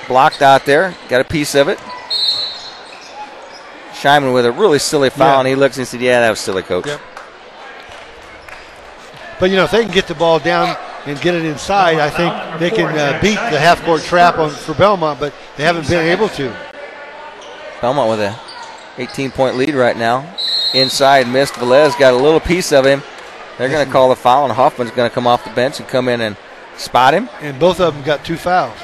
Blocked 0.08 0.42
out 0.42 0.66
there. 0.66 0.96
Got 1.10 1.22
a 1.22 1.26
piece 1.26 1.54
of 1.54 1.68
it. 1.68 1.78
Scheinman 3.94 4.34
with 4.34 4.48
a 4.48 4.52
really 4.52 4.80
silly 4.80 5.12
foul, 5.12 5.28
Yeah. 5.36 5.40
and 5.40 5.48
he 5.48 5.54
looks 5.56 5.78
and 5.78 5.88
said, 5.88 6.02
Yeah, 6.02 6.22
that 6.22 6.30
was 6.32 6.40
silly, 6.40 6.64
coach. 6.64 6.88
Yep. 6.88 7.00
But 9.40 9.50
you 9.52 9.56
know, 9.58 9.66
if 9.66 9.72
they 9.72 9.84
can 9.84 9.94
get 9.94 10.08
the 10.08 10.16
ball 10.16 10.40
down 10.40 10.76
and 11.06 11.20
get 11.22 11.36
it 11.36 11.46
inside, 11.46 11.98
I 12.00 12.10
think 12.10 12.60
they 12.60 12.70
can 12.70 12.88
uh, 12.98 13.20
beat 13.22 13.36
the 13.36 13.60
half-court 13.60 14.02
trap 14.04 14.38
on 14.38 14.50
for 14.50 14.74
Bellmont. 14.74 15.20
But 15.20 15.34
they 15.58 15.64
haven't 15.64 15.88
been 15.88 16.06
able 16.08 16.30
to. 16.30 16.54
Bellmont 17.80 18.10
with 18.10 18.20
a 18.20 18.40
18 18.98 19.32
point 19.32 19.58
lead 19.58 19.74
right 19.76 19.98
now. 19.98 20.36
Inside, 20.74 21.28
missed. 21.28 21.56
Velez 21.56 21.98
got 22.00 22.14
a 22.14 22.18
little 22.18 22.40
piece 22.40 22.72
of 22.72 22.86
him. 22.86 23.02
They're 23.58 23.70
going 23.70 23.86
to 23.86 23.92
call 23.92 24.10
the 24.10 24.16
foul, 24.16 24.46
and 24.46 24.54
Hoffman's 24.54 24.92
going 24.92 25.10
to 25.10 25.14
come 25.14 25.28
off 25.28 25.44
the 25.44 25.50
bench 25.52 25.80
and 25.80 25.88
come 25.88 26.08
in 26.08 26.22
and 26.22 26.38
spot 26.78 27.14
him. 27.14 27.30
And 27.42 27.60
both 27.60 27.80
of 27.80 27.94
them 27.94 28.04
got 28.04 28.24
two 28.24 28.38
fouls. 28.38 28.78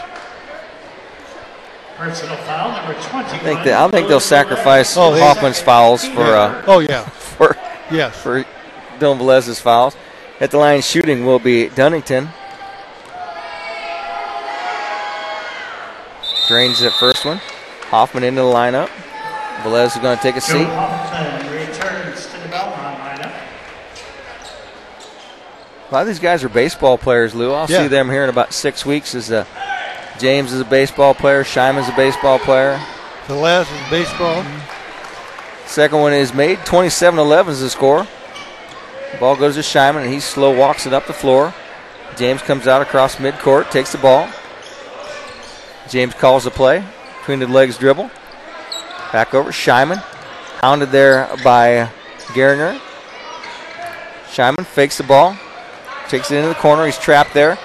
Personal 1.96 2.36
foul 2.38 2.72
number 2.74 2.94
21. 3.02 3.26
I 3.26 3.38
think, 3.40 3.64
that, 3.64 3.74
I 3.82 3.90
think 3.90 4.08
they'll 4.08 4.20
sacrifice 4.20 4.96
Oh, 4.98 5.18
Hoffman's 5.20 5.60
fouls 5.60 6.08
for. 6.08 6.22
Uh, 6.22 6.64
Oh, 6.68 6.80
yeah. 6.80 7.06
For 7.38 7.56
Yes. 7.92 8.20
for 8.22 8.44
Dylan 9.00 9.18
Velez's 9.20 9.60
fouls. 9.60 9.96
At 10.40 10.52
the 10.52 10.58
line 10.58 10.82
shooting 10.82 11.26
will 11.26 11.40
be 11.40 11.68
Dunnington. 11.70 12.30
Drains 16.48 16.80
that 16.80 16.94
first 16.94 17.26
one. 17.26 17.38
Hoffman 17.90 18.24
into 18.24 18.42
the 18.42 18.48
lineup. 18.48 18.88
Velez 19.64 19.88
is 19.96 19.98
going 20.02 20.16
to 20.16 20.24
take 20.24 20.36
a 20.36 20.42
seat. 20.42 20.64
Hoffman 20.66 21.52
returns 21.52 22.26
to 22.28 22.32
the 22.38 22.48
Bellmont 22.50 22.98
lineup. 23.00 23.34
A 25.90 25.94
lot 25.94 26.02
of 26.02 26.08
these 26.08 26.20
guys 26.20 26.44
are 26.44 26.50
baseball 26.50 26.98
players, 26.98 27.34
Lou. 27.34 27.52
I'll 27.54 27.70
Yeah. 27.70 27.82
see 27.84 27.88
them 27.88 28.10
here 28.10 28.24
in 28.24 28.30
about 28.30 28.54
six 28.54 28.86
weeks. 28.86 29.16
As 29.16 29.32
uh, 29.32 29.46
James 30.20 30.54
is 30.54 30.62
a 30.62 30.66
baseball 30.66 31.14
player, 31.14 31.44
Shyman's 31.44 31.90
a 31.90 31.94
baseball 31.96 32.40
player. 32.40 32.80
Velez 33.28 33.62
is 33.64 33.90
baseball. 33.90 34.46
Second 35.66 36.00
one 36.00 36.14
is 36.14 36.34
made. 36.34 36.60
27-11 36.60 37.50
is 37.50 37.60
the 37.62 37.70
score. 37.70 38.08
Ball 39.20 39.36
goes 39.36 39.56
to 39.56 39.62
Shyman, 39.62 40.04
and 40.04 40.14
he 40.14 40.20
slow 40.20 40.56
walks 40.56 40.86
it 40.86 40.94
up 40.94 41.08
the 41.08 41.14
floor. 41.14 41.54
James 42.16 42.42
comes 42.42 42.68
out 42.68 42.82
across 42.82 43.18
midcourt, 43.18 43.70
takes 43.72 43.92
the 43.92 43.98
ball. 43.98 44.28
James 45.90 46.14
calls 46.14 46.44
the 46.44 46.52
play. 46.52 46.84
Between 47.20 47.40
the 47.40 47.48
legs 47.48 47.78
dribble. 47.78 48.10
Back 49.12 49.34
over. 49.34 49.52
Shyman. 49.52 49.98
Hounded 50.62 50.92
there 50.92 51.30
by 51.44 51.90
Geringer. 52.34 52.80
Shyman 54.28 54.66
fakes 54.66 54.98
the 54.98 55.04
ball. 55.04 55.38
Takes 56.10 56.32
it 56.32 56.38
into 56.38 56.50
the 56.50 56.56
corner. 56.56 56.86
He's 56.86 56.98
trapped 56.98 57.34
there. 57.34 57.58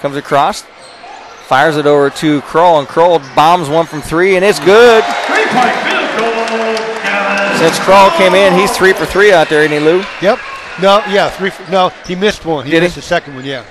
Comes 0.00 0.16
across. 0.16 0.64
Fires 1.46 1.76
it 1.76 1.86
over 1.86 2.10
to 2.10 2.40
Kroll, 2.42 2.78
and 2.78 2.86
Kroll 2.86 3.18
bombs 3.34 3.68
one 3.68 3.84
from 3.84 4.00
three, 4.00 4.36
and 4.36 4.44
it's 4.44 4.60
good. 4.60 5.02
Three 5.26 5.46
point 5.50 5.74
field 5.84 6.08
goal. 6.16 6.38
Since 7.58 7.78
Kroll 7.80 8.10
came 8.12 8.34
in, 8.34 8.58
he's 8.58 8.74
three 8.76 8.92
for 8.92 9.04
three 9.04 9.32
out 9.32 9.48
there, 9.48 9.62
isn't 9.62 9.72
he, 9.72 9.80
Lou? 9.80 10.04
Yep. 10.22 10.38
No, 10.82 11.02
yeah, 11.08 11.28
three. 11.30 11.50
No, 11.70 11.90
he 12.06 12.14
missed 12.14 12.44
one. 12.44 12.64
He 12.64 12.70
Did 12.70 12.78
he? 12.82 12.86
missed 12.86 12.96
the 12.96 13.02
second 13.02 13.34
one. 13.34 13.44
Yeah. 13.44 13.64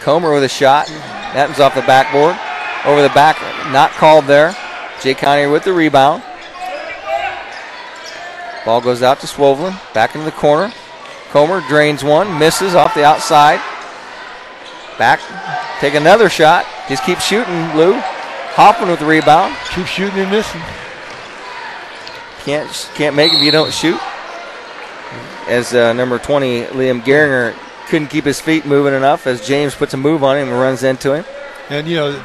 Comer 0.00 0.32
with 0.34 0.44
a 0.44 0.48
shot. 0.48 0.86
That 0.88 1.48
one's 1.48 1.60
off 1.60 1.74
the 1.74 1.82
backboard. 1.82 2.36
Over 2.84 3.00
the 3.02 3.14
back, 3.14 3.40
not 3.72 3.90
called 3.92 4.26
there. 4.26 4.56
Jay 5.00 5.14
County 5.14 5.46
with 5.46 5.64
the 5.64 5.72
rebound. 5.72 6.22
Ball 8.64 8.80
goes 8.80 9.02
out 9.02 9.20
to 9.20 9.26
Swovelin. 9.26 9.78
Back 9.94 10.14
into 10.14 10.24
the 10.24 10.32
corner. 10.32 10.72
Comer 11.30 11.62
drains 11.68 12.04
one, 12.04 12.38
misses 12.38 12.74
off 12.74 12.94
the 12.94 13.04
outside. 13.04 13.60
Back, 14.98 15.20
take 15.80 15.94
another 15.94 16.28
shot. 16.28 16.66
Just 16.88 17.04
keep 17.04 17.18
shooting, 17.18 17.74
Lou. 17.74 17.94
Hoffman 18.54 18.90
with 18.90 19.00
the 19.00 19.06
rebound. 19.06 19.56
Keep 19.74 19.86
shooting 19.86 20.18
and 20.18 20.30
missing. 20.30 20.60
Can't 22.44 22.90
can't 22.94 23.14
make 23.14 23.32
it 23.32 23.36
if 23.36 23.42
you 23.42 23.50
don't 23.52 23.72
shoot. 23.72 24.00
As 25.48 25.74
uh, 25.74 25.92
number 25.92 26.18
20, 26.18 26.64
Liam 26.66 27.02
Geringer, 27.02 27.54
couldn't 27.88 28.08
keep 28.08 28.24
his 28.24 28.40
feet 28.40 28.64
moving 28.64 28.94
enough 28.94 29.26
as 29.26 29.46
James 29.46 29.74
puts 29.74 29.92
a 29.94 29.96
move 29.96 30.22
on 30.24 30.36
him 30.36 30.48
and 30.48 30.58
runs 30.58 30.82
into 30.82 31.14
him. 31.14 31.24
And 31.68 31.86
you 31.86 31.96
know, 31.96 32.22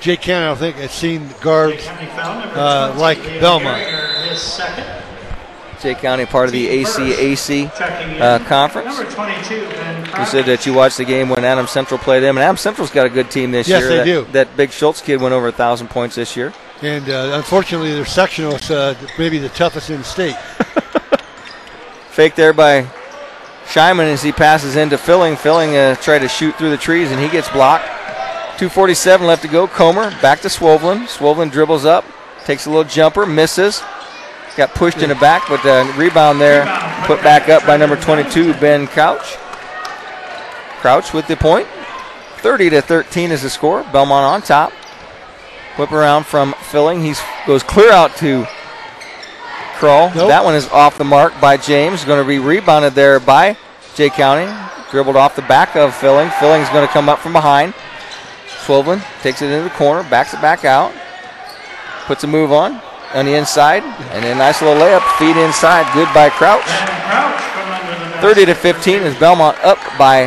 Jay 0.00 0.16
Cannon, 0.16 0.48
I 0.50 0.54
think, 0.56 0.76
has 0.76 0.90
seen 0.92 1.28
guards 1.40 1.84
County 1.84 2.06
foul 2.06 2.40
number 2.40 2.58
uh, 2.58 2.94
like 2.96 3.18
Bellmont. 3.18 5.00
Jay 5.80 5.94
County, 5.94 6.26
part 6.26 6.46
of 6.46 6.52
the 6.52 6.68
ACAC 6.84 8.20
uh, 8.20 8.38
conference. 8.44 8.96
Number 8.96 9.10
22, 9.10 9.60
Ben 9.70 10.06
You 10.20 10.26
said 10.26 10.44
that 10.46 10.64
you 10.64 10.74
watched 10.74 10.98
the 10.98 11.04
game 11.04 11.28
when 11.28 11.44
Adams 11.44 11.70
Central 11.70 11.98
played 11.98 12.20
them, 12.22 12.36
and 12.36 12.44
Adams 12.44 12.60
Central's 12.60 12.90
got 12.90 13.06
a 13.06 13.10
good 13.10 13.30
team 13.32 13.50
this 13.50 13.66
Yes, 13.66 13.80
year. 13.80 13.88
they 13.88 13.96
that, 13.98 14.04
do. 14.04 14.26
That 14.32 14.56
big 14.56 14.70
Schultz 14.70 15.00
kid 15.00 15.20
went 15.20 15.34
over 15.34 15.48
a 15.48 15.52
thousand 15.52 15.88
points 15.88 16.14
this 16.14 16.36
year. 16.36 16.52
And 16.82 17.08
uh, 17.08 17.34
unfortunately, 17.34 17.94
their 17.94 18.04
sectional 18.04 18.56
is 18.56 18.68
uh, 18.68 18.96
maybe 19.16 19.38
the 19.38 19.50
toughest 19.50 19.88
in 19.88 19.98
the 19.98 20.04
state. 20.04 20.36
Fake 22.10 22.34
there 22.34 22.52
by 22.52 22.88
Shyman 23.66 24.12
as 24.12 24.20
he 24.22 24.32
passes 24.32 24.74
into 24.74 24.98
Filling. 24.98 25.36
Filling 25.36 25.76
uh, 25.76 25.94
tried 25.94 26.18
to 26.20 26.28
shoot 26.28 26.56
through 26.56 26.70
the 26.70 26.76
trees, 26.76 27.12
and 27.12 27.20
he 27.20 27.28
gets 27.28 27.48
blocked. 27.50 27.86
2:47 28.58 29.20
left 29.20 29.42
to 29.42 29.48
go. 29.48 29.68
Comer 29.68 30.10
back 30.20 30.40
to 30.40 30.48
Swovelin. 30.48 31.06
Swovelin 31.06 31.52
dribbles 31.52 31.84
up, 31.84 32.04
takes 32.44 32.66
a 32.66 32.68
little 32.68 32.84
jumper, 32.84 33.26
misses. 33.26 33.80
Got 34.56 34.74
pushed 34.74 34.98
in 34.98 35.08
the 35.08 35.14
back, 35.14 35.44
but 35.48 35.64
uh, 35.64 35.90
rebound 35.96 36.40
there, 36.40 36.64
put 37.06 37.22
back 37.22 37.48
up 37.48 37.64
by 37.64 37.76
number 37.76 37.96
22, 37.96 38.52
Ben 38.54 38.86
Couch. 38.88 39.36
Crouch 40.80 41.14
with 41.14 41.28
the 41.28 41.36
point. 41.36 41.66
30 42.38 42.70
to 42.70 42.82
13 42.82 43.30
is 43.30 43.42
the 43.42 43.48
score. 43.48 43.84
Bellmont 43.84 44.28
on 44.28 44.42
top. 44.42 44.72
Whip 45.78 45.92
around 45.92 46.26
from 46.26 46.54
Filling. 46.54 47.02
He 47.02 47.14
goes 47.46 47.62
clear 47.62 47.90
out 47.90 48.16
to 48.16 48.46
Kroll. 49.76 50.10
That 50.10 50.44
one 50.44 50.54
is 50.54 50.68
off 50.68 50.98
the 50.98 51.04
mark 51.04 51.32
by 51.40 51.56
James. 51.56 52.04
Going 52.04 52.22
to 52.22 52.28
be 52.28 52.38
rebounded 52.38 52.94
there 52.94 53.18
by 53.18 53.56
Jay 53.94 54.10
County. 54.10 54.52
Dribbled 54.90 55.16
off 55.16 55.34
the 55.34 55.42
back 55.42 55.74
of 55.74 55.94
Filling. 55.94 56.30
Filling's 56.38 56.68
going 56.68 56.86
to 56.86 56.92
come 56.92 57.08
up 57.08 57.18
from 57.18 57.32
behind. 57.32 57.74
Swovelin 58.64 59.02
takes 59.22 59.42
it 59.42 59.50
into 59.50 59.64
the 59.64 59.74
corner, 59.74 60.08
backs 60.08 60.34
it 60.34 60.40
back 60.40 60.64
out, 60.64 60.92
puts 62.06 62.22
a 62.22 62.28
move 62.28 62.52
on 62.52 62.80
on 63.12 63.26
the 63.26 63.34
inside, 63.34 63.82
and 63.82 64.24
a 64.24 64.34
nice 64.36 64.62
little 64.62 64.80
layup, 64.80 65.02
feed 65.18 65.36
inside, 65.36 65.92
good 65.94 66.06
by 66.14 66.30
Crouch. 66.30 66.62
30 68.22 68.46
to 68.46 68.54
15 68.54 69.02
is 69.02 69.14
Bellmont 69.16 69.58
up 69.64 69.78
by 69.98 70.26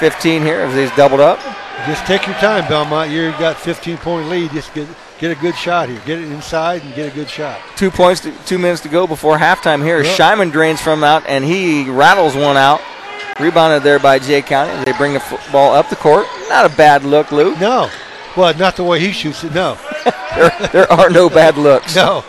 15 0.00 0.40
here 0.42 0.60
as 0.60 0.74
he's 0.74 0.90
doubled 0.96 1.20
up. 1.20 1.38
Just 1.86 2.06
take 2.06 2.26
your 2.26 2.34
time, 2.36 2.64
Bellmont. 2.64 3.10
You've 3.10 3.38
got 3.38 3.56
15 3.56 3.98
point 3.98 4.28
lead. 4.28 4.50
Just 4.50 4.72
get 4.72 4.88
get 5.18 5.30
a 5.30 5.34
good 5.40 5.54
shot 5.54 5.90
here. 5.90 6.00
Get 6.06 6.18
it 6.18 6.30
inside 6.30 6.82
and 6.82 6.94
get 6.94 7.12
a 7.12 7.14
good 7.14 7.28
shot. 7.28 7.60
Two 7.76 7.90
points, 7.90 8.22
to, 8.22 8.32
two 8.46 8.58
minutes 8.58 8.80
to 8.82 8.88
go 8.88 9.06
before 9.06 9.36
halftime 9.36 9.84
here. 9.84 10.02
Yep. 10.02 10.18
Shyman 10.18 10.52
drains 10.52 10.80
from 10.80 11.04
out, 11.04 11.26
and 11.26 11.44
he 11.44 11.88
rattles 11.88 12.34
one 12.34 12.56
out. 12.56 12.80
Rebounded 13.38 13.82
there 13.82 13.98
by 13.98 14.18
Jay 14.18 14.42
County. 14.42 14.84
They 14.84 14.92
bring 14.96 15.12
the 15.12 15.20
football 15.20 15.74
up 15.74 15.88
the 15.88 15.96
court. 15.96 16.26
Not 16.48 16.70
a 16.70 16.74
bad 16.76 17.04
look, 17.04 17.30
Lou. 17.30 17.54
No. 17.56 17.90
Well, 18.36 18.56
not 18.56 18.76
the 18.76 18.84
way 18.84 19.00
he 19.00 19.12
shoots 19.12 19.44
it. 19.44 19.52
No. 19.52 19.78
there, 20.34 20.68
there 20.72 20.92
are 20.92 21.10
no 21.10 21.28
bad 21.28 21.56
looks. 21.56 21.94
No. 21.94 22.24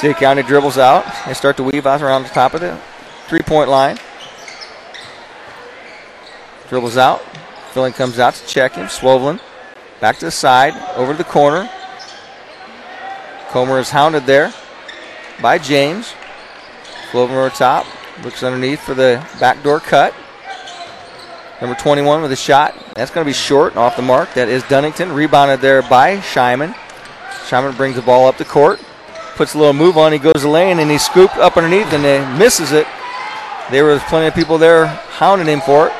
Jay 0.00 0.14
County 0.14 0.42
dribbles 0.42 0.78
out. 0.78 1.04
They 1.26 1.34
start 1.34 1.56
to 1.58 1.62
weave 1.62 1.86
out 1.86 2.02
around 2.02 2.22
the 2.22 2.30
top 2.30 2.54
of 2.54 2.60
the 2.60 2.78
three-point 3.28 3.68
line. 3.68 3.98
Dribbles 6.72 6.96
out. 6.96 7.20
Filling 7.72 7.92
comes 7.92 8.18
out 8.18 8.32
to 8.32 8.46
check 8.46 8.76
him. 8.76 8.86
Swovelin 8.86 9.38
back 10.00 10.16
to 10.16 10.24
the 10.24 10.30
side, 10.30 10.72
over 10.96 11.12
to 11.12 11.18
the 11.18 11.22
corner. 11.22 11.68
Comer 13.50 13.78
is 13.78 13.90
hounded 13.90 14.24
there 14.24 14.54
by 15.42 15.58
James. 15.58 16.14
Swovelin 17.10 17.32
over 17.32 17.50
top. 17.50 17.84
Looks 18.24 18.42
underneath 18.42 18.80
for 18.80 18.94
the 18.94 19.22
backdoor 19.38 19.80
cut. 19.80 20.14
Number 21.60 21.76
21 21.76 22.22
with 22.22 22.32
a 22.32 22.36
shot. 22.36 22.74
That's 22.94 23.10
going 23.10 23.26
to 23.26 23.28
be 23.28 23.34
short 23.34 23.72
and 23.72 23.78
off 23.78 23.96
the 23.96 24.00
mark. 24.00 24.32
That 24.32 24.48
is 24.48 24.62
Dunnington. 24.62 25.14
Rebounded 25.14 25.60
there 25.60 25.82
by 25.82 26.20
Shyman. 26.20 26.72
Shyman 27.48 27.76
brings 27.76 27.96
the 27.96 28.02
ball 28.02 28.26
up 28.26 28.38
the 28.38 28.46
court. 28.46 28.80
Puts 29.34 29.52
a 29.52 29.58
little 29.58 29.74
move 29.74 29.98
on. 29.98 30.10
He 30.10 30.18
goes 30.18 30.40
the 30.40 30.48
lane 30.48 30.78
and 30.78 30.90
he's 30.90 31.04
scooped 31.04 31.36
up 31.36 31.58
underneath 31.58 31.92
and 31.92 32.02
he 32.02 32.38
misses 32.38 32.72
it. 32.72 32.86
There 33.70 33.84
was 33.84 34.02
plenty 34.04 34.28
of 34.28 34.34
people 34.34 34.56
there 34.56 34.86
hounding 34.86 35.48
him 35.48 35.60
for 35.60 35.88
it. 35.88 35.92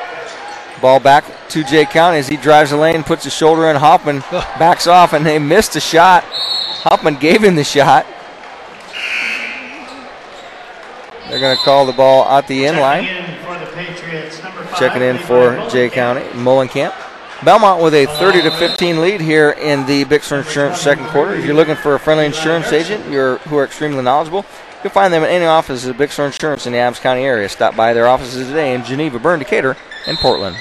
Ball 0.83 0.99
back 0.99 1.23
to 1.47 1.63
Jay 1.63 1.85
County 1.85 2.17
as 2.17 2.27
he 2.27 2.35
drives 2.35 2.71
the 2.71 2.75
lane, 2.75 3.03
puts 3.03 3.23
his 3.23 3.33
shoulder 3.33 3.69
in. 3.69 3.77
Hoffman 3.77 4.19
backs 4.59 4.85
off 4.85 5.13
and 5.13 5.25
they 5.25 5.39
missed 5.39 5.77
a 5.77 5.79
shot. 5.79 6.25
Hoffman 6.25 7.15
gave 7.15 7.41
him 7.41 7.55
the 7.55 7.63
shot. 7.63 8.05
They're 11.29 11.39
going 11.39 11.55
to 11.55 11.63
call 11.63 11.85
the 11.85 11.93
ball 11.93 12.25
at 12.25 12.49
the 12.49 12.65
end 12.65 12.79
line. 12.79 13.05
Checking 13.05 13.33
in 13.33 13.45
for 13.45 13.57
the 13.57 13.71
Patriots, 13.71 14.43
number 14.43 14.63
five, 14.63 14.77
Checking 14.77 15.01
in 15.01 15.15
Levi 15.15 15.25
for 15.25 15.69
Jay 15.69 15.89
County, 15.89 16.19
Mullenkamp. 16.31 16.91
Bellmont 17.39 17.81
with 17.81 17.93
a 17.93 18.05
30 18.05 18.41
to 18.41 18.51
15 18.51 18.99
lead 18.99 19.21
here 19.21 19.51
in 19.51 19.85
the 19.85 20.03
Bixler 20.03 20.45
Insurance 20.45 20.81
second 20.81 21.05
quarter. 21.07 21.33
If 21.33 21.45
you're 21.45 21.55
looking 21.55 21.75
for 21.77 21.95
a 21.95 21.99
friendly 21.99 22.25
insurance 22.25 22.73
agent 22.73 23.09
you're, 23.09 23.37
who 23.37 23.55
are 23.55 23.63
extremely 23.63 24.03
knowledgeable, 24.03 24.45
you'll 24.83 24.91
find 24.91 25.13
them 25.13 25.23
at 25.23 25.29
any 25.29 25.45
office 25.45 25.85
of 25.85 25.95
Bixler 25.95 26.25
Insurance 26.25 26.65
in 26.65 26.73
the 26.73 26.79
Adams 26.79 26.99
County 26.99 27.21
area. 27.21 27.47
Stop 27.47 27.73
by 27.73 27.93
their 27.93 28.05
offices 28.09 28.47
today 28.49 28.73
in 28.75 28.83
Geneva, 28.83 29.17
Berne, 29.17 29.39
Decatur, 29.39 29.77
and 30.07 30.17
Portland. 30.17 30.57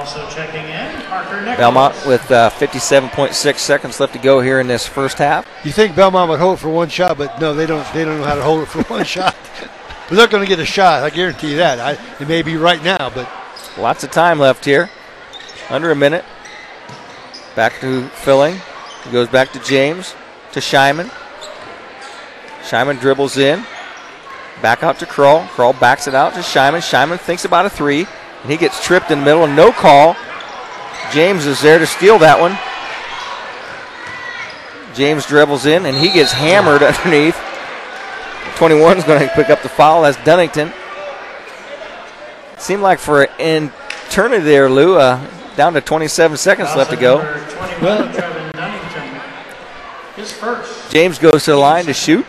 Also 0.00 0.28
checking 0.30 0.64
in, 0.64 1.02
Parker 1.02 1.40
Nichols. 1.42 1.58
Bellmont 1.58 2.06
with 2.06 2.30
uh, 2.30 2.50
57.6 2.50 3.56
seconds 3.56 4.00
left 4.00 4.12
to 4.14 4.18
go 4.18 4.40
here 4.40 4.58
in 4.58 4.66
this 4.66 4.86
first 4.86 5.18
half. 5.18 5.46
You 5.64 5.72
think 5.72 5.94
Bellmont 5.94 6.28
would 6.28 6.40
hold 6.40 6.58
it 6.58 6.60
for 6.60 6.70
one 6.70 6.88
shot, 6.88 7.18
but 7.18 7.40
no, 7.40 7.54
they 7.54 7.66
don't. 7.66 7.86
They 7.92 8.04
don't 8.04 8.18
know 8.18 8.24
how 8.24 8.34
to 8.34 8.42
hold 8.42 8.62
it 8.62 8.66
for 8.66 8.82
one 8.92 9.04
shot. 9.04 9.36
But 9.60 9.70
they're 10.08 10.18
not 10.18 10.30
going 10.30 10.42
to 10.42 10.48
get 10.48 10.58
a 10.58 10.64
shot. 10.64 11.04
I 11.04 11.10
guarantee 11.10 11.52
you 11.52 11.56
that. 11.58 11.78
I, 11.78 11.92
it 12.20 12.26
may 12.26 12.42
be 12.42 12.56
right 12.56 12.82
now, 12.82 13.10
but 13.10 13.30
Lots 13.78 14.04
of 14.04 14.10
time 14.10 14.38
left 14.38 14.64
here. 14.64 14.90
Under 15.68 15.90
a 15.90 15.96
minute. 15.96 16.24
Back 17.54 17.80
to 17.80 18.08
filling. 18.08 18.60
He 19.04 19.10
goes 19.10 19.28
back 19.28 19.52
to 19.52 19.60
James. 19.60 20.14
To 20.52 20.60
Shyman. 20.60 21.08
Shyman 22.62 23.00
dribbles 23.00 23.36
in. 23.36 23.64
Back 24.60 24.82
out 24.82 24.98
to 24.98 25.06
Kroll. 25.06 25.46
Kroll 25.46 25.72
backs 25.72 26.08
it 26.08 26.14
out 26.14 26.34
to 26.34 26.40
Shyman. 26.40 26.80
Shyman 26.80 27.18
thinks 27.18 27.44
about 27.44 27.64
a 27.64 27.70
three. 27.70 28.06
And 28.42 28.50
he 28.50 28.56
gets 28.56 28.84
tripped 28.84 29.10
in 29.10 29.20
the 29.20 29.24
middle. 29.24 29.44
And 29.44 29.56
no 29.56 29.72
call. 29.72 30.16
James 31.12 31.46
is 31.46 31.60
there 31.60 31.78
to 31.78 31.86
steal 31.86 32.18
that 32.20 32.40
one. 32.40 32.56
James 34.94 35.26
dribbles 35.26 35.66
in 35.66 35.86
and 35.86 35.96
he 35.96 36.12
gets 36.12 36.32
hammered 36.32 36.82
underneath. 36.82 37.36
21 38.56 38.98
is 38.98 39.04
going 39.04 39.20
to 39.20 39.34
pick 39.34 39.50
up 39.50 39.62
the 39.62 39.68
foul. 39.68 40.02
That's 40.02 40.16
Dunnington. 40.18 40.72
Seemed 42.58 42.82
like 42.82 42.98
for 42.98 43.26
an 43.40 43.72
eternity 44.08 44.44
there, 44.44 44.68
Lou, 44.68 44.98
uh, 44.98 45.24
down 45.56 45.72
to 45.72 45.80
27 45.80 46.36
seconds 46.36 46.76
left 46.76 46.90
to 46.90 46.96
go. 46.96 47.18
Number 47.22 47.50
21, 47.50 48.12
Dunnington. 48.52 49.20
His 50.16 50.32
first. 50.32 50.90
James 50.90 51.18
goes 51.18 51.44
to 51.44 51.52
the 51.52 51.56
line 51.56 51.86
to 51.86 51.94
shoot. 51.94 52.26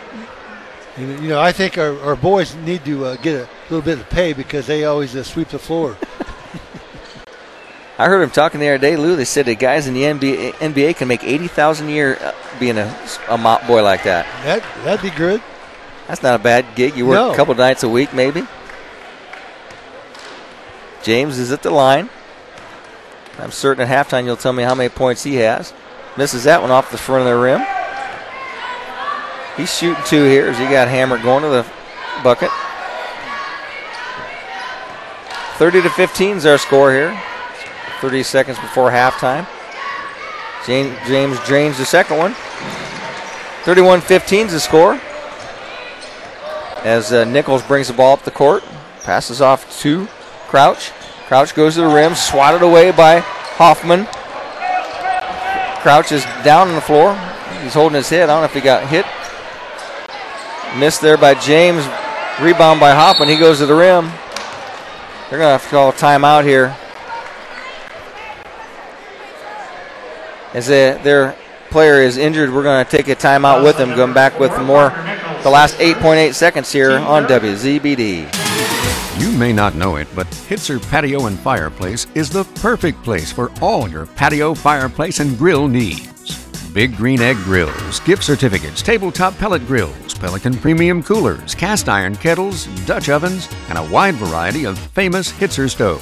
you 0.98 1.08
know, 1.08 1.22
you 1.22 1.30
know, 1.30 1.40
I 1.42 1.52
think 1.52 1.78
our, 1.78 2.00
our 2.02 2.16
boys 2.16 2.56
need 2.56 2.86
to 2.86 3.06
uh, 3.06 3.16
get 3.18 3.42
a 3.42 3.50
little 3.74 3.82
bit 3.86 4.00
of 4.00 4.10
pay 4.10 4.34
because 4.34 4.68
they 4.68 4.86
always 4.86 5.16
uh, 5.16 5.24
sweep 5.24 5.50
the 5.50 5.60
floor. 5.60 5.98
I 7.98 8.06
heard 8.08 8.22
him 8.22 8.30
talking 8.32 8.60
the 8.60 8.68
other 8.70 8.78
day, 8.80 8.96
Lou. 8.98 9.16
They 9.16 9.26
said 9.26 9.46
the 9.46 9.56
guys 9.56 9.88
in 9.88 9.94
the 9.94 10.04
NBA, 10.04 10.54
NBA 10.54 10.96
can 10.98 11.08
make 11.08 11.24
80000 11.24 11.88
a 11.88 11.92
year 11.92 12.18
uh, 12.20 12.34
being 12.60 12.78
a, 12.78 12.96
a 13.30 13.38
mop 13.38 13.68
boy 13.68 13.84
like 13.84 14.04
that. 14.04 14.26
That 14.44 14.64
that'd 14.84 15.02
be 15.04 15.16
good. 15.16 15.42
That's 16.08 16.24
not 16.24 16.40
a 16.40 16.44
bad 16.44 16.66
gig. 16.76 16.96
You 16.98 17.06
work 17.06 17.16
No. 17.16 17.32
a 17.32 17.36
couple 17.36 17.54
nights 17.56 17.84
a 17.84 17.90
week, 17.90 18.14
maybe. 18.14 18.44
James 21.04 21.38
is 21.40 21.52
at 21.52 21.62
the 21.64 21.72
line. 21.72 22.10
I'm 23.40 23.52
certain 23.52 23.88
at 23.88 24.08
halftime 24.08 24.26
you'll 24.26 24.36
tell 24.38 24.54
me 24.54 24.64
how 24.64 24.76
many 24.76 24.90
points 24.90 25.24
he 25.24 25.36
has. 25.36 25.74
Misses 26.18 26.44
that 26.44 26.62
one 26.62 26.70
off 26.72 26.92
the 26.92 26.98
front 26.98 27.22
of 27.22 27.28
the 27.28 27.36
rim. 27.42 27.62
He's 29.58 29.76
shooting 29.76 30.04
two 30.06 30.26
here 30.26 30.48
as 30.48 30.58
he 30.58 30.66
got 30.66 30.88
hammered 30.88 31.22
going 31.24 31.44
to 31.44 31.50
the 31.50 31.66
bucket. 32.24 32.50
30 35.62 35.84
to 35.84 35.92
15 35.92 36.38
is 36.38 36.46
our 36.48 36.58
score 36.58 36.92
here. 36.92 37.16
30 38.00 38.24
seconds 38.24 38.58
before 38.58 38.90
halftime. 38.90 39.48
James, 40.66 40.98
James 41.06 41.40
drains 41.46 41.78
the 41.78 41.86
second 41.86 42.18
one. 42.18 42.34
31 43.64 44.02
15 44.02 44.48
is 44.48 44.54
the 44.54 44.60
score 44.60 45.00
as 46.84 47.14
uh, 47.14 47.26
Nichols 47.26 47.62
brings 47.62 47.90
the 47.90 47.94
ball 47.94 48.14
up 48.14 48.24
the 48.24 48.32
court, 48.32 48.64
passes 49.04 49.40
off 49.40 49.80
to 49.82 50.08
Crouch. 50.48 50.90
Crouch 51.28 51.54
goes 51.54 51.76
to 51.76 51.82
the 51.82 51.94
rim, 51.94 52.16
swatted 52.16 52.64
away 52.64 52.90
by 52.90 53.20
Hoffman. 53.20 54.08
Crouch 55.84 56.12
is 56.12 56.24
down 56.44 56.70
on 56.70 56.74
the 56.74 56.82
floor. 56.82 57.14
He's 57.62 57.76
holding 57.76 57.98
his 57.98 58.10
head. 58.10 58.32
I 58.32 58.34
don't 58.34 58.42
know 58.42 58.46
if 58.46 58.54
he 58.56 58.62
got 58.62 58.88
hit. 58.88 59.06
Missed 60.80 61.02
there 61.02 61.18
by 61.18 61.36
James. 61.36 61.86
Rebound 62.42 62.80
by 62.80 62.96
Hoffman. 62.96 63.30
He 63.30 63.38
goes 63.38 63.60
to 63.60 63.68
the 63.68 63.76
rim. 63.76 64.12
They're 65.32 65.40
going 65.40 65.58
to 65.58 65.60
have 65.60 65.64
to 65.64 65.70
call 65.70 65.90
a 65.92 65.94
timeout 65.94 66.44
here. 66.44 66.76
As 70.54 70.68
they, 70.68 71.00
their 71.04 71.38
player 71.70 72.02
is 72.02 72.18
injured, 72.18 72.54
we're 72.54 72.64
going 72.64 72.84
to 72.84 72.92
take 72.92 73.08
a 73.08 73.16
timeout 73.16 73.64
with 73.64 73.78
them, 73.78 73.96
going 73.96 74.12
back 74.12 74.38
with 74.42 74.52
more 74.64 74.90
the 75.44 75.50
last 75.50 75.78
8.8 75.78 76.34
seconds 76.34 76.70
here 76.70 76.98
on 76.98 77.28
WZBD. 77.28 79.22
You 79.22 79.32
may 79.38 79.54
not 79.54 79.76
know 79.76 79.96
it, 79.96 80.10
but 80.14 80.28
Hitzer 80.28 80.82
Patio 80.92 81.28
and 81.28 81.40
Fireplace 81.40 82.08
is 82.14 82.30
the 82.30 82.44
perfect 82.60 83.02
place 83.02 83.32
for 83.32 83.54
all 83.62 83.88
your 83.88 84.08
patio, 84.08 84.54
fireplace, 84.54 85.22
and 85.22 85.38
grill 85.38 85.70
needs. 85.70 86.11
Big 86.74 86.96
Green 86.96 87.20
Egg 87.20 87.36
grills, 87.38 88.00
gift 88.02 88.24
certificates, 88.24 88.82
tabletop 88.82 89.38
pellet 89.38 89.66
grills, 89.68 90.14
Pelican 90.14 90.54
premium 90.54 91.04
coolers, 91.04 91.54
cast 91.54 91.90
iron 91.90 92.16
kettles, 92.16 92.66
Dutch 92.86 93.10
ovens, 93.10 93.50
and 93.68 93.78
a 93.78 93.84
wide 93.92 94.16
variety 94.16 94.66
of 94.66 94.80
famous 94.80 95.34
Hitzer 95.34 95.70
stoves. 95.70 96.02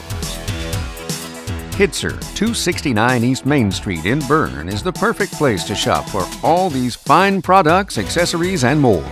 Hitzer, 1.75 2.11
269 2.35 3.23
East 3.23 3.47
Main 3.47 3.71
Street 3.71 4.05
in 4.05 4.19
Berne, 4.27 4.69
is 4.69 4.83
the 4.83 4.93
perfect 4.93 5.33
place 5.33 5.63
to 5.63 5.73
shop 5.73 6.07
for 6.07 6.27
all 6.43 6.69
these 6.69 6.95
fine 6.95 7.41
products, 7.41 7.97
accessories, 7.97 8.63
and 8.63 8.79
more. 8.79 9.05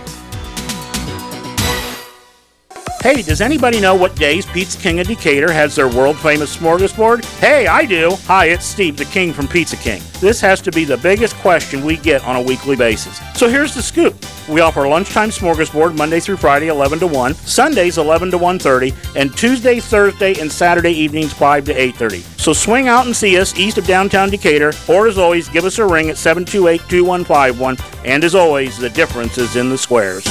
Hey, 3.08 3.22
does 3.22 3.40
anybody 3.40 3.80
know 3.80 3.94
what 3.94 4.16
days 4.16 4.44
Pizza 4.44 4.78
King 4.78 5.00
of 5.00 5.06
Decatur 5.06 5.50
has 5.50 5.74
their 5.74 5.88
world 5.88 6.18
famous 6.18 6.54
smorgasbord? 6.54 7.24
Hey, 7.38 7.66
I 7.66 7.86
do. 7.86 8.10
Hi, 8.26 8.48
it's 8.50 8.66
Steve, 8.66 8.98
the 8.98 9.06
King 9.06 9.32
from 9.32 9.48
Pizza 9.48 9.76
King. 9.76 10.02
This 10.20 10.42
has 10.42 10.60
to 10.60 10.70
be 10.70 10.84
the 10.84 10.98
biggest 10.98 11.34
question 11.36 11.86
we 11.86 11.96
get 11.96 12.22
on 12.24 12.36
a 12.36 12.42
weekly 12.42 12.76
basis. 12.76 13.18
So 13.34 13.48
here's 13.48 13.74
the 13.74 13.80
scoop. 13.80 14.14
We 14.46 14.60
offer 14.60 14.86
lunchtime 14.86 15.30
smorgasbord 15.30 15.96
Monday 15.96 16.20
through 16.20 16.36
Friday 16.36 16.68
11 16.68 16.98
to 16.98 17.06
1, 17.06 17.32
Sundays 17.32 17.96
11 17.96 18.30
to 18.32 18.36
1:30, 18.36 18.92
and 19.16 19.34
Tuesday, 19.34 19.80
Thursday, 19.80 20.38
and 20.38 20.52
Saturday 20.52 20.92
evenings 20.92 21.32
5 21.32 21.64
to 21.64 21.72
8:30. 21.72 22.22
So 22.36 22.52
swing 22.52 22.88
out 22.88 23.06
and 23.06 23.16
see 23.16 23.38
us 23.38 23.58
east 23.58 23.78
of 23.78 23.86
downtown 23.86 24.28
Decatur, 24.28 24.74
or 24.86 25.08
as 25.08 25.16
always, 25.16 25.48
give 25.48 25.64
us 25.64 25.78
a 25.78 25.86
ring 25.86 26.10
at 26.10 26.18
728-2151. 26.18 27.78
And 28.04 28.22
as 28.22 28.34
always, 28.34 28.76
the 28.76 28.90
difference 28.90 29.38
is 29.38 29.56
in 29.56 29.70
the 29.70 29.78
squares. 29.78 30.26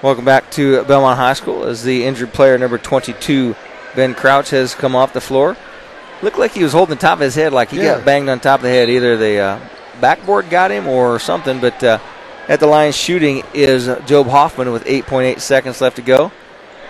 Welcome 0.00 0.24
back 0.24 0.48
to 0.52 0.84
Bellmont 0.84 1.16
High 1.16 1.32
School 1.32 1.64
as 1.64 1.82
the 1.82 2.04
injured 2.04 2.32
player 2.32 2.56
number 2.56 2.78
22, 2.78 3.56
Ben 3.96 4.14
Crouch, 4.14 4.50
has 4.50 4.72
come 4.74 4.94
off 4.94 5.12
the 5.12 5.20
floor. 5.20 5.56
Looked 6.22 6.38
like 6.38 6.52
he 6.52 6.62
was 6.62 6.72
holding 6.72 6.94
the 6.94 7.00
top 7.00 7.14
of 7.14 7.20
his 7.20 7.34
head, 7.34 7.52
like 7.52 7.70
he 7.70 7.78
Yeah. 7.78 7.96
got 7.96 8.04
banged 8.04 8.28
on 8.28 8.38
top 8.38 8.60
of 8.60 8.62
the 8.62 8.68
head. 8.68 8.88
Either 8.88 9.16
the 9.16 9.38
uh, 9.38 9.58
backboard 10.00 10.50
got 10.50 10.70
him 10.70 10.86
or 10.86 11.18
something, 11.18 11.60
but 11.60 11.82
uh, 11.82 11.98
at 12.46 12.60
the 12.60 12.66
line 12.68 12.92
shooting 12.92 13.42
is 13.52 13.86
Job 14.06 14.28
Hoffman 14.28 14.70
with 14.70 14.84
8.8 14.84 15.40
seconds 15.40 15.80
left 15.80 15.96
to 15.96 16.02
go. 16.02 16.30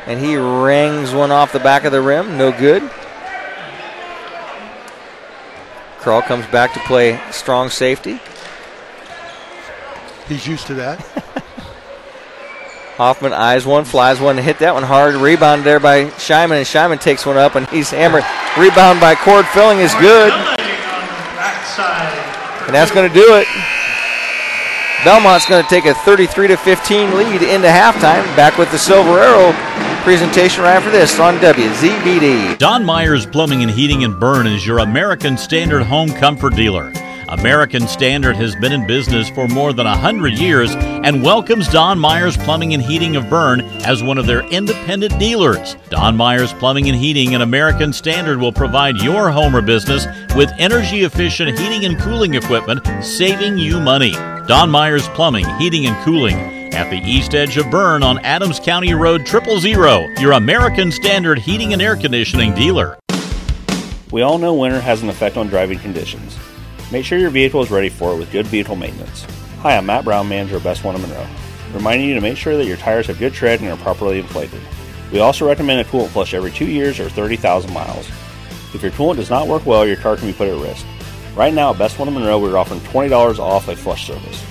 And 0.06 0.20
he 0.20 0.36
rings 0.36 1.12
one 1.12 1.30
off 1.30 1.52
the 1.52 1.60
back 1.60 1.85
of 1.85 1.93
the 1.93 2.02
rim. 2.02 2.36
No 2.36 2.52
good. 2.52 2.82
Kroll 5.98 6.20
comes 6.20 6.47
back 6.48 6.74
to 6.74 6.80
play 6.80 7.18
strong 7.30 7.70
safety. 7.70 8.20
He's 10.28 10.47
used 10.47 10.66
to 10.66 10.74
that. 10.74 11.44
Hoffman 12.99 13.33
eyes 13.33 13.65
one, 13.65 13.85
flies 13.85 14.20
one, 14.20 14.37
hit 14.37 14.59
that 14.59 14.75
one 14.75 14.83
hard. 14.83 15.15
Rebound 15.15 15.62
there 15.62 15.79
by 15.79 16.07
Shyman, 16.19 16.59
and 16.59 16.66
Shyman 16.66 17.01
takes 17.01 17.25
one 17.25 17.37
up, 17.37 17.55
and 17.55 17.65
he's 17.69 17.91
hammered. 17.91 18.25
Rebound 18.59 18.99
by 18.99 19.15
Cord 19.15 19.47
Filling 19.55 19.79
is 19.79 19.95
good, 20.03 20.33
and 22.66 22.75
that's 22.75 22.91
going 22.91 23.07
to 23.07 23.15
do 23.15 23.37
it. 23.37 23.47
Bellmont's 25.05 25.47
going 25.47 25.62
to 25.62 25.70
take 25.70 25.85
a 25.85 25.95
33 25.95 26.49
to 26.49 26.57
15 26.57 27.16
lead 27.16 27.43
into 27.43 27.69
halftime. 27.69 28.27
Back 28.35 28.59
with 28.59 28.69
the 28.73 28.79
Silver 28.79 29.20
Arrow 29.20 29.53
presentation 30.03 30.65
right 30.65 30.75
after 30.75 30.91
this 30.91 31.20
on 31.20 31.37
WZBD. 31.37 32.59
Don 32.59 32.85
Myers 32.85 33.27
Plumbing 33.27 33.62
and 33.62 33.70
Heating 33.70 34.03
in 34.03 34.19
Berne 34.19 34.49
is 34.49 34.66
your 34.66 34.81
American 34.81 35.39
Standard 35.39 35.85
home 35.85 36.11
comfort 36.11 36.57
dealer. 36.57 36.93
American 37.28 37.86
Standard 37.86 38.36
has 38.36 38.56
been 38.56 38.72
in 38.72 38.86
business 38.86 39.28
for 39.28 39.46
more 39.46 39.74
than 39.74 39.86
100 39.86 40.38
years 40.38 40.74
and 40.74 41.22
welcomes 41.22 41.68
Don 41.68 41.98
Myers 41.98 42.38
Plumbing 42.38 42.72
and 42.72 42.82
Heating 42.82 43.16
of 43.16 43.28
Berne 43.28 43.60
as 43.84 44.02
one 44.02 44.16
of 44.16 44.26
their 44.26 44.46
independent 44.48 45.18
dealers. 45.18 45.76
Don 45.90 46.16
Myers 46.16 46.55
Plumbing 46.55 46.88
and 46.88 46.96
Heating 46.96 47.34
and 47.34 47.42
American 47.42 47.92
Standard 47.92 48.38
will 48.38 48.52
provide 48.52 48.96
your 48.96 49.30
home 49.30 49.55
or 49.55 49.60
business 49.60 50.06
with 50.34 50.50
energy 50.59 51.05
efficient 51.05 51.59
heating 51.59 51.84
and 51.84 52.00
cooling 52.00 52.32
equipment, 52.34 52.80
saving 53.05 53.59
you 53.59 53.78
money. 53.78 54.12
Don 54.46 54.70
Myers 54.70 55.06
Plumbing, 55.09 55.46
Heating 55.59 55.84
and 55.84 56.02
Cooling 56.05 56.36
at 56.72 56.88
the 56.88 57.02
east 57.05 57.34
edge 57.34 57.59
of 57.59 57.70
Berne 57.70 58.02
on 58.02 58.18
Adams 58.20 58.59
County 58.59 58.94
Road 58.94 59.26
Triple 59.26 59.60
Zero, 59.60 60.06
your 60.18 60.32
American 60.32 60.90
Standard 60.90 61.38
heating 61.38 61.74
and 61.74 61.82
air 61.82 61.94
conditioning 61.96 62.55
dealer. 62.55 62.98
We 64.10 64.22
all 64.22 64.38
know 64.38 64.55
winter 64.55 64.80
has 64.80 65.02
an 65.02 65.10
effect 65.10 65.36
on 65.36 65.48
driving 65.48 65.78
conditions. 65.78 66.38
Make 66.90 67.05
sure 67.05 67.19
your 67.19 67.28
vehicle 67.28 67.62
is 67.62 67.70
ready 67.70 67.90
for 67.90 68.15
it 68.15 68.16
with 68.16 68.32
good 68.32 68.47
vehicle 68.47 68.74
maintenance. 68.74 69.27
Hi, 69.59 69.77
I'm 69.77 69.85
Matt 69.85 70.05
Brown, 70.05 70.27
manager 70.27 70.56
of 70.56 70.65
Best 70.65 70.85
One 70.85 70.94
of 70.94 71.02
Monroe, 71.02 71.27
reminding 71.74 72.09
you 72.09 72.15
to 72.15 72.20
make 72.23 72.39
sure 72.39 72.56
that 72.56 72.65
your 72.65 72.78
tires 72.78 73.09
have 73.09 73.19
good 73.19 73.35
tread 73.35 73.60
and 73.60 73.69
are 73.69 73.77
properly 73.77 74.19
inflated. 74.19 74.62
We 75.12 75.19
also 75.20 75.47
recommend 75.47 75.81
a 75.81 75.85
coolant 75.85 76.09
flush 76.09 76.32
every 76.32 76.51
two 76.51 76.66
years 76.66 76.98
or 76.98 77.10
30,000 77.10 77.73
miles. 77.74 78.09
If 78.73 78.82
your 78.82 78.93
coolant 78.93 79.16
does 79.16 79.28
not 79.28 79.48
work 79.48 79.66
well, 79.66 79.86
your 79.86 79.97
car 79.97 80.16
can 80.16 80.28
be 80.28 80.32
put 80.32 80.48
at 80.48 80.59
risk. 80.62 80.86
Right 81.36 81.52
now 81.52 81.73
at 81.73 81.78
Best 81.78 81.98
One 81.98 82.09
of 82.09 82.15
Monroe, 82.15 82.39
we're 82.39 82.56
offering 82.56 82.81
$20 82.81 83.39
off 83.39 83.69
a 83.69 83.77
flush 83.77 84.06
service. 84.06 84.43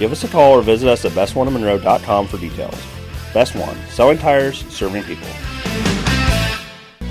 Give 0.00 0.10
us 0.10 0.24
a 0.24 0.28
call 0.28 0.52
or 0.54 0.62
visit 0.62 0.88
us 0.88 1.04
at 1.04 1.12
bestoneofmonroe.com 1.12 2.26
for 2.26 2.38
details. 2.38 2.82
Best 3.32 3.54
One, 3.54 3.76
selling 3.90 4.18
tires, 4.18 4.64
serving 4.68 5.04
people. 5.04 5.28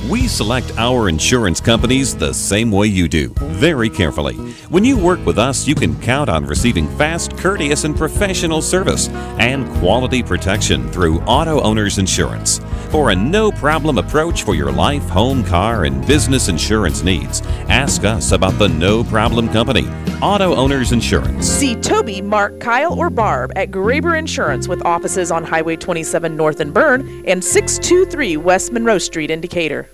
We 0.10 0.28
select 0.28 0.78
our 0.78 1.08
insurance 1.08 1.62
companies 1.62 2.14
the 2.14 2.34
same 2.34 2.72
way 2.72 2.88
you 2.88 3.08
do, 3.08 3.30
very 3.40 3.90
carefully. 3.90 4.36
When 4.68 4.84
you 4.84 4.98
work 4.98 5.26
with 5.26 5.40
us, 5.40 5.66
you 5.66 5.76
can 5.76 5.98
count 6.02 6.30
on 6.30 6.46
receiving 6.46 6.90
fast, 6.98 7.38
courteous, 7.38 7.86
and 7.86 7.96
professional 7.96 8.62
service 8.62 9.08
and 9.40 9.66
quality 9.78 10.22
protection 10.22 10.92
through 10.92 11.22
Auto 11.22 11.62
Owners 11.62 12.00
Insurance. 12.00 12.60
For 12.90 13.12
a 13.12 13.16
no 13.16 13.50
problem 13.50 13.98
approach 13.98 14.44
for 14.44 14.56
your 14.56 14.74
life, 14.74 15.08
home, 15.08 15.42
car, 15.42 15.86
and 15.86 16.06
business 16.06 16.50
insurance 16.50 17.02
needs, 17.02 17.42
ask 17.70 18.04
us 18.04 18.34
about 18.34 18.60
the 18.60 18.68
No 18.68 19.06
Problem 19.06 19.48
Company, 19.48 19.88
Auto 20.22 20.54
Owners 20.54 20.92
Insurance. 20.92 21.48
See 21.48 21.76
Toby, 21.76 22.22
Mark, 22.22 22.60
Kyle, 22.60 22.94
or 22.94 23.10
Barb 23.10 23.54
at 23.56 23.72
Graber 23.72 24.20
Insurance 24.20 24.68
with 24.68 24.86
offices 24.86 25.32
on 25.32 25.46
Highway 25.46 25.78
27 25.78 26.36
North 26.36 26.60
in 26.60 26.74
Berne 26.74 27.24
and 27.26 27.42
623 27.42 28.36
West 28.36 28.74
Monroe 28.74 28.98
Street 28.98 29.32
in 29.32 29.40
Decatur. 29.40 29.88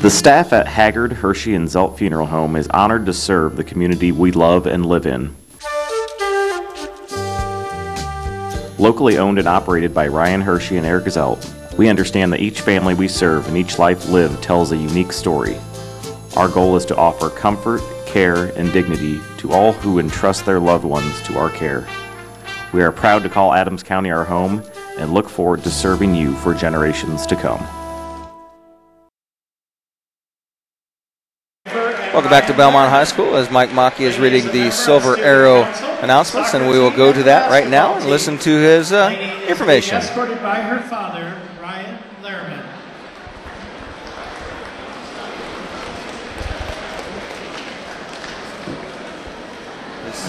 The 0.00 0.08
staff 0.08 0.54
at 0.54 0.66
Haggard, 0.66 1.12
Hershey, 1.12 1.54
and 1.54 1.68
Zelt 1.68 1.98
Funeral 1.98 2.28
Home 2.28 2.56
is 2.56 2.66
honored 2.68 3.04
to 3.04 3.12
serve 3.12 3.56
the 3.56 3.64
community 3.64 4.12
we 4.12 4.32
love 4.32 4.66
and 4.66 4.86
live 4.86 5.04
in. 5.04 5.36
Locally 8.78 9.18
owned 9.18 9.38
and 9.38 9.46
operated 9.46 9.92
by 9.92 10.08
Ryan 10.08 10.40
Hershey 10.40 10.78
and 10.78 10.86
Eric 10.86 11.04
Zelt, 11.04 11.76
we 11.76 11.90
understand 11.90 12.32
that 12.32 12.40
each 12.40 12.62
family 12.62 12.94
we 12.94 13.08
serve 13.08 13.46
and 13.46 13.58
each 13.58 13.78
life 13.78 14.08
lived 14.08 14.42
tells 14.42 14.72
a 14.72 14.76
unique 14.78 15.12
story. 15.12 15.58
Our 16.34 16.48
goal 16.48 16.76
is 16.76 16.86
to 16.86 16.96
offer 16.96 17.28
comfort, 17.28 17.82
care, 18.06 18.46
and 18.58 18.72
dignity 18.72 19.20
to 19.36 19.52
all 19.52 19.72
who 19.72 19.98
entrust 19.98 20.46
their 20.46 20.60
loved 20.60 20.86
ones 20.86 21.20
to 21.24 21.38
our 21.38 21.50
care. 21.50 21.86
We 22.72 22.82
are 22.82 22.90
proud 22.90 23.22
to 23.24 23.28
call 23.28 23.52
Adams 23.52 23.82
County 23.82 24.10
our 24.10 24.24
home 24.24 24.62
and 24.98 25.12
look 25.12 25.28
forward 25.28 25.62
to 25.64 25.70
serving 25.70 26.14
you 26.14 26.34
for 26.36 26.54
generations 26.54 27.26
to 27.26 27.36
come. 27.36 27.62
Welcome 32.12 32.30
back 32.32 32.48
to 32.48 32.52
Bellmont 32.52 32.88
High 32.88 33.04
School 33.04 33.36
as 33.36 33.52
Mike 33.52 33.72
Mackey 33.72 34.02
is 34.02 34.18
reading 34.18 34.44
the 34.46 34.72
Silver 34.72 35.16
Arrow 35.16 35.62
announcements, 36.02 36.54
and 36.54 36.68
we 36.68 36.76
will 36.76 36.90
go 36.90 37.12
to 37.12 37.22
that 37.22 37.52
right 37.52 37.68
now 37.68 37.94
and 37.94 38.06
listen 38.06 38.36
to 38.38 38.50
his 38.50 38.90
uh, 38.90 39.10
information. 39.46 39.98
Escorted 39.98 40.42
by 40.42 40.56
her 40.56 40.80
father, 40.88 41.40
Ryan 41.62 41.98
Lehrman. 42.20 42.66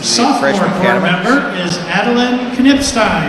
Sophomore 0.04 0.70
board 0.84 1.02
member 1.02 1.50
is 1.58 1.76
Adeline 1.90 2.56
Knipstein. 2.56 3.26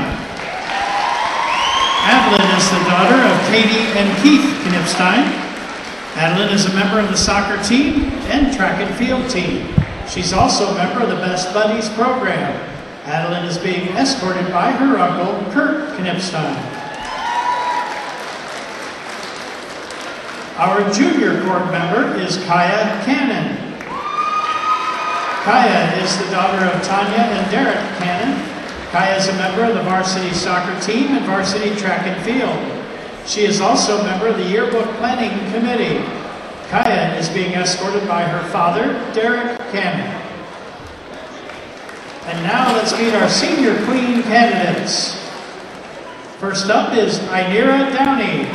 Adeline 2.05 2.59
is 2.59 2.71
the 2.71 2.85
daughter 2.85 3.17
of 3.17 3.51
Katie 3.51 3.89
and 3.97 4.23
Keith 4.23 4.45
Knipstein. 4.67 5.42
Adeline 6.15 6.53
is 6.53 6.67
a 6.67 6.75
member 6.75 7.01
of 7.01 7.09
the 7.09 7.17
soccer 7.17 7.63
team 7.63 8.05
and 8.29 8.55
track 8.55 8.81
and 8.81 8.95
field 8.97 9.31
team. 9.31 9.67
She's 10.07 10.35
also 10.35 10.69
a 10.69 10.75
member 10.75 11.03
of 11.03 11.09
the 11.09 11.17
Best 11.17 11.55
Buddies 11.55 11.89
program. 11.91 12.53
Adeline 13.07 13.47
is 13.47 13.57
being 13.57 13.89
escorted 13.97 14.47
by 14.53 14.73
her 14.73 14.99
uncle, 14.99 15.51
Kurt 15.53 15.99
Knipstein. 15.99 16.55
Our 20.59 20.93
junior 20.93 21.43
board 21.45 21.73
member 21.73 22.15
is 22.21 22.37
Kaya 22.45 23.03
Cannon. 23.05 23.57
Kaya 25.45 26.03
is 26.05 26.17
the 26.19 26.31
daughter 26.31 26.67
of 26.67 26.83
Tanya 26.85 27.19
and 27.19 27.51
Derek 27.51 27.81
Cannon. 27.99 28.39
Kaya 28.93 29.17
is 29.17 29.29
a 29.29 29.35
member 29.35 29.65
of 29.65 29.75
the 29.75 29.83
varsity 29.83 30.33
soccer 30.35 30.79
team 30.81 31.09
and 31.17 31.25
varsity 31.25 31.75
track 31.75 32.07
and 32.07 32.23
field. 32.23 32.82
She 33.27 33.45
is 33.45 33.61
also 33.61 33.99
a 33.99 34.05
member 34.05 34.27
of 34.27 34.37
the 34.37 34.45
yearbook 34.45 34.87
planning 34.97 35.31
committee. 35.53 36.05
Kaya 36.69 37.15
is 37.17 37.29
being 37.29 37.53
escorted 37.53 38.07
by 38.09 38.25
her 38.25 38.49
father, 38.51 38.93
Derek 39.15 39.59
Cannon. 39.71 40.09
And 42.27 42.43
now 42.45 42.73
let's 42.75 42.93
meet 42.99 43.15
our 43.15 43.29
senior 43.29 43.75
queen 43.85 44.23
candidates. 44.23 45.19
First 46.39 46.71
up 46.71 46.97
is 46.97 47.19
Inira 47.31 47.93
Downey. 47.93 48.49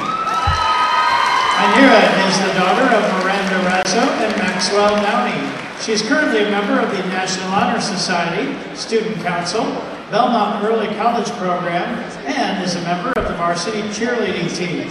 Inira 1.58 2.04
is 2.28 2.38
the 2.40 2.54
daughter 2.60 2.88
of 2.96 3.24
Miranda 3.24 3.60
Razzo 3.70 4.04
and 4.24 4.38
Maxwell 4.38 4.96
Downey. 5.02 5.58
She 5.82 5.92
is 5.92 6.02
currently 6.02 6.44
a 6.44 6.50
member 6.52 6.80
of 6.80 6.92
the 6.92 7.04
National 7.10 7.50
Honor 7.52 7.80
Society, 7.80 8.56
Student 8.76 9.16
Council, 9.22 9.64
Bellmont 10.10 10.64
Early 10.64 10.88
College 10.96 11.30
Program, 11.32 12.00
and 12.26 12.64
is 12.64 12.76
a 12.76 12.82
member 12.84 13.12
of 13.20 13.28
the 13.28 13.34
varsity 13.36 13.82
cheerleading 13.90 14.56
team. 14.56 14.88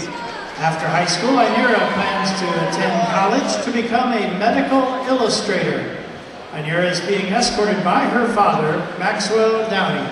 After 0.58 0.86
high 0.86 1.06
school, 1.06 1.30
Inira 1.30 1.92
plans 1.94 2.38
to 2.38 2.46
attend 2.68 3.08
college 3.08 3.64
to 3.64 3.72
become 3.72 4.12
a 4.12 4.38
medical 4.38 4.82
illustrator. 5.06 6.04
Inira 6.52 6.90
is 6.90 7.00
being 7.00 7.32
escorted 7.32 7.82
by 7.82 8.04
her 8.04 8.28
father, 8.34 8.76
Maxwell 8.98 9.68
Downey. 9.70 10.06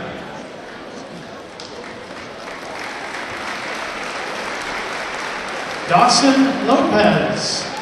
Dawson 5.86 6.66
Lopez. 6.66 7.73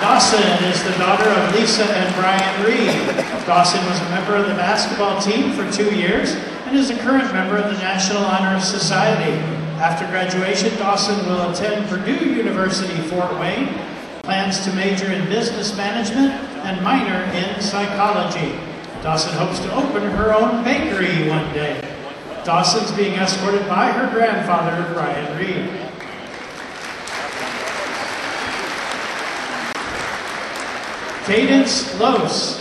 Dawson 0.00 0.64
is 0.64 0.82
the 0.84 0.90
daughter 0.98 1.28
of 1.28 1.54
Lisa 1.54 1.84
and 1.84 2.14
Brian 2.14 2.64
Reed. 2.64 3.46
Dawson 3.46 3.84
was 3.86 4.00
a 4.00 4.08
member 4.10 4.36
of 4.36 4.46
the 4.48 4.54
basketball 4.54 5.20
team 5.20 5.52
for 5.52 5.70
two 5.70 5.94
years 5.94 6.34
and 6.66 6.76
is 6.76 6.90
a 6.90 6.98
current 6.98 7.32
member 7.32 7.56
of 7.56 7.72
the 7.72 7.78
National 7.78 8.24
Honor 8.24 8.60
Society. 8.60 9.32
After 9.78 10.06
graduation, 10.06 10.76
Dawson 10.78 11.16
will 11.26 11.50
attend 11.50 11.88
Purdue 11.88 12.34
University, 12.34 12.96
Fort 13.08 13.32
Wayne, 13.38 13.68
plans 14.22 14.64
to 14.64 14.72
major 14.74 15.10
in 15.12 15.28
business 15.28 15.76
management 15.76 16.32
and 16.64 16.82
minor 16.82 17.22
in 17.32 17.60
psychology. 17.60 18.58
Dawson 19.02 19.34
hopes 19.34 19.58
to 19.60 19.74
open 19.74 20.02
her 20.02 20.34
own 20.34 20.64
bakery 20.64 21.28
one 21.28 21.52
day. 21.52 21.80
Dawson's 22.44 22.90
being 22.92 23.14
escorted 23.14 23.66
by 23.68 23.92
her 23.92 24.10
grandfather, 24.12 24.92
Brian 24.94 25.38
Reed. 25.38 25.70
Cadence 31.26 31.98
Los. 31.98 32.60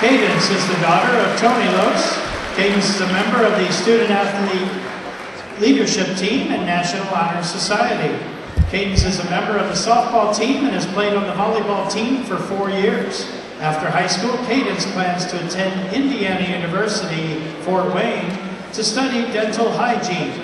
Cadence 0.00 0.50
is 0.50 0.68
the 0.68 0.76
daughter 0.82 1.16
of 1.16 1.38
Tony 1.40 1.64
Los. 1.78 2.14
Cadence 2.56 2.90
is 2.90 3.00
a 3.00 3.06
member 3.06 3.42
of 3.42 3.52
the 3.52 3.72
Student 3.72 4.10
Athlete 4.10 5.62
Leadership 5.62 6.14
Team 6.18 6.52
and 6.52 6.66
National 6.66 7.08
Honor 7.14 7.42
Society. 7.42 8.22
Cadence 8.68 9.04
is 9.04 9.18
a 9.18 9.30
member 9.30 9.56
of 9.56 9.68
the 9.68 9.74
softball 9.74 10.36
team 10.36 10.66
and 10.66 10.74
has 10.74 10.84
played 10.84 11.14
on 11.14 11.22
the 11.22 11.32
volleyball 11.32 11.90
team 11.90 12.22
for 12.24 12.36
four 12.36 12.68
years. 12.68 13.32
After 13.60 13.88
high 13.88 14.06
school, 14.06 14.36
Cadence 14.44 14.84
plans 14.92 15.24
to 15.30 15.42
attend 15.46 15.94
Indiana 15.94 16.46
University, 16.54 17.40
Fort 17.62 17.94
Wayne, 17.94 18.30
to 18.74 18.84
study 18.84 19.22
dental 19.32 19.72
hygiene. 19.72 20.38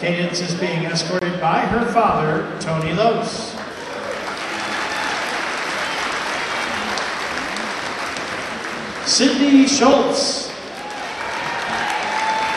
Cadence 0.00 0.40
is 0.40 0.52
being 0.58 0.82
escorted 0.86 1.40
by 1.40 1.60
her 1.60 1.92
father, 1.92 2.58
Tony 2.58 2.92
Los. 2.92 3.59
Sydney 9.10 9.66
Schultz. 9.66 10.52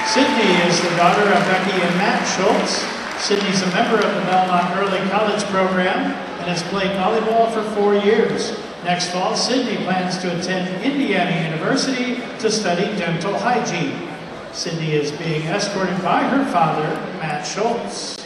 Sydney 0.06 0.52
is 0.70 0.80
the 0.84 0.96
daughter 0.96 1.24
of 1.24 1.42
Becky 1.50 1.82
and 1.82 1.98
Matt 1.98 2.28
Schultz. 2.28 2.86
Sydney's 3.26 3.64
a 3.64 3.68
member 3.72 3.96
of 3.96 4.14
the 4.14 4.22
Bellmont 4.30 4.78
Early 4.78 5.00
College 5.10 5.44
program 5.46 6.12
and 6.12 6.46
has 6.46 6.62
played 6.70 6.92
volleyball 6.92 7.52
for 7.52 7.64
four 7.76 7.96
years. 7.96 8.56
Next 8.84 9.10
fall, 9.10 9.36
Sydney 9.36 9.84
plans 9.84 10.20
to 10.20 10.38
attend 10.38 10.84
Indiana 10.84 11.44
University 11.50 12.22
to 12.38 12.52
study 12.52 12.86
dental 13.00 13.36
hygiene. 13.36 14.08
Sydney 14.52 14.92
is 14.92 15.12
being 15.12 15.42
escorted 15.48 16.00
by 16.04 16.22
her 16.22 16.46
father, 16.52 16.88
Matt 17.18 17.48
Schultz. 17.48 18.24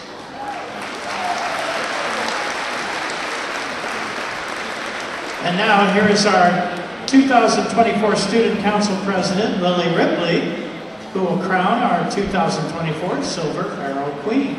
And 5.46 5.56
now 5.56 5.94
here 5.94 6.10
is 6.10 6.26
our 6.26 6.87
2024 7.08 8.16
Student 8.18 8.60
Council 8.60 8.96
President, 9.06 9.62
Lily 9.62 9.88
Ripley, 9.96 10.42
who 11.14 11.22
will 11.22 11.38
crown 11.38 11.82
our 11.82 12.12
2024 12.12 13.24
Silver 13.24 13.72
Arrow 13.82 14.12
Queen. 14.24 14.56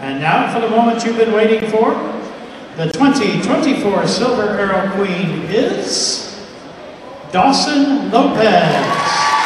And 0.00 0.20
now 0.20 0.52
for 0.52 0.60
the 0.60 0.68
moment 0.68 1.04
you've 1.04 1.16
been 1.16 1.32
waiting 1.32 1.70
for. 1.70 1.94
The 2.76 2.90
2024 2.90 4.08
Silver 4.08 4.48
Arrow 4.48 4.90
Queen 4.96 5.42
is 5.50 6.48
Dawson 7.30 8.10
Lopez. 8.10 9.39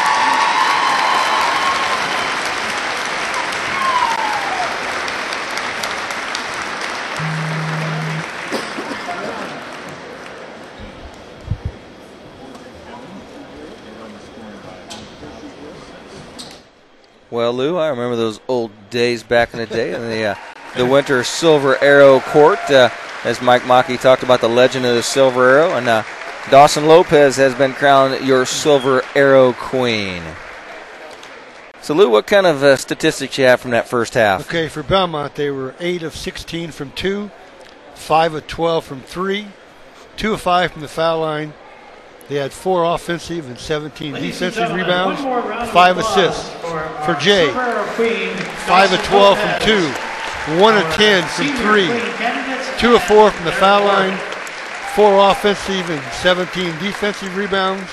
Well, 17.35 17.53
Lou, 17.53 17.77
I 17.79 17.89
remember 17.89 18.15
those 18.15 18.39
old 18.47 18.71
days 18.91 19.25
back 19.25 19.53
in 19.53 19.59
the 19.59 19.67
day 19.67 19.93
in 19.93 20.09
the 20.09 20.25
uh, 20.25 20.35
the 20.77 20.87
Winter 20.87 21.25
Silver 21.25 21.77
Arrow 21.83 22.21
Court. 22.21 22.61
Uh, 22.71 22.91
as 23.25 23.43
Mike 23.43 23.67
Mockey 23.67 23.97
talked 23.97 24.23
about 24.23 24.41
the 24.41 24.49
legend 24.49 24.87
of 24.87 24.95
the 24.95 25.03
Silver 25.03 25.49
Arrow, 25.49 25.71
and 25.71 25.89
uh, 25.89 26.05
Dawson 26.49 26.87
Lopez 26.87 27.35
has 27.35 27.53
been 27.57 27.73
crowned 27.73 28.25
your 28.25 28.47
Silver 28.47 29.03
Arrow 29.17 29.53
Queen. 29.53 30.23
So, 31.81 31.93
Lou, 31.93 32.09
what 32.09 32.29
kind 32.29 32.47
of 32.47 32.63
uh, 32.63 32.77
statistics 32.77 33.37
you 33.37 33.47
have 33.47 33.61
from 33.61 33.73
that 33.73 33.89
first 33.89 34.15
half? 34.15 34.43
Okay, 34.43 34.69
for 34.69 34.85
Bellmont, 34.85 35.35
they 35.35 35.51
were 35.51 35.75
8 35.81 36.05
of 36.05 36.15
16 36.15 36.71
from 36.71 36.93
2, 36.93 37.33
5 37.97 38.35
of 38.35 38.47
12 38.47 38.85
from 38.85 39.01
3, 39.01 39.49
2 40.17 40.35
of 40.35 40.41
5 40.41 40.71
from 40.71 40.83
the 40.83 40.89
foul 40.89 41.19
line. 41.19 41.53
They 42.29 42.37
had 42.37 42.53
4 42.53 42.85
offensive 42.95 43.49
and 43.49 43.59
17 43.59 44.15
Ladies 44.15 44.33
defensive 44.33 44.63
gentlemen, 44.63 44.87
rebounds, 44.87 45.21
one 45.21 45.29
more 45.29 45.41
round 45.51 45.63
of 45.65 45.71
5 45.71 45.99
assists 45.99 46.49
for 46.49 46.89
for 47.05 47.15
Jay, 47.21 47.45
Silver 47.45 47.61
Arrow 47.61 47.85
Queen, 47.95 48.35
5 48.37 48.93
of 48.95 49.03
12 49.05 49.39
from 49.39 49.61
2, 49.61 50.61
1 50.61 50.77
of 50.77 50.93
10 50.95 51.29
from 51.29 51.47
3, 51.49 51.87
2 52.79 52.95
of 52.95 53.03
4 53.03 53.31
from 53.31 53.45
the 53.45 53.53
foul 53.53 53.85
line, 53.85 54.19
4 54.95 55.31
offensive 55.31 55.91
and 55.91 56.13
17 56.15 56.79
defensive 56.79 57.37
rebounds, 57.37 57.91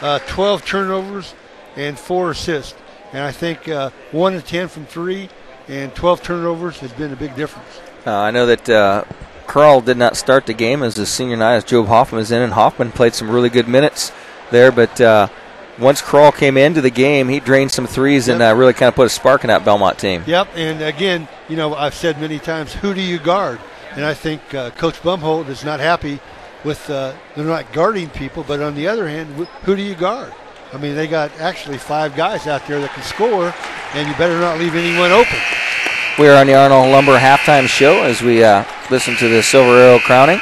uh, 0.00 0.18
12 0.26 0.64
turnovers, 0.64 1.34
and 1.76 1.96
4 1.96 2.30
assists. 2.32 2.74
And 3.12 3.22
I 3.22 3.30
think 3.30 3.68
uh, 3.68 3.90
1 4.10 4.34
of 4.34 4.46
10 4.46 4.68
from 4.68 4.86
3 4.86 5.28
and 5.68 5.94
12 5.94 6.22
turnovers 6.22 6.78
has 6.80 6.92
been 6.92 7.12
a 7.12 7.16
big 7.16 7.36
difference. 7.36 7.80
Uh, 8.04 8.16
I 8.16 8.30
know 8.32 8.46
that 8.46 8.68
uh, 8.68 9.04
Kroll 9.50 9.80
did 9.80 9.96
not 9.96 10.16
start 10.16 10.46
the 10.46 10.54
game 10.54 10.80
as 10.80 10.94
the 10.94 11.04
senior 11.04 11.36
night 11.36 11.56
as 11.56 11.64
Job 11.64 11.88
Hoffman 11.88 12.20
was 12.20 12.30
in, 12.30 12.40
and 12.40 12.52
Hoffman 12.52 12.92
played 12.92 13.16
some 13.16 13.28
really 13.28 13.48
good 13.48 13.66
minutes 13.66 14.12
there. 14.52 14.70
But 14.70 15.00
uh, 15.00 15.26
once 15.76 16.00
Kroll 16.00 16.30
came 16.30 16.56
into 16.56 16.80
the 16.80 16.88
game, 16.88 17.28
he 17.28 17.40
drained 17.40 17.72
some 17.72 17.88
threes 17.88 18.28
and 18.28 18.40
uh, 18.40 18.54
really 18.54 18.74
kind 18.74 18.86
of 18.86 18.94
put 18.94 19.06
a 19.06 19.08
spark 19.08 19.42
in 19.42 19.48
that 19.48 19.64
Bellmont 19.64 19.98
team. 19.98 20.22
Yep, 20.24 20.50
and 20.54 20.80
again, 20.82 21.26
you 21.48 21.56
know, 21.56 21.74
I've 21.74 21.96
said 21.96 22.20
many 22.20 22.38
times, 22.38 22.72
who 22.74 22.94
do 22.94 23.00
you 23.00 23.18
guard? 23.18 23.58
And 23.96 24.04
I 24.04 24.14
think 24.14 24.54
uh, 24.54 24.70
Coach 24.70 25.02
Bomholt 25.02 25.48
is 25.48 25.64
not 25.64 25.80
happy 25.80 26.20
with 26.62 26.88
uh, 26.88 27.12
they're 27.34 27.44
not 27.44 27.72
guarding 27.72 28.08
people, 28.10 28.44
but 28.44 28.60
on 28.60 28.76
the 28.76 28.86
other 28.86 29.08
hand, 29.08 29.34
wh- 29.34 29.64
who 29.64 29.74
do 29.74 29.82
you 29.82 29.96
guard? 29.96 30.32
I 30.72 30.76
mean, 30.76 30.94
they 30.94 31.08
got 31.08 31.32
actually 31.40 31.78
five 31.78 32.14
guys 32.14 32.46
out 32.46 32.68
there 32.68 32.80
that 32.80 32.94
can 32.94 33.02
score, 33.02 33.52
and 33.94 34.06
you 34.06 34.14
better 34.14 34.38
not 34.38 34.60
leave 34.60 34.76
anyone 34.76 35.10
open. 35.10 35.40
We 36.18 36.28
are 36.28 36.36
on 36.36 36.46
the 36.46 36.54
Arnold 36.54 36.90
Lumber 36.90 37.18
halftime 37.18 37.66
show 37.66 38.02
as 38.02 38.20
we 38.20 38.44
uh, 38.44 38.64
listen 38.90 39.16
to 39.16 39.28
the 39.28 39.42
Silver 39.42 39.76
Arrow 39.76 39.98
crowning. 40.00 40.38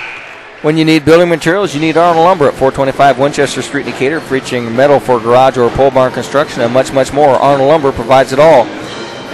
When 0.63 0.77
you 0.77 0.85
need 0.85 1.05
building 1.05 1.29
materials, 1.29 1.73
you 1.73 1.81
need 1.81 1.97
Arnold 1.97 2.25
Lumber 2.25 2.49
at 2.49 2.55
425 2.55 3.19
Winchester 3.19 3.63
Street, 3.63 3.87
Decatur, 3.87 4.21
featuring 4.21 4.75
metal 4.75 4.99
for 4.99 5.21
garage 5.21 5.57
or 5.57 5.71
pole 5.71 5.91
barn 5.93 6.13
construction 6.13 6.63
and 6.63 6.73
much, 6.73 6.93
much 6.93 7.13
more. 7.13 7.37
Arnold 7.37 7.69
Lumber 7.69 7.93
provides 7.93 8.33
it 8.33 8.41
all. 8.41 8.65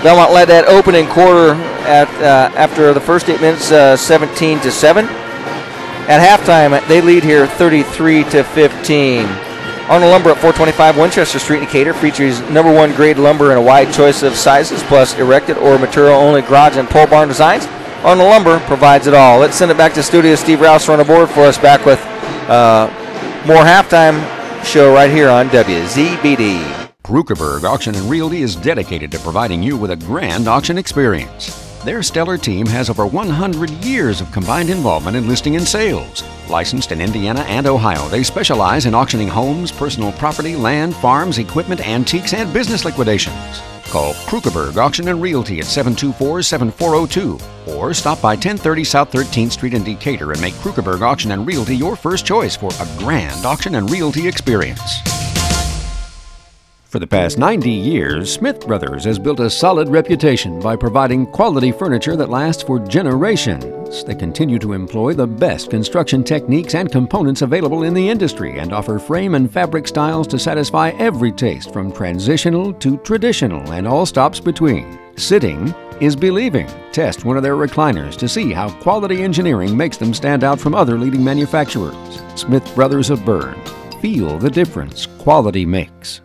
Bellmont 0.02 0.34
led 0.34 0.48
that 0.48 0.66
opening 0.66 1.06
quarter 1.06 1.54
at 1.86 2.08
uh, 2.20 2.54
after 2.56 2.92
the 2.92 3.00
first 3.00 3.30
eight 3.30 3.40
minutes, 3.40 3.70
uh, 3.72 3.96
17 3.96 4.60
to 4.60 4.70
seven. 4.70 5.06
At 6.06 6.20
halftime, 6.20 6.86
they 6.88 7.00
lead 7.00 7.22
here 7.22 7.46
33 7.46 8.24
to 8.24 8.44
15. 8.44 9.53
Arnold 9.88 10.12
Lumber 10.12 10.30
at 10.30 10.38
425 10.38 10.96
Winchester 10.96 11.38
Street, 11.38 11.58
in 11.58 11.64
Decatur 11.66 11.92
features 11.92 12.40
number 12.48 12.72
one 12.72 12.94
grade 12.94 13.18
lumber 13.18 13.52
in 13.52 13.58
a 13.58 13.62
wide 13.62 13.92
choice 13.92 14.22
of 14.22 14.34
sizes, 14.34 14.82
plus 14.84 15.14
erected 15.18 15.58
or 15.58 15.78
material 15.78 16.14
only 16.14 16.40
garage 16.40 16.78
and 16.78 16.88
pole 16.88 17.06
barn 17.06 17.28
designs. 17.28 17.66
Arnold 18.02 18.28
Lumber 18.28 18.60
provides 18.60 19.06
it 19.06 19.14
all. 19.14 19.38
Let's 19.38 19.56
send 19.56 19.70
it 19.70 19.76
back 19.76 19.92
to 19.94 20.02
studio. 20.02 20.34
Steve 20.36 20.60
Rouse 20.60 20.88
on 20.88 20.98
the 20.98 21.04
board 21.04 21.28
for 21.28 21.40
us, 21.40 21.58
back 21.58 21.84
with 21.84 22.00
uh, 22.48 22.86
more 23.46 23.62
halftime 23.62 24.22
show 24.64 24.94
right 24.94 25.10
here 25.10 25.28
on 25.28 25.48
WZBD. 25.48 26.90
Kruckeberg 27.02 27.64
Auction 27.64 27.94
and 27.94 28.10
Realty 28.10 28.40
is 28.40 28.56
dedicated 28.56 29.10
to 29.12 29.18
providing 29.18 29.62
you 29.62 29.76
with 29.76 29.90
a 29.90 29.96
grand 29.96 30.48
auction 30.48 30.78
experience. 30.78 31.63
Their 31.84 32.02
stellar 32.02 32.38
team 32.38 32.66
has 32.68 32.88
over 32.88 33.06
100 33.06 33.70
years 33.84 34.22
of 34.22 34.32
combined 34.32 34.70
involvement 34.70 35.18
in 35.18 35.28
listing 35.28 35.56
and 35.56 35.68
sales. 35.68 36.24
Licensed 36.48 36.92
in 36.92 37.02
Indiana 37.02 37.42
and 37.42 37.66
Ohio, 37.66 38.08
they 38.08 38.22
specialize 38.22 38.86
in 38.86 38.94
auctioning 38.94 39.28
homes, 39.28 39.70
personal 39.70 40.10
property, 40.12 40.56
land, 40.56 40.96
farms, 40.96 41.36
equipment, 41.36 41.86
antiques, 41.86 42.32
and 42.32 42.50
business 42.54 42.86
liquidations. 42.86 43.60
Call 43.90 44.14
Kruckeberg 44.14 44.78
Auction 44.78 45.08
and 45.08 45.20
Realty 45.20 45.58
at 45.58 45.66
724-7402 45.66 47.68
or 47.68 47.92
stop 47.92 48.22
by 48.22 48.32
1030 48.32 48.82
South 48.82 49.12
13th 49.12 49.52
Street 49.52 49.74
in 49.74 49.84
Decatur 49.84 50.32
and 50.32 50.40
make 50.40 50.54
Kruckeberg 50.54 51.02
Auction 51.02 51.32
and 51.32 51.46
Realty 51.46 51.76
your 51.76 51.96
first 51.96 52.24
choice 52.24 52.56
for 52.56 52.70
a 52.80 52.98
grand 52.98 53.44
auction 53.44 53.74
and 53.74 53.90
realty 53.90 54.26
experience. 54.26 55.13
For 56.94 57.00
the 57.00 57.06
past 57.08 57.38
90 57.38 57.72
years, 57.72 58.32
Smith 58.32 58.68
Brothers 58.68 59.02
has 59.02 59.18
built 59.18 59.40
a 59.40 59.50
solid 59.50 59.88
reputation 59.88 60.60
by 60.60 60.76
providing 60.76 61.26
quality 61.26 61.72
furniture 61.72 62.14
that 62.14 62.30
lasts 62.30 62.62
for 62.62 62.78
generations. 62.78 64.04
They 64.04 64.14
continue 64.14 64.60
to 64.60 64.74
employ 64.74 65.12
the 65.12 65.26
best 65.26 65.70
construction 65.70 66.22
techniques 66.22 66.76
and 66.76 66.92
components 66.92 67.42
available 67.42 67.82
in 67.82 67.94
the 67.94 68.08
industry 68.08 68.60
and 68.60 68.72
offer 68.72 69.00
frame 69.00 69.34
and 69.34 69.52
fabric 69.52 69.88
styles 69.88 70.28
to 70.28 70.38
satisfy 70.38 70.90
every 70.90 71.32
taste 71.32 71.72
from 71.72 71.90
transitional 71.90 72.72
to 72.74 72.96
traditional 72.98 73.72
and 73.72 73.88
all 73.88 74.06
stops 74.06 74.38
between. 74.38 74.96
Sitting 75.16 75.74
is 76.00 76.14
believing. 76.14 76.68
Test 76.92 77.24
one 77.24 77.36
of 77.36 77.42
their 77.42 77.56
recliners 77.56 78.16
to 78.18 78.28
see 78.28 78.52
how 78.52 78.70
quality 78.70 79.20
engineering 79.20 79.76
makes 79.76 79.96
them 79.96 80.14
stand 80.14 80.44
out 80.44 80.60
from 80.60 80.76
other 80.76 80.96
leading 80.96 81.24
manufacturers. 81.24 82.22
Smith 82.36 82.72
Brothers 82.76 83.10
of 83.10 83.24
Berne. 83.24 83.60
Feel 84.00 84.38
the 84.38 84.48
difference 84.48 85.06
quality 85.06 85.66
makes. 85.66 86.20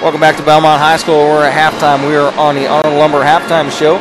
Welcome 0.00 0.20
back 0.20 0.36
to 0.36 0.42
Bellmont 0.44 0.78
High 0.78 0.96
School. 0.96 1.26
We're 1.26 1.44
at 1.44 1.50
halftime. 1.50 2.06
We 2.06 2.14
are 2.14 2.32
on 2.38 2.54
the 2.54 2.68
Arnold 2.68 2.94
Lumber 2.94 3.18
halftime 3.18 3.68
show. 3.68 3.96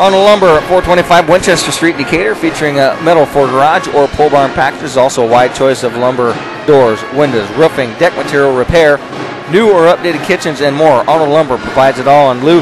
Arnold 0.00 0.24
Lumber 0.24 0.46
at 0.46 0.64
425 0.64 1.28
Winchester 1.28 1.70
Street, 1.70 1.98
Decatur, 1.98 2.34
featuring 2.34 2.78
a 2.78 2.96
metal 3.02 3.26
for 3.26 3.46
garage 3.46 3.86
or 3.88 4.08
pole 4.08 4.30
barn 4.30 4.50
packages. 4.52 4.96
Also, 4.96 5.22
a 5.22 5.28
wide 5.28 5.54
choice 5.54 5.82
of 5.82 5.94
lumber, 5.94 6.32
doors, 6.66 7.02
windows, 7.12 7.50
roofing, 7.50 7.92
deck 7.98 8.16
material 8.16 8.56
repair, 8.56 8.96
new 9.52 9.70
or 9.70 9.92
updated 9.92 10.24
kitchens, 10.24 10.62
and 10.62 10.74
more. 10.74 11.04
Arnold 11.04 11.28
Lumber 11.28 11.58
provides 11.58 11.98
it 11.98 12.08
all. 12.08 12.32
And 12.32 12.42
Lou, 12.42 12.60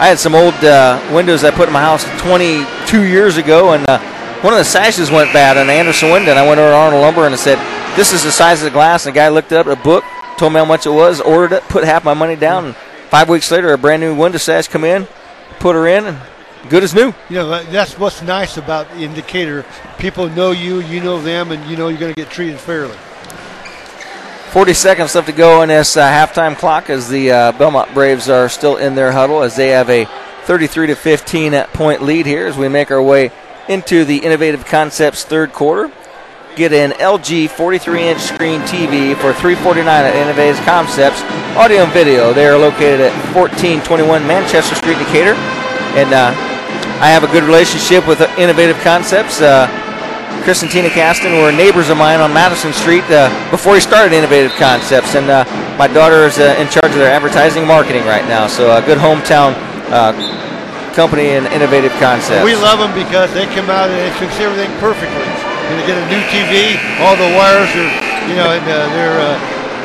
I 0.00 0.08
had 0.08 0.18
some 0.18 0.34
old 0.34 0.54
uh, 0.64 0.96
windows 1.12 1.44
I 1.44 1.50
put 1.50 1.68
in 1.68 1.74
my 1.74 1.82
house 1.82 2.08
22 2.22 3.04
years 3.04 3.36
ago, 3.36 3.74
and 3.74 3.86
uh, 3.86 3.98
one 4.40 4.54
of 4.54 4.58
the 4.58 4.64
sashes 4.64 5.10
went 5.10 5.30
bad 5.34 5.58
on 5.58 5.68
Anderson 5.68 6.10
window. 6.10 6.30
And 6.30 6.38
I 6.38 6.48
went 6.48 6.58
over 6.58 6.70
to 6.70 6.74
Arnold 6.74 7.02
Lumber 7.02 7.26
and 7.26 7.34
I 7.34 7.38
said, 7.38 7.58
"This 7.96 8.14
is 8.14 8.24
the 8.24 8.32
size 8.32 8.62
of 8.62 8.64
the 8.64 8.70
glass." 8.70 9.04
And 9.04 9.14
the 9.14 9.18
guy 9.18 9.28
looked 9.28 9.52
up 9.52 9.66
a 9.66 9.76
book, 9.76 10.04
told 10.40 10.54
me 10.54 10.58
how 10.58 10.64
much 10.64 10.86
it 10.86 10.90
was, 10.90 11.20
ordered 11.20 11.52
it, 11.52 11.62
put 11.64 11.84
half 11.84 12.02
my 12.02 12.14
money 12.14 12.34
down, 12.34 12.64
and 12.64 12.76
five 13.10 13.28
weeks 13.28 13.50
later, 13.50 13.74
a 13.74 13.78
brand 13.78 14.00
new 14.00 14.16
window 14.16 14.38
sash 14.38 14.68
come 14.68 14.84
in, 14.84 15.06
put 15.58 15.76
her 15.76 15.86
in, 15.86 16.06
and 16.06 16.18
good 16.70 16.82
as 16.82 16.94
new. 16.94 17.12
You 17.28 17.36
know, 17.36 17.62
that's 17.64 17.98
what's 17.98 18.22
nice 18.22 18.56
about 18.56 18.90
the 18.90 19.00
Indicator. 19.00 19.66
People 19.98 20.30
know 20.30 20.52
you, 20.52 20.80
you 20.80 21.02
know 21.02 21.20
them, 21.20 21.52
and 21.52 21.70
you 21.70 21.76
know 21.76 21.88
you're 21.88 22.00
going 22.00 22.14
to 22.14 22.20
get 22.20 22.30
treated 22.30 22.58
fairly. 22.58 22.96
40 24.52 24.72
seconds 24.72 25.14
left 25.14 25.26
to 25.26 25.32
go 25.34 25.60
in 25.60 25.68
this 25.68 25.98
uh, 25.98 26.08
halftime 26.08 26.56
clock 26.56 26.88
as 26.88 27.10
the 27.10 27.30
uh, 27.30 27.52
Bellmont 27.52 27.92
Braves 27.92 28.30
are 28.30 28.48
still 28.48 28.78
in 28.78 28.94
their 28.94 29.12
huddle 29.12 29.42
as 29.42 29.56
they 29.56 29.68
have 29.68 29.90
a 29.90 30.06
33 30.44 30.86
to 30.88 30.96
15 30.96 31.64
point 31.74 32.02
lead 32.02 32.24
here 32.24 32.46
as 32.46 32.56
we 32.56 32.68
make 32.68 32.90
our 32.90 33.02
way 33.02 33.30
into 33.68 34.06
the 34.06 34.16
Innovative 34.16 34.64
Concepts 34.64 35.22
third 35.22 35.52
quarter. 35.52 35.92
Get 36.56 36.72
an 36.72 36.90
LG 36.98 37.48
43 37.50 38.08
inch 38.08 38.20
screen 38.20 38.60
TV 38.62 39.14
for 39.14 39.32
349 39.32 39.86
at 39.86 40.16
Innovative 40.16 40.58
Concepts 40.66 41.22
Audio 41.54 41.84
and 41.86 41.92
Video. 41.92 42.32
They 42.32 42.46
are 42.46 42.58
located 42.58 43.00
at 43.00 43.14
1421 43.30 44.26
Manchester 44.26 44.74
Street, 44.74 44.98
Decatur. 44.98 45.38
And 45.94 46.12
uh, 46.12 46.34
I 46.98 47.08
have 47.14 47.22
a 47.22 47.30
good 47.30 47.44
relationship 47.44 48.06
with 48.06 48.20
uh, 48.20 48.26
Innovative 48.36 48.76
Concepts. 48.82 49.40
Uh, 49.40 49.70
Chris 50.42 50.62
and 50.62 50.70
Tina 50.70 50.90
Caston 50.90 51.38
were 51.38 51.52
neighbors 51.52 51.88
of 51.88 51.96
mine 51.96 52.18
on 52.18 52.34
Madison 52.34 52.72
Street 52.72 53.04
uh, 53.14 53.30
before 53.50 53.74
he 53.74 53.80
started 53.80 54.12
Innovative 54.12 54.52
Concepts, 54.58 55.14
and 55.14 55.30
uh, 55.30 55.44
my 55.78 55.86
daughter 55.86 56.26
is 56.26 56.38
uh, 56.38 56.56
in 56.58 56.66
charge 56.68 56.90
of 56.90 56.98
their 56.98 57.12
advertising 57.12 57.66
marketing 57.66 58.04
right 58.04 58.26
now. 58.26 58.46
So 58.46 58.74
a 58.74 58.82
good 58.82 58.98
hometown 58.98 59.54
uh, 59.94 60.12
company 60.94 61.30
in 61.30 61.46
Innovative 61.54 61.92
Concepts. 62.02 62.44
We 62.44 62.56
love 62.56 62.80
them 62.80 62.92
because 62.92 63.32
they 63.34 63.46
come 63.46 63.70
out 63.70 63.88
and 63.88 63.98
they 63.98 64.10
fix 64.18 64.38
everything 64.40 64.70
perfectly. 64.80 65.49
They 65.70 65.86
get 65.86 65.98
a 66.02 66.06
new 66.10 66.22
TV, 66.34 66.74
all 66.98 67.14
the 67.14 67.30
wires 67.38 67.70
are, 67.78 67.90
you 68.26 68.34
know, 68.34 68.50
and 68.50 68.64
uh, 68.66 68.90
they're. 68.90 69.20
Uh, 69.22 69.38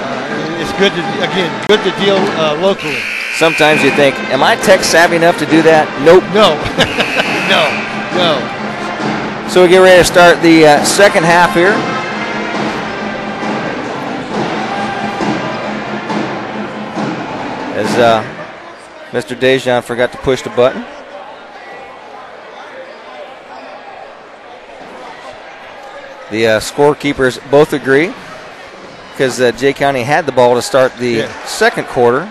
uh, 0.05 0.61
it's 0.61 0.73
good 0.81 0.91
to 0.91 1.01
again, 1.21 1.51
good 1.67 1.83
to 1.85 1.91
deal 2.01 2.17
uh, 2.41 2.57
locally. 2.59 2.97
Sometimes 3.37 3.83
you 3.83 3.91
think, 3.91 4.15
am 4.31 4.41
I 4.41 4.55
tech 4.55 4.83
savvy 4.83 5.17
enough 5.17 5.37
to 5.39 5.45
do 5.45 5.61
that? 5.61 5.85
Nope. 6.01 6.23
No. 6.33 6.55
no. 7.51 7.63
No. 8.17 9.49
So 9.49 9.61
we 9.61 9.67
get 9.67 9.79
ready 9.79 10.01
to 10.01 10.05
start 10.05 10.41
the 10.41 10.65
uh, 10.65 10.83
second 10.85 11.23
half 11.23 11.53
here. 11.53 11.75
As 17.77 17.91
uh, 17.97 18.23
Mr. 19.11 19.35
Dejan 19.37 19.83
forgot 19.83 20.11
to 20.13 20.17
push 20.19 20.41
the 20.41 20.49
button. 20.51 20.94
The 26.31 26.47
uh, 26.47 26.59
scorekeepers 26.59 27.39
both 27.51 27.73
agree 27.73 28.13
because 29.11 29.39
uh, 29.39 29.51
Jay 29.51 29.73
County 29.73 30.01
had 30.03 30.25
the 30.25 30.31
ball 30.31 30.55
to 30.55 30.61
start 30.61 30.95
the 30.97 31.09
Yeah. 31.09 31.45
second 31.45 31.85
quarter. 31.87 32.29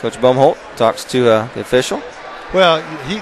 Coach 0.00 0.16
Bomholt 0.20 0.58
talks 0.76 1.04
to 1.06 1.30
uh, 1.30 1.48
the 1.54 1.60
official. 1.60 2.02
Well, 2.52 2.82
he 3.06 3.18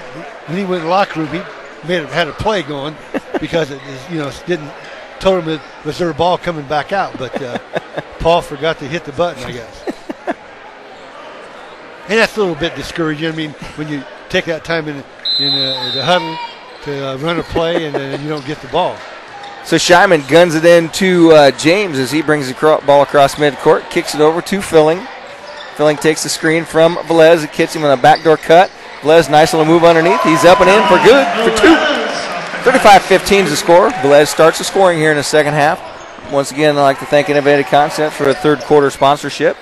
when 0.47 0.57
he 0.57 0.65
went 0.65 0.81
in 0.81 0.83
the 0.83 0.89
locker 0.89 1.21
room, 1.21 1.29
he 1.29 1.41
made 1.87 2.03
had 2.09 2.27
a 2.27 2.33
play 2.33 2.63
going 2.63 2.95
because 3.39 3.71
it 3.71 3.81
is, 3.83 4.09
you 4.09 4.17
know 4.17 4.31
didn't 4.45 4.71
told 5.19 5.43
him 5.43 5.49
it 5.49 5.61
was 5.85 5.97
their 5.99 6.13
ball 6.13 6.37
coming 6.37 6.65
back 6.67 6.91
out, 6.91 7.17
but 7.17 7.41
uh, 7.41 7.57
Paul 8.19 8.41
forgot 8.41 8.79
to 8.79 8.87
hit 8.87 9.05
the 9.05 9.13
button, 9.13 9.43
I 9.43 9.51
guess. 9.51 9.83
And 12.09 12.19
that's 12.19 12.35
a 12.35 12.41
little 12.41 12.55
bit 12.55 12.75
discouraging. 12.75 13.31
I 13.31 13.31
mean, 13.31 13.51
when 13.77 13.87
you 13.87 14.03
take 14.27 14.43
that 14.45 14.65
time 14.65 14.89
in 14.89 14.97
in 15.39 15.53
uh, 15.53 15.91
the 15.95 16.03
huddle 16.03 16.37
to 16.83 17.09
uh, 17.09 17.17
run 17.17 17.39
a 17.39 17.43
play 17.43 17.85
and 17.85 17.95
then 17.95 18.21
you 18.21 18.29
don't 18.29 18.45
get 18.45 18.61
the 18.61 18.67
ball. 18.67 18.97
So 19.65 19.77
Shyman 19.77 20.27
guns 20.27 20.55
it 20.55 20.65
in 20.65 20.89
to 20.89 21.31
uh, 21.31 21.51
James 21.51 21.97
as 21.97 22.11
he 22.11 22.21
brings 22.21 22.47
the 22.47 22.53
cro- 22.53 22.81
ball 22.81 23.01
across 23.01 23.35
midcourt, 23.35 23.89
kicks 23.89 24.13
it 24.13 24.21
over 24.21 24.41
to 24.41 24.61
Filling. 24.61 25.07
Filling 25.75 25.97
takes 25.97 26.23
the 26.23 26.29
screen 26.29 26.65
from 26.65 26.95
Velez. 26.97 27.43
It 27.43 27.53
kicks 27.53 27.73
him 27.75 27.83
on 27.83 27.97
a 27.97 28.01
backdoor 28.01 28.37
cut. 28.37 28.69
Velez, 29.01 29.29
nice 29.31 29.53
little 29.53 29.65
move 29.65 29.83
underneath. 29.83 30.21
He's 30.23 30.43
up 30.45 30.59
and 30.61 30.69
in 30.69 30.83
for 30.87 30.97
good 31.03 31.25
for 31.43 31.57
two. 31.59 31.75
35-15 32.69 33.43
is 33.45 33.49
the 33.49 33.55
score. 33.55 33.89
Velez 33.89 34.27
starts 34.27 34.57
the 34.57 34.63
scoring 34.63 34.99
here 34.99 35.11
in 35.11 35.17
the 35.17 35.23
second 35.23 35.53
half. 35.53 35.81
Once 36.31 36.51
again, 36.51 36.77
I'd 36.77 36.81
like 36.81 36.99
to 36.99 37.05
thank 37.05 37.29
Innovative 37.29 37.67
Concept 37.67 38.13
for 38.15 38.29
a 38.29 38.33
third 38.33 38.59
quarter 38.61 38.89
sponsorship. 38.89 39.57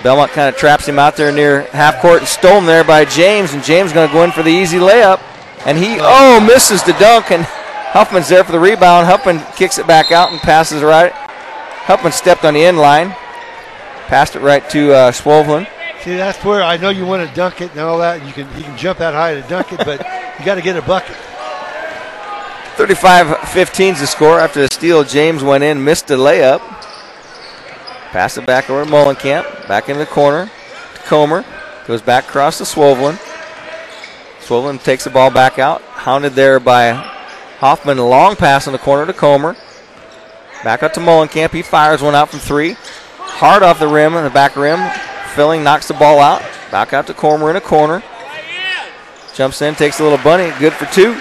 Bellmont 0.00 0.28
kind 0.28 0.48
of 0.48 0.56
traps 0.56 0.86
him 0.86 0.98
out 0.98 1.16
there 1.16 1.32
near 1.32 1.62
half 1.72 2.00
court 2.00 2.20
and 2.20 2.28
stolen 2.28 2.66
there 2.66 2.84
by 2.84 3.04
James, 3.04 3.52
and 3.52 3.64
James 3.64 3.92
going 3.92 4.06
to 4.06 4.12
go 4.12 4.22
in 4.22 4.30
for 4.30 4.42
the 4.42 4.50
easy 4.50 4.78
layup. 4.78 5.20
And 5.68 5.76
he, 5.76 5.98
oh, 6.00 6.40
misses 6.40 6.82
the 6.82 6.94
dunk, 6.94 7.30
and 7.30 7.44
Huffman's 7.44 8.30
there 8.30 8.42
for 8.42 8.52
the 8.52 8.58
rebound. 8.58 9.06
Huffman 9.06 9.40
kicks 9.54 9.76
it 9.76 9.86
back 9.86 10.10
out 10.10 10.32
and 10.32 10.40
passes 10.40 10.82
right. 10.82 11.12
Huffman 11.12 12.12
stepped 12.12 12.46
on 12.46 12.54
the 12.54 12.64
end 12.64 12.78
line, 12.78 13.10
passed 14.06 14.34
it 14.34 14.40
right 14.40 14.66
to 14.70 14.94
uh, 14.94 15.12
Swovelin. 15.12 15.68
See, 16.00 16.16
that's 16.16 16.42
where 16.42 16.62
I 16.62 16.78
know 16.78 16.88
you 16.88 17.04
want 17.04 17.28
to 17.28 17.34
dunk 17.34 17.60
it 17.60 17.72
and 17.72 17.80
all 17.80 17.98
that. 17.98 18.26
You 18.26 18.32
can 18.32 18.48
you 18.56 18.64
can 18.64 18.78
jump 18.78 18.98
that 19.00 19.12
high 19.12 19.34
to 19.34 19.42
dunk 19.42 19.70
it, 19.70 19.84
but 19.84 20.00
you 20.38 20.44
got 20.46 20.54
to 20.54 20.62
get 20.62 20.74
a 20.74 20.80
bucket. 20.80 21.16
35-15 22.76 23.92
is 23.92 24.00
the 24.00 24.06
score 24.06 24.40
after 24.40 24.62
the 24.62 24.72
steal. 24.72 25.04
James 25.04 25.44
went 25.44 25.64
in, 25.64 25.84
missed 25.84 26.06
the 26.06 26.14
layup. 26.14 26.60
Pass 28.10 28.38
it 28.38 28.46
back 28.46 28.70
over 28.70 28.86
to 28.86 28.90
Mullenkamp. 28.90 29.68
Back 29.68 29.90
in 29.90 29.98
the 29.98 30.06
corner 30.06 30.46
to 30.94 31.00
Comer. 31.02 31.44
Goes 31.86 32.00
back 32.00 32.24
across 32.24 32.56
to 32.56 32.64
Swovelin. 32.64 33.18
Swovelin 34.48 34.82
takes 34.82 35.04
the 35.04 35.10
ball 35.10 35.30
back 35.30 35.58
out. 35.58 35.82
Hounded 35.82 36.32
there 36.32 36.58
by 36.58 36.92
Hoffman. 37.58 37.98
Long 37.98 38.34
pass 38.34 38.66
in 38.66 38.72
the 38.72 38.78
corner 38.78 39.04
to 39.04 39.12
Comer. 39.12 39.54
Back 40.64 40.82
up 40.82 40.94
to 40.94 41.00
Mullenkamp. 41.00 41.52
He 41.52 41.60
fires 41.60 42.00
one 42.00 42.14
out 42.14 42.30
from 42.30 42.38
three. 42.38 42.76
Hard 43.18 43.62
off 43.62 43.78
the 43.78 43.86
rim 43.86 44.14
in 44.14 44.24
the 44.24 44.30
back 44.30 44.56
rim. 44.56 44.80
Filling 45.34 45.62
knocks 45.62 45.88
the 45.88 45.94
ball 45.94 46.18
out. 46.18 46.40
Back 46.70 46.94
out 46.94 47.06
to 47.08 47.14
Comer 47.14 47.50
in 47.50 47.56
a 47.56 47.60
corner. 47.60 48.02
Jumps 49.34 49.60
in, 49.60 49.74
takes 49.74 50.00
a 50.00 50.02
little 50.02 50.18
bunny. 50.18 50.50
Good 50.58 50.72
for 50.72 50.86
two. 50.86 51.14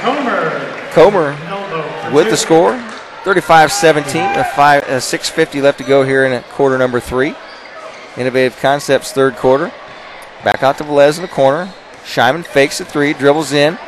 Comer. 0.00 0.90
Comer 0.92 2.14
with 2.14 2.30
the 2.30 2.36
score. 2.36 2.72
35-17, 3.24 4.38
a 4.38 4.44
five, 4.44 4.82
a 4.84 4.96
6.50 4.96 5.62
left 5.62 5.78
to 5.78 5.84
go 5.84 6.02
here 6.02 6.24
in 6.24 6.42
quarter 6.44 6.78
number 6.78 6.98
three. 6.98 7.34
Innovative 8.16 8.58
Concepts 8.58 9.12
third 9.12 9.36
quarter. 9.36 9.70
Back 10.42 10.62
out 10.62 10.78
to 10.78 10.84
Velez 10.84 11.16
in 11.16 11.22
the 11.22 11.28
corner. 11.28 11.72
Shyman 12.04 12.44
fakes 12.44 12.78
the 12.78 12.84
three, 12.84 13.12
dribbles 13.12 13.52
in. 13.52 13.78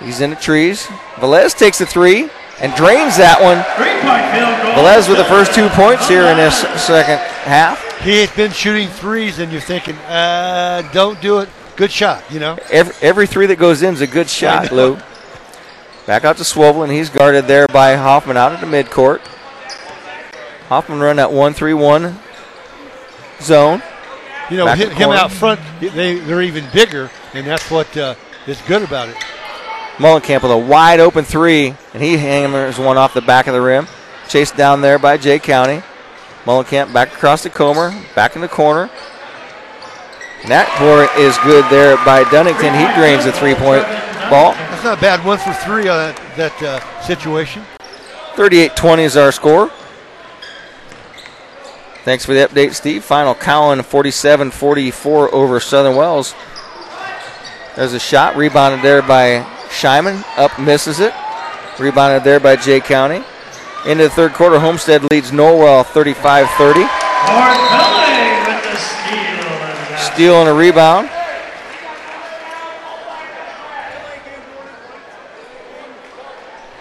He's 0.00 0.20
in 0.20 0.30
the 0.30 0.36
trees. 0.36 0.86
Velez 1.16 1.56
takes 1.56 1.78
the 1.78 1.86
three 1.86 2.30
and 2.60 2.74
drains 2.74 3.16
that 3.16 3.40
one. 3.40 3.60
Three-point 3.76 4.24
field 4.32 4.56
goal. 4.62 4.84
Velez 4.84 5.08
with 5.08 5.18
the 5.18 5.24
first 5.24 5.54
two 5.54 5.68
points 5.70 6.08
here 6.08 6.24
in 6.24 6.36
this 6.36 6.60
second 6.82 7.18
half. 7.44 7.82
He 8.00 8.20
has 8.20 8.30
been 8.30 8.52
shooting 8.52 8.88
threes, 8.88 9.38
and 9.38 9.50
you're 9.50 9.60
thinking, 9.60 9.96
uh, 9.96 10.88
don't 10.92 11.20
do 11.20 11.38
it. 11.40 11.48
Good 11.76 11.90
shot, 11.90 12.24
you 12.30 12.40
know. 12.40 12.58
Every, 12.70 12.94
every 13.02 13.26
three 13.26 13.46
that 13.46 13.58
goes 13.58 13.82
in 13.82 13.94
is 13.94 14.00
a 14.00 14.06
good 14.06 14.28
shot. 14.28 14.70
Lou. 14.72 14.98
Back 16.06 16.24
out 16.24 16.36
to 16.36 16.44
Swovel, 16.44 16.88
he's 16.88 17.10
guarded 17.10 17.46
there 17.46 17.66
by 17.66 17.96
Hoffman 17.96 18.36
out 18.36 18.52
at 18.52 18.60
the 18.60 18.66
midcourt. 18.66 19.18
Hoffman 20.68 21.00
run 21.00 21.16
that 21.16 21.32
1 21.32 21.52
3 21.52 21.74
1 21.74 22.18
zone. 23.40 23.82
You 24.50 24.58
know, 24.58 24.66
him, 24.68 24.90
him 24.90 24.96
corner. 25.06 25.18
out 25.18 25.32
front, 25.32 25.60
they, 25.80 26.18
they're 26.20 26.42
even 26.42 26.64
bigger, 26.72 27.10
and 27.36 27.46
that's 27.46 27.70
what 27.70 27.94
uh, 27.96 28.14
is 28.46 28.60
good 28.62 28.82
about 28.82 29.08
it. 29.08 29.16
Mullenkamp 29.96 30.42
with 30.42 30.52
a 30.52 30.58
wide 30.58 31.00
open 31.00 31.24
three, 31.24 31.74
and 31.94 32.02
he 32.02 32.16
hammers 32.16 32.78
one 32.78 32.96
off 32.96 33.14
the 33.14 33.20
back 33.20 33.46
of 33.46 33.54
the 33.54 33.60
rim. 33.60 33.86
Chased 34.28 34.56
down 34.56 34.80
there 34.80 34.98
by 34.98 35.16
Jay 35.16 35.38
County. 35.38 35.82
Mullenkamp 36.44 36.92
back 36.92 37.12
across 37.12 37.42
the 37.42 37.50
Comer, 37.50 37.90
back 38.14 38.36
in 38.36 38.42
the 38.42 38.48
corner. 38.48 38.90
And 40.42 40.50
that 40.50 40.68
board 40.78 41.08
is 41.18 41.36
good 41.38 41.64
there 41.70 41.96
by 42.04 42.24
Dunnington. 42.24 42.72
He 42.76 43.00
drains 43.00 43.24
the 43.24 43.32
three 43.32 43.54
point 43.54 43.84
ball. 44.30 44.52
That's 44.52 44.84
not 44.84 44.98
a 44.98 45.00
bad. 45.00 45.24
One 45.24 45.38
for 45.38 45.52
three 45.52 45.88
on 45.88 45.98
that, 45.98 46.36
that 46.36 46.62
uh, 46.62 47.02
situation. 47.02 47.64
38 48.34 48.76
20 48.76 49.02
is 49.02 49.16
our 49.16 49.32
score. 49.32 49.70
Thanks 52.04 52.24
for 52.24 52.34
the 52.34 52.46
update, 52.46 52.74
Steve. 52.74 53.02
Final 53.02 53.34
Cowan 53.34 53.82
47 53.82 54.52
44 54.52 55.34
over 55.34 55.58
Southern 55.58 55.96
Wells. 55.96 56.34
There's 57.76 57.92
a 57.92 58.00
shot 58.00 58.36
rebounded 58.36 58.80
there 58.80 59.02
by 59.02 59.42
Shyman. 59.68 60.24
Up 60.38 60.58
misses 60.58 60.98
it. 60.98 61.12
Rebounded 61.78 62.24
there 62.24 62.40
by 62.40 62.56
Jay 62.56 62.80
County. 62.80 63.22
Into 63.86 64.04
the 64.04 64.10
third 64.10 64.32
quarter, 64.32 64.58
Homestead 64.58 65.04
leads 65.10 65.30
Norwell 65.30 65.84
35 65.84 66.48
30. 66.52 66.80
Ford 66.80 66.88
Pele 66.88 68.46
with 68.46 68.64
the 68.64 68.76
steal. 68.78 69.12
and. 69.12 69.98
Steal 70.14 70.34
and 70.40 70.48
a 70.48 70.54
rebound. 70.54 71.10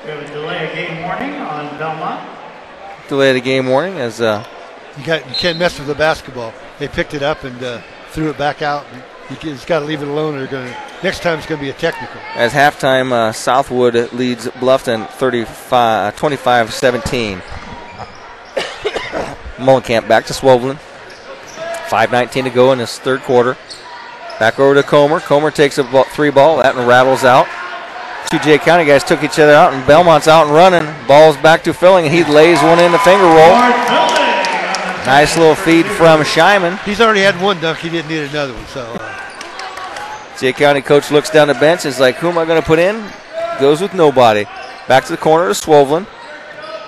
We 0.06 0.12
have 0.12 0.22
a 0.22 0.28
delay 0.32 0.66
of 0.66 0.74
game 0.74 1.04
warning 1.04 1.34
on 1.42 1.68
Bellmont. 1.78 3.10
Delay 3.10 3.34
the 3.34 3.42
game 3.42 3.68
warning 3.68 4.00
as 4.00 4.22
uh, 4.22 4.46
You 4.98 5.06
got 5.06 5.28
you 5.28 5.36
can't 5.36 5.60
mess 5.60 5.78
with 5.78 5.88
the 5.88 5.96
basketball. 5.96 6.54
They 6.80 6.88
picked 6.88 7.14
it 7.14 7.22
up 7.22 7.44
and 7.44 7.62
uh, 7.62 7.82
threw 8.12 8.30
it 8.30 8.38
back 8.38 8.62
out. 8.62 8.86
You 8.94 9.02
just 9.40 9.68
got 9.68 9.80
to 9.80 9.86
leave 9.86 10.02
it 10.02 10.08
alone. 10.08 10.38
They're 10.38 10.48
going 10.48 10.74
next 11.04 11.22
time 11.22 11.38
it's 11.38 11.48
going 11.48 11.60
to 11.60 11.66
be 11.66 11.70
a 11.70 11.74
technical. 11.74 12.20
As 12.36 12.54
halftime, 12.54 13.12
uh, 13.12 13.32
Southwood 13.32 14.14
leads 14.14 14.48
Bluffton 14.48 15.10
35, 15.10 16.16
25-17. 16.16 17.42
Mullenkamp 19.58 20.08
back 20.08 20.26
to 20.28 20.34
Swovelin. 20.34 20.80
5.19 21.88 22.44
to 22.46 22.50
go 22.50 22.72
in 22.72 22.80
this 22.80 23.00
third 23.00 23.22
quarter. 23.22 23.58
Back 24.40 24.60
over 24.60 24.76
to 24.76 24.84
Comer. 24.84 25.20
Comer 25.20 25.52
takes 25.52 25.78
a 25.78 25.84
ball, 25.84 26.04
three 26.06 26.32
ball. 26.32 26.58
That 26.58 26.76
rattles 26.76 27.24
out. 27.24 27.48
Two 28.30 28.40
Jay 28.40 28.58
County 28.58 28.86
guys 28.86 29.04
took 29.04 29.24
each 29.24 29.40
other 29.40 29.54
out, 29.54 29.74
and 29.74 29.86
Bellmont's 29.86 30.28
out 30.28 30.48
and 30.48 30.56
running. 30.56 30.84
Ball's 31.08 31.38
back 31.38 31.64
to 31.64 31.74
Filling, 31.74 32.06
and 32.06 32.14
he 32.14 32.24
lays 32.24 32.62
one 32.64 32.80
in 32.80 32.92
the 32.92 33.00
finger 33.00 33.24
roll. 33.24 34.15
Nice 35.06 35.38
little 35.38 35.54
feed 35.54 35.86
from 35.86 36.22
Shyman. 36.22 36.84
He's 36.84 37.00
already 37.00 37.22
had 37.22 37.40
one 37.40 37.62
dunk. 37.62 37.78
He 37.78 37.90
didn't 37.90 38.10
need 38.10 38.24
another 38.24 38.54
one. 38.54 38.66
So 38.66 38.82
uh, 38.82 40.38
Jay 40.40 40.52
County 40.52 40.82
coach 40.82 41.12
looks 41.12 41.30
down 41.30 41.48
the 41.48 41.54
bench 41.54 41.86
is 41.86 42.00
like, 42.00 42.16
who 42.16 42.28
am 42.28 42.40
I 42.40 42.46
going 42.46 42.60
to 42.60 42.66
put 42.66 42.80
in? 42.80 43.08
Goes 43.60 43.82
with 43.82 43.94
nobody. 43.94 44.46
Back 44.88 45.06
to 45.06 45.12
the 45.12 45.18
corner 45.18 45.48
to 45.48 45.54
Swovelin. 45.54 46.08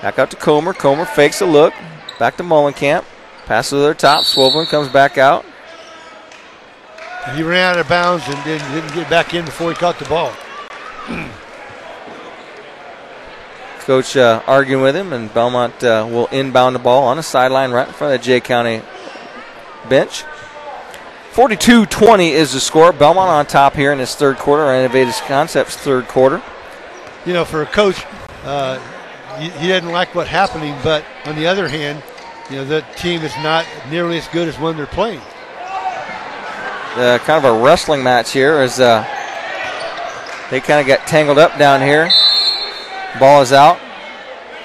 Back 0.01 0.17
out 0.17 0.31
to 0.31 0.35
Comer. 0.35 0.73
Comer 0.73 1.05
fakes 1.05 1.41
a 1.41 1.45
look. 1.45 1.75
Back 2.17 2.37
to 2.37 2.43
Mullenkamp. 2.43 3.05
Passes 3.45 3.69
to 3.69 3.77
their 3.77 3.93
top. 3.93 4.23
Swovelin 4.23 4.65
comes 4.65 4.89
back 4.89 5.19
out. 5.19 5.45
he 7.35 7.43
ran 7.43 7.75
out 7.75 7.79
of 7.79 7.87
bounds 7.87 8.23
and 8.27 8.43
didn't, 8.43 8.67
didn't 8.71 8.93
get 8.95 9.07
back 9.11 9.35
in 9.35 9.45
before 9.45 9.69
he 9.69 9.75
caught 9.75 9.99
the 9.99 10.05
ball. 10.05 10.33
Coach 13.87 14.17
uh, 14.17 14.43
arguing 14.47 14.83
with 14.83 14.97
him, 14.97 15.13
and 15.13 15.29
Bellmont 15.29 15.81
uh, 15.81 16.05
will 16.05 16.27
inbound 16.27 16.75
the 16.75 16.79
ball 16.79 17.05
on 17.05 17.15
the 17.15 17.23
sideline 17.23 17.71
right 17.71 17.87
in 17.87 17.93
front 17.93 18.13
of 18.13 18.19
the 18.19 18.25
Jay 18.25 18.41
County 18.41 18.81
bench. 19.87 20.25
42 21.31 21.85
20 21.85 22.31
is 22.31 22.51
the 22.51 22.59
score. 22.59 22.91
Bellmont 22.91 23.29
on 23.29 23.45
top 23.45 23.75
here 23.75 23.93
in 23.93 23.97
this 23.97 24.13
third 24.13 24.39
quarter. 24.39 24.73
Innovative 24.73 25.15
Concepts 25.25 25.77
third 25.77 26.09
quarter. 26.09 26.43
You 27.25 27.31
know, 27.31 27.45
for 27.45 27.61
a 27.61 27.65
coach, 27.65 28.05
uh, 28.43 28.77
he, 29.39 29.51
he 29.51 29.67
didn't 29.67 29.93
like 29.93 30.13
what 30.13 30.27
happening, 30.27 30.75
but 30.83 31.05
on 31.23 31.37
the 31.37 31.47
other 31.47 31.69
hand, 31.69 32.03
you 32.49 32.57
know, 32.57 32.65
that 32.65 32.97
team 32.97 33.21
is 33.21 33.33
not 33.37 33.65
nearly 33.89 34.17
as 34.17 34.27
good 34.27 34.49
as 34.49 34.59
when 34.59 34.75
they're 34.75 34.85
playing. 34.85 35.21
Uh, 36.97 37.19
kind 37.19 37.45
of 37.45 37.55
a 37.55 37.63
wrestling 37.63 38.03
match 38.03 38.33
here 38.33 38.57
as 38.57 38.81
uh, 38.81 39.05
they 40.51 40.59
kind 40.59 40.81
of 40.81 40.87
got 40.87 41.07
tangled 41.07 41.37
up 41.37 41.57
down 41.57 41.79
here. 41.79 42.11
Ball 43.19 43.41
is 43.41 43.51
out. 43.53 43.79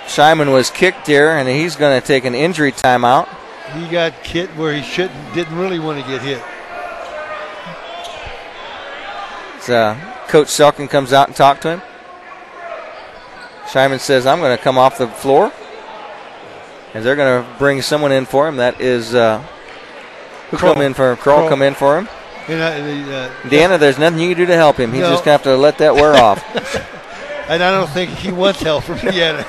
Scheinman 0.06 0.52
was 0.52 0.68
kicked 0.70 1.06
here, 1.06 1.30
and 1.30 1.48
he's 1.48 1.76
going 1.76 1.98
to 2.00 2.06
take 2.06 2.24
an 2.24 2.34
injury 2.34 2.72
timeout. 2.72 3.28
He 3.72 3.88
got 3.88 4.12
hit 4.26 4.50
where 4.56 4.74
he 4.74 4.82
shouldn't, 4.82 5.34
didn't 5.34 5.56
really 5.56 5.78
want 5.78 6.02
to 6.02 6.06
get 6.10 6.20
hit. 6.22 6.42
Uh, 9.68 9.94
Coach 10.26 10.48
Selking 10.48 10.90
comes 10.90 11.12
out 11.12 11.28
and 11.28 11.36
talk 11.36 11.60
to 11.60 11.68
him. 11.70 11.82
Scheinman 13.66 14.00
says, 14.00 14.26
I'm 14.26 14.40
going 14.40 14.56
to 14.56 14.62
come 14.62 14.76
off 14.76 14.98
the 14.98 15.06
floor. 15.08 15.52
And 16.94 17.04
they're 17.04 17.16
going 17.16 17.42
to 17.42 17.58
bring 17.58 17.80
someone 17.80 18.12
in 18.12 18.26
for 18.26 18.46
him. 18.48 18.56
That 18.56 18.80
is, 18.80 19.14
uh, 19.14 19.38
who 20.50 20.56
Kroll. 20.58 20.74
come 20.74 20.82
in 20.82 20.92
for 20.94 21.12
him? 21.12 21.16
Kroll, 21.16 21.36
Kroll. 21.38 21.48
come 21.48 21.62
in 21.62 21.74
for 21.74 21.96
him. 21.98 22.08
And, 22.48 22.60
uh, 22.60 22.70
the, 22.76 23.16
uh, 23.16 23.30
Deanna, 23.48 23.78
there's 23.78 23.98
nothing 23.98 24.18
you 24.18 24.28
can 24.30 24.38
do 24.38 24.46
to 24.46 24.56
help 24.56 24.76
him. 24.78 24.92
He's 24.92 25.02
No. 25.02 25.10
just 25.10 25.24
going 25.24 25.38
to 25.38 25.44
have 25.44 25.56
to 25.56 25.56
let 25.56 25.78
that 25.78 25.94
wear 25.94 26.14
off. 26.22 26.42
and 27.48 27.62
I 27.62 27.70
don't 27.70 27.90
think 27.90 28.10
he 28.10 28.32
wants 28.32 28.60
help 28.60 28.84
from 28.84 28.98
Deanna. 28.98 29.42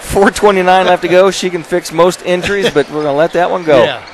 429 0.00 0.86
left 0.86 1.02
to 1.02 1.08
go. 1.08 1.30
She 1.30 1.50
can 1.50 1.62
fix 1.62 1.92
most 1.92 2.22
injuries, 2.24 2.70
but 2.70 2.86
we're 2.88 3.02
going 3.02 3.06
to 3.06 3.12
let 3.12 3.32
that 3.32 3.50
one 3.50 3.64
go. 3.64 3.82
Yeah. 3.82 4.04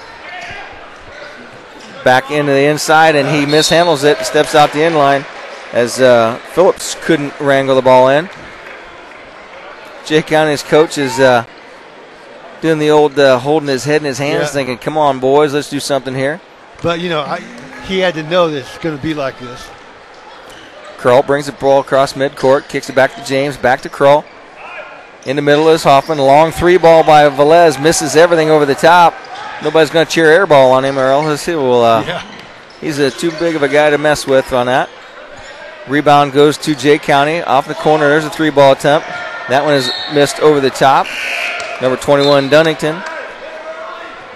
Back 2.04 2.30
into 2.30 2.52
the 2.52 2.64
inside, 2.66 3.16
and 3.16 3.26
he 3.28 3.50
mishandles 3.50 4.04
it. 4.04 4.18
Steps 4.26 4.54
out 4.54 4.72
the 4.72 4.82
end 4.82 4.96
line 4.96 5.24
as 5.72 6.00
uh, 6.00 6.36
Phillips 6.52 6.96
couldn't 7.02 7.38
wrangle 7.40 7.74
the 7.76 7.82
ball 7.82 8.08
in. 8.08 8.28
Jay 10.04 10.20
County's 10.20 10.62
coach 10.62 10.98
is 10.98 11.18
uh, 11.18 11.46
doing 12.60 12.78
the 12.78 12.90
old 12.90 13.18
uh, 13.18 13.38
holding 13.38 13.68
his 13.70 13.84
head 13.84 14.02
in 14.02 14.04
his 14.04 14.18
hands, 14.18 14.48
Yeah. 14.48 14.52
thinking, 14.52 14.76
"Come 14.76 14.98
on, 14.98 15.18
boys, 15.18 15.54
let's 15.54 15.70
do 15.70 15.80
something 15.80 16.14
here." 16.14 16.42
But, 16.82 17.00
you 17.00 17.08
know, 17.08 17.22
I, 17.22 17.40
he 17.86 18.00
had 18.00 18.12
to 18.14 18.22
know 18.22 18.50
this 18.50 18.68
it's 18.68 18.84
going 18.84 18.94
to 18.96 19.02
be 19.02 19.14
like 19.14 19.38
this. 19.40 19.66
Kroll 21.04 21.22
brings 21.22 21.44
the 21.44 21.52
ball 21.52 21.80
across 21.80 22.14
midcourt, 22.14 22.66
kicks 22.70 22.88
it 22.88 22.94
back 22.94 23.14
to 23.14 23.22
James, 23.26 23.58
back 23.58 23.82
to 23.82 23.90
Kroll. 23.90 24.24
In 25.26 25.36
the 25.36 25.42
middle 25.42 25.68
is 25.68 25.82
Hoffman. 25.82 26.16
Long 26.16 26.50
three 26.50 26.78
ball 26.78 27.04
by 27.04 27.28
Velez. 27.28 27.78
Misses 27.78 28.16
everything 28.16 28.48
over 28.48 28.64
the 28.64 28.74
top. 28.74 29.12
Nobody's 29.62 29.90
going 29.90 30.06
to 30.06 30.10
cheer 30.10 30.30
air 30.30 30.46
ball 30.46 30.72
on 30.72 30.82
him, 30.82 30.98
or 30.98 31.08
else 31.08 31.44
he 31.44 31.54
will. 31.56 31.82
Uh, 31.84 32.04
Yeah. 32.04 32.22
He's 32.80 32.98
uh, 32.98 33.10
too 33.10 33.30
big 33.32 33.54
of 33.54 33.62
a 33.62 33.68
guy 33.68 33.90
to 33.90 33.98
mess 33.98 34.26
with 34.26 34.50
on 34.54 34.64
that. 34.64 34.88
Rebound 35.88 36.32
goes 36.32 36.56
to 36.56 36.74
Jay 36.74 36.96
County. 36.96 37.42
Off 37.42 37.68
the 37.68 37.74
corner, 37.74 38.08
there's 38.08 38.24
a 38.24 38.30
three 38.30 38.48
ball 38.48 38.72
attempt. 38.72 39.06
That 39.50 39.62
one 39.62 39.74
is 39.74 39.92
missed 40.14 40.40
over 40.40 40.58
the 40.58 40.70
top. 40.70 41.06
Number 41.82 41.98
21, 41.98 42.48
Dunnington. 42.48 43.06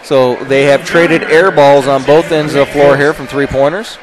So 0.04 0.34
they 0.44 0.64
have 0.64 0.84
traded 0.84 1.22
air 1.22 1.50
balls 1.50 1.86
on 1.86 2.04
both 2.04 2.30
ends 2.30 2.54
of 2.54 2.66
the 2.66 2.72
floor 2.74 2.94
here 2.98 3.14
from 3.14 3.26
three 3.26 3.46
pointers. 3.46 3.96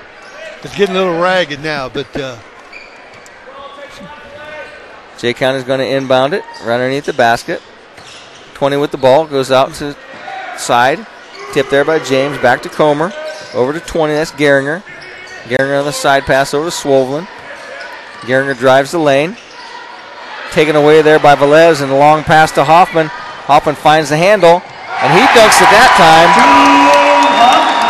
It's 0.64 0.76
getting 0.76 0.96
a 0.96 0.98
little 0.98 1.22
ragged 1.22 1.60
now, 1.62 1.90
but 1.90 2.20
uh, 2.20 2.40
Jay 5.18 5.34
County's 5.34 5.64
going 5.64 5.80
to 5.80 5.88
inbound 5.88 6.34
it 6.34 6.44
right 6.64 6.76
underneath 6.76 7.06
the 7.06 7.14
basket. 7.14 7.62
20 8.56 8.78
with 8.78 8.92
the 8.92 8.98
ball 8.98 9.26
goes 9.26 9.52
out 9.52 9.74
to 9.76 9.96
side. 10.58 11.06
Tip 11.54 11.70
there 11.70 11.86
by 11.86 12.00
James. 12.00 12.38
Back 12.40 12.62
to 12.64 12.70
Comer. 12.70 13.14
Over 13.54 13.74
to 13.74 13.80
20. 13.80 14.14
That's 14.14 14.32
Geringer. 14.32 14.84
Geringer 15.48 15.80
on 15.80 15.86
the 15.86 15.92
side 15.92 16.24
pass 16.24 16.54
over 16.54 16.70
to 16.70 16.76
Swovelin. 16.76 17.28
Geringer 18.22 18.58
drives 18.58 18.92
the 18.92 19.00
lane. 19.00 19.38
Taken 20.52 20.76
away 20.76 21.02
there 21.02 21.20
by 21.20 21.36
Velez 21.36 21.82
and 21.82 21.92
a 21.92 21.98
long 21.98 22.24
pass 22.24 22.52
to 22.54 22.64
Hoffman. 22.64 23.08
Hoffman 23.48 23.76
finds 23.76 24.10
the 24.10 24.18
handle 24.18 24.62
and 25.00 25.14
he 25.14 25.24
dunks 25.36 25.60
it 25.62 25.70
that 25.72 25.92
time. 26.00 26.32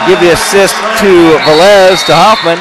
Give 0.10 0.19
the 0.19 0.34
assist 0.34 0.76
to 1.02 1.38
Velez 1.45 2.06
to 2.06 2.14
Hoffman. 2.14 2.60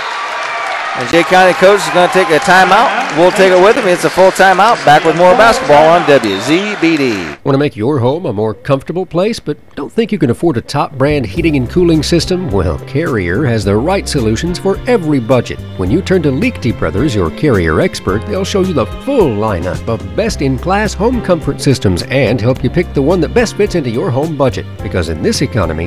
And 0.96 1.08
Jay 1.08 1.24
County 1.24 1.54
coach 1.54 1.80
is 1.80 1.92
going 1.92 2.06
to 2.06 2.14
take 2.14 2.28
a 2.28 2.38
timeout. 2.38 3.18
We'll 3.18 3.32
take 3.32 3.50
it 3.50 3.60
with 3.60 3.74
him. 3.74 3.88
It's 3.88 4.04
a 4.04 4.10
full 4.10 4.30
timeout. 4.30 4.84
Back 4.84 5.04
with 5.04 5.16
more 5.16 5.32
basketball 5.32 5.88
on 5.88 6.02
WZBD. 6.02 7.44
Want 7.44 7.54
to 7.54 7.58
make 7.58 7.74
your 7.74 7.98
home 7.98 8.26
a 8.26 8.32
more 8.32 8.54
comfortable 8.54 9.04
place, 9.04 9.40
but 9.40 9.58
don't 9.74 9.90
think 9.90 10.12
you 10.12 10.20
can 10.20 10.30
afford 10.30 10.56
a 10.56 10.60
top 10.60 10.92
brand 10.92 11.26
heating 11.26 11.56
and 11.56 11.68
cooling 11.68 12.04
system? 12.04 12.48
Well, 12.48 12.78
Carrier 12.86 13.44
has 13.44 13.64
the 13.64 13.76
right 13.76 14.08
solutions 14.08 14.56
for 14.56 14.78
every 14.88 15.18
budget. 15.18 15.58
When 15.78 15.90
you 15.90 16.00
turn 16.00 16.22
to 16.22 16.30
Leakty 16.30 16.78
Brothers, 16.78 17.12
your 17.12 17.32
Carrier 17.32 17.80
expert, 17.80 18.24
they'll 18.26 18.44
show 18.44 18.60
you 18.60 18.72
the 18.72 18.86
full 18.86 19.30
lineup 19.36 19.88
of 19.88 20.14
best 20.14 20.42
in 20.42 20.56
class 20.60 20.94
home 20.94 21.20
comfort 21.22 21.60
systems 21.60 22.04
and 22.04 22.40
help 22.40 22.62
you 22.62 22.70
pick 22.70 22.94
the 22.94 23.02
one 23.02 23.20
that 23.22 23.34
best 23.34 23.56
fits 23.56 23.74
into 23.74 23.90
your 23.90 24.12
home 24.12 24.36
budget. 24.36 24.64
Because 24.80 25.08
in 25.08 25.22
this 25.22 25.42
economy, 25.42 25.86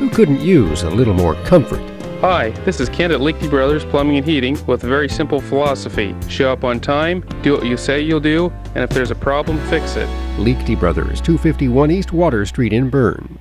who 0.00 0.10
couldn't 0.10 0.40
use 0.40 0.82
a 0.82 0.90
little 0.90 1.14
more 1.14 1.36
comfort? 1.44 1.97
Hi, 2.20 2.50
this 2.64 2.80
is 2.80 2.88
Kent 2.88 3.12
at 3.12 3.20
Leaky 3.20 3.46
Brothers 3.46 3.84
Plumbing 3.84 4.16
and 4.16 4.26
Heating 4.26 4.58
with 4.66 4.82
a 4.82 4.88
very 4.88 5.08
simple 5.08 5.40
philosophy. 5.40 6.16
Show 6.28 6.52
up 6.52 6.64
on 6.64 6.80
time, 6.80 7.20
do 7.42 7.52
what 7.52 7.64
you 7.64 7.76
say 7.76 8.00
you'll 8.00 8.18
do, 8.18 8.52
and 8.74 8.82
if 8.82 8.90
there's 8.90 9.12
a 9.12 9.14
problem, 9.14 9.56
fix 9.68 9.94
it. 9.94 10.08
Leakty 10.36 10.76
Brothers, 10.76 11.20
251 11.20 11.92
East 11.92 12.12
Water 12.12 12.44
Street 12.44 12.72
in 12.72 12.90
Berne. 12.90 13.38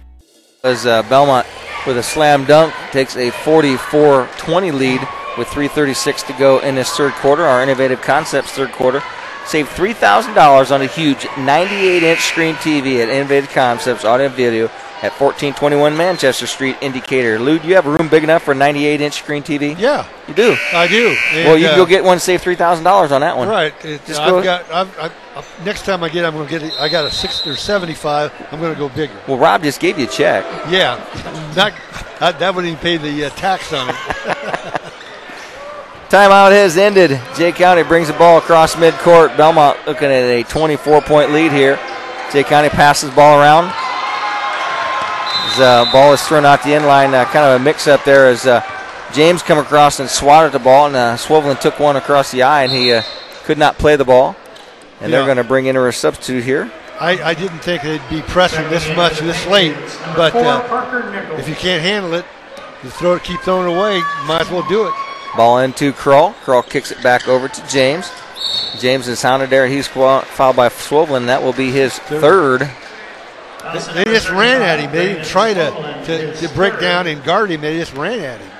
As 0.63 0.85
uh, 0.85 1.01
Bellmont 1.01 1.47
with 1.87 1.97
a 1.97 2.03
slam 2.03 2.45
dunk 2.45 2.71
takes 2.91 3.15
a 3.15 3.31
44-20 3.31 4.71
lead 4.71 5.01
with 5.39 5.47
3:36 5.47 6.27
to 6.27 6.33
go 6.33 6.59
in 6.59 6.75
this 6.75 6.95
third 6.95 7.13
quarter. 7.13 7.45
Our 7.45 7.63
innovative 7.63 8.03
concepts 8.03 8.51
third 8.51 8.73
quarter 8.73 9.01
saved 9.47 9.69
$3,000 9.69 10.71
on 10.71 10.81
a 10.83 10.85
huge 10.85 11.21
98-inch 11.21 12.19
screen 12.19 12.53
TV 12.55 13.01
at 13.01 13.09
Innovative 13.09 13.49
Concepts 13.49 14.05
Audio 14.05 14.27
and 14.27 14.35
Video 14.35 14.69
at 15.03 15.11
1421 15.19 15.95
Manchester 15.95 16.47
Street, 16.47 16.75
in 16.81 16.91
Decatur. 16.91 17.37
Lou, 17.39 17.59
do 17.59 17.67
you 17.67 17.75
have 17.75 17.85
a 17.85 17.89
room 17.91 18.07
big 18.09 18.23
enough 18.23 18.41
for 18.43 18.51
a 18.51 18.55
98-inch 18.55 19.13
screen 19.13 19.43
TV? 19.43 19.77
Yeah, 19.77 20.07
you 20.27 20.33
do. 20.33 20.55
I 20.73 20.87
do. 20.87 21.15
well, 21.33 21.53
And, 21.53 21.61
you 21.61 21.67
can 21.67 21.73
uh, 21.75 21.77
go 21.77 21.85
get 21.85 22.03
one, 22.03 22.19
save 22.19 22.41
$3,000 22.41 23.11
on 23.11 23.21
that 23.21 23.37
one. 23.37 23.47
Right. 23.47 23.73
It, 23.85 24.03
Just 24.05 24.19
I've 24.19 24.29
go- 24.31 24.43
got. 24.43 24.63
I've, 24.71 24.99
I've, 24.99 25.13
I've- 25.35 25.63
next 25.65 25.85
time 25.85 26.03
I 26.03 26.09
get, 26.09 26.23
it, 26.23 26.27
I'm 26.27 26.33
going 26.33 26.47
to 26.47 26.51
get. 26.51 26.63
it. 26.63 26.73
I 26.79 26.89
got 26.89 27.05
a 27.05 27.11
six 27.11 27.45
or 27.45 27.55
seventy-five. 27.55 28.33
I'm 28.51 28.59
going 28.59 28.73
to 28.73 28.79
go 28.79 28.89
bigger. 28.89 29.13
Well, 29.27 29.37
Rob 29.37 29.61
just 29.61 29.79
gave 29.79 29.99
you 29.99 30.05
a 30.05 30.09
check. 30.09 30.43
Yeah, 30.67 30.95
that, 31.53 31.75
that 32.39 32.55
wouldn't 32.55 32.71
even 32.71 32.81
pay 32.81 32.97
the 32.97 33.25
uh, 33.25 33.29
tax 33.31 33.71
on 33.73 33.89
it. 33.89 33.95
Timeout 36.09 36.51
has 36.51 36.77
ended. 36.77 37.19
Jay 37.35 37.51
County 37.51 37.83
brings 37.83 38.07
the 38.07 38.13
ball 38.13 38.37
across 38.37 38.75
midcourt. 38.75 39.35
Bellmont 39.35 39.85
looking 39.85 40.07
at 40.07 40.23
a 40.23 40.43
24 40.43 41.01
point 41.01 41.31
lead 41.33 41.51
here. 41.51 41.75
Jay 42.31 42.43
County 42.43 42.69
passes 42.69 43.09
the 43.09 43.15
ball 43.15 43.39
around. 43.39 43.65
As 45.57 45.61
uh, 45.88 45.91
ball 45.91 46.13
is 46.13 46.21
thrown 46.21 46.45
out 46.45 46.61
the 46.61 46.75
end 46.75 46.85
line, 46.85 47.15
uh, 47.15 47.25
kind 47.25 47.43
of 47.43 47.59
a 47.59 47.63
mix 47.63 47.88
up 47.88 48.03
there 48.03 48.27
as 48.27 48.45
uh, 48.45 48.61
James 49.11 49.41
come 49.41 49.57
across 49.57 49.99
and 49.99 50.07
swatted 50.07 50.51
the 50.51 50.59
ball, 50.59 50.85
and 50.85 50.95
uh, 50.95 51.17
Swovelin 51.17 51.59
took 51.59 51.79
one 51.79 51.95
across 51.95 52.31
the 52.31 52.43
eye, 52.43 52.61
and 52.61 52.71
he 52.71 52.93
uh, 52.93 53.01
could 53.43 53.57
not 53.57 53.79
play 53.79 53.95
the 53.95 54.05
ball. 54.05 54.35
And 55.01 55.11
they're 55.11 55.25
going 55.25 55.38
to 55.38 55.43
bring 55.43 55.65
in 55.65 55.75
a 55.75 55.91
substitute 55.91 56.43
here. 56.43 56.71
I, 56.99 57.23
I 57.23 57.34
didn't 57.34 57.57
think 57.57 57.81
they'd 57.81 58.07
be 58.07 58.21
pressing 58.21 58.69
this 58.69 58.88
much 58.95 59.17
this 59.17 59.47
late, 59.47 59.73
but 60.15 60.35
uh, 60.35 61.35
if 61.39 61.49
you 61.49 61.55
can't 61.55 61.81
handle 61.81 62.13
it, 62.13 62.25
you 62.84 62.91
throw 62.91 63.15
it, 63.15 63.23
keep 63.23 63.39
throwing 63.41 63.71
it 63.71 63.75
away. 63.75 63.99
Might 64.27 64.41
as 64.41 64.51
well 64.51 64.67
do 64.69 64.88
it. 64.88 64.93
Ball 65.35 65.57
into 65.61 65.91
Kroll. 65.91 66.34
Kroll 66.43 66.61
kicks 66.61 66.91
it 66.91 67.01
back 67.01 67.27
over 67.27 67.47
to 67.47 67.67
James. 67.67 68.11
James 68.79 69.07
is 69.07 69.23
hounded 69.23 69.49
there. 69.49 69.65
He's 69.65 69.88
qua- 69.88 70.21
fouled 70.21 70.55
by 70.55 70.69
Swovelin. 70.69 71.25
That 71.25 71.41
will 71.41 71.53
be 71.53 71.71
his 71.71 71.97
third. 71.97 72.69
They, 73.73 74.03
they 74.03 74.11
just 74.11 74.30
ran 74.30 74.61
at 74.61 74.80
him. 74.80 74.91
They 74.91 75.14
didn't 75.14 75.26
try 75.26 75.53
to, 75.53 76.03
to, 76.06 76.35
to 76.35 76.49
break 76.53 76.80
down 76.80 77.07
and 77.07 77.23
guard 77.23 77.49
him. 77.52 77.61
They 77.61 77.77
just 77.77 77.94
ran 77.94 78.19
at 78.19 78.39
him. 78.39 78.52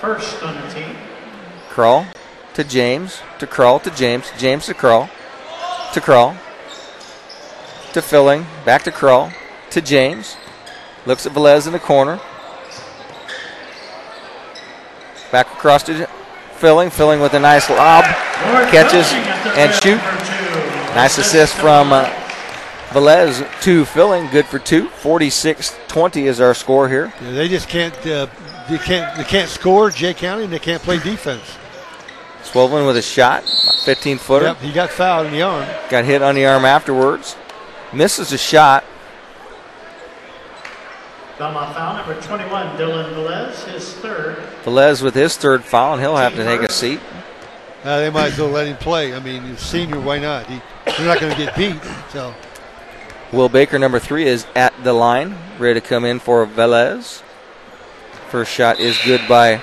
First 0.00 0.42
on 0.42 0.54
the 0.54 0.74
team. 0.74 0.96
Crawl 1.68 2.06
to 2.54 2.64
James, 2.64 3.20
to 3.38 3.46
crawl 3.46 3.80
to 3.80 3.90
James, 3.90 4.30
James 4.38 4.66
to 4.66 4.74
crawl. 4.74 5.08
to 5.92 6.00
crawl. 6.00 6.36
to 7.92 8.02
Filling, 8.02 8.46
back 8.64 8.82
to 8.84 8.92
crawl. 8.92 9.32
to 9.70 9.80
James. 9.80 10.36
Looks 11.06 11.26
at 11.26 11.32
Velez 11.32 11.66
in 11.66 11.72
the 11.72 11.78
corner. 11.78 12.20
Back 15.32 15.52
across 15.52 15.82
to 15.84 16.08
Filling, 16.56 16.90
Filling 16.90 17.20
with 17.20 17.34
a 17.34 17.40
nice 17.40 17.70
lob, 17.70 18.04
catches 18.70 19.12
and 19.56 19.72
shoot. 19.82 20.00
Nice 20.94 21.18
assist 21.18 21.54
from 21.54 21.92
uh, 21.92 22.19
Velez 22.90 23.46
to 23.62 23.84
Filling, 23.84 24.26
good 24.30 24.46
for 24.46 24.58
two. 24.58 24.88
46-20 24.88 26.22
is 26.24 26.40
our 26.40 26.54
score 26.54 26.88
here. 26.88 27.12
Yeah, 27.22 27.30
they 27.32 27.48
just 27.48 27.68
can't. 27.68 27.94
Uh, 28.04 28.26
they 28.68 28.78
can't. 28.78 29.16
They 29.16 29.22
can't 29.22 29.48
score. 29.48 29.90
Jay 29.90 30.12
County. 30.12 30.44
and 30.44 30.52
They 30.52 30.58
can't 30.58 30.82
play 30.82 30.98
defense. 30.98 31.56
Swovelin 32.42 32.86
with 32.86 32.96
a 32.96 33.02
shot, 33.02 33.44
15 33.84 34.18
footer. 34.18 34.46
Yep, 34.46 34.56
he 34.58 34.72
got 34.72 34.90
fouled 34.90 35.26
in 35.26 35.32
the 35.32 35.42
arm. 35.42 35.68
Got 35.88 36.04
hit 36.04 36.20
on 36.20 36.34
the 36.34 36.46
arm 36.46 36.64
afterwards. 36.64 37.36
Misses 37.92 38.32
a 38.32 38.38
shot. 38.38 38.82
Bellmont 41.36 41.72
foul 41.74 41.94
number 41.96 42.20
21, 42.20 42.76
Dylan 42.76 43.14
Velez, 43.14 43.64
his 43.72 43.94
third. 43.94 44.36
Velez 44.64 45.00
with 45.02 45.14
his 45.14 45.36
third 45.36 45.62
foul, 45.62 45.92
and 45.92 46.02
he'll 46.02 46.16
have 46.16 46.34
to 46.34 46.44
take 46.44 46.60
a 46.60 46.70
seat. 46.72 47.00
Uh, 47.84 48.00
they 48.00 48.10
might 48.10 48.32
as 48.32 48.38
well 48.38 48.48
let 48.48 48.66
him 48.66 48.76
play. 48.76 49.14
I 49.14 49.20
mean, 49.20 49.42
he's 49.44 49.60
senior. 49.60 50.00
Why 50.00 50.18
not? 50.18 50.46
He, 50.46 50.60
they're 50.84 51.06
not 51.06 51.20
going 51.20 51.34
to 51.34 51.38
get 51.38 51.56
beat. 51.56 51.80
So 52.10 52.34
Will 53.32 53.48
Baker, 53.48 53.78
number 53.78 53.98
three, 54.00 54.26
is 54.26 54.44
at 54.56 54.72
the 54.82 54.92
line, 54.92 55.36
ready 55.58 55.80
to 55.80 55.86
come 55.86 56.04
in 56.04 56.18
for 56.18 56.44
Velez. 56.46 57.22
First 58.28 58.50
shot 58.52 58.80
is 58.80 58.98
good 59.04 59.26
by 59.28 59.58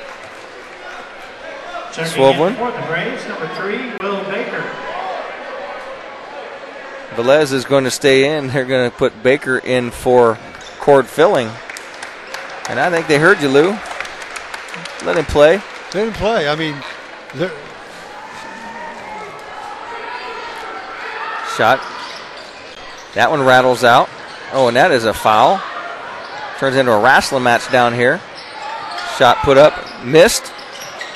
Checking 1.91 2.13
Swovelin. 2.13 2.51
in 2.51 2.55
for 2.55 2.71
the 2.71 2.85
Braves, 2.87 3.27
number 3.27 3.47
three, 3.55 3.91
Will 4.01 4.23
Baker. 4.25 4.63
Velez 7.15 7.51
is 7.51 7.65
going 7.65 7.83
to 7.83 7.91
stay 7.91 8.37
in. 8.37 8.47
They're 8.53 8.65
going 8.65 8.89
to 8.89 8.95
put 8.95 9.21
Baker 9.21 9.57
in 9.57 9.91
for 9.91 10.37
cord 10.79 11.07
filling. 11.07 11.49
And 12.69 12.79
I 12.79 12.89
think 12.89 13.07
they 13.07 13.17
heard 13.19 13.41
you, 13.41 13.49
Lou. 13.49 13.71
Let 15.05 15.17
him 15.17 15.25
play. 15.25 15.61
Let 15.93 16.07
him 16.07 16.13
play. 16.13 16.47
I 16.47 16.55
mean, 16.55 16.75
they're- 17.35 17.51
Shot. 21.57 21.81
That 23.17 23.31
one 23.31 23.41
rattles 23.41 23.83
out. 23.83 24.09
Oh, 24.53 24.67
and 24.67 24.77
that 24.77 24.91
is 24.91 25.03
a 25.03 25.11
foul. 25.11 25.59
Turns 26.59 26.75
into 26.75 26.91
a 26.91 27.01
wrestling 27.01 27.41
match 27.41 27.67
down 27.71 27.95
here. 27.95 28.21
Shot 29.17 29.37
put 29.37 29.57
up, 29.57 29.73
missed. 30.05 30.53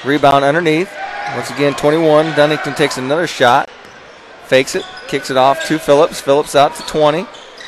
Rebound 0.03 0.43
underneath. 0.43 0.91
Once 1.35 1.51
again, 1.51 1.75
21. 1.75 2.31
Dunnington 2.31 2.75
takes 2.75 2.97
another 2.97 3.27
shot. 3.27 3.69
Fakes 4.45 4.73
it, 4.73 4.83
kicks 5.09 5.29
it 5.29 5.37
off 5.37 5.63
to 5.67 5.77
Phillips. 5.77 6.19
Phillips 6.19 6.55
out 6.55 6.73
to 6.73 6.81
20. 6.87 7.27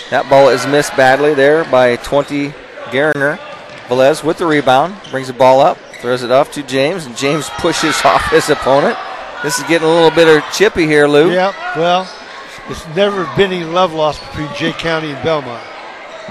That 0.10 0.28
ball 0.32 0.50
is 0.50 0.66
missed 0.66 0.98
badly 0.98 1.36
there 1.36 1.64
by 1.66 1.98
20 1.98 2.56
Garner. 2.92 3.38
Velez 3.86 4.24
with 4.24 4.40
the 4.40 4.48
rebound, 4.48 4.96
brings 5.12 5.28
the 5.28 5.34
ball 5.34 5.60
up, 5.60 5.78
throws 6.02 6.24
it 6.24 6.32
off 6.32 6.52
to 6.54 6.64
James, 6.64 7.06
and 7.06 7.16
James 7.16 7.50
pushes 7.60 8.04
off 8.04 8.32
his 8.32 8.50
opponent. 8.50 8.98
This 9.44 9.60
is 9.60 9.64
getting 9.66 9.88
a 9.88 9.92
little 9.92 10.10
bit 10.10 10.28
of 10.28 10.44
chippy 10.52 10.88
here, 10.88 11.08
Lou. 11.08 11.32
Yep. 11.32 11.54
Well, 11.76 12.23
it's 12.70 12.88
never 12.96 13.26
been 13.36 13.52
any 13.52 13.64
love 13.64 13.94
lost 13.94 14.22
between 14.28 14.54
Jay 14.56 14.72
County 14.72 15.12
and 15.12 15.18
Bellmont. 15.20 15.62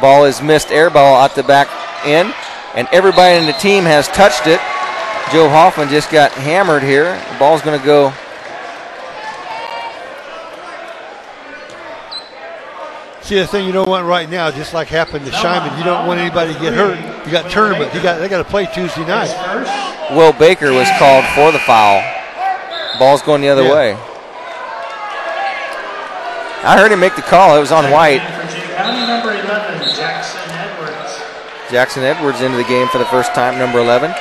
Ball 0.00 0.24
is 0.24 0.40
missed, 0.40 0.70
air 0.70 0.90
ball 0.90 1.16
out 1.20 1.34
the 1.34 1.42
back 1.42 1.68
end, 2.06 2.34
and 2.74 2.88
everybody 2.92 3.38
in 3.38 3.46
the 3.46 3.52
team 3.54 3.84
has 3.84 4.08
touched 4.08 4.46
it. 4.46 4.60
Joe 5.32 5.48
Hoffman 5.48 5.88
just 5.88 6.10
got 6.10 6.32
hammered 6.32 6.82
here. 6.82 7.04
The 7.32 7.38
ball's 7.38 7.62
going 7.62 7.78
to 7.78 7.84
go. 7.84 8.12
See 13.22 13.36
the 13.38 13.46
thing 13.46 13.66
you 13.66 13.72
don't 13.72 13.88
want 13.88 14.06
right 14.06 14.28
now, 14.28 14.50
just 14.50 14.74
like 14.74 14.88
happened 14.88 15.24
to 15.26 15.30
Shyman, 15.30 15.78
you 15.78 15.84
don't 15.84 16.06
want 16.08 16.18
anybody 16.18 16.52
to 16.54 16.58
get 16.60 16.72
hurt. 16.74 16.98
You 17.24 17.30
got 17.30 17.50
tournament. 17.50 17.94
You 17.94 18.02
got 18.02 18.18
they 18.18 18.28
got 18.28 18.38
to 18.38 18.44
play 18.44 18.66
Tuesday 18.66 19.06
night. 19.06 19.30
Will 20.10 20.32
Baker 20.32 20.72
was 20.72 20.88
called 20.98 21.24
for 21.36 21.52
the 21.52 21.60
foul. 21.60 22.02
Ball's 22.98 23.22
going 23.22 23.40
the 23.40 23.48
other 23.48 23.62
Yeah. 23.62 23.72
way. 23.72 23.96
I 26.64 26.78
heard 26.78 26.92
him 26.92 27.00
make 27.00 27.16
the 27.16 27.22
call. 27.22 27.56
It 27.56 27.60
was 27.60 27.72
on 27.72 27.90
White. 27.90 28.20
County, 28.20 29.06
number 29.06 29.32
11, 29.32 29.82
Jackson 29.96 30.40
Edwards. 30.50 31.20
Jackson 31.70 32.02
Edwards 32.04 32.40
into 32.40 32.56
the 32.56 32.64
game 32.64 32.88
for 32.88 32.98
the 32.98 33.04
first 33.06 33.34
time, 33.34 33.58
number 33.58 33.78
11. 33.80 34.14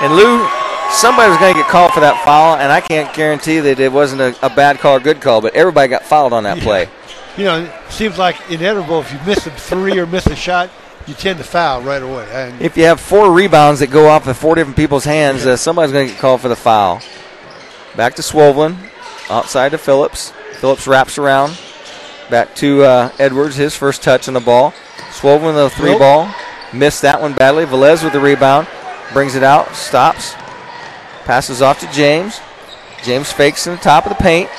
And 0.00 0.14
Lou, 0.16 0.46
somebody 0.90 1.28
was 1.28 1.38
going 1.38 1.54
to 1.54 1.60
get 1.60 1.68
called 1.68 1.92
for 1.92 2.00
that 2.00 2.22
foul, 2.24 2.56
and 2.56 2.72
I 2.72 2.80
can't 2.80 3.12
guarantee 3.14 3.60
that 3.60 3.78
it 3.80 3.92
wasn't 3.92 4.20
a, 4.22 4.46
a 4.46 4.48
bad 4.48 4.78
call 4.78 4.96
or 4.96 5.00
good 5.00 5.20
call, 5.20 5.40
but 5.40 5.54
everybody 5.54 5.88
got 5.88 6.04
fouled 6.04 6.32
on 6.32 6.44
that 6.44 6.58
play. 6.58 6.88
You 7.36 7.44
know, 7.44 7.64
it 7.64 7.92
seems 7.92 8.18
like 8.18 8.36
inevitable 8.50 9.00
if 9.00 9.12
you 9.12 9.18
miss 9.26 9.46
a 9.46 9.50
three 9.50 9.98
or 9.98 10.06
miss 10.06 10.26
a 10.26 10.34
shot, 10.36 10.70
you 11.06 11.14
tend 11.14 11.38
to 11.38 11.44
foul 11.44 11.82
right 11.82 12.02
away. 12.02 12.26
And 12.32 12.60
If 12.60 12.76
you 12.76 12.84
have 12.84 13.00
four 13.00 13.32
rebounds 13.32 13.80
that 13.80 13.90
go 13.90 14.08
off 14.08 14.26
of 14.26 14.36
four 14.36 14.54
different 14.54 14.76
people's 14.76 15.04
hands, 15.04 15.46
uh, 15.46 15.56
somebody's 15.56 15.92
going 15.92 16.08
to 16.08 16.12
get 16.14 16.20
called 16.20 16.40
for 16.40 16.48
the 16.48 16.56
foul. 16.56 17.00
Back 17.96 18.14
to 18.16 18.22
Swovelin, 18.22 18.76
outside 19.30 19.70
to 19.70 19.78
Phillips. 19.78 20.32
Phillips 20.54 20.86
wraps 20.86 21.18
around. 21.18 21.58
Back 22.30 22.54
to 22.56 22.82
uh, 22.82 23.10
Edwards, 23.18 23.56
his 23.56 23.74
first 23.74 24.02
touch 24.02 24.28
on 24.28 24.34
the 24.34 24.40
ball. 24.40 24.72
Swovelin 25.12 25.54
with 25.54 25.56
a 25.56 25.70
three 25.70 25.90
Nope. 25.92 26.00
ball. 26.00 26.34
Missed 26.72 27.02
that 27.02 27.20
one 27.20 27.32
badly. 27.34 27.64
Velez 27.64 28.04
with 28.04 28.12
the 28.12 28.20
rebound. 28.20 28.66
Brings 29.12 29.34
it 29.34 29.42
out, 29.42 29.74
stops. 29.74 30.34
Passes 31.24 31.62
off 31.62 31.80
to 31.80 31.90
James. 31.92 32.40
James 33.02 33.32
fakes 33.32 33.66
in 33.66 33.74
the 33.74 33.80
top 33.80 34.04
of 34.04 34.10
the 34.10 34.22
paint. 34.22 34.50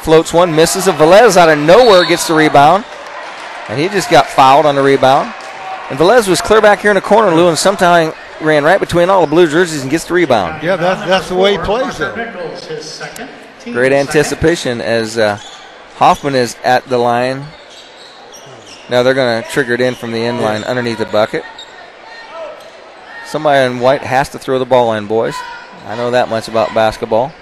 Floats 0.00 0.32
one, 0.32 0.54
misses. 0.54 0.88
And 0.88 0.98
Velez 0.98 1.36
out 1.36 1.48
of 1.48 1.58
nowhere 1.58 2.04
gets 2.04 2.26
the 2.26 2.34
rebound. 2.34 2.84
And 3.68 3.78
he 3.78 3.88
just 3.88 4.10
got 4.10 4.26
fouled 4.26 4.66
on 4.66 4.74
the 4.74 4.82
rebound. 4.82 5.32
And 5.90 5.98
Velez 5.98 6.26
was 6.26 6.40
clear 6.40 6.60
back 6.60 6.80
here 6.80 6.90
in 6.90 6.96
the 6.96 7.00
corner, 7.00 7.32
Lou, 7.34 7.48
and 7.48 7.56
sometime 7.58 8.12
ran 8.40 8.64
right 8.64 8.80
between 8.80 9.08
all 9.08 9.20
the 9.20 9.26
blue 9.30 9.46
jerseys 9.46 9.82
and 9.82 9.90
gets 9.90 10.04
the 10.06 10.14
rebound. 10.14 10.62
yeah, 10.62 10.74
that's 10.74 11.06
that's 11.06 11.28
the 11.28 11.34
way 11.36 11.52
he 11.52 11.58
plays 11.58 11.96
Parker 11.98 12.20
it. 12.20 13.28
Nichols, 13.66 13.70
his 13.70 13.70
second. 13.70 13.72
Great 13.72 13.92
anticipation 13.92 14.80
as 14.80 15.18
uh, 15.18 15.36
Hoffman 15.96 16.34
is 16.34 16.56
at 16.64 16.84
the 16.86 16.98
line. 16.98 17.46
Now 18.90 19.02
they're 19.02 19.14
going 19.14 19.42
to 19.42 19.48
trigger 19.48 19.74
it 19.74 19.80
in 19.80 19.94
from 19.94 20.12
the 20.12 20.18
end 20.18 20.40
line 20.40 20.64
underneath 20.64 20.98
the 20.98 21.06
bucket. 21.06 21.44
Somebody 23.26 23.72
in 23.72 23.80
white 23.80 24.02
has 24.02 24.28
to 24.30 24.38
throw 24.38 24.58
the 24.58 24.66
ball 24.66 24.92
in, 24.94 25.06
boys. 25.06 25.34
I 25.86 25.96
know 25.96 26.10
that 26.10 26.28
much 26.28 26.48
about 26.48 26.74
basketball. 26.74 27.32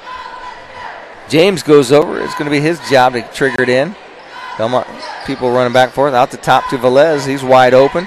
James 1.29 1.63
goes 1.63 1.93
over. 1.93 2.21
It's 2.21 2.35
going 2.35 2.45
to 2.45 2.51
be 2.51 2.61
his 2.61 2.79
job 2.89 3.15
to 3.15 3.23
trigger 3.23 3.63
it 3.63 3.69
in. 3.69 3.95
Bellmont 4.57 4.87
people 5.27 5.51
running 5.51 5.73
back 5.73 5.89
and 5.89 5.95
forth. 5.95 6.15
Out 6.15 6.31
the 6.31 6.37
top 6.37 6.69
to 6.71 6.79
Velez. 6.79 7.27
He's 7.27 7.43
wide 7.43 7.75
open. 7.75 8.07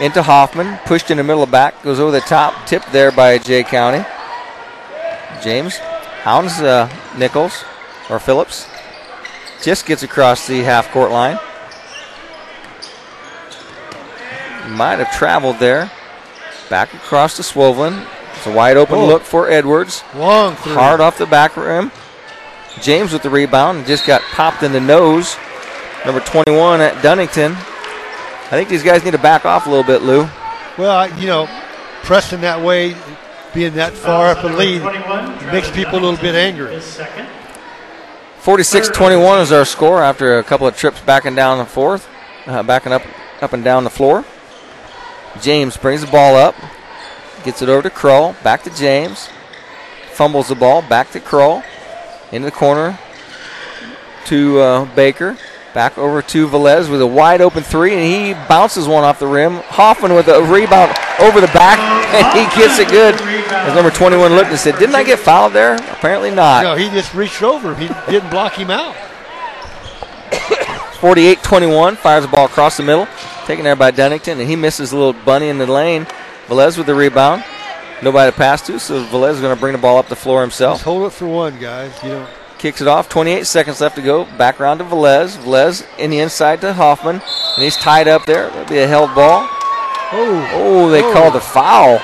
Into 0.00 0.22
Hoffman. 0.22 0.78
Pushed 0.84 1.10
in 1.10 1.18
the 1.18 1.24
middle 1.24 1.42
of 1.42 1.50
back. 1.50 1.82
Goes 1.82 2.00
over 2.00 2.10
the 2.10 2.20
top. 2.20 2.66
Tipped 2.66 2.92
there 2.92 3.12
by 3.12 3.38
Jay 3.38 3.62
County. 3.62 4.04
James 5.42 5.76
hounds 6.22 6.60
uh, 6.60 6.88
Nichols 7.18 7.64
or 8.10 8.18
Phillips. 8.18 8.66
Just 9.62 9.86
gets 9.86 10.02
across 10.02 10.46
the 10.46 10.62
half 10.62 10.90
court 10.90 11.10
line. 11.10 11.38
Might 14.68 14.98
have 14.98 15.10
traveled 15.12 15.58
there. 15.58 15.90
Back 16.70 16.94
across 16.94 17.36
to 17.36 17.42
Swovelin. 17.42 18.06
It's 18.36 18.46
a 18.46 18.52
wide 18.52 18.76
open 18.76 18.96
Oh. 18.96 19.06
look 19.06 19.22
for 19.22 19.48
Edwards. 19.50 20.02
Long 20.14 20.56
three. 20.56 20.72
Hard 20.74 21.00
off 21.00 21.18
the 21.18 21.26
back 21.26 21.56
rim. 21.56 21.90
James 22.80 23.12
with 23.12 23.22
the 23.22 23.30
rebound 23.30 23.78
and 23.78 23.86
just 23.86 24.06
got 24.06 24.22
popped 24.32 24.62
in 24.62 24.72
the 24.72 24.80
nose. 24.80 25.36
Number 26.06 26.20
21 26.20 26.80
at 26.80 26.94
Dunnington. 27.02 27.52
I 27.54 28.56
think 28.56 28.68
these 28.68 28.82
guys 28.82 29.04
need 29.04 29.10
to 29.12 29.18
back 29.18 29.44
off 29.44 29.66
a 29.66 29.68
little 29.70 29.84
bit, 29.84 30.02
Lou. 30.02 30.28
Well, 30.78 31.08
you 31.18 31.26
know, 31.26 31.48
pressing 32.02 32.40
that 32.40 32.60
way, 32.60 32.96
being 33.54 33.74
that 33.74 33.92
far 33.92 34.30
up 34.30 34.44
a 34.44 34.48
lead, 34.48 34.82
makes 35.52 35.70
people 35.70 35.98
a 35.98 36.00
little 36.00 36.16
bit 36.16 36.34
angry. 36.34 36.80
46 38.38 38.88
21 38.88 39.40
is 39.40 39.52
our 39.52 39.64
score 39.64 40.02
after 40.02 40.38
a 40.38 40.42
couple 40.42 40.66
of 40.66 40.76
trips 40.76 41.00
backing 41.00 41.34
down 41.34 41.58
the 41.58 41.64
fourth, 41.64 42.08
uh, 42.46 42.62
backing 42.62 42.92
up, 42.92 43.02
up 43.40 43.52
and 43.52 43.62
down 43.62 43.84
the 43.84 43.90
floor. 43.90 44.24
James 45.40 45.76
brings 45.76 46.00
the 46.00 46.10
ball 46.10 46.34
up, 46.34 46.54
gets 47.44 47.62
it 47.62 47.68
over 47.68 47.82
to 47.82 47.90
Kroll, 47.90 48.34
back 48.42 48.62
to 48.64 48.70
James, 48.70 49.28
fumbles 50.12 50.48
the 50.48 50.54
ball, 50.54 50.82
back 50.82 51.10
to 51.12 51.20
Kroll, 51.20 51.62
into 52.32 52.46
the 52.46 52.52
corner 52.52 52.98
to 54.26 54.58
uh, 54.58 54.94
Baker, 54.94 55.36
back 55.74 55.96
over 55.98 56.22
to 56.22 56.48
Velez 56.48 56.90
with 56.90 57.00
a 57.00 57.06
wide 57.06 57.40
open 57.40 57.62
three, 57.62 57.94
and 57.94 58.02
he 58.02 58.34
bounces 58.48 58.86
one 58.86 59.04
off 59.04 59.18
the 59.18 59.26
rim. 59.26 59.54
Hoffman 59.66 60.14
with 60.14 60.28
a 60.28 60.42
rebound 60.42 60.96
over 61.20 61.40
the 61.40 61.48
back, 61.48 61.78
and 62.14 62.26
he 62.38 62.60
gets 62.60 62.78
it 62.78 62.88
good. 62.88 63.14
As 63.52 63.74
number 63.74 63.90
21 63.90 64.34
looked 64.34 64.50
and 64.50 64.58
said, 64.58 64.78
Didn't 64.78 64.94
I 64.94 65.04
get 65.04 65.18
fouled 65.18 65.52
there? 65.52 65.74
Apparently 65.74 66.30
not. 66.30 66.64
No, 66.64 66.74
he 66.74 66.88
just 66.90 67.14
reached 67.14 67.42
over. 67.42 67.74
He 67.74 67.88
didn't 68.10 68.30
block 68.30 68.54
him 68.54 68.70
out. 68.70 68.94
48 71.00 71.42
21, 71.42 71.96
fires 71.96 72.22
the 72.22 72.28
ball 72.28 72.46
across 72.46 72.76
the 72.76 72.82
middle, 72.84 73.08
taken 73.44 73.64
there 73.64 73.74
by 73.74 73.90
Dunnington, 73.90 74.38
and 74.38 74.48
he 74.48 74.54
misses 74.54 74.92
a 74.92 74.96
little 74.96 75.12
bunny 75.24 75.48
in 75.48 75.58
the 75.58 75.66
lane. 75.66 76.06
Velez 76.46 76.78
with 76.78 76.86
the 76.86 76.94
rebound. 76.94 77.44
Nobody 78.02 78.30
to 78.30 78.36
pass 78.36 78.64
to, 78.66 78.78
so 78.78 79.04
Velez 79.06 79.34
is 79.34 79.40
going 79.40 79.54
to 79.54 79.60
bring 79.60 79.72
the 79.72 79.78
ball 79.78 79.98
up 79.98 80.08
the 80.08 80.16
floor 80.16 80.40
himself. 80.40 80.78
Just 80.78 80.84
hold 80.84 81.04
it 81.06 81.10
for 81.10 81.26
one, 81.26 81.58
guys. 81.58 81.92
You 82.02 82.10
know, 82.10 82.28
Kicks 82.62 82.80
it 82.80 82.86
off, 82.86 83.08
28 83.08 83.44
seconds 83.44 83.80
left 83.80 83.96
to 83.96 84.02
go. 84.02 84.24
Back 84.38 84.60
around 84.60 84.78
to 84.78 84.84
Velez. 84.84 85.36
Velez 85.36 85.84
in 85.98 86.10
the 86.12 86.20
inside 86.20 86.60
to 86.60 86.72
Hoffman, 86.72 87.16
and 87.16 87.64
he's 87.64 87.76
tied 87.76 88.06
up 88.06 88.24
there. 88.24 88.50
That'll 88.50 88.66
be 88.66 88.78
a 88.78 88.86
held 88.86 89.12
ball. 89.16 89.48
Oh, 90.12 90.48
Oh, 90.54 90.88
they 90.88 91.02
Oh. 91.02 91.12
called 91.12 91.34
a 91.34 91.40
foul. 91.40 91.98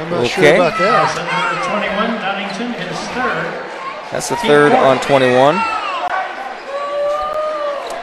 I'm 0.00 0.10
not 0.10 0.26
sure 0.26 0.42
Okay. 0.42 0.56
about 0.56 0.78
that. 0.78 1.16
Number 1.16 1.66
21, 1.68 2.18
Dunnington, 2.18 2.72
his 2.80 2.98
third. 3.08 3.46
That's 4.10 4.28
the 4.30 4.36
third 4.36 4.72
on 4.72 5.00
21. 5.00 5.62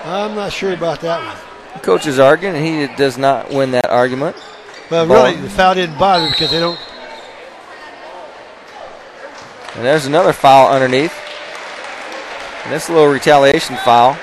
I'm 0.06 0.36
not 0.36 0.54
sure 0.54 0.74
about 0.74 1.02
that 1.02 1.18
one. 1.18 1.36
The 1.74 1.80
coach 1.80 2.06
is 2.06 2.20
arguing, 2.20 2.56
and 2.56 2.64
he 2.64 2.86
does 2.96 3.18
not 3.18 3.50
win 3.50 3.72
that 3.72 3.90
argument. 3.90 4.36
But 4.88 5.08
Ball. 5.08 5.18
really, 5.18 5.38
the 5.38 5.50
foul 5.50 5.74
didn't 5.74 5.98
bother 5.98 6.30
because 6.30 6.52
they 6.52 6.60
don't. 6.60 6.78
And 9.76 9.84
there's 9.84 10.06
another 10.06 10.34
foul 10.34 10.72
underneath. 10.72 11.14
And 12.64 12.74
that's 12.74 12.90
a 12.90 12.94
little 12.94 13.10
retaliation 13.10 13.76
foul. 13.78 14.18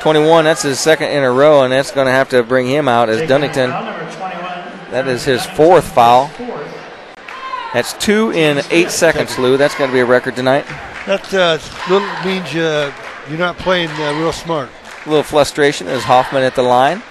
21, 0.00 0.44
that's 0.44 0.62
his 0.62 0.78
second 0.78 1.10
in 1.10 1.24
a 1.24 1.30
row, 1.30 1.64
and 1.64 1.72
that's 1.72 1.90
going 1.90 2.06
to 2.06 2.12
have 2.12 2.28
to 2.28 2.42
bring 2.42 2.68
him 2.68 2.86
out 2.86 3.08
as 3.08 3.28
Dunnington. 3.28 3.70
foul, 3.70 3.84
number 3.84 4.12
21. 4.12 4.90
That 4.92 5.08
is 5.08 5.24
his 5.24 5.44
fourth 5.44 5.92
foul. 5.92 6.30
That's 7.74 7.92
two 7.94 8.30
in 8.32 8.62
eight 8.70 8.90
seconds, 8.90 9.38
Lou. 9.38 9.56
That's 9.56 9.74
going 9.74 9.90
to 9.90 9.94
be 9.94 10.00
a 10.00 10.06
record 10.06 10.36
tonight. 10.36 10.64
That 11.06 11.34
uh, 11.34 11.58
means 12.24 12.54
uh, 12.54 12.92
you're 13.28 13.38
not 13.38 13.58
playing 13.58 13.90
uh, 13.90 14.14
real 14.18 14.32
smart. 14.32 14.70
A 15.04 15.08
little 15.08 15.22
frustration 15.22 15.86
as 15.88 16.04
Hoffman 16.04 16.42
at 16.44 16.54
the 16.54 16.62
line. 16.62 17.02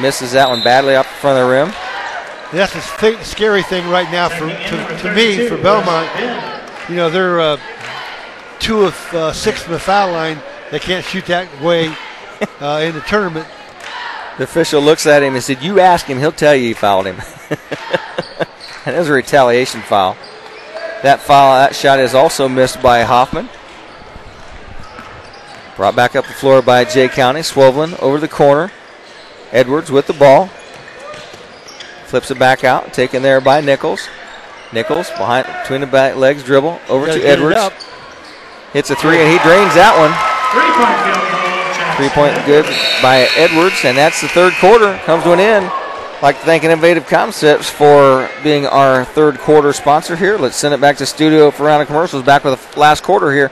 Misses 0.00 0.32
that 0.32 0.48
one 0.48 0.62
badly 0.62 0.94
up 0.94 1.04
front 1.04 1.38
of 1.38 1.46
the 1.46 1.52
rim. 1.52 1.72
That's 2.52 2.74
the 2.74 2.96
th- 2.98 3.24
scary 3.24 3.62
thing 3.62 3.88
right 3.88 4.10
now 4.12 4.28
for 4.28 4.46
to, 4.46 4.98
to 5.02 5.14
me 5.14 5.48
for 5.48 5.56
Bellmont. 5.56 6.88
You 6.90 6.96
know 6.96 7.08
they're 7.08 7.40
uh, 7.40 7.60
two 8.58 8.84
of 8.84 9.14
uh, 9.14 9.32
six 9.32 9.62
from 9.62 9.72
the 9.72 9.78
foul 9.78 10.12
line. 10.12 10.38
They 10.70 10.78
can't 10.78 11.04
shoot 11.04 11.24
that 11.26 11.48
way 11.62 11.94
uh, 12.60 12.82
in 12.84 12.94
the 12.94 13.00
tournament. 13.02 13.46
The 14.36 14.44
official 14.44 14.82
looks 14.82 15.06
at 15.06 15.22
him 15.22 15.34
and 15.34 15.42
said, 15.42 15.62
"You 15.62 15.80
ask 15.80 16.04
him; 16.04 16.18
he'll 16.18 16.30
tell 16.30 16.54
you 16.54 16.68
he 16.68 16.74
fouled 16.74 17.06
him." 17.06 17.20
and 18.86 18.96
was 18.96 19.08
a 19.08 19.12
retaliation 19.12 19.80
foul. 19.80 20.16
That 21.02 21.20
foul, 21.20 21.54
that 21.54 21.74
shot 21.74 22.00
is 22.00 22.14
also 22.14 22.48
missed 22.48 22.82
by 22.82 23.02
Hoffman. 23.02 23.48
Brought 25.76 25.96
back 25.96 26.14
up 26.14 26.26
the 26.26 26.34
floor 26.34 26.60
by 26.60 26.84
Jay 26.84 27.08
County. 27.08 27.40
Swovelin 27.40 27.98
over 28.00 28.18
the 28.18 28.28
corner. 28.28 28.70
Edwards 29.52 29.90
with 29.90 30.06
the 30.06 30.12
ball. 30.12 30.50
Flips 32.12 32.30
it 32.30 32.38
back 32.38 32.62
out. 32.62 32.92
Taken 32.92 33.22
there 33.22 33.40
by 33.40 33.62
Nichols. 33.62 34.06
Nichols 34.70 35.08
behind 35.12 35.46
between 35.62 35.80
the 35.80 35.86
back 35.86 36.14
legs 36.14 36.44
dribble 36.44 36.78
over 36.90 37.06
to 37.06 37.18
Edwards. 37.22 37.72
Hits 38.74 38.90
a 38.90 38.96
three 38.96 39.16
and 39.16 39.32
he 39.32 39.38
drains 39.38 39.72
that 39.72 39.96
one. 39.96 40.12
Three 40.52 40.68
point 40.76 40.92
field 41.08 41.24
goal. 41.32 41.96
Three 41.96 42.10
point 42.12 42.36
good 42.44 42.66
by 43.00 43.26
Edwards, 43.38 43.82
and 43.86 43.96
that's 43.96 44.20
the 44.20 44.28
third 44.28 44.52
quarter. 44.60 44.98
Comes 45.06 45.24
to 45.24 45.32
an 45.32 45.40
end. 45.40 45.72
Like 46.20 46.38
to 46.38 46.44
thank 46.44 46.64
Innovative 46.64 47.06
Concepts 47.06 47.70
for 47.70 48.28
being 48.44 48.66
our 48.66 49.06
third 49.06 49.38
quarter 49.38 49.72
sponsor 49.72 50.14
here. 50.14 50.36
Let's 50.36 50.56
send 50.56 50.74
it 50.74 50.82
back 50.82 50.98
to 50.98 51.06
studio 51.06 51.50
for 51.50 51.64
round 51.64 51.80
of 51.80 51.88
commercials. 51.88 52.24
Back 52.24 52.44
with 52.44 52.74
the 52.74 52.78
last 52.78 53.02
quarter 53.02 53.32
here, 53.32 53.50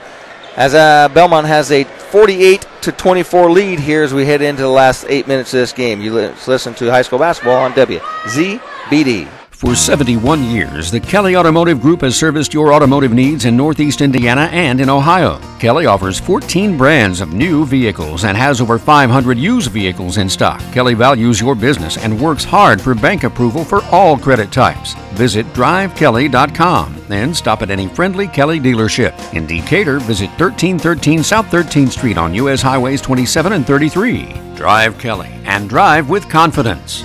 as 0.55 0.73
uh, 0.73 1.09
Bellmont 1.09 1.45
has 1.45 1.71
a 1.71 1.83
48 1.83 2.67
to 2.81 2.91
24 2.91 3.51
lead 3.51 3.79
here 3.79 4.03
as 4.03 4.13
we 4.13 4.25
head 4.25 4.41
into 4.41 4.61
the 4.61 4.69
last 4.69 5.05
eight 5.07 5.27
minutes 5.27 5.53
of 5.53 5.59
this 5.59 5.71
game. 5.71 6.01
You 6.01 6.13
listen 6.13 6.73
to 6.75 6.89
high 6.89 7.03
school 7.03 7.19
basketball 7.19 7.57
on 7.57 7.73
WZBD. 7.73 9.40
For 9.61 9.75
71 9.75 10.43
years, 10.45 10.89
the 10.89 10.99
Kelly 10.99 11.35
Automotive 11.35 11.81
Group 11.81 12.01
has 12.01 12.15
serviced 12.15 12.51
your 12.51 12.73
automotive 12.73 13.13
needs 13.13 13.45
in 13.45 13.55
Northeast 13.55 14.01
Indiana 14.01 14.49
and 14.51 14.81
in 14.81 14.89
Ohio. 14.89 15.39
Kelly 15.59 15.85
offers 15.85 16.19
14 16.19 16.75
brands 16.75 17.21
of 17.21 17.33
new 17.33 17.63
vehicles 17.63 18.23
and 18.23 18.35
has 18.35 18.59
over 18.59 18.79
500 18.79 19.37
used 19.37 19.69
vehicles 19.69 20.17
in 20.17 20.27
stock. 20.27 20.59
Kelly 20.73 20.95
values 20.95 21.39
your 21.39 21.53
business 21.53 21.99
and 21.99 22.19
works 22.19 22.43
hard 22.43 22.81
for 22.81 22.95
bank 22.95 23.23
approval 23.23 23.63
for 23.63 23.83
all 23.91 24.17
credit 24.17 24.51
types. 24.51 24.95
Visit 25.13 25.45
drivekelly.com 25.53 26.95
and 27.11 27.37
stop 27.37 27.61
at 27.61 27.69
any 27.69 27.87
friendly 27.87 28.27
Kelly 28.27 28.59
dealership. 28.59 29.13
In 29.35 29.45
Decatur, 29.45 29.99
visit 29.99 30.31
1313 30.39 31.21
South 31.21 31.45
13th 31.51 31.91
Street 31.91 32.17
on 32.17 32.33
U.S. 32.33 32.63
Highways 32.63 32.99
27 32.99 33.53
and 33.53 33.67
33. 33.67 34.55
Drive 34.55 34.97
Kelly 34.97 35.29
and 35.45 35.69
drive 35.69 36.09
with 36.09 36.27
confidence. 36.27 37.03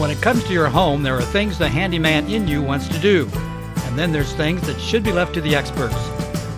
When 0.00 0.10
it 0.10 0.22
comes 0.22 0.42
to 0.44 0.54
your 0.54 0.70
home, 0.70 1.02
there 1.02 1.14
are 1.14 1.20
things 1.20 1.58
the 1.58 1.68
handyman 1.68 2.26
in 2.30 2.48
you 2.48 2.62
wants 2.62 2.88
to 2.88 2.98
do, 2.98 3.28
and 3.84 3.98
then 3.98 4.12
there's 4.12 4.32
things 4.32 4.62
that 4.62 4.80
should 4.80 5.02
be 5.02 5.12
left 5.12 5.34
to 5.34 5.42
the 5.42 5.54
experts. 5.54 5.94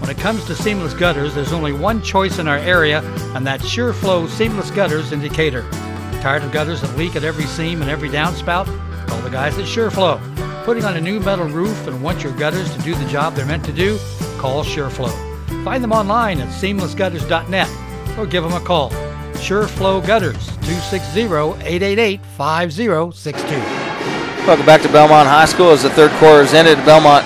When 0.00 0.08
it 0.08 0.16
comes 0.18 0.44
to 0.44 0.54
seamless 0.54 0.94
gutters, 0.94 1.34
there's 1.34 1.52
only 1.52 1.72
one 1.72 2.02
choice 2.02 2.38
in 2.38 2.46
our 2.46 2.58
area, 2.58 3.00
and 3.34 3.44
that's 3.44 3.64
SureFlow 3.64 4.28
Seamless 4.28 4.70
Gutters 4.70 5.10
in 5.10 5.20
Decatur. 5.20 5.68
Tired 6.20 6.44
of 6.44 6.52
gutters 6.52 6.82
that 6.82 6.96
leak 6.96 7.16
at 7.16 7.24
every 7.24 7.46
seam 7.46 7.82
and 7.82 7.90
every 7.90 8.08
downspout? 8.08 8.66
Call 9.08 9.20
the 9.22 9.28
guys 9.28 9.58
at 9.58 9.64
SureFlow. 9.64 10.64
Putting 10.64 10.84
on 10.84 10.96
a 10.96 11.00
new 11.00 11.18
metal 11.18 11.48
roof 11.48 11.88
and 11.88 12.00
want 12.00 12.22
your 12.22 12.32
gutters 12.34 12.72
to 12.76 12.82
do 12.82 12.94
the 12.94 13.08
job 13.08 13.34
they're 13.34 13.44
meant 13.44 13.64
to 13.64 13.72
do? 13.72 13.98
Call 14.38 14.62
SureFlow. 14.62 15.64
Find 15.64 15.82
them 15.82 15.90
online 15.90 16.40
at 16.40 16.48
seamlessgutters.net 16.50 18.16
or 18.16 18.24
give 18.24 18.44
them 18.44 18.52
a 18.52 18.60
call. 18.64 18.92
SureFlow 19.42 20.06
Gutters, 20.06 20.48
260-888-5062. 20.60 23.42
Welcome 24.46 24.64
back 24.64 24.82
to 24.82 24.88
Bellmont 24.88 25.24
High 25.24 25.46
School 25.46 25.70
as 25.70 25.82
the 25.82 25.90
third 25.90 26.12
quarter 26.12 26.44
has 26.44 26.54
ended. 26.54 26.78
Bellmont 26.78 27.24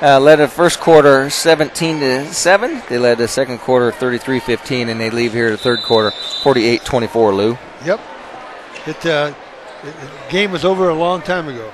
uh, 0.00 0.20
led 0.20 0.36
the 0.36 0.46
first 0.46 0.78
quarter 0.78 1.28
17 1.28 1.98
to 1.98 2.24
7. 2.26 2.82
They 2.88 2.98
led 2.98 3.18
the 3.18 3.26
second 3.26 3.58
quarter 3.58 3.90
33-15, 3.90 4.90
and 4.90 5.00
they 5.00 5.10
leave 5.10 5.32
here 5.32 5.50
the 5.50 5.56
third 5.56 5.82
quarter 5.82 6.10
48-24. 6.10 7.36
Lou. 7.36 7.58
Yep. 7.84 8.00
It, 8.86 9.06
uh, 9.06 9.34
it, 9.82 10.00
the 10.00 10.08
game 10.30 10.52
was 10.52 10.64
over 10.64 10.88
a 10.88 10.94
long 10.94 11.20
time 11.20 11.48
ago, 11.48 11.72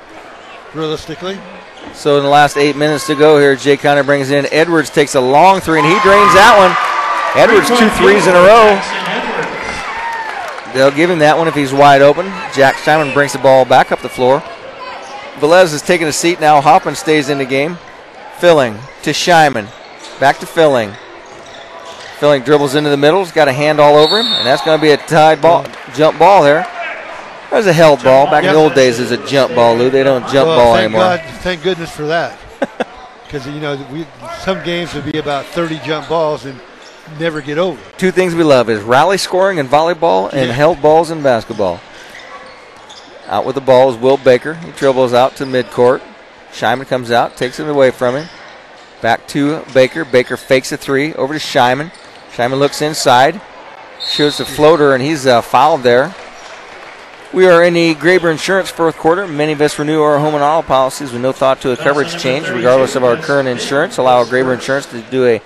realistically. 0.73 1.39
So 1.93 2.16
in 2.16 2.23
the 2.23 2.31
last 2.31 2.57
eight 2.57 2.77
minutes 2.77 3.07
to 3.09 3.15
go 3.15 3.39
here, 3.39 3.55
Jay 3.57 3.77
County 3.77 4.03
brings 4.03 4.31
in 4.31 4.47
Edwards, 4.51 4.89
takes 4.89 5.16
a 5.16 5.20
long 5.20 5.61
three, 5.61 5.81
and 5.81 5.86
he 5.86 6.01
drains 6.01 6.32
that 6.32 6.57
one. 6.57 6.73
Edwards 7.36 7.69
two 7.69 7.90
threes 8.01 8.27
in 8.27 8.35
a 8.35 8.40
row. 8.40 8.81
They'll 10.77 10.90
give 10.90 11.09
him 11.09 11.20
that 11.20 11.39
one 11.39 11.48
if 11.48 11.55
he's 11.55 11.73
wide 11.73 12.03
open. 12.03 12.27
Jack 12.55 12.77
Simon 12.77 13.15
brings 13.15 13.32
the 13.32 13.39
ball 13.39 13.65
back 13.65 13.93
up 13.93 14.01
the 14.01 14.11
floor. 14.11 14.40
Velez 15.36 15.73
is 15.73 15.81
taking 15.81 16.07
a 16.07 16.12
seat 16.12 16.39
now. 16.39 16.61
Hoffman 16.61 16.94
stays 16.94 17.31
in 17.31 17.39
the 17.39 17.47
game. 17.47 17.78
Filling 18.39 18.74
to 19.03 19.11
Shyman. 19.11 19.70
Back 20.20 20.39
to 20.40 20.47
Filling. 20.47 20.93
Filling 22.19 22.43
dribbles 22.43 22.74
into 22.74 22.90
the 22.90 22.97
middle. 22.98 23.20
He's 23.20 23.32
got 23.32 23.48
a 23.48 23.55
hand 23.55 23.81
all 23.81 23.97
over 23.97 24.19
him, 24.19 24.27
and 24.27 24.47
that's 24.47 24.62
going 24.62 24.78
to 24.78 24.82
be 24.82 24.90
a 24.90 24.98
tied 24.98 25.40
ball, 25.40 25.66
jump 25.94 26.19
ball 26.19 26.43
there. 26.43 26.66
There's 27.51 27.66
a 27.66 27.73
held 27.73 28.05
ball. 28.05 28.27
Back 28.27 28.44
in 28.44 28.53
the 28.53 28.59
old 28.59 28.74
days, 28.74 28.98
there's 28.98 29.12
a 29.12 29.27
jump 29.27 29.55
ball, 29.55 29.77
Lou. 29.77 29.89
They 29.89 30.03
don't 30.03 30.23
jump 30.28 30.48
well, 30.48 30.59
ball 30.59 30.74
thank 30.74 30.85
anymore. 30.85 31.01
God, 31.01 31.20
thank 31.40 31.62
goodness 31.62 31.90
for 31.90 32.07
that. 32.07 32.39
Because 33.27 33.44
you 33.48 33.59
know 33.59 33.74
we 33.90 34.07
some 34.39 34.65
games 34.65 34.94
would 34.94 35.11
be 35.11 35.19
about 35.19 35.47
30 35.47 35.81
jump 35.81 36.09
balls 36.09 36.44
and 36.44 36.61
never 37.19 37.41
get 37.41 37.59
over. 37.59 37.81
Two 37.99 38.11
things 38.11 38.35
we 38.35 38.43
love 38.45 38.69
is 38.70 38.83
rally 38.83 39.19
scoring 39.19 39.59
in 39.59 39.69
volleyball 39.69 40.31
and 40.33 40.49
Yeah. 40.49 40.53
held 40.53 40.83
balls 40.83 41.11
in 41.11 41.23
basketball. 41.23 41.81
Out 43.28 43.45
with 43.45 43.55
the 43.55 43.61
ball 43.61 43.91
is 43.91 43.97
Will 43.97 44.16
Baker. 44.16 44.55
He 44.55 44.70
dribbles 44.73 45.12
out 45.12 45.37
to 45.37 45.45
midcourt. 45.45 46.01
Shyman 46.53 46.87
comes 46.87 47.11
out, 47.11 47.37
takes 47.37 47.59
it 47.59 47.69
away 47.69 47.91
from 47.91 48.16
him. 48.16 48.28
Back 49.03 49.27
to 49.28 49.62
Baker. 49.74 50.05
Baker 50.05 50.37
fakes 50.37 50.73
a 50.73 50.77
three 50.77 51.12
over 51.15 51.35
to 51.35 51.41
Shyman. 51.41 51.91
Shyman 52.35 52.59
looks 52.59 52.81
inside, 52.81 53.41
shoots 54.07 54.41
a 54.41 54.45
floater, 54.45 54.95
and 54.95 55.03
he's 55.03 55.27
uh, 55.27 55.43
fouled 55.43 55.83
there. 55.83 56.15
We 57.36 57.46
are 57.48 57.62
in 57.62 57.74
the 57.74 57.94
Graber 57.94 58.32
Insurance 58.32 58.70
fourth 58.70 58.96
quarter. 58.96 59.28
Many 59.28 59.52
of 59.52 59.60
us 59.60 59.78
renew 59.78 60.00
our 60.00 60.18
home 60.18 60.32
and 60.32 60.42
auto 60.42 60.66
policies 60.66 61.12
with 61.12 61.20
no 61.20 61.32
thought 61.32 61.60
to 61.60 61.72
a 61.72 61.76
coverage 61.76 62.18
change, 62.18 62.48
regardless 62.48 62.96
of 62.96 63.04
our 63.04 63.18
current 63.18 63.46
insurance. 63.46 63.98
Allow 63.98 64.24
Graber 64.24 64.54
Insurance 64.54 64.86
to 64.86 65.02
do 65.02 65.26
a 65.26 65.42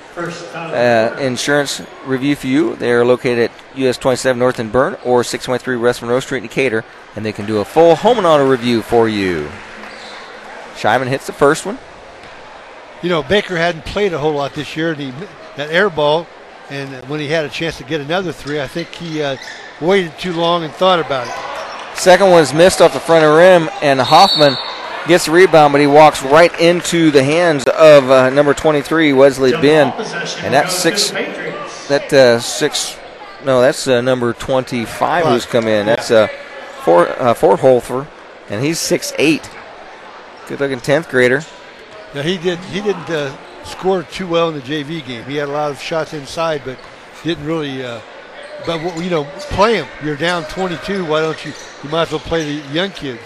uh, 0.54 1.16
insurance 1.18 1.82
review 2.04 2.36
for 2.36 2.46
you. 2.46 2.76
They 2.76 2.92
are 2.92 3.04
located 3.04 3.50
at 3.50 3.76
US 3.76 3.98
27 3.98 4.38
North 4.38 4.60
in 4.60 4.70
Berne 4.70 4.98
or 5.04 5.24
623 5.24 5.78
West 5.78 6.00
Monroe 6.00 6.20
Street 6.20 6.38
in 6.38 6.42
Decatur, 6.44 6.84
and 7.16 7.26
they 7.26 7.32
can 7.32 7.44
do 7.44 7.58
a 7.58 7.64
full 7.64 7.96
home 7.96 8.18
and 8.18 8.26
auto 8.26 8.48
review 8.48 8.82
for 8.82 9.08
you. 9.08 9.50
Shyman 10.76 11.08
hits 11.08 11.26
the 11.26 11.32
first 11.32 11.66
one. 11.66 11.76
You 13.02 13.08
know 13.08 13.24
Baker 13.24 13.56
hadn't 13.56 13.84
played 13.84 14.12
a 14.12 14.18
whole 14.18 14.34
lot 14.34 14.54
this 14.54 14.76
year, 14.76 14.92
and 14.92 15.00
he 15.00 15.10
that 15.56 15.70
air 15.72 15.90
ball, 15.90 16.28
and 16.68 17.04
when 17.08 17.18
he 17.18 17.26
had 17.26 17.44
a 17.44 17.48
chance 17.48 17.78
to 17.78 17.84
get 17.84 18.00
another 18.00 18.30
three, 18.30 18.60
I 18.60 18.68
think 18.68 18.94
he 18.94 19.24
uh, 19.24 19.38
waited 19.80 20.16
too 20.20 20.34
long 20.34 20.62
and 20.62 20.72
thought 20.72 21.00
about 21.00 21.26
it. 21.26 21.50
Second 22.00 22.30
one's 22.30 22.54
missed 22.54 22.80
off 22.80 22.94
the 22.94 22.98
front 22.98 23.26
of 23.26 23.32
the 23.32 23.36
rim, 23.36 23.68
and 23.82 24.00
Hoffman 24.00 24.56
gets 25.06 25.26
the 25.26 25.32
rebound, 25.32 25.72
but 25.72 25.82
he 25.82 25.86
walks 25.86 26.22
right 26.22 26.58
into 26.58 27.10
the 27.10 27.22
hands 27.22 27.66
of 27.66 28.10
uh, 28.10 28.30
number 28.30 28.54
23, 28.54 29.12
Wesley 29.12 29.52
Ben, 29.52 29.92
and 29.92 30.54
that's 30.54 30.74
six. 30.74 31.10
That 31.10 32.10
uh, 32.10 32.40
six. 32.40 32.98
No, 33.44 33.60
that's 33.60 33.86
uh, 33.86 34.00
number 34.00 34.32
25 34.32 35.26
who's 35.26 35.44
come 35.44 35.66
in. 35.66 35.84
That's 35.84 36.10
uh, 36.10 36.28
Fort 36.84 37.10
uh, 37.18 37.34
Fort 37.34 37.60
Holfer, 37.60 38.08
and 38.48 38.64
he's 38.64 38.78
six 38.78 39.12
eight. 39.18 39.50
Good 40.48 40.58
looking 40.58 40.78
10th 40.78 41.10
grader. 41.10 41.42
Now 42.14 42.22
he 42.22 42.38
did 42.38 42.58
he 42.60 42.80
didn't 42.80 43.10
uh, 43.10 43.36
score 43.64 44.04
too 44.04 44.26
well 44.26 44.48
in 44.48 44.54
the 44.54 44.62
JV 44.62 45.04
game. 45.04 45.24
He 45.24 45.36
had 45.36 45.50
a 45.50 45.52
lot 45.52 45.70
of 45.70 45.78
shots 45.78 46.14
inside, 46.14 46.62
but 46.64 46.78
didn't 47.24 47.44
really. 47.44 47.84
Uh, 47.84 48.00
but 48.64 48.80
you 48.96 49.10
know, 49.10 49.24
play 49.50 49.74
him. 49.74 49.86
You're 50.02 50.16
down 50.16 50.44
22. 50.44 51.04
Why 51.04 51.20
don't 51.20 51.44
you? 51.44 51.52
You 51.82 51.88
might 51.88 52.02
as 52.02 52.10
well 52.10 52.20
play 52.20 52.44
the 52.44 52.72
young 52.72 52.90
kids. 52.90 53.22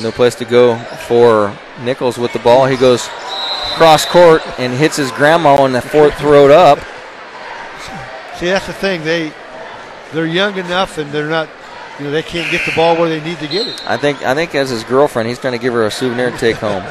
No 0.00 0.12
place 0.12 0.34
to 0.36 0.44
go 0.44 0.76
for 1.06 1.56
Nichols 1.82 2.18
with 2.18 2.32
the 2.32 2.38
ball. 2.38 2.66
He 2.66 2.76
goes 2.76 3.08
cross 3.76 4.04
court 4.04 4.42
and 4.58 4.72
hits 4.72 4.96
his 4.96 5.10
grandma 5.12 5.54
on 5.54 5.72
the 5.72 5.80
fourth 5.80 6.14
throat 6.18 6.50
up. 6.50 6.78
See, 8.36 8.46
that's 8.46 8.66
the 8.66 8.72
thing. 8.72 9.02
They 9.02 9.32
they're 10.12 10.26
young 10.26 10.56
enough, 10.58 10.98
and 10.98 11.10
they're 11.12 11.28
not. 11.28 11.48
You 11.98 12.04
know, 12.04 12.10
they 12.12 12.22
can't 12.22 12.48
get 12.52 12.64
the 12.64 12.72
ball 12.76 12.96
where 12.96 13.08
they 13.08 13.20
need 13.20 13.38
to 13.38 13.48
get 13.48 13.66
it. 13.66 13.82
I 13.88 13.96
think 13.96 14.22
I 14.22 14.34
think 14.34 14.54
as 14.54 14.70
his 14.70 14.84
girlfriend, 14.84 15.28
he's 15.28 15.38
trying 15.38 15.54
to 15.54 15.58
give 15.58 15.72
her 15.72 15.84
a 15.86 15.90
souvenir 15.90 16.30
to 16.30 16.38
take 16.38 16.56
home. 16.56 16.84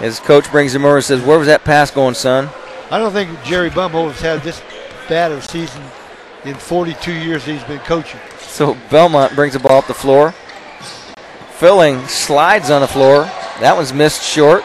His 0.00 0.18
coach 0.18 0.50
brings 0.50 0.74
him 0.74 0.84
over 0.84 0.96
and 0.96 1.04
says, 1.04 1.22
"Where 1.22 1.38
was 1.38 1.46
that 1.46 1.62
pass 1.62 1.90
going, 1.90 2.14
son?" 2.14 2.50
I 2.90 2.98
don't 2.98 3.12
think 3.12 3.30
Jerry 3.44 3.70
Bomholt 3.70 4.12
has 4.12 4.20
had 4.20 4.42
this 4.42 4.60
bad 5.08 5.30
of 5.30 5.38
a 5.38 5.42
season 5.42 5.82
in 6.44 6.54
42 6.54 7.12
years 7.12 7.44
he's 7.44 7.62
been 7.64 7.78
coaching. 7.80 8.20
So 8.56 8.72
Bellmont 8.88 9.34
brings 9.34 9.52
the 9.52 9.58
ball 9.58 9.80
up 9.80 9.86
the 9.86 9.92
floor. 9.92 10.32
Filling 11.58 12.08
slides 12.08 12.70
on 12.70 12.80
the 12.80 12.88
floor. 12.88 13.24
That 13.60 13.74
one's 13.76 13.92
missed 13.92 14.22
short. 14.22 14.64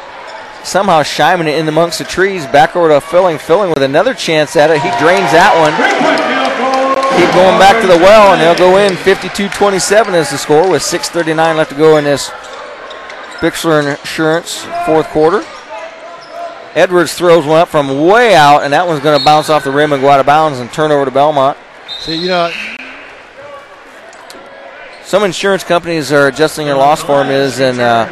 somehow 0.63 1.03
Shyman 1.03 1.45
in 1.47 1.68
amongst 1.68 1.97
the 1.97 2.05
trees. 2.05 2.45
Back 2.45 2.77
over 2.77 2.88
to 2.88 3.01
Filling. 3.01 3.38
Filling 3.38 3.68
with 3.68 3.84
another 3.84 4.13
chance 4.13 4.55
at 4.55 4.69
it. 4.69 4.77
He 4.77 4.88
drains 4.97 5.34
that 5.34 5.51
one. 5.59 5.76
Keep 7.19 7.35
going 7.35 7.59
back 7.59 7.81
to 7.81 7.88
the 7.88 7.97
well, 7.97 8.31
and 8.31 8.41
they'll 8.41 8.55
go 8.55 8.77
in. 8.77 8.93
52-27 8.93 10.13
is 10.13 10.30
the 10.30 10.38
score 10.38 10.72
with 10.72 10.81
6:39 10.81 11.57
left 11.57 11.72
to 11.72 11.76
go 11.76 11.97
in 11.97 12.05
this 12.05 12.30
Bixler 13.41 13.85
Insurance 13.85 14.65
fourth 14.85 15.07
quarter. 15.07 15.43
Edwards 16.76 17.13
throws 17.13 17.45
one 17.45 17.59
up 17.59 17.68
from 17.68 18.07
way 18.07 18.35
out, 18.35 18.63
and 18.63 18.72
that 18.72 18.88
one's 18.88 19.01
going 19.01 19.19
to 19.19 19.26
bounce 19.26 19.49
off 19.49 19.65
the 19.65 19.72
rim 19.72 19.91
and 19.91 20.01
go 20.01 20.07
out 20.07 20.22
of 20.22 20.26
bounds 20.26 20.59
and 20.59 20.72
turn 20.72 20.91
over 20.91 21.03
to 21.03 21.11
Bellmont. 21.11 21.57
See, 21.99 22.15
you 22.15 22.30
know, 22.30 22.49
some 25.11 25.25
insurance 25.25 25.65
companies 25.65 26.13
are 26.13 26.29
adjusting 26.29 26.67
their 26.67 26.77
loss 26.77 27.03
formulas 27.03 27.59
and 27.59 27.81
uh, 27.81 28.07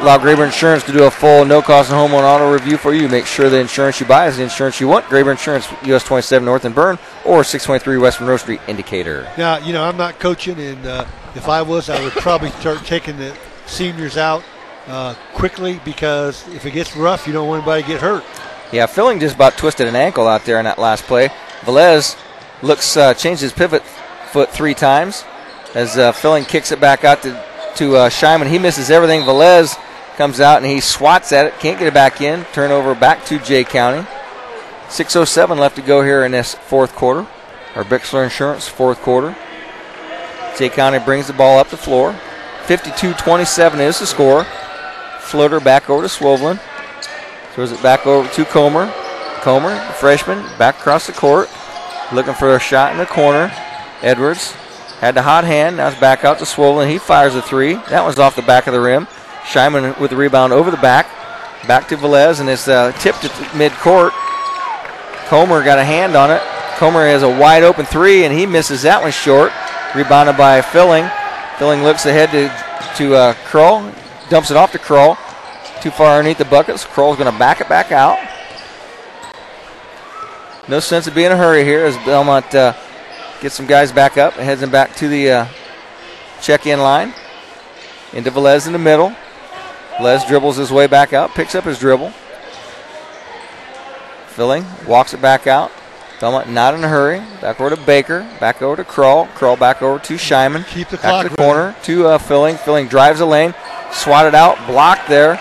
allow 0.00 0.18
Graber 0.18 0.44
Insurance 0.44 0.82
to 0.82 0.90
do 0.90 1.04
a 1.04 1.10
full 1.10 1.44
no-cost 1.44 1.92
home 1.92 2.10
and 2.10 2.24
auto 2.24 2.52
review 2.52 2.76
for 2.76 2.92
you. 2.92 3.08
Make 3.08 3.24
sure 3.24 3.48
the 3.48 3.60
insurance 3.60 4.00
you 4.00 4.06
buy 4.06 4.26
is 4.26 4.38
the 4.38 4.42
insurance 4.42 4.80
you 4.80 4.88
want. 4.88 5.04
Graber 5.04 5.30
Insurance, 5.30 5.68
US 5.84 6.02
27 6.02 6.44
North 6.44 6.64
and 6.64 6.74
Berne, 6.74 6.98
or 7.24 7.44
623 7.44 7.98
West 7.98 8.20
Monroe 8.20 8.36
Street 8.36 8.60
in 8.66 8.74
Decatur. 8.74 9.30
now 9.38 9.58
you 9.58 9.72
know 9.72 9.84
I'm 9.84 9.96
not 9.96 10.18
coaching, 10.18 10.58
and 10.58 10.84
uh, 10.84 11.06
if 11.36 11.48
I 11.48 11.62
was, 11.62 11.88
I 11.88 12.02
would 12.02 12.12
probably 12.14 12.50
start 12.50 12.84
taking 12.84 13.16
the 13.16 13.32
seniors 13.66 14.16
out 14.16 14.42
uh, 14.88 15.14
quickly 15.34 15.80
because 15.84 16.48
if 16.48 16.66
it 16.66 16.72
gets 16.72 16.96
rough, 16.96 17.28
you 17.28 17.32
don't 17.32 17.46
want 17.46 17.62
anybody 17.62 17.82
to 17.82 17.88
get 17.88 18.00
hurt. 18.00 18.24
Yeah, 18.72 18.86
Filling 18.86 19.20
just 19.20 19.36
about 19.36 19.56
twisted 19.56 19.86
an 19.86 19.94
ankle 19.94 20.26
out 20.26 20.44
there 20.46 20.58
in 20.58 20.64
that 20.64 20.80
last 20.80 21.04
play. 21.04 21.28
Velez 21.60 22.20
looks 22.60 22.96
uh, 22.96 23.14
changed 23.14 23.40
his 23.40 23.52
pivot 23.52 23.84
foot 24.32 24.50
three 24.50 24.74
times 24.74 25.22
as 25.74 25.98
uh, 25.98 26.12
Filling 26.12 26.44
kicks 26.44 26.72
it 26.72 26.80
back 26.80 27.04
out 27.04 27.22
to 27.22 27.54
to 27.76 27.96
uh, 27.96 28.08
Shyman. 28.08 28.48
He 28.48 28.58
misses 28.58 28.90
everything. 28.90 29.22
Velez 29.22 29.78
comes 30.16 30.40
out 30.40 30.58
and 30.58 30.66
he 30.66 30.80
swats 30.80 31.32
at 31.32 31.46
it, 31.46 31.58
can't 31.58 31.78
get 31.78 31.88
it 31.88 31.94
back 31.94 32.20
in. 32.20 32.44
Turnover 32.52 32.94
back 32.94 33.24
to 33.26 33.38
Jay 33.38 33.64
County. 33.64 34.06
6:07 34.88 35.58
left 35.58 35.76
to 35.76 35.82
go 35.82 36.02
here 36.02 36.24
in 36.24 36.32
this 36.32 36.54
fourth 36.54 36.94
quarter. 36.94 37.26
Our 37.74 37.84
Bixler 37.84 38.22
Insurance 38.24 38.68
fourth 38.68 39.00
quarter. 39.02 39.36
Jay 40.56 40.68
County 40.68 41.00
brings 41.00 41.26
the 41.26 41.32
ball 41.32 41.58
up 41.58 41.68
the 41.68 41.76
floor. 41.76 42.16
52-27 42.66 43.80
is 43.80 43.98
the 43.98 44.06
score. 44.06 44.44
Floater 45.20 45.58
back 45.58 45.90
over 45.90 46.06
to 46.06 46.08
Swovelin. 46.08 46.60
Throws 47.52 47.72
it 47.72 47.82
back 47.82 48.06
over 48.06 48.28
to 48.28 48.44
Comer. 48.44 48.92
Comer, 49.40 49.76
freshman, 49.94 50.38
back 50.58 50.78
across 50.78 51.08
the 51.08 51.12
court. 51.12 51.48
Looking 52.12 52.34
for 52.34 52.54
a 52.54 52.60
shot 52.60 52.92
in 52.92 52.98
the 52.98 53.06
corner. 53.06 53.52
Edwards 54.00 54.54
had 55.04 55.14
the 55.14 55.22
hot 55.22 55.44
hand. 55.44 55.76
Now 55.76 55.88
it's 55.88 56.00
back 56.00 56.24
out 56.24 56.38
to 56.38 56.44
Swovelin. 56.44 56.88
He 56.88 56.96
fires 56.96 57.34
a 57.34 57.42
three. 57.42 57.74
That 57.74 58.04
one's 58.04 58.18
off 58.18 58.36
the 58.36 58.42
back 58.42 58.66
of 58.66 58.72
the 58.72 58.80
rim. 58.80 59.06
Shyman 59.44 60.00
with 60.00 60.10
the 60.10 60.16
rebound 60.16 60.54
over 60.54 60.70
the 60.70 60.78
back. 60.78 61.06
Back 61.68 61.88
to 61.88 61.96
Velez, 61.98 62.40
and 62.40 62.48
it's 62.48 62.68
uh, 62.68 62.92
tipped 62.92 63.22
at 63.22 63.56
mid 63.56 63.72
court. 63.72 64.14
Comer 65.28 65.62
got 65.62 65.78
a 65.78 65.84
hand 65.84 66.16
on 66.16 66.30
it. 66.30 66.40
Comer 66.78 67.04
has 67.04 67.22
a 67.22 67.28
wide 67.28 67.62
open 67.62 67.84
three, 67.84 68.24
and 68.24 68.32
he 68.32 68.46
misses 68.46 68.80
that 68.82 69.02
one 69.02 69.12
short. 69.12 69.52
Rebounded 69.94 70.38
by 70.38 70.62
Filling. 70.62 71.06
Filling 71.58 71.82
looks 71.82 72.06
ahead 72.06 72.30
to 72.30 72.48
to 72.96 73.14
uh, 73.14 73.34
Kroll, 73.44 73.92
dumps 74.30 74.50
it 74.50 74.56
off 74.56 74.72
to 74.72 74.78
Kroll. 74.78 75.18
Too 75.82 75.90
far 75.90 76.16
underneath 76.16 76.38
the 76.38 76.46
buckets. 76.46 76.84
Kroll's 76.84 77.18
going 77.18 77.30
to 77.30 77.38
back 77.38 77.60
it 77.60 77.68
back 77.68 77.92
out. 77.92 78.18
No 80.66 80.80
sense 80.80 81.06
of 81.06 81.14
being 81.14 81.26
in 81.26 81.32
a 81.32 81.36
hurry 81.36 81.62
here 81.62 81.84
as 81.84 81.94
Bellmont 81.98 82.54
uh, 82.54 82.72
gets 83.40 83.54
some 83.54 83.66
guys 83.66 83.92
back 83.92 84.16
up 84.16 84.34
heads 84.34 84.60
them 84.60 84.70
back 84.70 84.94
to 84.96 85.08
the 85.08 85.30
uh, 85.30 85.46
check-in 86.40 86.80
line. 86.80 87.12
Into 88.12 88.30
Velez 88.30 88.66
in 88.66 88.72
the 88.72 88.78
middle. 88.78 89.14
Velez 89.96 90.26
dribbles 90.26 90.56
his 90.56 90.70
way 90.70 90.86
back 90.86 91.12
out, 91.12 91.30
picks 91.34 91.54
up 91.54 91.64
his 91.64 91.78
dribble. 91.78 92.12
Filling, 94.28 94.64
walks 94.86 95.14
it 95.14 95.22
back 95.22 95.46
out. 95.46 95.70
Bellmont 96.18 96.48
not 96.48 96.74
in 96.74 96.82
a 96.82 96.88
hurry. 96.88 97.18
Back 97.40 97.60
over 97.60 97.74
to 97.74 97.82
Baker. 97.82 98.20
Back 98.40 98.62
over 98.62 98.76
to 98.76 98.84
Kroll. 98.84 99.26
Kroll 99.34 99.56
back 99.56 99.82
over 99.82 99.98
to 100.04 100.14
Shyman. 100.14 100.66
Keep 100.68 100.88
the 100.88 100.96
back 100.96 101.02
clock 101.02 101.22
to 101.24 101.28
the 101.28 101.36
corner 101.36 101.76
to 101.82 102.06
uh, 102.06 102.18
Filling. 102.18 102.56
Filling 102.56 102.88
drives 102.88 103.18
the 103.18 103.26
lane. 103.26 103.54
Swatted 103.92 104.34
out. 104.34 104.56
Blocked 104.66 105.08
there 105.08 105.40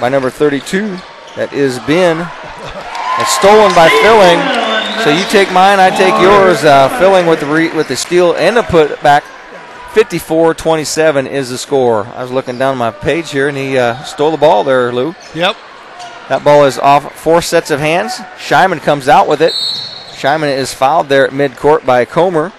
by 0.00 0.08
number 0.08 0.30
32. 0.30 0.96
That 1.34 1.52
is 1.52 1.78
Ben. 1.80 2.16
Stolen 3.26 3.74
by 3.74 3.88
Filling. 4.02 4.71
So 5.04 5.10
you 5.10 5.24
take 5.30 5.50
mine, 5.52 5.80
I 5.80 5.90
take 5.90 6.14
yours. 6.20 6.64
Uh, 6.64 6.88
Filling 6.98 7.26
with 7.26 7.40
the 7.40 7.46
re- 7.46 7.72
with 7.72 7.88
the 7.88 7.96
steal 7.96 8.34
and 8.34 8.56
the 8.56 8.62
put 8.62 9.02
back. 9.02 9.24
54-27 9.92 11.28
is 11.28 11.50
the 11.50 11.58
score. 11.58 12.06
I 12.06 12.22
was 12.22 12.30
looking 12.30 12.56
down 12.56 12.78
my 12.78 12.90
page 12.90 13.30
here, 13.30 13.48
and 13.48 13.56
he 13.58 13.76
uh, 13.76 14.02
stole 14.04 14.30
the 14.30 14.38
ball 14.38 14.64
there, 14.64 14.90
Lou. 14.90 15.14
Yep. 15.34 15.54
That 16.30 16.42
ball 16.44 16.64
is 16.64 16.78
off 16.78 17.14
four 17.14 17.42
sets 17.42 17.70
of 17.70 17.78
hands. 17.78 18.14
Shyman 18.38 18.80
comes 18.80 19.06
out 19.06 19.28
with 19.28 19.42
it. 19.42 19.52
Shyman 19.52 20.56
is 20.56 20.72
fouled 20.72 21.08
there 21.10 21.26
at 21.26 21.32
midcourt 21.32 21.84
by 21.84 22.04
Comer. 22.06 22.50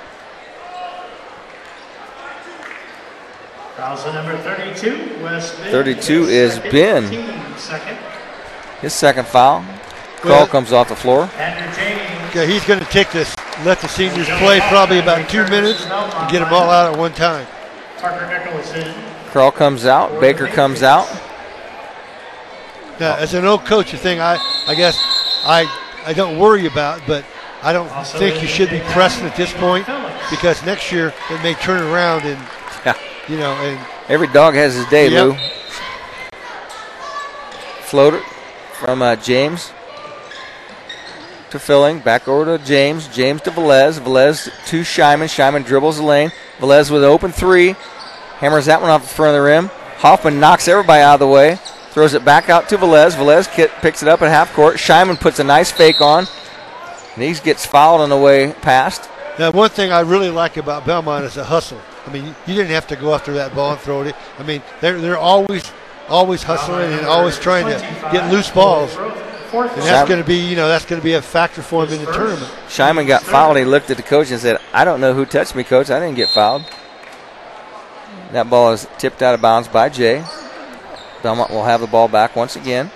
Fouls 3.78 4.06
number 4.06 4.38
32, 4.38 5.24
West 5.24 5.56
32 5.56 6.24
is 6.26 6.54
Second, 6.56 6.72
Ben. 6.72 7.58
Second. 7.58 7.98
His 8.82 8.94
second 8.94 9.26
foul. 9.26 9.66
Call 10.24 10.48
comes 10.48 10.72
off 10.72 10.88
the 10.90 10.95
floor. 10.95 11.24
Okay, 12.30 12.48
he's 12.48 12.66
going 12.66 12.80
to 12.80 12.86
take 12.86 13.12
this, 13.12 13.36
let 13.66 13.80
the 13.80 13.88
seniors 13.88 14.28
play 14.40 14.60
probably 14.62 15.00
about 15.00 15.30
two 15.30 15.44
minutes 15.50 15.86
and 15.86 16.32
get 16.32 16.40
them 16.40 16.54
all 16.54 16.70
out 16.70 16.94
at 16.94 16.98
one 16.98 17.14
time. 17.14 17.45
Parker 17.98 18.26
Nichols 18.28 18.72
in. 18.74 18.94
Kroll 19.32 19.52
comes 19.52 19.86
out. 19.86 20.20
Baker 20.22 20.48
comes 20.48 20.82
out. 20.82 21.08
Now, 23.00 23.18
as 23.18 23.34
an 23.34 23.45
old 23.45 23.66
coach, 23.66 23.91
the 23.91 23.98
thing 23.98 24.20
I, 24.22 24.38
I 24.68 24.76
guess 24.76 24.98
I, 25.44 25.66
I 26.06 26.14
don't 26.14 26.40
worry 26.40 26.68
about, 26.68 27.02
but 27.06 27.26
I 27.62 27.74
don't 27.74 27.90
think 28.08 28.41
you 28.41 28.48
should 28.48 28.70
be 28.70 28.80
pressing 28.91 29.26
at 29.26 29.36
this 29.36 29.52
point 29.54 29.86
because 30.30 30.64
next 30.66 30.91
year 30.91 31.14
it 31.30 31.44
may 31.44 31.54
turn 31.56 31.82
around 31.84 32.22
and, 32.24 32.41
Yeah. 32.86 32.98
you 33.28 33.38
know, 33.38 33.52
and 33.52 33.80
Every 34.10 34.28
dog 34.28 34.54
has 34.56 34.74
his 34.76 34.86
day, 34.88 35.10
Yep. 35.10 35.26
Lou. 35.26 35.36
Floater 37.82 38.20
from 38.74 39.02
uh, 39.02 39.16
James 39.18 39.72
to 41.54 41.60
Filling. 41.60 42.00
Back 42.00 42.28
over 42.28 42.58
to 42.58 42.64
James. 42.64 43.08
James 43.08 43.42
to 43.44 43.52
Velez. 43.52 44.00
Velez 44.00 44.46
to 44.68 44.82
Shyman. 44.82 45.28
Shyman 45.28 45.66
dribbles 45.66 45.98
the 45.98 46.04
lane. 46.04 46.32
Velez 46.60 46.92
with 46.92 47.04
an 47.04 47.10
open 47.10 47.32
three. 47.32 47.76
Hammers 48.40 48.66
that 48.66 48.82
one 48.82 48.90
off 48.90 49.04
the 49.04 49.08
front 49.08 49.36
of 49.36 49.42
the 49.42 49.46
rim. 49.46 49.70
Hoffman 49.98 50.40
knocks 50.40 50.68
everybody 50.68 51.02
out 51.02 51.16
of 51.16 51.20
the 51.22 51.28
way. 51.28 51.58
Throws 51.92 52.14
it 52.14 52.26
back 52.26 52.50
out 52.50 52.68
to 52.70 52.78
Velez. 52.78 53.16
Velez 53.16 53.52
ki- 53.54 53.74
picks 53.82 54.02
it 54.04 54.10
up 54.10 54.22
at 54.22 54.30
half 54.30 54.54
court. 54.54 54.78
Shyman 54.78 55.20
puts 55.20 55.40
a 55.40 55.44
nice 55.44 55.72
fake 55.72 56.02
on. 56.02 56.28
And 57.16 57.24
he 57.24 57.34
gets 57.36 57.66
fouled 57.66 58.02
on 58.02 58.10
the 58.10 58.18
way 58.18 58.52
past. 58.52 59.10
Now, 59.40 59.52
one 59.52 59.70
thing 59.70 59.92
I 59.92 60.02
really 60.02 60.30
like 60.30 60.58
about 60.58 60.84
Bellmont 60.84 61.24
is 61.24 61.36
the 61.36 61.44
hustle. 61.44 61.80
I 62.06 62.12
mean, 62.12 62.36
you 62.46 62.56
didn't 62.56 62.72
have 62.72 62.88
to 62.88 62.96
go 62.96 63.14
after 63.14 63.34
that 63.34 63.56
ball 63.56 63.72
and 63.72 63.80
throw 63.80 64.02
it. 64.02 64.16
I 64.38 64.44
mean, 64.44 64.62
they're 64.82 65.00
they're 65.00 65.18
always 65.18 65.72
always 66.10 66.44
hustling 66.44 66.92
and 66.92 67.06
always 67.06 67.40
trying 67.40 67.66
to 67.66 67.80
get 68.12 68.32
loose 68.32 68.50
balls. 68.50 68.96
And 69.54 69.70
that's 69.84 70.10
going 70.10 70.22
to 70.22 70.28
be, 70.28 70.38
you 70.38 70.56
know, 70.56 70.68
that's 70.68 70.86
going 70.86 71.00
to 71.00 71.04
be 71.04 71.14
a 71.14 71.22
factor 71.22 71.62
for 71.62 71.86
him 71.86 71.94
in 71.94 72.06
the 72.06 72.12
tournament. 72.12 72.52
Shyman 72.68 73.06
got 73.06 73.22
fouled. 73.22 73.58
He 73.58 73.66
looked 73.66 73.92
at 73.92 73.98
the 73.98 74.04
coach 74.04 74.32
and 74.32 74.40
said, 74.40 74.60
I 74.74 74.84
don't 74.84 75.00
know 75.00 75.14
who 75.14 75.26
touched 75.26 75.56
me, 75.56 75.64
coach. 75.64 75.92
I 75.92 76.00
didn't 76.00 76.16
get 76.16 76.30
fouled. 76.30 76.64
That 78.32 78.50
ball 78.50 78.72
is 78.72 78.88
tipped 78.98 79.22
out 79.22 79.36
of 79.36 79.42
bounds 79.42 79.68
by 79.68 79.90
Jay. 79.90 80.24
Bellmont 81.22 81.52
will 81.52 81.64
have 81.64 81.82
the 81.82 81.88
ball 81.88 82.08
back 82.08 82.36
once 82.36 82.56
again. 82.56 82.90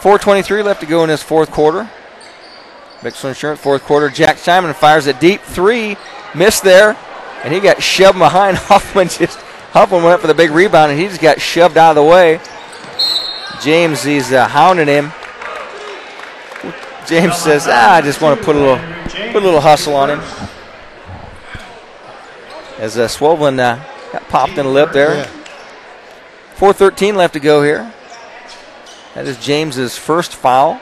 4.23 0.00 0.62
left 0.62 0.80
to 0.80 0.86
go 0.86 1.02
in 1.02 1.08
this 1.08 1.22
fourth 1.22 1.50
quarter. 1.50 1.90
Bixler 3.00 3.30
Insurance, 3.30 3.60
fourth 3.60 3.82
quarter. 3.84 4.10
Jack 4.10 4.36
Shyman 4.36 4.74
fires 4.74 5.06
a 5.06 5.14
deep 5.14 5.40
three. 5.40 5.96
Missed 6.34 6.62
there. 6.62 6.96
And 7.42 7.52
he 7.54 7.60
got 7.60 7.82
shoved 7.82 8.18
behind. 8.18 8.58
Hoffman 8.58 9.08
just, 9.08 9.38
Hoffman 9.72 10.02
went 10.02 10.14
up 10.14 10.20
for 10.20 10.26
the 10.26 10.34
big 10.34 10.50
rebound 10.50 10.92
and 10.92 11.00
he 11.00 11.08
just 11.08 11.22
got 11.22 11.40
shoved 11.40 11.78
out 11.78 11.96
of 11.96 11.96
the 11.96 12.10
way. 12.10 12.40
James, 13.62 14.02
he's 14.02 14.32
uh, 14.32 14.48
hounding 14.48 14.88
him. 14.88 15.12
James 17.06 17.36
says, 17.36 17.66
ah, 17.68 17.94
I 17.94 18.00
just 18.00 18.20
want 18.20 18.38
to 18.38 18.44
put 18.44 18.56
a 18.56 18.58
little, 18.58 18.78
put 19.32 19.42
a 19.42 19.44
little 19.44 19.60
hustle 19.60 19.94
on 19.94 20.10
him. 20.10 20.20
As 22.78 22.98
uh, 22.98 23.06
Swovelin 23.06 23.58
uh, 23.58 23.82
got 24.12 24.28
popped 24.28 24.58
in 24.58 24.64
the 24.66 24.72
lip 24.72 24.92
there. 24.92 25.14
Yeah. 25.14 25.30
4.13 26.56 27.14
left 27.14 27.34
to 27.34 27.40
go 27.40 27.62
here. 27.62 27.92
That 29.14 29.26
is 29.26 29.38
James's 29.38 29.96
first 29.98 30.34
foul. 30.34 30.80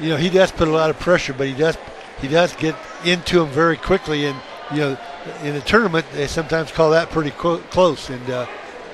You 0.00 0.10
know, 0.10 0.16
he 0.16 0.30
does 0.30 0.52
put 0.52 0.68
a 0.68 0.70
lot 0.70 0.90
of 0.90 0.98
pressure, 0.98 1.32
but 1.32 1.46
he 1.46 1.54
does 1.54 1.76
he 2.20 2.28
does 2.28 2.54
get 2.56 2.76
into 3.04 3.42
him 3.42 3.48
very 3.48 3.76
quickly. 3.76 4.26
And 4.26 4.38
you 4.72 4.78
know, 4.78 4.98
in 5.42 5.56
a 5.56 5.60
tournament, 5.60 6.06
they 6.12 6.26
sometimes 6.26 6.70
call 6.70 6.90
that 6.90 7.10
pretty 7.10 7.30
co- 7.30 7.58
close. 7.58 8.10
And 8.10 8.30
uh, 8.30 8.46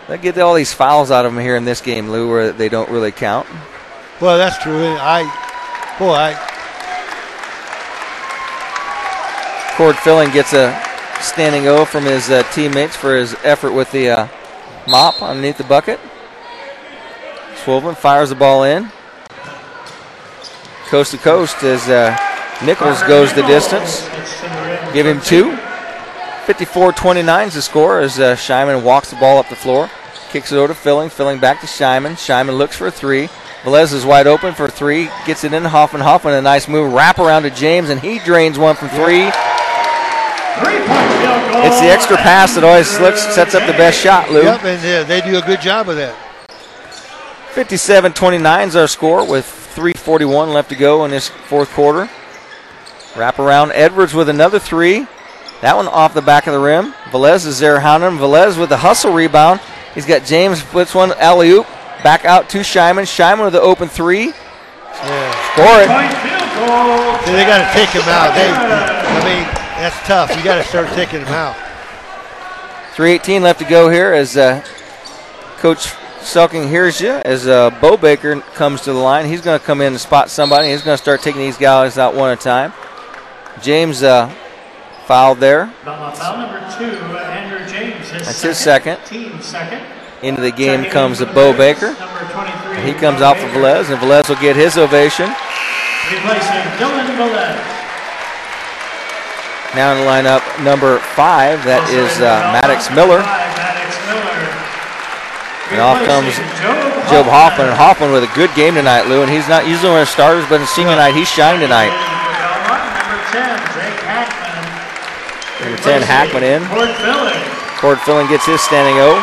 They 0.08 0.18
get 0.18 0.38
all 0.38 0.54
these 0.54 0.72
fouls 0.72 1.10
out 1.10 1.24
of 1.24 1.32
him 1.32 1.40
here 1.40 1.56
in 1.56 1.64
this 1.64 1.80
game, 1.80 2.10
Lou, 2.10 2.28
where 2.28 2.52
they 2.52 2.68
don't 2.68 2.90
really 2.90 3.12
count. 3.12 3.46
well, 4.20 4.36
that's 4.36 4.62
true. 4.62 4.96
I, 4.98 5.22
boy, 5.98 6.12
I 6.12 6.34
Cord 9.76 9.96
Filling 9.96 10.30
gets 10.30 10.52
a 10.52 10.80
standing 11.20 11.66
O 11.66 11.84
from 11.84 12.04
his 12.04 12.30
uh, 12.30 12.44
teammates 12.52 12.94
for 12.94 13.16
his 13.16 13.34
effort 13.42 13.72
with 13.72 13.90
the 13.90 14.08
uh, 14.08 14.28
mop 14.86 15.20
underneath 15.20 15.58
the 15.58 15.64
bucket. 15.64 15.98
Swovelin 17.64 17.96
fires 17.96 18.28
the 18.28 18.36
ball 18.36 18.62
in. 18.62 18.88
Coast 20.86 21.10
to 21.10 21.18
coast 21.18 21.64
as 21.64 21.88
uh, 21.88 22.16
Nichols 22.64 23.02
goes 23.04 23.32
the 23.32 23.42
distance. 23.42 24.02
Give 24.92 25.06
him 25.06 25.20
two. 25.20 25.58
54 26.44 26.92
29 26.92 27.48
is 27.48 27.54
the 27.54 27.62
score 27.62 28.00
as 28.00 28.18
uh, 28.18 28.36
Scheiman 28.36 28.82
walks 28.82 29.10
the 29.10 29.16
ball 29.16 29.38
up 29.38 29.48
the 29.48 29.56
floor. 29.56 29.90
Kicks 30.30 30.52
it 30.52 30.56
over 30.56 30.68
to 30.68 30.74
Filling. 30.74 31.08
Filling 31.08 31.38
back 31.38 31.60
to 31.60 31.66
Scheiman. 31.66 32.12
Scheiman 32.12 32.58
looks 32.58 32.76
for 32.76 32.88
a 32.88 32.90
three. 32.90 33.28
Velez 33.62 33.94
is 33.94 34.04
wide 34.04 34.26
open 34.26 34.52
for 34.52 34.68
three. 34.68 35.08
Gets 35.26 35.44
it 35.44 35.54
in 35.54 35.64
Hoffman. 35.64 36.02
Hoffman 36.02 36.34
a 36.34 36.42
nice 36.42 36.68
move. 36.68 36.92
Wrap 36.92 37.18
around 37.18 37.44
to 37.44 37.50
James, 37.50 37.88
and 37.88 37.98
he 37.98 38.18
drains 38.18 38.58
one 38.58 38.76
from 38.76 38.90
three. 38.90 39.30
It's 41.64 41.80
the 41.80 41.86
extra 41.86 42.16
pass 42.18 42.54
that 42.56 42.64
always 42.64 43.00
looks 43.00 43.22
sets 43.34 43.54
up 43.54 43.66
the 43.66 43.72
best 43.72 43.98
shot, 43.98 44.30
Lou. 44.30 44.42
Yep, 44.42 44.64
and 44.64 44.86
uh, 44.86 45.04
they 45.08 45.22
do 45.22 45.38
a 45.38 45.42
good 45.42 45.62
job 45.62 45.88
of 45.88 45.96
that. 45.96 46.14
57 47.52 48.12
29 48.12 48.68
is 48.68 48.76
our 48.76 48.88
score 48.88 49.26
with 49.26 49.46
3.41 49.74 50.52
left 50.52 50.68
to 50.68 50.76
go 50.76 51.06
in 51.06 51.10
this 51.10 51.28
fourth 51.28 51.70
quarter. 51.70 52.10
Wrap 53.16 53.38
around. 53.38 53.72
Edwards 53.72 54.12
with 54.12 54.28
another 54.28 54.58
three. 54.58 55.06
That 55.64 55.76
one 55.76 55.88
off 55.88 56.12
the 56.12 56.20
back 56.20 56.46
of 56.46 56.52
the 56.52 56.58
rim. 56.58 56.92
Velez 57.04 57.46
is 57.46 57.58
there 57.58 57.80
hounding 57.80 58.10
him. 58.10 58.18
Velez 58.18 58.60
with 58.60 58.68
the 58.68 58.76
hustle 58.76 59.14
rebound. 59.14 59.60
He's 59.94 60.04
got 60.04 60.26
James 60.26 60.60
flips 60.60 60.94
one 60.94 61.12
alley 61.12 61.48
oop. 61.52 61.66
Back 62.02 62.26
out 62.26 62.50
to 62.50 62.58
Scheiman. 62.58 63.04
Scheiman 63.04 63.44
with 63.44 63.54
the 63.54 63.62
open 63.62 63.88
three. 63.88 64.32
Score 64.32 65.80
it. 65.80 65.88
See, 67.24 67.32
they 67.32 67.46
got 67.46 67.64
to 67.64 67.72
take 67.72 67.88
him 67.88 68.02
out. 68.12 68.34
They, 68.34 68.46
I 68.46 69.24
mean, 69.24 69.42
that's 69.80 69.98
tough. 70.06 70.36
You 70.36 70.44
got 70.44 70.62
to 70.62 70.68
start 70.68 70.86
taking 70.88 71.20
him 71.20 71.28
out. 71.28 71.56
3.18 72.94 73.40
left 73.40 73.60
to 73.60 73.64
go 73.64 73.88
here 73.88 74.12
as 74.12 74.36
uh, 74.36 74.62
Coach 75.60 75.86
Selking 76.20 76.68
hears 76.68 77.00
you. 77.00 77.12
As 77.24 77.48
uh, 77.48 77.70
Bo 77.80 77.96
Baker 77.96 78.38
comes 78.52 78.82
to 78.82 78.92
the 78.92 78.98
line, 78.98 79.24
he's 79.24 79.40
going 79.40 79.58
to 79.58 79.64
come 79.64 79.80
in 79.80 79.94
and 79.94 80.00
spot 80.00 80.28
somebody. 80.28 80.68
He's 80.68 80.82
going 80.82 80.98
to 80.98 81.02
start 81.02 81.22
taking 81.22 81.40
these 81.40 81.56
guys 81.56 81.96
out 81.96 82.14
one 82.14 82.30
at 82.30 82.38
a 82.38 82.42
time. 82.42 82.74
James 83.62 84.02
uh, 84.02 84.30
fouled 85.06 85.40
there. 85.40 85.66
Foul 85.84 86.38
number 86.38 86.60
two, 86.76 86.96
Andrew 87.16 87.66
James. 87.68 88.08
His 88.10 88.26
That's 88.26 88.42
his 88.42 88.58
second. 88.58 88.98
Team 89.04 89.40
second. 89.40 89.82
Into 90.22 90.40
the 90.40 90.52
game 90.52 90.90
comes 90.90 91.20
a 91.20 91.26
Bo 91.26 91.52
Baker. 91.56 91.88
And 91.96 92.88
he 92.88 92.94
comes 92.94 93.20
out 93.20 93.36
for 93.36 93.46
Velez, 93.48 93.90
and 93.90 94.00
Velez 94.00 94.28
will 94.28 94.40
get 94.40 94.56
his 94.56 94.78
ovation. 94.78 95.28
Replacing 95.28 96.64
Dylan 96.80 97.06
Velez. 97.16 97.74
Now 99.74 99.92
in 99.92 99.98
the 99.98 100.06
lineup, 100.06 100.42
number 100.62 100.98
five, 101.18 101.64
that 101.66 101.82
is 101.90 102.22
uh, 102.22 102.54
Maddox 102.54 102.88
Miller. 102.94 103.18
And 105.74 105.80
off 105.82 105.98
comes 106.06 106.38
Job 107.10 107.26
Hoffman. 107.26 107.68
And 107.68 107.76
Hoffman 107.76 108.12
with 108.12 108.22
a 108.22 108.32
good 108.38 108.54
game 108.54 108.78
tonight, 108.78 109.10
Lou. 109.10 109.26
And 109.26 109.30
he's 109.30 109.48
not 109.48 109.66
usually 109.66 109.90
one 109.90 110.00
of 110.00 110.06
the 110.06 110.12
starters, 110.14 110.46
but 110.46 110.60
in 110.60 110.66
senior 110.70 110.94
night, 110.94 111.18
he's 111.18 111.26
shined 111.26 111.58
tonight. 111.58 111.90
Number 111.90 113.18
10, 113.34 113.58
Hackman 116.04 116.44
in. 116.44 116.62
Cord 117.80 117.98
Filling 118.00 118.28
gets 118.28 118.46
his 118.46 118.60
standing 118.60 118.96
O. 119.00 119.16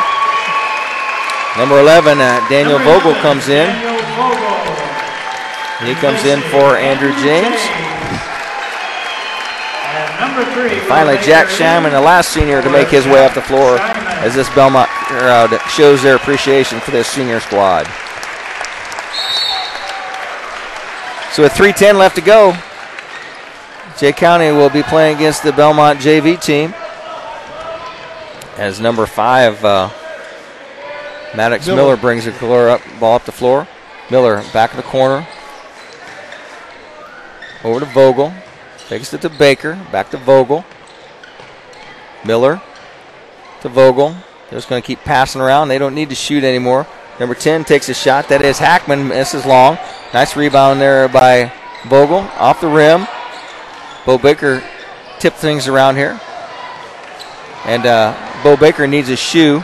Number 1.58 1.80
11, 1.80 2.20
uh, 2.20 2.48
Daniel 2.50 2.80
Vogel 2.80 3.14
comes 3.22 3.50
in. 3.50 3.68
And 5.80 5.88
he 5.90 5.96
comes 5.96 6.24
in 6.26 6.42
for 6.50 6.78
Andrew 6.78 7.12
James. 7.22 7.60
And 10.72 10.82
finally, 10.88 11.18
Jack 11.18 11.48
Shyman, 11.48 11.92
the 11.92 12.00
last 12.00 12.30
senior 12.30 12.62
to 12.62 12.70
make 12.70 12.88
his 12.88 13.06
way 13.06 13.26
up 13.26 13.34
the 13.34 13.42
floor 13.42 13.78
as 14.22 14.34
this 14.34 14.48
Bellmont 14.50 14.88
crowd 14.88 15.60
shows 15.70 16.02
their 16.04 16.16
appreciation 16.16 16.80
for 16.80 16.92
this 16.92 17.08
senior 17.08 17.40
squad. 17.40 17.86
So 21.34 21.44
with 21.44 21.54
3.10 21.54 21.98
left 21.98 22.16
to 22.16 22.22
go, 22.22 22.54
Jay 24.02 24.12
County 24.12 24.52
will 24.52 24.72
be 24.72 24.82
playing 24.82 25.18
against 25.18 25.44
the 25.44 25.52
Bellmont 25.52 25.98
JV 25.98 26.42
team 26.42 26.74
as 28.58 28.80
number 28.80 29.06
five, 29.06 29.64
uh, 29.64 29.90
Maddox 31.36 31.68
Miller. 31.68 31.78
Miller. 31.78 31.98
brings 31.98 32.26
the 32.26 32.32
up, 32.72 32.82
ball 33.00 33.16
up 33.16 33.26
the 33.26 33.32
floor. 33.32 33.68
Miller 34.10 34.44
back 34.54 34.72
of 34.72 34.78
the 34.78 34.84
corner. 34.84 35.28
Over 37.64 37.82
to 37.82 37.86
Vogel. 37.86 38.34
Takes 38.88 39.14
it 39.14 39.22
to 39.22 39.30
Baker. 39.30 39.80
Back 39.92 40.10
to 40.10 40.18
Vogel. 40.18 40.66
Miller 42.26 42.60
to 43.62 43.70
Vogel. 43.70 44.16
They're 44.50 44.58
just 44.58 44.68
going 44.68 44.82
to 44.82 44.86
keep 44.86 45.00
passing 45.02 45.42
around. 45.42 45.68
They 45.68 45.78
don't 45.78 45.94
need 45.94 46.10
to 46.10 46.16
shoot 46.16 46.44
anymore. 46.44 46.88
Number 47.20 47.36
10 47.36 47.66
takes 47.66 47.88
a 47.88 47.94
shot. 47.94 48.30
That 48.30 48.42
is 48.42 48.58
Hackman. 48.58 49.10
Misses 49.10 49.46
long. 49.46 49.78
Nice 50.12 50.36
rebound 50.36 50.82
there 50.82 51.08
by 51.08 51.54
Vogel. 51.86 52.18
Off 52.40 52.62
the 52.62 52.68
rim. 52.68 53.06
Bo 54.06 54.18
Baker 54.18 54.64
tipped 55.20 55.38
things 55.38 55.68
around 55.68 55.96
here. 55.96 56.20
And 57.66 57.86
uh, 57.86 58.42
Bo 58.44 58.58
Baker 58.58 58.88
needs 58.88 59.10
a 59.10 59.16
shoe. 59.16 59.64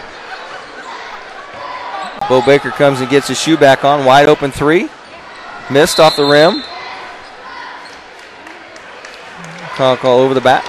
Bo 2.29 2.41
Baker 2.45 2.69
comes 2.71 3.01
and 3.01 3.09
gets 3.09 3.27
his 3.27 3.39
shoe 3.39 3.57
back 3.57 3.83
on. 3.83 4.05
Wide 4.05 4.29
open 4.29 4.51
three. 4.51 4.89
Missed 5.71 5.99
off 5.99 6.15
the 6.15 6.25
rim. 6.25 6.61
Call, 9.75 9.97
call 9.97 10.19
over 10.19 10.33
the 10.33 10.41
back. 10.41 10.65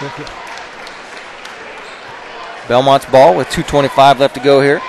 Bellmont's 2.69 3.07
ball 3.07 3.35
with 3.35 3.49
2.25 3.49 4.19
left 4.19 4.35
to 4.35 4.41
go 4.41 4.61
here. 4.61 4.81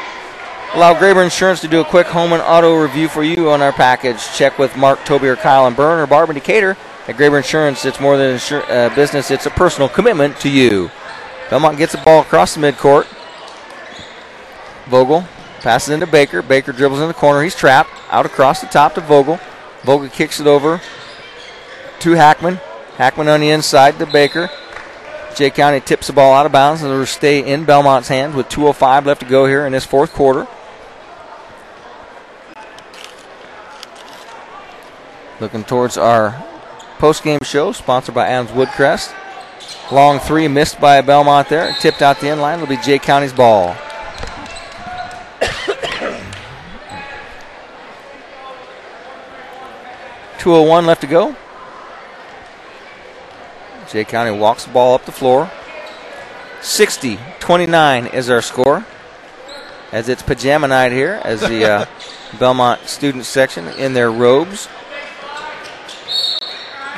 Allow 0.73 0.93
Graber 0.93 1.23
Insurance 1.23 1.61
to 1.61 1.67
do 1.67 1.81
a 1.81 1.85
quick 1.85 2.07
home 2.07 2.33
and 2.33 2.41
auto 2.41 2.79
review 2.79 3.07
for 3.07 3.23
you 3.23 3.49
on 3.49 3.61
our 3.61 3.71
package. 3.71 4.21
Check 4.35 4.59
with 4.59 4.75
Mark, 4.77 5.03
Toby, 5.05 5.27
or 5.27 5.35
Kyle 5.35 5.65
and 5.65 5.75
Berne 5.75 5.99
or 5.99 6.05
Barb 6.05 6.29
and 6.29 6.37
Decatur. 6.37 6.77
At 7.09 7.17
Graber 7.17 7.37
Insurance, 7.37 7.85
it's 7.85 7.99
more 7.99 8.17
than 8.17 8.35
insur- 8.35 8.69
uh, 8.69 8.93
business, 8.93 9.31
it's 9.31 9.47
a 9.47 9.49
personal 9.49 9.89
commitment 9.89 10.39
to 10.41 10.49
you. 10.49 10.91
Bellmont 11.47 11.79
gets 11.79 11.93
the 11.93 11.97
ball 11.97 12.21
across 12.21 12.53
the 12.53 12.61
midcourt. 12.61 13.07
Vogel 14.85 15.25
passes 15.61 15.89
into 15.89 16.05
Baker. 16.05 16.43
Baker 16.43 16.71
dribbles 16.71 17.01
in 17.01 17.07
the 17.07 17.15
corner. 17.15 17.41
He's 17.41 17.55
trapped. 17.55 17.89
Out 18.11 18.27
across 18.27 18.61
the 18.61 18.67
top 18.67 18.93
to 18.93 19.01
Vogel. 19.01 19.39
Vogel 19.81 20.07
kicks 20.09 20.39
it 20.39 20.45
over 20.45 20.81
to 22.01 22.11
Hackman. 22.11 22.57
Hackman 22.97 23.27
on 23.27 23.39
the 23.39 23.49
inside 23.49 23.97
to 23.97 24.05
Baker. 24.05 24.51
Jay 25.35 25.49
County 25.49 25.79
tips 25.79 26.05
the 26.05 26.13
ball 26.13 26.35
out 26.35 26.45
of 26.45 26.51
bounds 26.51 26.83
and 26.83 26.91
it'll 26.91 27.07
stay 27.07 27.43
in 27.43 27.65
Bellmont's 27.65 28.09
hands 28.09 28.35
with 28.35 28.49
2.05 28.49 29.05
left 29.05 29.21
to 29.21 29.27
go 29.27 29.47
here 29.47 29.65
in 29.65 29.71
this 29.71 29.83
fourth 29.83 30.13
quarter. 30.13 30.47
Looking 35.39 35.63
towards 35.63 35.97
our 35.97 36.45
post-game 36.99 37.39
show, 37.43 37.71
sponsored 37.71 38.13
by 38.13 38.27
Adams 38.27 38.51
Woodcrest. 38.51 39.15
Long 39.91 40.19
three 40.19 40.47
missed 40.47 40.79
by 40.79 41.01
Bellmont 41.01 41.49
there. 41.49 41.73
Tipped 41.79 42.03
out 42.03 42.19
the 42.19 42.29
end 42.29 42.41
line. 42.41 42.59
It'll 42.59 42.67
be 42.67 42.77
Jay 42.77 42.99
County's 42.99 43.33
ball. 43.33 43.75
Two 50.37 50.53
oh 50.53 50.61
one 50.61 50.85
left 50.85 51.01
to 51.01 51.07
go. 51.07 51.35
Jay 53.89 54.03
County 54.03 54.37
walks 54.37 54.65
the 54.65 54.71
ball 54.71 54.93
up 54.93 55.05
the 55.05 55.11
floor. 55.11 55.49
60 56.61 57.17
29 57.39 58.05
is 58.07 58.29
our 58.29 58.43
score. 58.43 58.85
As 59.91 60.07
it's 60.07 60.21
pajama 60.21 60.67
night 60.67 60.91
here, 60.91 61.19
as 61.23 61.41
the 61.41 61.65
uh, 61.65 61.85
Bellmont 62.33 62.85
student 62.85 63.25
section 63.25 63.67
in 63.69 63.93
their 63.93 64.11
robes. 64.11 64.69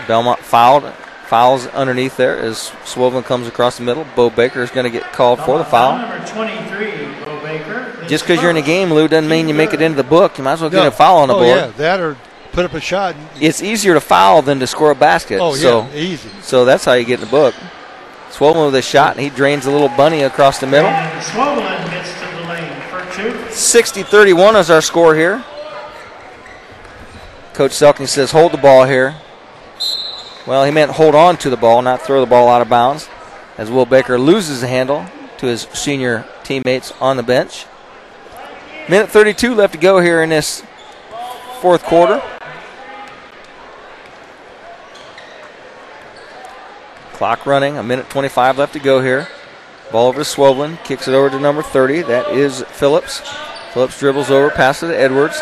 Bellmont 0.01 0.39
fouled, 0.39 0.91
fouls 1.27 1.67
underneath 1.67 2.17
there 2.17 2.37
as 2.37 2.71
Swovelin 2.83 3.23
comes 3.23 3.47
across 3.47 3.77
the 3.77 3.83
middle. 3.83 4.05
Bo 4.15 4.29
Baker 4.29 4.61
is 4.61 4.71
going 4.71 4.83
to 4.83 4.89
get 4.89 5.11
called 5.13 5.39
for 5.39 5.57
the 5.57 5.65
foul. 5.65 5.97
Number 5.97 6.27
23, 6.27 7.25
Bo 7.25 7.41
Baker. 7.41 8.05
Just 8.07 8.25
because 8.25 8.41
you're 8.41 8.51
in 8.51 8.57
a 8.57 8.61
game, 8.61 8.91
Lou, 8.91 9.07
doesn't 9.07 9.29
mean 9.29 9.47
you 9.47 9.53
make 9.53 9.73
it 9.73 9.81
into 9.81 9.95
the 9.95 10.03
book. 10.03 10.37
You 10.37 10.43
might 10.43 10.53
as 10.53 10.61
well 10.61 10.69
get 10.69 10.81
No. 10.81 10.87
a 10.87 10.91
foul 10.91 11.17
on 11.17 11.27
the 11.27 11.35
oh, 11.35 11.39
board. 11.39 11.57
yeah, 11.57 11.67
that 11.77 11.99
or 11.99 12.17
put 12.51 12.65
up 12.65 12.73
a 12.73 12.81
shot. 12.81 13.15
It's 13.39 13.61
easier 13.61 13.93
to 13.93 14.01
foul 14.01 14.41
than 14.41 14.59
to 14.59 14.67
score 14.67 14.91
a 14.91 14.95
basket. 14.95 15.39
Oh, 15.39 15.55
so, 15.55 15.87
yeah, 15.87 15.95
easy. 15.95 16.29
So 16.41 16.65
that's 16.65 16.85
how 16.85 16.93
you 16.93 17.05
get 17.05 17.19
in 17.19 17.25
the 17.25 17.31
book. 17.31 17.55
Swovelin 18.31 18.65
with 18.65 18.75
a 18.75 18.81
shot, 18.81 19.11
and 19.15 19.21
he 19.21 19.29
drains 19.29 19.65
a 19.65 19.71
little 19.71 19.89
bunny 19.89 20.23
across 20.23 20.59
the 20.59 20.67
middle. 20.67 20.89
And 20.89 21.23
Swovelin 21.23 21.91
gets 21.91 22.13
to 22.13 22.25
the 22.37 22.47
lane 22.49 22.81
for 22.89 23.47
two. 23.47 23.51
60 23.53 24.03
31 24.03 24.55
is 24.55 24.69
our 24.69 24.81
score 24.81 25.15
here. 25.15 25.43
Coach 27.53 27.71
Selking 27.71 28.07
says, 28.07 28.31
hold 28.31 28.53
the 28.53 28.57
ball 28.57 28.85
here. 28.85 29.15
Well, 30.47 30.65
he 30.65 30.71
meant 30.71 30.91
hold 30.91 31.13
on 31.13 31.37
to 31.37 31.49
the 31.49 31.57
ball, 31.57 31.81
not 31.81 32.01
throw 32.01 32.19
the 32.19 32.29
ball 32.29 32.49
out 32.49 32.61
of 32.61 32.69
bounds. 32.69 33.07
As 33.57 33.69
Will 33.69 33.85
Baker 33.85 34.17
loses 34.17 34.61
the 34.61 34.67
handle 34.67 35.05
to 35.37 35.45
his 35.45 35.61
senior 35.73 36.25
teammates 36.43 36.91
on 36.99 37.17
the 37.17 37.23
bench. 37.23 37.65
Minute 38.89 39.09
32 39.09 39.53
left 39.53 39.73
to 39.73 39.79
go 39.79 39.99
here 39.99 40.23
in 40.23 40.29
this 40.29 40.63
fourth 41.59 41.83
quarter. 41.83 42.21
Clock 47.13 47.45
running, 47.45 47.77
a 47.77 47.83
minute 47.83 48.09
25 48.09 48.57
left 48.57 48.73
to 48.73 48.79
go 48.79 49.01
here. 49.01 49.27
Ball 49.91 50.07
over 50.07 50.23
to 50.23 50.29
Swovelin, 50.29 50.83
kicks 50.83 51.07
it 51.07 51.13
over 51.13 51.29
to 51.29 51.39
number 51.39 51.61
30. 51.61 52.01
That 52.03 52.31
is 52.31 52.63
Phillips. 52.63 53.21
Phillips 53.73 53.99
dribbles 53.99 54.31
over, 54.31 54.49
passes 54.49 54.89
to 54.89 54.97
Edwards. 54.97 55.39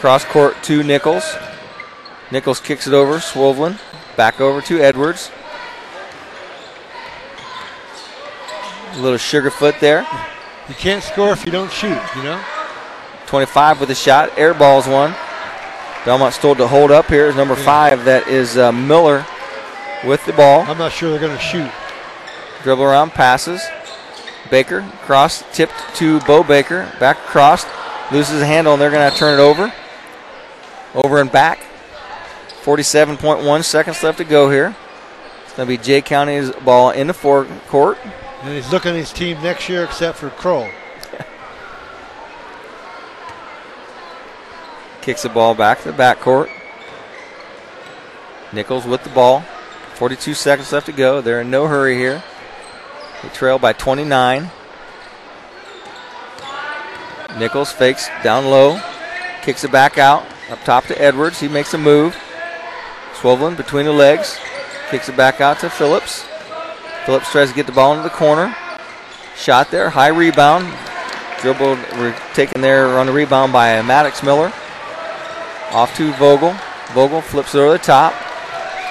Cross 0.00 0.24
court 0.24 0.60
to 0.64 0.82
Nichols. 0.82 1.36
Nichols 2.32 2.58
kicks 2.58 2.88
it 2.88 2.94
over. 2.94 3.18
Swovelin. 3.18 3.78
Back 4.16 4.40
over 4.40 4.60
to 4.62 4.80
Edwards. 4.80 5.30
A 8.92 8.98
little 8.98 9.18
Sugarfoot 9.18 9.80
there. 9.80 10.06
You 10.68 10.74
can't 10.74 11.02
score 11.02 11.32
if 11.32 11.44
you 11.44 11.50
don't 11.50 11.72
shoot, 11.72 12.00
you 12.16 12.22
know? 12.22 12.42
25 13.26 13.80
with 13.80 13.90
a 13.90 13.94
shot. 13.94 14.38
Air 14.38 14.54
balls 14.54 14.86
one. 14.86 15.12
Bellmont 16.04 16.38
told 16.40 16.58
to 16.58 16.68
hold 16.68 16.90
up 16.90 17.06
here 17.06 17.26
is 17.26 17.34
number 17.34 17.56
five. 17.56 18.04
That 18.04 18.28
is 18.28 18.56
uh, 18.56 18.70
Miller 18.70 19.26
with 20.04 20.24
the 20.26 20.32
ball. 20.32 20.60
I'm 20.62 20.78
not 20.78 20.92
sure 20.92 21.10
they're 21.10 21.18
going 21.18 21.36
to 21.36 21.42
shoot. 21.42 21.70
Dribble 22.62 22.84
around, 22.84 23.10
passes. 23.10 23.62
Baker, 24.50 24.82
cross, 25.02 25.42
tipped 25.52 25.74
to 25.96 26.20
Bo 26.20 26.44
Baker. 26.44 26.92
Back 27.00 27.16
across, 27.18 27.64
loses 28.12 28.42
a 28.42 28.46
handle, 28.46 28.74
and 28.74 28.82
they're 28.82 28.90
going 28.90 29.10
to 29.10 29.16
turn 29.16 29.38
it 29.38 29.42
over. 29.42 29.72
Over 30.94 31.20
and 31.20 31.32
back. 31.32 31.60
47.1 32.64 33.62
seconds 33.62 34.02
left 34.02 34.16
to 34.16 34.24
go 34.24 34.48
here. 34.48 34.74
It's 35.44 35.52
going 35.52 35.68
to 35.68 35.76
be 35.76 35.78
Jay 35.82 36.00
County's 36.00 36.50
ball 36.50 36.88
in 36.90 37.08
the 37.08 37.12
forecourt. 37.12 37.98
And 38.40 38.54
he's 38.54 38.72
looking 38.72 38.92
at 38.92 38.96
his 38.96 39.12
team 39.12 39.42
next 39.42 39.68
year 39.68 39.84
except 39.84 40.16
for 40.16 40.30
Kroll. 40.30 40.70
Kicks 45.02 45.24
the 45.24 45.28
ball 45.28 45.54
back 45.54 45.82
to 45.82 45.92
the 45.92 45.98
backcourt. 45.98 46.48
Nichols 48.54 48.86
with 48.86 49.04
the 49.04 49.10
ball. 49.10 49.40
42 49.96 50.32
seconds 50.32 50.72
left 50.72 50.86
to 50.86 50.92
go. 50.92 51.20
They're 51.20 51.42
in 51.42 51.50
no 51.50 51.66
hurry 51.66 51.98
here. 51.98 52.24
They 53.22 53.28
trail 53.28 53.58
by 53.58 53.74
29. 53.74 54.50
Nichols 57.38 57.72
fakes 57.72 58.08
down 58.22 58.46
low. 58.46 58.80
Kicks 59.42 59.64
it 59.64 59.70
back 59.70 59.98
out. 59.98 60.24
Up 60.48 60.64
top 60.64 60.86
to 60.86 60.98
Edwards. 60.98 61.40
He 61.40 61.48
makes 61.48 61.74
a 61.74 61.78
move. 61.78 62.16
Swovelin 63.24 63.56
between 63.56 63.86
the 63.86 63.92
legs. 63.92 64.38
Kicks 64.90 65.08
it 65.08 65.16
back 65.16 65.40
out 65.40 65.58
to 65.60 65.70
Phillips. 65.70 66.26
Phillips 67.06 67.32
tries 67.32 67.48
to 67.48 67.54
get 67.54 67.64
the 67.64 67.72
ball 67.72 67.92
into 67.92 68.02
the 68.02 68.14
corner. 68.14 68.54
Shot 69.34 69.70
there. 69.70 69.88
High 69.88 70.08
rebound. 70.08 70.70
Dribbled, 71.40 71.78
re- 71.94 72.14
taken 72.34 72.60
there 72.60 72.98
on 72.98 73.06
the 73.06 73.12
rebound 73.12 73.50
by 73.50 73.80
Maddox 73.80 74.22
Miller. 74.22 74.52
Off 75.72 75.96
to 75.96 76.12
Vogel. 76.12 76.54
Vogel 76.92 77.22
flips 77.22 77.54
it 77.54 77.60
over 77.60 77.72
the 77.72 77.78
top. 77.78 78.12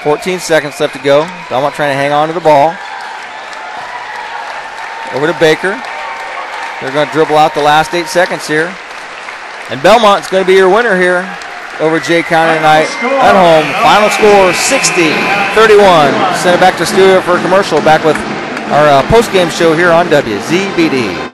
14 0.03 0.39
seconds 0.39 0.80
left 0.80 0.95
to 0.95 1.03
go. 1.03 1.26
Bellmont 1.47 1.73
trying 1.73 1.91
to 1.91 1.95
hang 1.95 2.11
on 2.11 2.27
to 2.27 2.34
the 2.34 2.39
ball. 2.39 2.76
Over 5.14 5.31
to 5.31 5.39
Baker. 5.39 5.80
They're 6.81 6.91
going 6.91 7.05
to 7.05 7.14
dribble 7.14 7.38
out 7.38 7.53
the 7.53 7.61
last 7.61 7.93
eight 7.93 8.07
seconds 8.07 8.47
here. 8.47 8.76
And 9.69 9.80
Bellmont's 9.81 10.27
going 10.27 10.43
to 10.43 10.47
be 10.47 10.55
your 10.55 10.73
winner 10.73 10.99
here 10.99 11.22
over 11.80 12.00
Jay 12.00 12.22
County 12.22 12.56
tonight 12.58 12.88
at 13.02 13.34
home. 13.34 13.66
Final 13.82 14.10
score 14.10 14.54
60 14.54 15.14
31. 15.56 16.36
Send 16.38 16.56
it 16.56 16.60
back 16.60 16.78
to 16.78 16.86
studio 16.86 17.22
for 17.22 17.38
a 17.38 17.41
commercial. 17.41 17.80
Back 17.80 18.04
with 18.04 18.18
our 18.72 18.88
uh, 18.88 19.08
post 19.10 19.32
game 19.32 19.50
show 19.50 19.76
here 19.76 19.91
on 19.91 20.08
WZBD. 20.08 21.34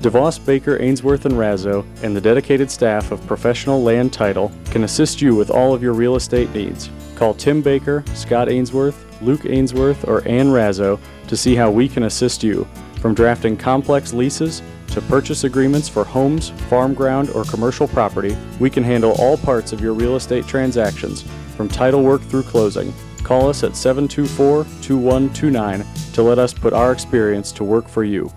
DeVos 0.00 0.44
Baker, 0.44 0.80
Ainsworth, 0.80 1.26
and 1.26 1.34
Razzo, 1.34 1.84
and 2.02 2.16
the 2.16 2.20
dedicated 2.20 2.70
staff 2.70 3.12
of 3.12 3.24
Professional 3.26 3.82
Land 3.82 4.12
Title 4.14 4.50
can 4.66 4.84
assist 4.84 5.20
you 5.20 5.34
with 5.34 5.50
all 5.50 5.74
of 5.74 5.82
your 5.82 5.92
real 5.92 6.16
estate 6.16 6.52
needs. 6.54 6.88
Call 7.16 7.34
Tim 7.34 7.60
Baker, 7.60 8.02
Scott 8.14 8.48
Ainsworth, 8.48 9.20
Luke 9.20 9.44
Ainsworth, 9.44 10.08
or 10.08 10.26
Ann 10.26 10.46
Razzo 10.46 10.98
to 11.28 11.36
see 11.36 11.54
how 11.54 11.70
we 11.70 11.86
can 11.86 12.04
assist 12.04 12.42
you. 12.42 12.66
From 13.00 13.14
drafting 13.14 13.58
complex 13.58 14.14
leases 14.14 14.62
to 14.90 15.00
purchase 15.02 15.44
agreements 15.44 15.88
for 15.88 16.04
homes, 16.04 16.50
farm 16.68 16.94
ground, 16.94 17.30
or 17.30 17.44
commercial 17.44 17.88
property, 17.88 18.36
we 18.58 18.70
can 18.70 18.82
handle 18.82 19.12
all 19.18 19.36
parts 19.36 19.72
of 19.72 19.80
your 19.80 19.94
real 19.94 20.16
estate 20.16 20.46
transactions, 20.46 21.22
from 21.56 21.68
title 21.68 22.02
work 22.02 22.22
through 22.22 22.42
closing. 22.42 22.92
Call 23.22 23.48
us 23.48 23.62
at 23.62 23.76
724 23.76 24.64
2129 24.82 25.84
to 26.14 26.22
let 26.22 26.38
us 26.38 26.52
put 26.52 26.72
our 26.72 26.92
experience 26.92 27.52
to 27.52 27.64
work 27.64 27.88
for 27.88 28.04
you. 28.04 28.32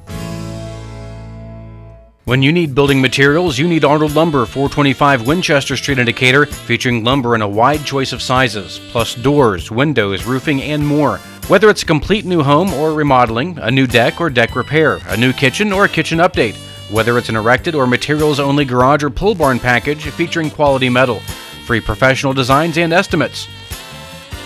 When 2.25 2.41
you 2.41 2.53
need 2.53 2.73
building 2.73 3.01
materials, 3.01 3.57
you 3.57 3.67
need 3.67 3.83
Arnold 3.83 4.15
Lumber, 4.15 4.45
425 4.45 5.27
Winchester 5.27 5.75
Street 5.75 5.99
in 5.99 6.05
Decatur, 6.05 6.45
featuring 6.45 7.03
lumber 7.03 7.35
in 7.35 7.41
a 7.41 7.47
wide 7.47 7.83
choice 7.83 8.13
of 8.13 8.21
sizes, 8.21 8.79
plus 8.91 9.13
doors, 9.15 9.69
windows, 9.69 10.23
roofing, 10.23 10.61
and 10.61 10.87
more. 10.87 11.19
Whether 11.49 11.69
it's 11.69 11.83
a 11.83 11.85
complete 11.85 12.23
new 12.23 12.41
home 12.41 12.73
or 12.73 12.93
remodeling, 12.93 13.59
a 13.59 13.69
new 13.69 13.85
deck 13.85 14.21
or 14.21 14.29
deck 14.29 14.55
repair, 14.55 14.99
a 15.07 15.17
new 15.17 15.33
kitchen 15.33 15.73
or 15.73 15.83
a 15.83 15.89
kitchen 15.89 16.19
update, 16.19 16.55
whether 16.89 17.17
it's 17.17 17.27
an 17.27 17.35
erected 17.35 17.75
or 17.75 17.85
materials 17.85 18.39
only 18.39 18.63
garage 18.63 19.03
or 19.03 19.09
pull 19.09 19.35
barn 19.35 19.59
package 19.59 20.05
featuring 20.05 20.49
quality 20.49 20.87
metal, 20.87 21.19
free 21.65 21.81
professional 21.81 22.31
designs 22.31 22.77
and 22.77 22.93
estimates. 22.93 23.49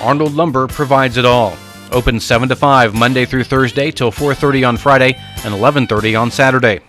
Arnold 0.02 0.34
Lumber 0.34 0.68
provides 0.68 1.18
it 1.18 1.26
all. 1.26 1.56
Open 1.92 2.20
7 2.20 2.50
to 2.50 2.56
5 2.56 2.96
Monday 2.96 3.26
through 3.26 3.44
Thursday 3.44 3.92
till 3.92 4.12
4:30 4.12 4.68
on 4.68 4.76
Friday 4.76 5.16
and 5.46 5.54
11:30 5.54 6.16
on 6.16 6.32
Saturday. 6.32 6.80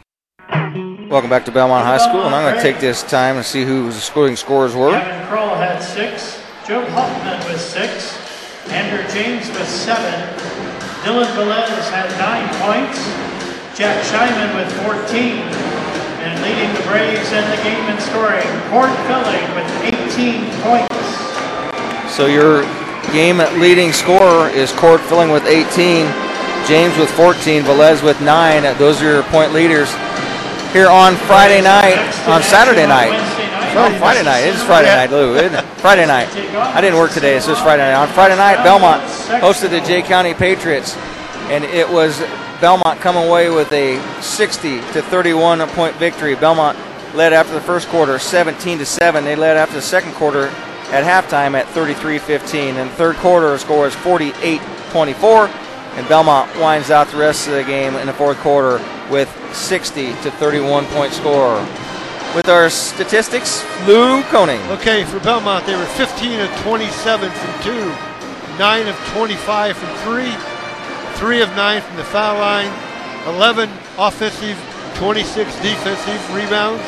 Welcome 1.11 1.29
back 1.29 1.45
to 1.45 1.53
Bellmont 1.53 1.85
High 1.85 1.99
School, 1.99 2.23
and 2.23 2.35
I'm 2.35 2.51
going 2.51 2.57
to 2.57 2.63
take 2.63 2.81
this 2.81 3.03
time 3.03 3.37
and 3.37 3.45
see 3.45 3.63
who 3.63 3.89
the 3.89 4.01
scoring 4.01 4.37
scores 4.37 4.75
were. 4.75 4.93
Kevin 4.93 5.27
Kroll 5.29 5.55
had 5.55 5.81
six. 5.81 6.41
Joe 6.67 6.85
Huffman 6.87 7.53
with 7.53 7.61
six. 7.61 8.18
Andrew 8.71 9.03
James 9.13 9.49
with 9.49 9.69
seven. 9.69 10.13
Dylan 11.03 11.27
Velez 11.33 11.89
had 11.89 12.11
nine 12.21 12.49
points. 12.61 13.01
Jack 13.77 14.05
Scheinman 14.05 14.55
with 14.57 14.71
14. 14.85 15.41
And 16.21 16.43
leading 16.43 16.69
the 16.75 16.83
Braves 16.89 17.33
in 17.33 17.49
the 17.49 17.63
game 17.63 17.85
in 17.89 17.99
scoring, 18.01 18.45
Court 18.69 18.93
Filling 19.07 19.47
with 19.55 19.69
18 20.19 20.45
points. 20.61 22.15
So 22.15 22.27
your 22.27 22.63
game 23.13 23.39
leading 23.59 23.93
scorer 23.93 24.51
is 24.51 24.73
Cord 24.73 25.01
filling 25.03 25.31
with 25.31 25.47
18, 25.47 26.05
James 26.67 26.99
with 26.99 27.11
14, 27.13 27.63
Velez 27.63 28.03
with 28.03 28.21
9. 28.21 28.77
Those 28.77 29.01
are 29.01 29.13
your 29.13 29.23
point 29.25 29.55
leaders 29.55 29.89
here 30.73 30.89
on 30.91 31.15
Friday 31.25 31.63
night, 31.63 31.97
on 32.29 32.43
Saturday 32.43 32.87
night. 32.87 33.15
Oh, 33.81 33.97
Friday 34.01 34.25
night. 34.25 34.41
It 34.41 34.57
is 34.57 34.63
Friday 34.65 34.89
night, 34.89 35.09
Lou. 35.13 35.39
Friday 35.77 36.05
night. 36.05 36.29
I 36.75 36.81
didn't 36.81 36.99
work 36.99 37.13
today, 37.13 37.37
it's 37.37 37.47
Friday 37.47 37.85
night. 37.85 37.95
On 37.95 38.09
Friday 38.09 38.35
night, 38.35 38.57
Bellmont 38.67 39.01
hosted 39.41 39.71
the 39.71 39.81
Jay 39.83 40.03
County 40.03 40.35
Patriots, 40.35 40.97
and 41.47 41.63
it 41.63 41.89
was 41.89 42.19
Bellmont 42.59 42.99
coming 42.99 43.29
away 43.29 43.51
with 43.51 43.71
a 43.71 44.03
60 44.21 44.81
to 44.81 45.01
31 45.01 45.61
point 45.69 45.95
victory. 45.95 46.35
Bellmont 46.35 46.75
led 47.15 47.33
after 47.33 47.55
the 47.55 47.61
first 47.61 47.87
quarter, 47.87 48.19
17 48.19 48.79
to 48.79 48.85
7. 48.85 49.25
They 49.25 49.37
led 49.37 49.57
after 49.57 49.77
the 49.77 49.83
second 49.83 50.13
quarter 50.15 50.49
at 50.91 51.05
halftime 51.05 51.55
at 51.55 51.67
33-15. 51.67 52.75
And 52.75 52.91
third 52.91 53.15
quarter 53.17 53.57
score 53.59 53.87
is 53.87 53.95
48-24. 53.95 55.47
And 55.95 56.07
Bellmont 56.09 56.61
winds 56.61 56.91
out 56.91 57.07
the 57.09 57.19
rest 57.19 57.47
of 57.47 57.55
the 57.55 57.63
game 57.63 57.95
in 57.95 58.09
the 58.09 58.13
fourth 58.13 58.39
quarter 58.39 58.85
with 59.09 59.33
60 59.55 60.07
to 60.23 60.33
31 60.33 60.85
point 60.87 61.13
score. 61.13 61.65
With 62.35 62.49
our 62.51 62.69
statistics, 62.69 63.65
Lou 63.87 64.23
Koning. 64.25 64.61
Okay, 64.71 65.03
for 65.05 65.19
Bellmont, 65.19 65.65
they 65.65 65.75
were 65.75 65.87
15 65.87 66.41
of 66.41 66.51
27 66.61 67.31
from 67.31 67.63
two, 67.63 67.93
9 68.59 68.87
of 68.87 68.97
25 69.17 69.77
from 69.77 69.97
three, 70.05 70.33
3 71.17 71.41
of 71.41 71.49
9 71.57 71.81
from 71.81 71.97
the 71.97 72.05
foul 72.05 72.39
line, 72.39 72.71
11 73.35 73.71
offensive, 73.99 74.59
26 74.97 75.55
defensive 75.63 76.35
rebounds, 76.35 76.83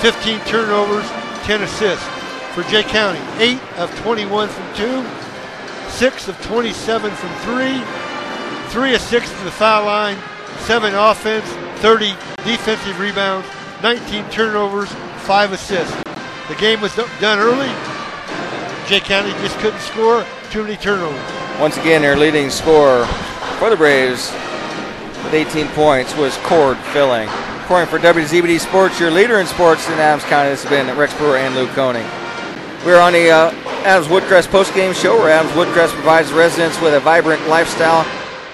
15 0.00 0.38
turnovers, 0.46 1.06
10 1.42 1.62
assists. 1.62 2.06
For 2.54 2.62
Jay 2.62 2.84
County, 2.84 3.20
8 3.38 3.58
of 3.78 3.94
21 4.00 4.48
from 4.48 4.74
two, 4.74 5.04
6 5.90 6.28
of 6.28 6.40
27 6.46 7.10
from 7.10 7.30
three, 7.40 7.82
3 8.70 8.94
of 8.94 9.00
6 9.00 9.28
from 9.28 9.44
the 9.44 9.50
foul 9.50 9.86
line, 9.86 10.16
7 10.60 10.94
offense, 10.94 11.46
30 11.80 12.14
defensive 12.44 13.00
rebounds, 13.00 13.46
19 13.84 14.30
turnovers, 14.30 14.90
5 15.26 15.52
assists. 15.52 15.94
The 16.48 16.54
game 16.54 16.80
was 16.80 16.96
done 16.96 17.38
early. 17.38 17.68
Jay 18.88 18.98
County 18.98 19.30
just 19.42 19.58
couldn't 19.58 19.80
score, 19.80 20.24
too 20.50 20.62
many 20.62 20.78
turnovers. 20.78 21.60
Once 21.60 21.76
again, 21.76 22.00
their 22.00 22.16
leading 22.16 22.48
scorer 22.48 23.04
for 23.58 23.68
the 23.68 23.76
Braves 23.76 24.32
with 25.24 25.34
18 25.34 25.68
points 25.72 26.16
was 26.16 26.34
Cord 26.38 26.78
Filling. 26.94 27.28
Reporting 27.58 27.90
for 27.90 27.98
WZBD 27.98 28.58
Sports, 28.58 28.98
your 28.98 29.10
leader 29.10 29.38
in 29.38 29.46
sports 29.46 29.86
in 29.88 29.98
Adams 29.98 30.24
County, 30.30 30.48
this 30.48 30.62
has 30.62 30.70
been 30.70 30.96
Rex 30.96 31.12
Brewer 31.18 31.36
and 31.36 31.54
Lou 31.54 31.66
Koning. 31.74 32.06
We're 32.86 33.02
on 33.02 33.12
the 33.12 33.30
uh, 33.30 33.50
Adams 33.84 34.08
Woodcrest 34.08 34.48
postgame 34.48 34.94
show 34.94 35.18
where 35.18 35.28
Adams 35.28 35.52
Woodcrest 35.52 35.92
provides 35.92 36.32
residents 36.32 36.80
with 36.80 36.94
a 36.94 37.00
vibrant 37.00 37.46
lifestyle 37.48 38.10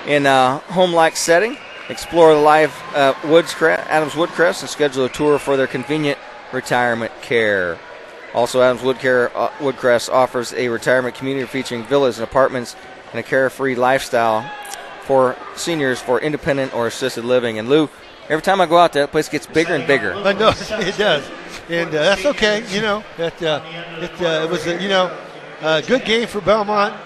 in 0.09 0.27
a 0.27 0.57
home-like 0.73 1.15
setting. 1.15 1.57
Explore 1.91 2.35
the 2.35 2.41
life 2.41 2.83
uh, 2.95 3.15
Woodscrest, 3.23 3.87
Adams 3.89 4.13
Woodcrest 4.13 4.63
and 4.63 4.71
schedule 4.71 5.05
a 5.05 5.09
tour 5.09 5.39
for 5.39 5.57
their 5.57 5.67
convenient 5.67 6.19
retirement 6.53 7.13
care. 7.21 7.79
Also, 8.33 8.63
Adams 8.63 8.83
Woodcare, 8.83 9.31
uh, 9.35 9.49
Woodcrest 9.59 10.09
offers 10.09 10.53
a 10.55 10.69
retirement 10.69 11.15
community 11.15 11.47
featuring 11.47 11.85
villas 11.85 12.19
and 12.19 12.27
apartments 12.27 12.77
and 13.11 13.19
a 13.19 13.23
carefree 13.23 13.75
lifestyle 13.75 14.49
for 15.03 15.37
seniors 15.57 16.01
for 16.01 16.21
independent 16.21 16.73
or 16.73 16.87
assisted 16.87 17.25
living. 17.25 17.59
And 17.59 17.69
Lou, 17.69 17.91
Every 18.31 18.43
time 18.43 18.61
I 18.61 18.67
go 18.67 18.79
out 18.79 18.93
there, 18.93 19.03
that 19.03 19.11
place 19.11 19.29
gets 19.29 19.49
bigger 19.49 19.75
and 19.75 19.89
bigger. 19.89 20.15
I 20.15 20.33
know 20.33 20.51
it 20.57 20.97
does, 20.97 21.29
and 21.69 21.89
uh, 21.89 21.93
that's 21.93 22.25
okay. 22.27 22.65
You 22.73 22.81
know 22.81 23.03
that 23.17 23.43
uh, 23.43 23.61
it, 23.99 24.23
uh, 24.23 24.45
it 24.45 24.49
was 24.49 24.65
a, 24.69 24.81
you 24.81 24.89
know 24.89 25.19
a 25.61 25.83
good 25.83 26.05
game 26.05 26.29
for 26.29 26.41
Bellmont. 26.41 26.97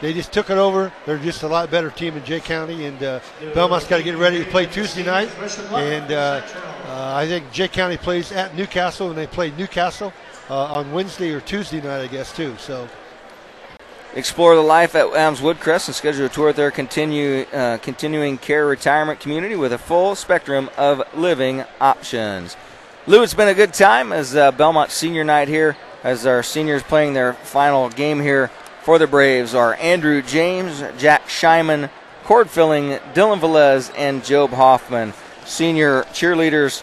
They 0.00 0.12
just 0.12 0.32
took 0.32 0.50
it 0.50 0.58
over. 0.58 0.92
They're 1.06 1.18
just 1.18 1.42
a 1.42 1.48
lot 1.48 1.70
better 1.70 1.90
team 1.90 2.16
in 2.16 2.24
Jay 2.24 2.40
County, 2.40 2.84
and 2.84 3.02
uh, 3.02 3.20
Bellmont's 3.52 3.86
got 3.86 3.96
to 3.96 4.02
get 4.04 4.16
ready 4.16 4.44
to 4.44 4.50
play 4.50 4.66
Tuesday 4.66 5.04
night. 5.04 5.28
And 5.72 6.12
uh, 6.12 6.42
uh, 6.86 7.14
I 7.16 7.26
think 7.26 7.50
Jay 7.50 7.68
County 7.68 7.96
plays 7.96 8.30
at 8.30 8.54
Newcastle, 8.54 9.08
and 9.08 9.18
they 9.18 9.26
play 9.26 9.50
Newcastle 9.50 10.12
uh, 10.48 10.74
on 10.74 10.92
Wednesday 10.92 11.32
or 11.32 11.40
Tuesday 11.40 11.80
night, 11.80 12.00
I 12.02 12.06
guess, 12.06 12.34
too. 12.34 12.54
So 12.58 12.88
Explore 14.14 14.54
the 14.54 14.62
life 14.62 14.94
at 14.94 15.14
Adams 15.14 15.40
Woodcrest 15.40 15.88
and 15.88 15.94
schedule 15.94 16.26
a 16.26 16.28
tour 16.30 16.48
at 16.48 16.56
their 16.56 16.70
continue, 16.70 17.44
uh, 17.52 17.76
continuing 17.78 18.38
care 18.38 18.66
retirement 18.66 19.20
community 19.20 19.54
with 19.54 19.72
a 19.72 19.78
full 19.78 20.14
spectrum 20.14 20.70
of 20.78 21.02
living 21.14 21.62
options. 21.80 22.56
Lou, 23.06 23.22
it's 23.22 23.34
been 23.34 23.48
a 23.48 23.54
good 23.54 23.74
time 23.74 24.12
as 24.12 24.34
uh, 24.34 24.50
Bellmont 24.52 24.90
senior 24.90 25.24
night 25.24 25.48
here, 25.48 25.76
as 26.02 26.24
our 26.24 26.42
seniors 26.42 26.82
playing 26.82 27.12
their 27.12 27.34
final 27.34 27.90
game 27.90 28.20
here 28.20 28.50
for 28.82 28.98
the 28.98 29.06
Braves 29.06 29.54
are 29.54 29.74
Andrew 29.74 30.22
James, 30.22 30.82
Jack 30.98 31.28
Scheiman, 31.28 31.90
Cord 32.24 32.50
Filling, 32.50 32.98
Dylan 33.14 33.40
Velez, 33.40 33.92
and 33.96 34.24
Job 34.24 34.50
Hoffman. 34.50 35.12
Senior 35.44 36.02
cheerleaders 36.12 36.82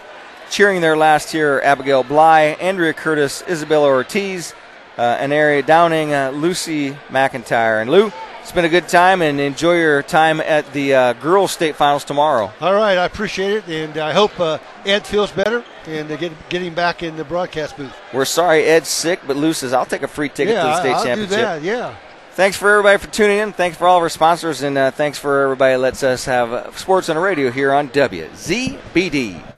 cheering 0.49 0.81
their 0.81 0.97
last 0.97 1.33
year 1.33 1.61
Abigail 1.61 2.03
Bly, 2.03 2.57
Andrea 2.59 2.93
Curtis, 2.93 3.43
Isabella 3.47 3.87
Ortiz, 3.87 4.53
uh, 4.97 5.01
an 5.01 5.31
area 5.31 5.61
Downing, 5.61 6.13
uh, 6.13 6.31
Lucy 6.31 6.91
McIntyre. 7.09 7.81
And 7.81 7.89
Lou, 7.89 8.11
it's 8.45 8.51
been 8.51 8.63
a 8.63 8.69
good 8.69 8.87
time 8.87 9.23
and 9.23 9.39
enjoy 9.39 9.73
your 9.73 10.03
time 10.03 10.39
at 10.39 10.71
the 10.71 10.93
uh, 10.93 11.13
girls' 11.13 11.51
state 11.51 11.75
finals 11.75 12.03
tomorrow. 12.03 12.53
All 12.61 12.75
right, 12.75 12.95
I 12.95 13.05
appreciate 13.05 13.53
it, 13.53 13.67
and 13.67 13.97
I 13.97 14.13
hope 14.13 14.39
uh, 14.39 14.59
Ed 14.85 15.07
feels 15.07 15.31
better 15.31 15.65
and 15.87 16.11
uh, 16.11 16.15
get 16.15 16.31
get 16.49 16.61
him 16.61 16.75
back 16.75 17.01
in 17.01 17.17
the 17.17 17.23
broadcast 17.23 17.75
booth. 17.75 17.91
We're 18.13 18.23
sorry 18.25 18.63
Ed's 18.65 18.87
sick, 18.87 19.21
but 19.25 19.35
Lou 19.35 19.51
says 19.51 19.73
I'll 19.73 19.87
take 19.87 20.03
a 20.03 20.07
free 20.07 20.29
ticket 20.29 20.53
yeah, 20.53 20.61
to 20.61 20.67
the 20.67 20.79
state 20.79 20.91
I'll 20.91 21.03
championship. 21.03 21.37
do 21.37 21.43
that. 21.43 21.61
Yeah. 21.63 21.95
Thanks 22.33 22.55
for 22.55 22.69
everybody 22.69 22.99
for 22.99 23.07
tuning 23.11 23.39
in. 23.39 23.51
Thanks 23.51 23.77
for 23.77 23.87
all 23.87 23.97
of 23.97 24.03
our 24.03 24.09
sponsors, 24.09 24.61
and 24.61 24.77
uh, 24.77 24.91
thanks 24.91 25.17
for 25.17 25.41
everybody 25.41 25.73
that 25.73 25.79
lets 25.79 26.03
us 26.03 26.25
have 26.25 26.53
uh, 26.53 26.71
sports 26.73 27.09
on 27.09 27.15
the 27.15 27.23
radio 27.23 27.49
here 27.49 27.73
on 27.73 27.89
WZBD. 27.89 29.54